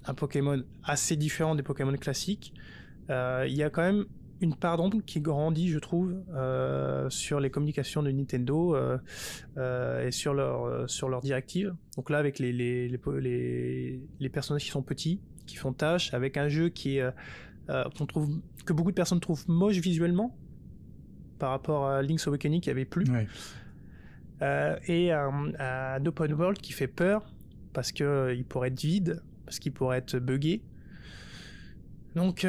un 0.06 0.14
Pokémon 0.14 0.62
assez 0.82 1.16
différent 1.16 1.54
des 1.54 1.62
Pokémon 1.62 1.92
classiques, 1.92 2.54
euh, 3.10 3.44
il 3.46 3.54
y 3.54 3.62
a 3.62 3.70
quand 3.70 3.82
même 3.82 4.06
une 4.40 4.54
part 4.54 4.76
d'ombre 4.76 4.98
qui 5.04 5.20
grandit, 5.20 5.68
je 5.68 5.78
trouve, 5.78 6.14
sur 7.08 7.40
les 7.40 7.48
communications 7.48 8.02
de 8.02 8.10
Nintendo 8.10 8.76
et 9.56 10.10
sur 10.10 10.34
leur 10.34 10.90
sur 10.90 11.08
leurs 11.08 11.22
directives. 11.22 11.74
Donc 11.96 12.10
là, 12.10 12.18
avec 12.18 12.38
les 12.38 12.52
les 12.52 14.28
personnages 14.30 14.64
qui 14.64 14.70
sont 14.70 14.82
petits, 14.82 15.22
qui 15.46 15.56
font 15.56 15.72
tâche, 15.72 16.12
avec 16.12 16.36
un 16.36 16.48
jeu 16.48 16.68
qui 16.68 16.98
est 16.98 17.10
euh, 17.68 17.84
qu'on 17.96 18.06
trouve 18.06 18.40
que 18.64 18.72
beaucoup 18.72 18.90
de 18.90 18.96
personnes 18.96 19.20
trouvent 19.20 19.44
moche 19.48 19.78
visuellement 19.78 20.36
par 21.38 21.50
rapport 21.50 21.88
à 21.88 22.02
Link's 22.02 22.26
Awakening 22.26 22.60
qui 22.60 22.70
avait 22.70 22.84
plu. 22.84 23.04
Euh, 24.42 24.76
et 24.86 25.12
un, 25.12 25.52
un, 25.58 26.06
open 26.06 26.32
world 26.34 26.58
qui 26.58 26.72
fait 26.72 26.86
peur 26.86 27.24
parce 27.72 27.90
que 27.90 28.04
euh, 28.04 28.34
il 28.34 28.44
pourrait 28.44 28.68
être 28.68 28.80
vide, 28.80 29.22
parce 29.44 29.58
qu'il 29.58 29.72
pourrait 29.72 29.98
être 29.98 30.18
buggé. 30.18 30.62
Donc 32.14 32.46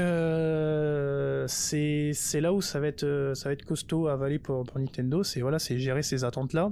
c'est 1.48 2.12
c'est 2.14 2.40
là 2.40 2.54
où 2.54 2.62
ça 2.62 2.80
va 2.80 2.88
être 2.88 3.34
ça 3.36 3.50
va 3.50 3.54
être 3.54 3.66
costaud 3.66 4.08
à 4.08 4.14
avaler 4.14 4.40
pour, 4.40 4.64
pour 4.64 4.80
Nintendo, 4.80 5.24
c'est 5.24 5.42
voilà, 5.42 5.60
c'est 5.60 5.78
gérer 5.78 6.04
ces 6.04 6.24
attentes 6.24 6.54
là 6.54 6.72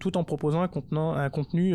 tout 0.00 0.16
en 0.16 0.24
proposant 0.24 0.60
un 0.60 0.68
contenant 0.68 1.14
un 1.14 1.30
contenu 1.30 1.74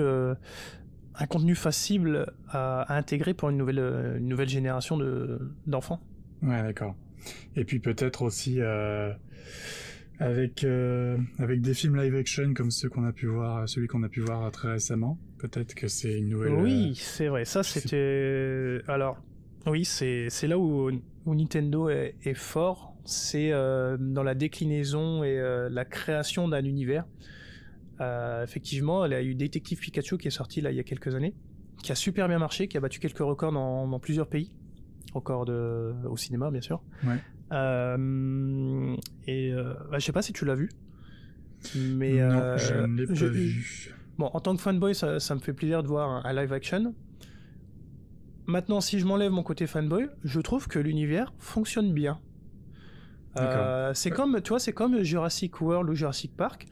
un 1.16 1.28
contenu 1.28 1.55
facile 1.55 2.26
à, 2.49 2.95
intégrer 2.95 3.34
pour 3.34 3.49
une 3.49 3.57
nouvelle, 3.57 3.80
une 4.18 4.28
nouvelle 4.28 4.49
génération 4.49 4.97
d'enfants. 5.68 6.01
ouais, 6.41 6.64
d'accord. 6.64 6.95
Et 7.55 7.66
puis 7.66 7.80
peut-être 7.80 8.22
aussi 8.24 8.59
euh, 8.59 9.12
avec 10.20 10.64
euh, 10.64 11.18
avec 11.39 11.62
des 11.62 11.74
films 11.74 11.97
live 11.97 12.16
action 12.16 12.53
comme 12.53 12.72
ceux 12.72 12.89
qu'on 12.89 13.05
a 13.05 13.12
pu 13.12 13.28
voir, 13.28 13.68
celui 13.68 13.88
qu'on 13.88 14.03
a 14.03 14.09
pu 14.09 14.22
voir 14.22 14.49
très 14.51 14.74
récemment. 14.74 15.18
Peut-être 15.38 15.74
que 15.74 15.88
c'est 15.88 16.18
une 16.18 16.30
nouvelle. 16.30 16.53
Oui, 16.53 16.91
euh, 16.91 16.93
c'est 16.95 17.28
vrai. 17.28 17.45
Ça, 17.45 17.64
c'était. 17.64 18.82
Alors, 18.88 19.18
oui, 19.66 19.86
c'est 19.86 20.28
c'est 20.30 20.47
là 20.47 20.57
où, 20.57 20.89
où 21.26 21.36
Nintendo 21.36 21.89
est, 21.89 22.16
est 22.24 22.34
fort. 22.34 22.95
C'est 23.03 23.49
dans 23.49 24.24
la 24.24 24.36
déclinaison 24.36 25.24
et 25.24 25.36
la 25.72 25.86
création 25.86 26.47
d'un 26.47 26.64
univers. 26.64 27.05
Euh, 28.00 28.44
effectivement, 28.44 29.06
elle 29.06 29.14
a 29.14 29.22
eu 29.22 29.36
Détective 29.36 29.80
Pikachu 29.80 30.18
qui 30.18 30.28
est 30.28 30.32
sorti 30.32 30.62
là 30.62 30.72
il 30.72 30.78
y 30.78 30.80
a 30.80 30.84
quelques 30.84 31.14
années, 31.14 31.36
qui 31.84 31.92
a 31.92 31.96
super 31.96 32.28
bien 32.28 32.39
marché, 32.39 32.68
qui 32.68 32.78
a 32.78 32.80
battu 32.80 33.00
quelques 33.00 33.20
records 33.20 33.52
dans, 33.52 34.00
plusieurs 34.00 34.28
pays, 34.28 34.52
records 35.14 35.46
de, 35.46 35.94
au 36.06 36.18
cinéma 36.18 36.50
bien 36.52 36.62
sûr. 36.62 36.82
Euh, 37.52 38.96
et 39.28 39.52
euh, 39.52 39.74
bah, 39.92 40.00
je 40.00 40.06
sais 40.06 40.14
pas 40.14 40.22
si 40.22 40.34
tu 40.34 40.46
l'as 40.46 40.56
vu, 40.56 40.70
mais 41.76 42.14
non, 42.14 42.58
je 42.58 42.86
ne 42.86 42.98
l'ai 42.98 43.08
pas 43.08 43.14
vu. 43.14 43.94
Bon, 44.18 44.30
en 44.34 44.39
tant 44.39 44.56
que 44.56 44.62
fanboy, 44.62 44.96
ça, 44.96 45.20
ça 45.20 45.36
me 45.36 45.39
fait 45.39 45.54
plaisir 45.54 45.84
de 45.84 45.88
voir 45.88 46.26
un, 46.26 46.34
live 46.34 46.54
action. 46.54 46.96
Maintenant, 48.48 48.82
si 48.82 49.00
je 49.00 49.06
m'enlève 49.06 49.32
mon 49.32 49.44
côté 49.44 49.68
fanboy, 49.68 50.08
je 50.24 50.39
trouve 50.39 50.68
que 50.68 50.80
l'univers 50.80 51.34
fonctionne 51.38 51.94
bien. 51.94 52.20
c'est 53.94 54.12
comme, 54.12 54.42
tu 54.42 54.50
vois, 54.50 54.60
c'est 54.60 54.74
comme 54.74 55.04
Jurassic 55.04 55.62
World 55.62 55.89
ou 55.89 55.94
Jurassic 55.94 56.36
Park 56.36 56.68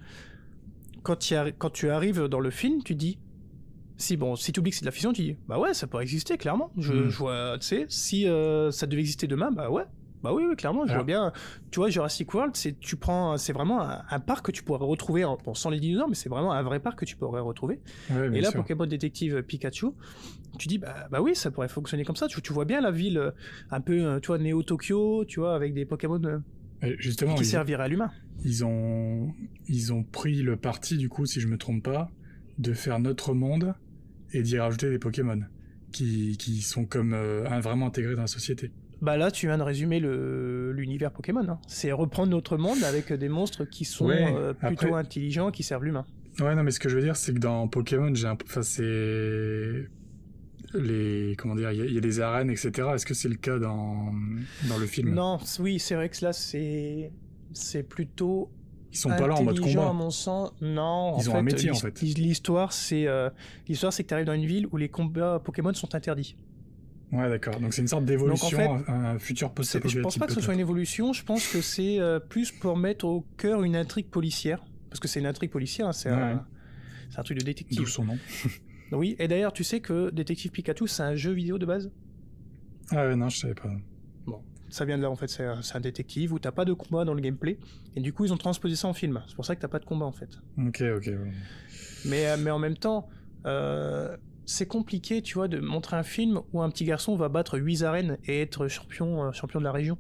quand, 1.04 1.34
quand 1.58 1.70
tu 1.70 1.90
arrives 1.90 2.24
dans 2.26 2.40
le 2.40 2.50
film, 2.50 2.84
tu 2.84 2.96
dis 2.96 3.20
si 4.00 4.16
bon, 4.16 4.36
si 4.36 4.52
tu 4.52 4.60
oublies 4.60 4.72
que 4.72 4.78
c'est 4.78 4.84
de 4.84 4.88
la 4.88 4.92
fiction, 4.92 5.14
tu 5.14 5.22
dis 5.22 5.38
bah 5.48 5.60
ouais, 5.60 5.74
ça 5.74 5.86
pourrait 5.86 6.04
exister 6.04 6.38
clairement. 6.38 6.72
Je, 6.78 6.94
hmm. 6.94 7.08
vois, 7.10 7.58
tu 7.60 7.68
sais, 7.68 7.86
si 7.90 8.28
euh, 8.28 8.72
ça 8.72 8.88
devait 8.88 9.02
exister 9.02 9.28
demain, 9.28 9.52
bah 9.52 9.70
ouais, 9.70 9.84
bah 10.24 10.34
oui, 10.34 10.44
oui 10.48 10.56
clairement, 10.56 10.88
je 10.88 10.94
vois 10.94 11.04
bien. 11.04 11.34
Tu 11.70 11.80
vois, 11.80 11.90
Jurassic 11.90 12.34
World, 12.34 12.56
c'est 12.56 12.80
tu 12.80 12.96
prends, 12.96 13.38
c'est 13.38 13.54
vraiment 13.54 13.82
un, 13.82 14.20
parc 14.20 14.46
que 14.46 14.52
tu 14.52 14.64
pourrais 14.64 14.86
retrouver, 14.86 15.26
en, 15.26 15.38
bon, 15.38 15.54
sans 15.54 15.70
les 15.70 15.80
dinosaures, 15.80 16.08
mais 16.08 16.16
c'est 16.16 16.30
vraiment 16.30 16.54
un 16.54 16.64
vrai 16.64 16.80
parc 16.80 17.00
que 17.00 17.06
tu 17.06 17.18
pourrais 17.18 17.42
retrouver. 17.42 17.82
et 18.10 18.42
là, 18.42 18.52
Pokémon 18.52 18.86
Détective 18.86 19.44
Pikachu, 19.44 19.88
tu 20.58 20.68
dis 20.68 20.78
bah, 20.78 21.08
bah 21.12 21.22
oui, 21.22 21.36
ça 21.36 21.52
pourrait 21.52 21.70
fonctionner 21.70 22.06
comme 22.06 22.16
ça. 22.16 22.28
Tu, 22.28 22.42
tu 22.42 22.54
vois 22.54 22.66
bien 22.66 22.82
la 22.82 22.92
ville 22.92 23.18
euh, 23.18 23.32
un 23.70 23.82
peu, 23.82 24.02
euh, 24.02 24.20
tu 24.20 24.28
vois, 24.28 24.38
Néo 24.38 24.64
Tokyo, 24.64 25.26
tu 25.26 25.42
vois, 25.42 25.56
avec 25.56 25.74
des 25.74 25.86
Pokémon 25.86 26.42
justement, 26.98 27.36
qui 27.36 27.44
serviraient 27.44 27.84
à 27.84 27.88
l'humain 27.90 28.12
ils 28.44 28.66
ont, 28.66 29.34
ils 29.68 29.94
ont 29.94 30.04
pris 30.04 30.42
le 30.42 30.56
parti, 30.56 30.98
du 30.98 31.10
coup, 31.10 31.26
si 31.26 31.42
je 31.42 31.48
me 31.48 31.58
trompe 31.58 31.84
pas, 31.84 32.12
de 32.58 32.74
faire 32.74 33.00
notre 33.00 33.34
monde 33.34 33.74
et 34.34 34.42
d'y 34.42 34.60
rajouter 34.60 34.90
des 34.90 35.00
Pokémon 35.00 35.40
qui, 35.92 36.38
qui 36.38 36.62
sont 36.62 36.86
comme 36.86 37.14
euh, 37.14 37.44
vraiment 37.62 37.88
intégrés 37.88 38.16
dans 38.16 38.22
la 38.22 38.28
société. 38.28 38.72
Bah 39.02 39.16
là, 39.16 39.32
tu 39.32 39.48
viens 39.48 39.58
de 39.58 39.64
résumer 39.64 40.00
l'univers 40.00 41.12
Pokémon. 41.12 41.48
Hein. 41.48 41.60
C'est 41.68 41.92
reprendre 41.92 42.32
notre 42.32 42.58
monde 42.58 42.84
avec 42.84 43.14
des 43.14 43.30
monstres 43.30 43.64
qui 43.64 43.86
sont 43.86 44.10
euh, 44.10 44.54
plutôt 44.54 44.96
intelligents, 44.96 45.52
qui 45.52 45.64
servent 45.64 45.86
l'humain. 45.86 46.06
Ouais, 46.40 46.54
non, 46.56 46.64
mais 46.64 46.72
ce 46.72 46.80
que 46.80 46.90
je 46.90 46.96
veux 46.96 47.02
dire, 47.02 47.16
c'est 47.16 47.34
que 47.34 47.40
dans 47.40 47.68
Pokémon, 47.68 48.14
j'ai 48.14 48.28
un 48.28 48.38
enfin, 48.46 48.62
c'est 48.62 49.88
les 50.74 51.36
comment 51.38 51.56
dire, 51.56 51.72
il 51.72 51.94
y, 51.94 51.98
a 51.98 52.02
des 52.02 52.20
arènes, 52.20 52.50
etc. 52.50 52.90
Est-ce 52.94 53.06
que 53.06 53.14
c'est 53.14 53.30
le 53.30 53.36
cas 53.36 53.58
dans 53.58 54.14
dans 54.68 54.78
le 54.78 54.86
film? 54.86 55.14
Non, 55.14 55.40
oui, 55.60 55.80
c'est 55.80 55.96
vrai 55.96 56.10
que 56.10 56.24
là, 56.24 56.34
c'est 56.34 57.12
c'est 57.54 57.84
plutôt 57.84 58.52
ils 58.92 58.98
sont 58.98 59.10
pas 59.10 59.28
là 59.28 59.36
en 59.36 59.44
mode 59.44 59.60
combat. 59.60 59.90
à 59.90 59.94
mon 59.94 60.10
sens. 60.10 60.52
Non. 60.62 61.18
Ils 61.20 61.30
ont 61.30 61.36
un 61.36 61.42
métier 61.42 61.72
en 61.72 61.76
fait. 61.76 62.02
L'histoire, 62.02 62.74
c'est 62.74 63.08
l'histoire, 63.68 63.94
c'est 63.94 64.04
que 64.04 64.10
tu 64.10 64.14
arrives 64.14 64.26
dans 64.26 64.34
une 64.34 64.46
ville 64.46 64.68
où 64.72 64.78
les 64.78 64.90
combats 64.90 65.40
Pokémon 65.44 65.74
sont 65.74 65.96
interdits. 65.96 66.36
Ouais, 67.12 67.28
d'accord. 67.28 67.60
Donc 67.60 67.74
c'est 67.74 67.82
une 67.82 67.88
sorte 67.88 68.06
d'évolution, 68.06 68.84
un, 68.88 69.18
futur 69.18 69.52
post 69.52 69.88
Je 69.88 70.00
pense 70.00 70.18
pas 70.18 70.28
que 70.28 70.34
ce 70.34 70.42
soit 70.42 70.54
une 70.54 70.60
évolution. 70.60 71.14
Je 71.14 71.24
pense 71.24 71.48
que 71.48 71.62
c'est 71.62 72.00
plus 72.30 72.52
pour 72.52 72.78
mettre 72.78 73.06
au 73.06 73.26
cœur 73.38 73.64
une 73.64 73.76
intrigue 73.76 74.08
policière, 74.08 74.64
parce 74.90 75.00
que 75.00 75.08
c'est 75.08 75.20
une 75.20 75.28
intrigue 75.28 75.52
policière. 75.52 75.88
Hein, 75.88 75.94
c'est 75.94 76.10
un, 76.10 77.24
truc 77.24 77.38
de 77.38 77.44
détective. 77.44 77.78
D'où 77.78 77.86
son 77.86 78.06
nom. 78.06 78.18
oui. 78.92 79.16
Et 79.20 79.28
d'ailleurs, 79.28 79.54
tu 79.54 79.64
sais 79.64 79.80
que 79.80 80.10
Détective 80.12 80.52
Pikachu, 80.52 80.88
c'est 80.88 81.04
un 81.04 81.16
jeu 81.16 81.32
vidéo 81.32 81.58
de 81.58 81.66
base? 81.66 81.92
Ah 82.92 83.08
ouais, 83.08 83.16
non, 83.16 83.30
je 83.30 83.38
savais 83.38 83.54
pas. 83.54 83.70
Ça 84.70 84.86
vient 84.86 84.98
de 84.98 85.04
là 85.04 85.10
en 85.10 85.16
fait. 85.16 85.28
C'est 85.28 85.76
un 85.76 85.80
détective 85.80 86.34
où 86.34 86.40
t'as 86.40 86.52
pas 86.52 86.66
de 86.66 86.74
combat 86.74 87.06
dans 87.06 87.14
le 87.14 87.22
gameplay, 87.22 87.58
et 87.96 88.02
du 88.02 88.14
coup 88.14 88.26
ils 88.26 88.34
ont 88.34 88.38
transposé 88.38 88.76
ça 88.76 88.88
en 88.88 88.94
film. 88.94 89.22
C'est 89.28 89.36
pour 89.36 89.46
ça 89.46 89.56
que 89.56 89.62
t'as 89.62 89.68
pas 89.68 89.80
de 89.80 89.86
combat 89.86 90.06
en 90.06 90.12
fait. 90.12 90.30
Ok, 90.58 90.84
ok. 90.96 91.12
Mais 92.06 92.28
euh, 92.28 92.38
mais 92.40 92.52
en 92.52 92.60
même 92.60 92.78
temps. 92.78 93.10
Euh, 93.46 94.18
c'est 94.46 94.66
compliqué, 94.66 95.22
tu 95.22 95.36
vois, 95.36 95.48
de 95.48 95.60
montrer 95.60 95.96
un 95.96 96.04
film 96.04 96.42
où 96.54 96.62
un 96.62 96.70
petit 96.72 96.84
garçon 96.84 97.16
va 97.16 97.30
battre 97.30 97.60
8 97.60 97.84
arènes 97.84 98.18
et 98.26 98.42
être 98.42 98.68
champion, 98.68 99.24
euh, 99.24 99.32
champion 99.32 99.60
de 99.60 99.64
la 99.64 99.72
région. 99.72 99.98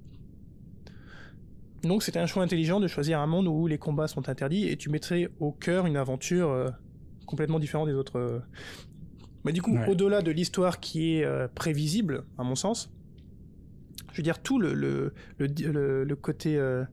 Donc 1.83 2.01
c'était 2.01 2.19
un 2.19 2.25
choix 2.25 2.43
intelligent 2.43 2.79
de 2.79 2.87
choisir 2.87 3.19
un 3.19 3.27
monde 3.27 3.47
où 3.47 3.67
les 3.67 3.77
combats 3.77 4.07
sont 4.07 4.27
interdits 4.27 4.67
et 4.67 4.75
tu 4.75 4.89
mettrais 4.89 5.29
au 5.39 5.51
cœur 5.51 5.85
une 5.85 5.97
aventure 5.97 6.73
complètement 7.25 7.59
différente 7.59 7.87
des 7.87 7.93
autres. 7.93 8.41
Mais 9.45 9.53
du 9.53 9.61
coup, 9.61 9.77
au-delà 9.87 10.21
de 10.21 10.31
l'histoire 10.31 10.81
qui 10.81 11.13
est 11.13 11.47
prévisible, 11.53 12.25
à 12.37 12.43
mon 12.43 12.55
sens, 12.55 12.91
je 14.11 14.17
veux 14.17 14.23
dire, 14.23 14.41
tout 14.41 14.59
le, 14.59 14.73
le, 14.73 15.13
le, 15.37 16.15
côté. 16.15 16.57
Euh, 16.57 16.83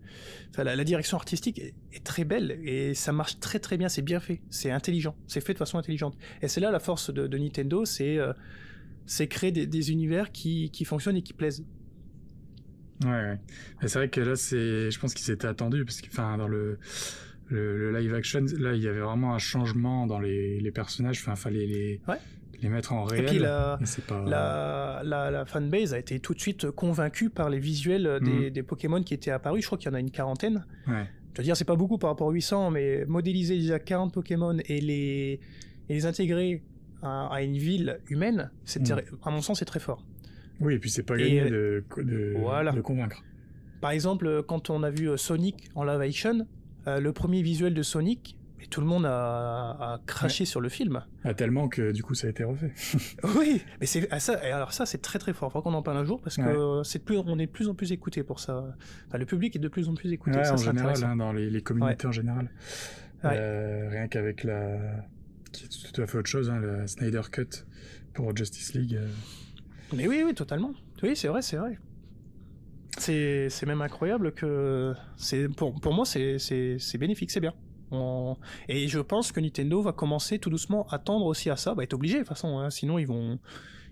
la, 0.57 0.85
direction 0.85 1.17
artistique 1.17 1.61
est, 1.93 2.05
très 2.05 2.25
belle 2.25 2.59
et 2.63 2.95
ça 2.95 3.13
marche 3.13 3.41
très 3.41 3.59
très 3.59 3.77
bien, 3.77 3.89
c'est 3.89 4.03
bien 4.03 4.21
fait, 4.21 4.41
c'est 4.51 4.71
intelligent, 4.71 5.17
c'est 5.27 5.41
fait 5.41 5.53
de 5.53 5.59
façon 5.59 5.79
intelligente. 5.79 6.17
Et 6.43 6.49
c'est 6.49 6.61
là 6.61 6.71
la 6.71 6.79
force 6.79 7.13
de, 7.13 7.39
Nintendo, 7.39 7.85
c'est 7.85 8.19
euh, 8.19 8.33
c'est 9.07 9.29
créer 9.29 9.53
des, 9.53 9.91
univers 9.91 10.33
qui, 10.33 10.71
qui, 10.71 10.85
fonctionnent 10.85 11.17
et 11.17 11.23
qui 11.23 11.33
plaisent. 11.33 11.65
Ouais, 13.05 13.11
ouais. 13.11 13.39
c'est 13.83 13.99
vrai 13.99 14.09
que 14.09 14.21
là, 14.21 14.37
c'est, 14.37 14.91
je 14.91 14.99
pense 14.99 15.15
qu'il 15.15 15.25
s'était 15.25 15.47
attendu 15.47 15.85
parce 15.85 16.01
que, 16.01 16.09
enfin, 16.09 16.37
dans 16.39 16.49
le, 16.49 16.79
le, 17.49 17.97
live 17.99 18.15
action, 18.15 18.45
là, 18.59 18.75
il 18.75 18.83
y 18.83 18.89
avait 18.89 19.01
vraiment 19.01 19.35
un 19.35 19.39
changement 19.39 20.07
dans 20.07 20.19
les, 20.19 20.59
les 20.61 20.71
personnages. 20.73 21.21
Enfin, 21.21 21.37
fallait 21.37 21.67
les, 21.67 22.01
ouais 22.09 22.19
les 22.63 22.69
mettre 22.69 22.93
en 22.93 23.05
réel. 23.05 23.25
Et 23.25 23.27
puis 23.27 23.39
la, 23.39 23.79
la, 24.27 25.31
la, 25.31 25.45
fanbase 25.47 25.95
a 25.95 25.99
été 25.99 26.21
tout 26.21 26.35
de 26.35 26.41
suite 26.41 26.71
convaincue 26.71 27.31
par 27.31 27.51
les 27.51 27.59
visuels 27.59 28.19
des, 28.23 28.49
mm. 28.49 28.51
des 28.51 28.63
Pokémon 28.63 29.03
qui 29.03 29.15
étaient 29.15 29.31
apparus. 29.31 29.63
Je 29.63 29.67
crois 29.67 29.79
qu'il 29.79 29.91
y 29.91 29.93
en 29.93 29.95
a 29.95 30.01
une 30.01 30.11
quarantaine. 30.11 30.65
Ouais. 30.87 31.07
Je 31.35 31.43
veux 31.43 31.45
dire, 31.45 31.57
c'est 31.57 31.65
pas 31.65 31.77
beaucoup 31.77 31.99
par 31.99 32.11
rapport 32.11 32.31
à 32.31 32.33
800, 32.33 32.71
mais 32.71 33.05
modéliser 33.07 33.59
déjà 33.59 33.79
40 33.79 34.13
Pokémon 34.13 34.57
et 34.65 34.81
les, 34.81 35.41
et 35.89 35.95
les 35.95 36.07
intégrer 36.07 36.63
à, 37.03 37.43
une 37.43 37.59
ville 37.59 38.01
humaine, 38.09 38.51
c'est 38.65 38.89
mm. 38.89 39.03
à 39.23 39.31
mon 39.31 39.43
sens, 39.43 39.59
c'est 39.59 39.65
très 39.67 39.81
fort. 39.81 40.03
Oui, 40.61 40.75
et 40.75 40.79
puis 40.79 40.91
c'est 40.91 41.03
pas 41.03 41.17
gagné 41.17 41.51
de, 41.51 41.85
de, 41.99 42.35
voilà. 42.39 42.73
de, 42.73 42.81
convaincre. 42.81 43.23
Par 43.81 43.91
exemple, 43.91 44.43
quand 44.45 44.71
on 44.71 44.83
a 44.83 44.91
vu 44.91 45.11
euh, 45.11 45.17
Sonic 45.17 45.71
en 45.75 45.85
live 45.85 46.01
action, 46.01 46.47
euh, 46.87 47.01
le 47.01 47.13
premier 47.13 47.43
visuel 47.43 47.75
de 47.75 47.83
Sonic, 47.83 48.37
tout 48.71 48.81
le 48.81 48.87
monde 48.87 49.07
a, 49.07 50.01
craché 50.07 50.45
sur 50.45 50.61
le 50.61 50.69
film. 50.69 51.03
Ah, 51.25 51.35
tellement 51.35 51.69
que 51.69 51.93
du 51.93 52.03
coup 52.03 52.15
ça 52.15 52.27
a 52.27 52.31
été 52.31 52.45
refait. 52.45 52.73
oui, 53.39 53.63
mais 53.81 53.87
c'est 53.87 54.09
ah, 54.11 54.21
ça. 54.21 54.35
Alors 54.43 54.73
ça 54.73 54.87
c'est 54.87 54.99
très 54.99 55.19
très 55.19 55.33
fort. 55.33 55.53
Faut 55.53 55.63
qu'on 55.63 55.75
en 55.75 55.83
parle 55.83 55.99
un 55.99 56.05
jour 56.05 56.21
parce 56.21 56.37
que 56.37 56.83
c'est 56.85 56.99
plus, 56.99 57.19
on 57.19 57.39
est 57.39 57.47
de 57.47 57.51
plus 57.51 57.69
en 57.69 57.75
plus 57.75 57.93
écouté 57.93 58.23
pour 58.23 58.41
ça. 58.41 58.77
Enfin, 59.09 59.19
le 59.19 59.27
public 59.27 59.57
est 59.57 59.61
de 59.61 59.69
plus 59.69 59.89
en 59.89 59.95
plus 59.95 60.13
écouté. 60.13 60.39
en 60.39 60.57
général, 60.57 61.05
hein, 61.05 61.17
dans 61.17 61.33
les, 61.33 61.63
communautés 61.63 62.07
en 62.07 62.13
général. 62.13 62.51
Euh, 63.25 63.89
rien 63.91 64.07
qu'avec 64.09 64.45
la, 64.45 64.79
qui 65.53 65.65
est 65.65 65.93
tout 65.93 66.03
à 66.03 66.07
fait 66.07 66.19
autre 66.19 66.29
chose, 66.29 66.51
hein, 66.51 66.61
la 66.61 66.87
Snyder 66.87 67.23
Cut 67.31 67.65
pour 68.15 68.37
Justice 68.37 68.75
League. 68.75 68.97
Euh. 68.97 69.09
Mais 69.95 70.07
oui, 70.07 70.23
oui, 70.25 70.35
totalement. 70.35 70.73
Oui, 71.03 71.17
c'est 71.17 71.29
vrai, 71.29 71.43
c'est 71.43 71.57
vrai. 71.57 71.79
C'est 72.99 73.67
même 73.67 73.83
incroyable 73.83 74.33
que 74.33 74.95
c'est 75.17 75.49
pour, 75.49 75.79
pour 75.81 75.93
moi 75.93 76.07
c'est 76.07 76.99
bénéfique, 76.99 77.31
c'est 77.31 77.41
bien. 77.41 77.55
Et 78.69 78.89
je 78.89 78.99
pense 78.99 79.33
que 79.33 79.41
Nintendo 79.41 79.81
va 79.81 79.93
commencer 79.93 80.39
tout 80.39 80.51
doucement 80.51 80.87
à 80.91 80.99
tendre 80.99 81.27
aussi 81.27 81.51
à 81.51 81.57
ça, 81.57 81.75
va 81.75 81.83
être 81.83 81.95
obligé 81.95 82.15
de 82.15 82.21
toute 82.21 82.29
façon, 82.29 82.59
hein. 82.59 82.71
sinon 82.71 82.99
ils 82.99 83.07
vont 83.07 83.39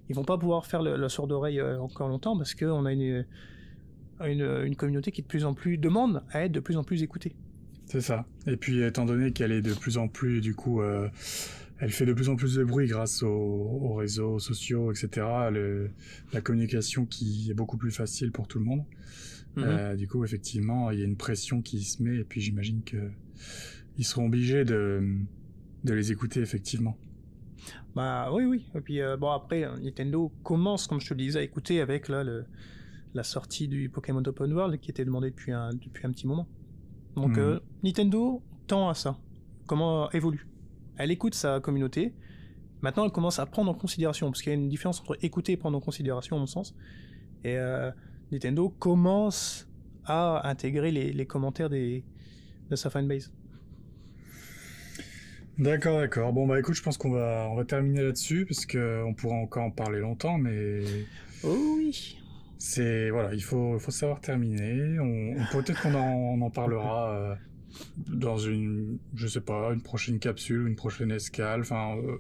ils 0.09 0.15
vont 0.15 0.25
pas 0.25 0.37
pouvoir 0.37 0.67
faire 0.67 0.83
la 0.83 1.09
sourde 1.09 1.33
oreille 1.33 1.61
euh, 1.61 1.81
encore 1.81 2.09
longtemps 2.09 2.37
parce 2.37 2.55
qu'on 2.55 2.85
a 2.85 2.93
une, 2.93 3.25
une, 4.21 4.77
communauté 4.77 5.13
qui 5.13 5.23
de 5.23 5.27
plus 5.27 5.47
en 5.47 5.55
plus 5.55 5.79
demande 5.79 6.23
à 6.31 6.45
être 6.45 6.53
de 6.53 6.61
plus 6.61 6.77
en 6.77 6.85
plus 6.85 7.03
écoutée. 7.03 7.35
C'est 7.87 8.03
ça. 8.03 8.27
Et 8.47 8.57
puis 8.57 8.83
étant 8.83 9.07
donné 9.07 9.33
qu'elle 9.33 9.53
est 9.53 9.63
de 9.63 9.73
plus 9.73 9.97
en 9.97 10.09
plus 10.09 10.43
du 10.43 10.55
coup 10.55 10.83
euh, 10.83 11.09
elle 11.79 11.91
fait 11.91 12.07
de 12.07 12.13
plus 12.13 12.29
en 12.29 12.37
plus 12.37 12.55
de 12.55 12.65
bruit 12.65 12.87
grâce 12.87 13.23
aux, 13.23 13.95
réseaux 13.95 14.39
sociaux, 14.39 14.93
etc. 14.93 15.27
la 16.33 16.41
communication 16.41 17.05
qui 17.05 17.49
est 17.51 17.55
beaucoup 17.55 17.77
plus 17.77 17.91
facile 17.91 18.31
pour 18.31 18.47
tout 18.47 18.59
le 18.59 18.65
monde. 18.65 18.85
Mm-hmm. 19.57 19.63
Euh, 19.65 19.97
du 19.97 20.09
coup, 20.09 20.25
effectivement, 20.25 20.91
il 20.91 20.99
y 20.99 21.03
a 21.03 21.05
une 21.05 21.17
pression 21.17 21.63
qui 21.63 21.83
se 21.83 22.03
met, 22.03 22.17
et 22.17 22.25
puis 22.25 22.41
j'imagine 22.41 22.83
que 22.83 23.11
ils 23.99 24.05
seront 24.05 24.27
obligés 24.27 24.65
de, 24.65 25.03
de 25.85 25.95
les 25.95 26.13
écouter 26.13 26.41
effectivement. 26.41 26.97
Bah 27.95 28.31
oui, 28.33 28.45
oui. 28.45 28.67
Et 28.75 28.81
puis 28.81 29.01
euh, 29.01 29.17
bon 29.17 29.31
après, 29.31 29.67
Nintendo 29.83 30.33
commence, 30.43 30.87
comme 30.87 31.01
je 31.01 31.09
te 31.09 31.15
le 31.15 31.19
disais, 31.19 31.39
à 31.39 31.43
écouter 31.43 31.81
avec 31.81 32.09
là 32.09 32.25
le, 32.25 32.45
la 33.15 33.23
sortie 33.23 33.69
du 33.69 33.89
Pokémon 33.89 34.23
Open 34.25 34.53
World 34.53 34.81
qui 34.81 34.91
était 34.91 35.05
demandé 35.05 35.31
depuis 35.31 35.53
un 35.53 35.71
depuis 35.71 36.07
un 36.07 36.11
petit 36.11 36.27
moment. 36.27 36.49
Donc 37.15 37.37
hmm. 37.37 37.41
euh, 37.41 37.61
Nintendo 37.83 38.43
tend 38.67 38.89
à 38.89 38.95
ça. 38.95 39.17
Comment 39.67 40.11
évolue 40.11 40.47
Elle 40.97 41.11
écoute 41.11 41.35
sa 41.35 41.61
communauté. 41.61 42.13
Maintenant, 42.83 43.07
elle 43.07 43.13
commence 43.13 43.39
à 43.39 43.47
prendre 43.47 43.71
en 43.71 43.75
considération, 43.75 44.31
parce 44.31 44.43
qu'il 44.43 44.53
y 44.53 44.55
a 44.55 44.59
une 44.59 44.69
différence 44.69 45.01
entre 45.01 45.17
écouter 45.25 45.53
et 45.53 45.57
prendre 45.57 45.79
en 45.79 45.81
considération, 45.81 46.37
à 46.37 46.39
mon 46.39 46.47
sens. 46.47 46.75
Et 47.43 47.57
euh, 47.57 47.91
Nintendo 48.31 48.69
commence 48.69 49.67
à 50.05 50.47
intégrer 50.47 50.93
les, 50.93 51.11
les 51.13 51.25
commentaires 51.25 51.71
des, 51.71 52.05
de 52.69 52.77
sa 52.77 52.91
fanbase. 52.91 53.33
D'accord, 55.59 56.01
d'accord. 56.01 56.33
Bon 56.33 56.49
bah 56.49 56.59
écoute, 56.59 56.75
je 56.75 56.83
pense 56.83 56.99
qu'on 56.99 57.11
va 57.11 57.49
on 57.51 57.55
va 57.55 57.65
terminer 57.65 58.03
là-dessus 58.03 58.45
parce 58.45 58.67
que 58.67 59.05
on 59.05 59.15
pourra 59.15 59.37
encore 59.37 59.63
en 59.63 59.71
parler 59.71 60.01
longtemps, 60.01 60.37
mais 60.37 60.83
oh 61.45 61.77
oui. 61.77 62.19
C'est 62.59 63.11
voilà, 63.11 63.35
il 63.35 63.43
faut 63.43 63.79
faut 63.79 63.93
savoir 63.93 64.21
terminer. 64.21 64.99
On, 64.99 65.35
peut-être 65.53 65.81
qu'on 65.81 65.95
en, 65.95 66.41
en, 66.41 66.51
parlera 66.51 67.11
euh, 67.13 67.35
dans 68.09 68.37
une 68.37 68.99
je 69.15 69.29
sais 69.29 69.41
pas 69.41 69.73
une 69.73 69.83
prochaine 69.83 70.19
capsule, 70.19 70.67
une 70.67 70.77
prochaine 70.77 71.13
escale. 71.13 71.61
Enfin, 71.61 71.97
euh, 71.99 72.19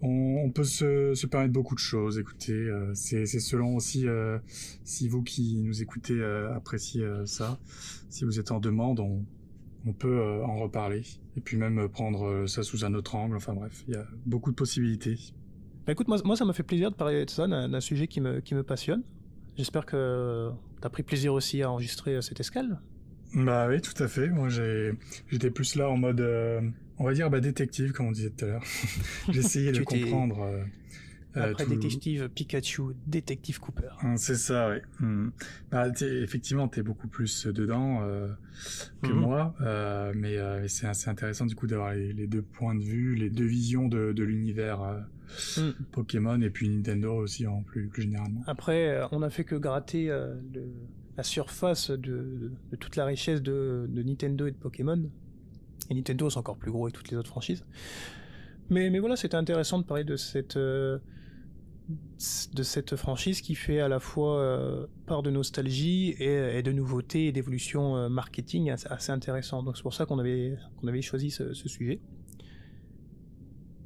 on, 0.00 0.50
peut 0.50 0.64
se, 0.64 1.14
se, 1.14 1.26
permettre 1.26 1.52
beaucoup 1.52 1.74
de 1.74 1.80
choses. 1.80 2.18
Écoutez, 2.18 2.52
euh, 2.52 2.92
c'est 2.94 3.26
selon 3.26 3.76
aussi 3.76 4.06
si 4.84 5.08
vous 5.08 5.22
qui 5.22 5.60
nous 5.62 5.82
écoutez 5.82 6.22
appréciez 6.54 7.06
ça. 7.26 7.58
Si 8.08 8.24
vous 8.24 8.40
êtes 8.40 8.52
en 8.52 8.60
demande, 8.60 9.00
on 9.00 9.24
on 9.86 9.92
peut 9.92 10.18
euh, 10.18 10.44
en 10.44 10.56
reparler 10.56 11.02
et 11.36 11.40
puis 11.40 11.56
même 11.56 11.78
euh, 11.78 11.88
prendre 11.88 12.26
euh, 12.26 12.46
ça 12.46 12.62
sous 12.62 12.84
un 12.84 12.94
autre 12.94 13.14
angle. 13.14 13.36
Enfin 13.36 13.54
bref, 13.54 13.84
il 13.88 13.94
y 13.94 13.96
a 13.96 14.06
beaucoup 14.26 14.50
de 14.50 14.56
possibilités. 14.56 15.18
Bah 15.86 15.92
écoute, 15.92 16.08
moi, 16.08 16.18
moi 16.24 16.36
ça 16.36 16.44
m'a 16.44 16.52
fait 16.52 16.62
plaisir 16.62 16.90
de 16.90 16.96
parler 16.96 17.24
de 17.24 17.30
ça, 17.30 17.46
d'un 17.46 17.80
sujet 17.80 18.06
qui 18.06 18.20
me, 18.20 18.40
qui 18.40 18.54
me 18.54 18.62
passionne. 18.62 19.02
J'espère 19.56 19.86
que 19.86 20.50
tu 20.80 20.86
as 20.86 20.90
pris 20.90 21.02
plaisir 21.02 21.34
aussi 21.34 21.62
à 21.62 21.70
enregistrer 21.70 22.20
cette 22.22 22.40
escale. 22.40 22.80
Bah 23.34 23.66
oui, 23.68 23.80
tout 23.80 24.02
à 24.02 24.08
fait. 24.08 24.28
Moi, 24.28 24.48
j'étais 24.48 25.50
plus 25.50 25.74
là 25.76 25.90
en 25.90 25.96
mode, 25.96 26.20
on 26.98 27.04
va 27.04 27.12
dire, 27.12 27.30
bah, 27.30 27.40
détective, 27.40 27.92
comme 27.92 28.06
on 28.06 28.12
disait 28.12 28.30
tout 28.30 28.44
à 28.44 28.48
l'heure. 28.48 28.62
J'essayais 29.30 29.72
de 29.72 29.82
comprendre. 29.82 30.42
Euh, 30.42 30.64
Après 31.34 31.66
détective 31.66 32.28
Pikachu, 32.28 32.94
détective 33.06 33.58
Cooper. 33.58 33.88
Hum, 34.02 34.16
c'est 34.16 34.36
ça, 34.36 34.70
oui. 34.70 34.76
Hum. 35.00 35.32
Bah, 35.70 35.88
effectivement, 35.88 36.68
tu 36.68 36.80
es 36.80 36.82
beaucoup 36.82 37.08
plus 37.08 37.46
dedans 37.46 38.02
euh, 38.02 38.28
que 39.02 39.08
mhm. 39.08 39.18
moi, 39.18 39.54
euh, 39.60 40.12
mais 40.14 40.36
c'est 40.68 40.86
assez 40.86 41.08
intéressant 41.10 41.46
du 41.46 41.54
coup 41.54 41.66
d'avoir 41.66 41.94
les, 41.94 42.26
deux 42.26 42.42
points 42.42 42.74
de 42.74 42.82
vue, 42.82 43.14
les 43.14 43.30
deux 43.30 43.46
visions 43.46 43.88
de, 43.88 44.22
l'univers 44.22 45.04
mhm. 45.56 45.74
Pokémon 45.92 46.40
et 46.40 46.50
puis 46.50 46.68
Nintendo 46.68 47.14
aussi 47.14 47.46
en 47.46 47.62
plus, 47.62 47.88
plus 47.88 48.02
généralement. 48.02 48.42
Après, 48.46 49.00
on 49.12 49.22
a 49.22 49.30
fait 49.30 49.44
que 49.44 49.56
gratter 49.56 50.06
la 51.16 51.22
surface 51.22 51.90
de, 51.90 52.52
toute 52.78 52.96
la 52.96 53.04
richesse 53.04 53.42
de, 53.42 53.88
Nintendo 53.92 54.46
et 54.46 54.52
de 54.52 54.56
Pokémon. 54.56 55.10
Et 55.90 55.94
Nintendo 55.94 56.30
c'est 56.30 56.38
encore 56.38 56.56
plus 56.56 56.70
gros 56.70 56.84
avec 56.84 56.94
toutes 56.94 57.10
les 57.10 57.16
autres 57.16 57.30
franchises. 57.30 57.64
Mais, 58.70 58.88
mais 58.88 58.98
voilà, 58.98 59.16
c'était 59.16 59.36
intéressant 59.36 59.78
de 59.78 59.84
parler 59.84 60.04
de 60.04 60.16
cette 60.16 60.56
de 62.54 62.62
cette 62.62 62.96
franchise 62.96 63.42
qui 63.42 63.54
fait 63.54 63.80
à 63.80 63.88
la 63.88 64.00
fois 64.00 64.38
euh, 64.40 64.86
part 65.06 65.22
de 65.22 65.30
nostalgie 65.30 66.14
et, 66.18 66.62
de 66.62 66.72
nouveautés 66.72 67.26
et 67.26 67.32
d'évolution 67.32 67.96
euh, 67.96 68.08
marketing 68.08 68.70
assez, 68.70 69.12
intéressant. 69.12 69.62
Donc 69.62 69.76
c'est 69.76 69.82
pour 69.82 69.92
ça 69.92 70.06
qu'on 70.06 70.18
avait, 70.18 70.56
avait 70.86 71.02
choisi 71.02 71.30
ce, 71.30 71.52
sujet. 71.52 72.00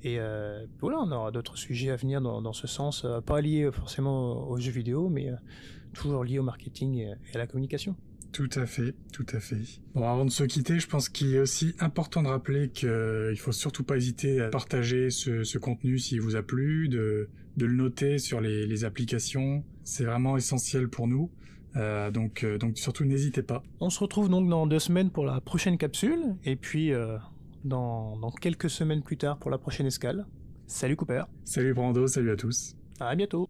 Et 0.05 0.21
euh, 0.21 0.65
voilà, 0.81 0.99
on 1.01 1.11
aura 1.11 1.33
d'autres 1.33 1.57
sujets 1.57 1.91
à 1.91 1.97
venir 1.97 2.21
dans, 2.21 2.53
ce 2.53 2.69
sens, 2.69 3.05
pas 3.27 3.41
liés 3.41 3.69
forcément 3.73 4.49
aux, 4.49 4.59
jeux 4.59 4.71
vidéo, 4.71 5.09
mais 5.09 5.31
toujours 5.93 6.23
liés 6.23 6.39
au 6.39 6.45
marketing 6.45 6.99
et, 6.99 7.15
à 7.35 7.39
la 7.39 7.49
communication. 7.49 7.97
Tout 8.31 8.51
à 8.55 8.67
fait, 8.67 8.95
tout 9.13 9.27
à 9.33 9.41
fait. 9.41 9.57
Bon, 9.95 10.09
avant 10.09 10.25
de 10.25 10.31
se 10.31 10.45
quitter, 10.45 10.79
je 10.79 10.87
pense 10.87 11.09
qu'il 11.09 11.35
est 11.35 11.41
aussi 11.41 11.75
important 11.81 12.23
de 12.23 12.29
rappeler 12.29 12.69
qu'il 12.69 13.39
faut 13.39 13.53
surtout 13.53 13.83
pas 13.83 13.97
hésiter 13.97 14.41
à 14.41 14.51
partager 14.51 15.11
ce, 15.11 15.59
contenu 15.59 15.99
s'il 15.99 16.21
vous 16.21 16.37
a 16.37 16.43
plu, 16.43 16.89
de, 16.89 17.29
le 17.67 17.75
noter 17.75 18.19
sur 18.19 18.41
les, 18.41 18.85
applications. 18.85 19.65
C'est 19.85 20.05
vraiment 20.05 20.37
essentiel 20.37 20.89
pour 20.89 21.09
nous. 21.09 21.31
Euh, 21.77 22.11
donc, 22.11 22.45
euh, 22.45 22.59
donc 22.59 22.79
surtout 22.79 23.05
n'hésitez 23.05 23.43
pas. 23.43 23.63
On 23.81 23.91
se 23.91 24.01
retrouve 24.01 24.29
donc 24.29 24.49
dans 24.49 24.67
deux 24.67 24.79
semaines 24.79 25.11
pour 25.11 25.25
la 25.25 25.41
prochaine 25.41 25.77
capsule, 25.77 26.37
et 26.45 26.57
puis 26.57 26.93
euh, 26.93 27.19
dans, 27.65 28.17
dans 28.17 28.31
quelques 28.31 28.71
semaines 28.71 29.03
plus 29.03 29.17
tard 29.17 29.39
pour 29.39 29.51
la 29.51 29.59
prochaine 29.59 29.87
escale. 29.87 30.27
Salut 30.67 30.97
Cooper. 30.97 31.25
Salut 31.45 31.75
Brando, 31.75 32.07
salut 32.07 32.31
à 32.31 32.37
tous. 32.37 32.75
À 33.01 33.15
bientôt. 33.15 33.49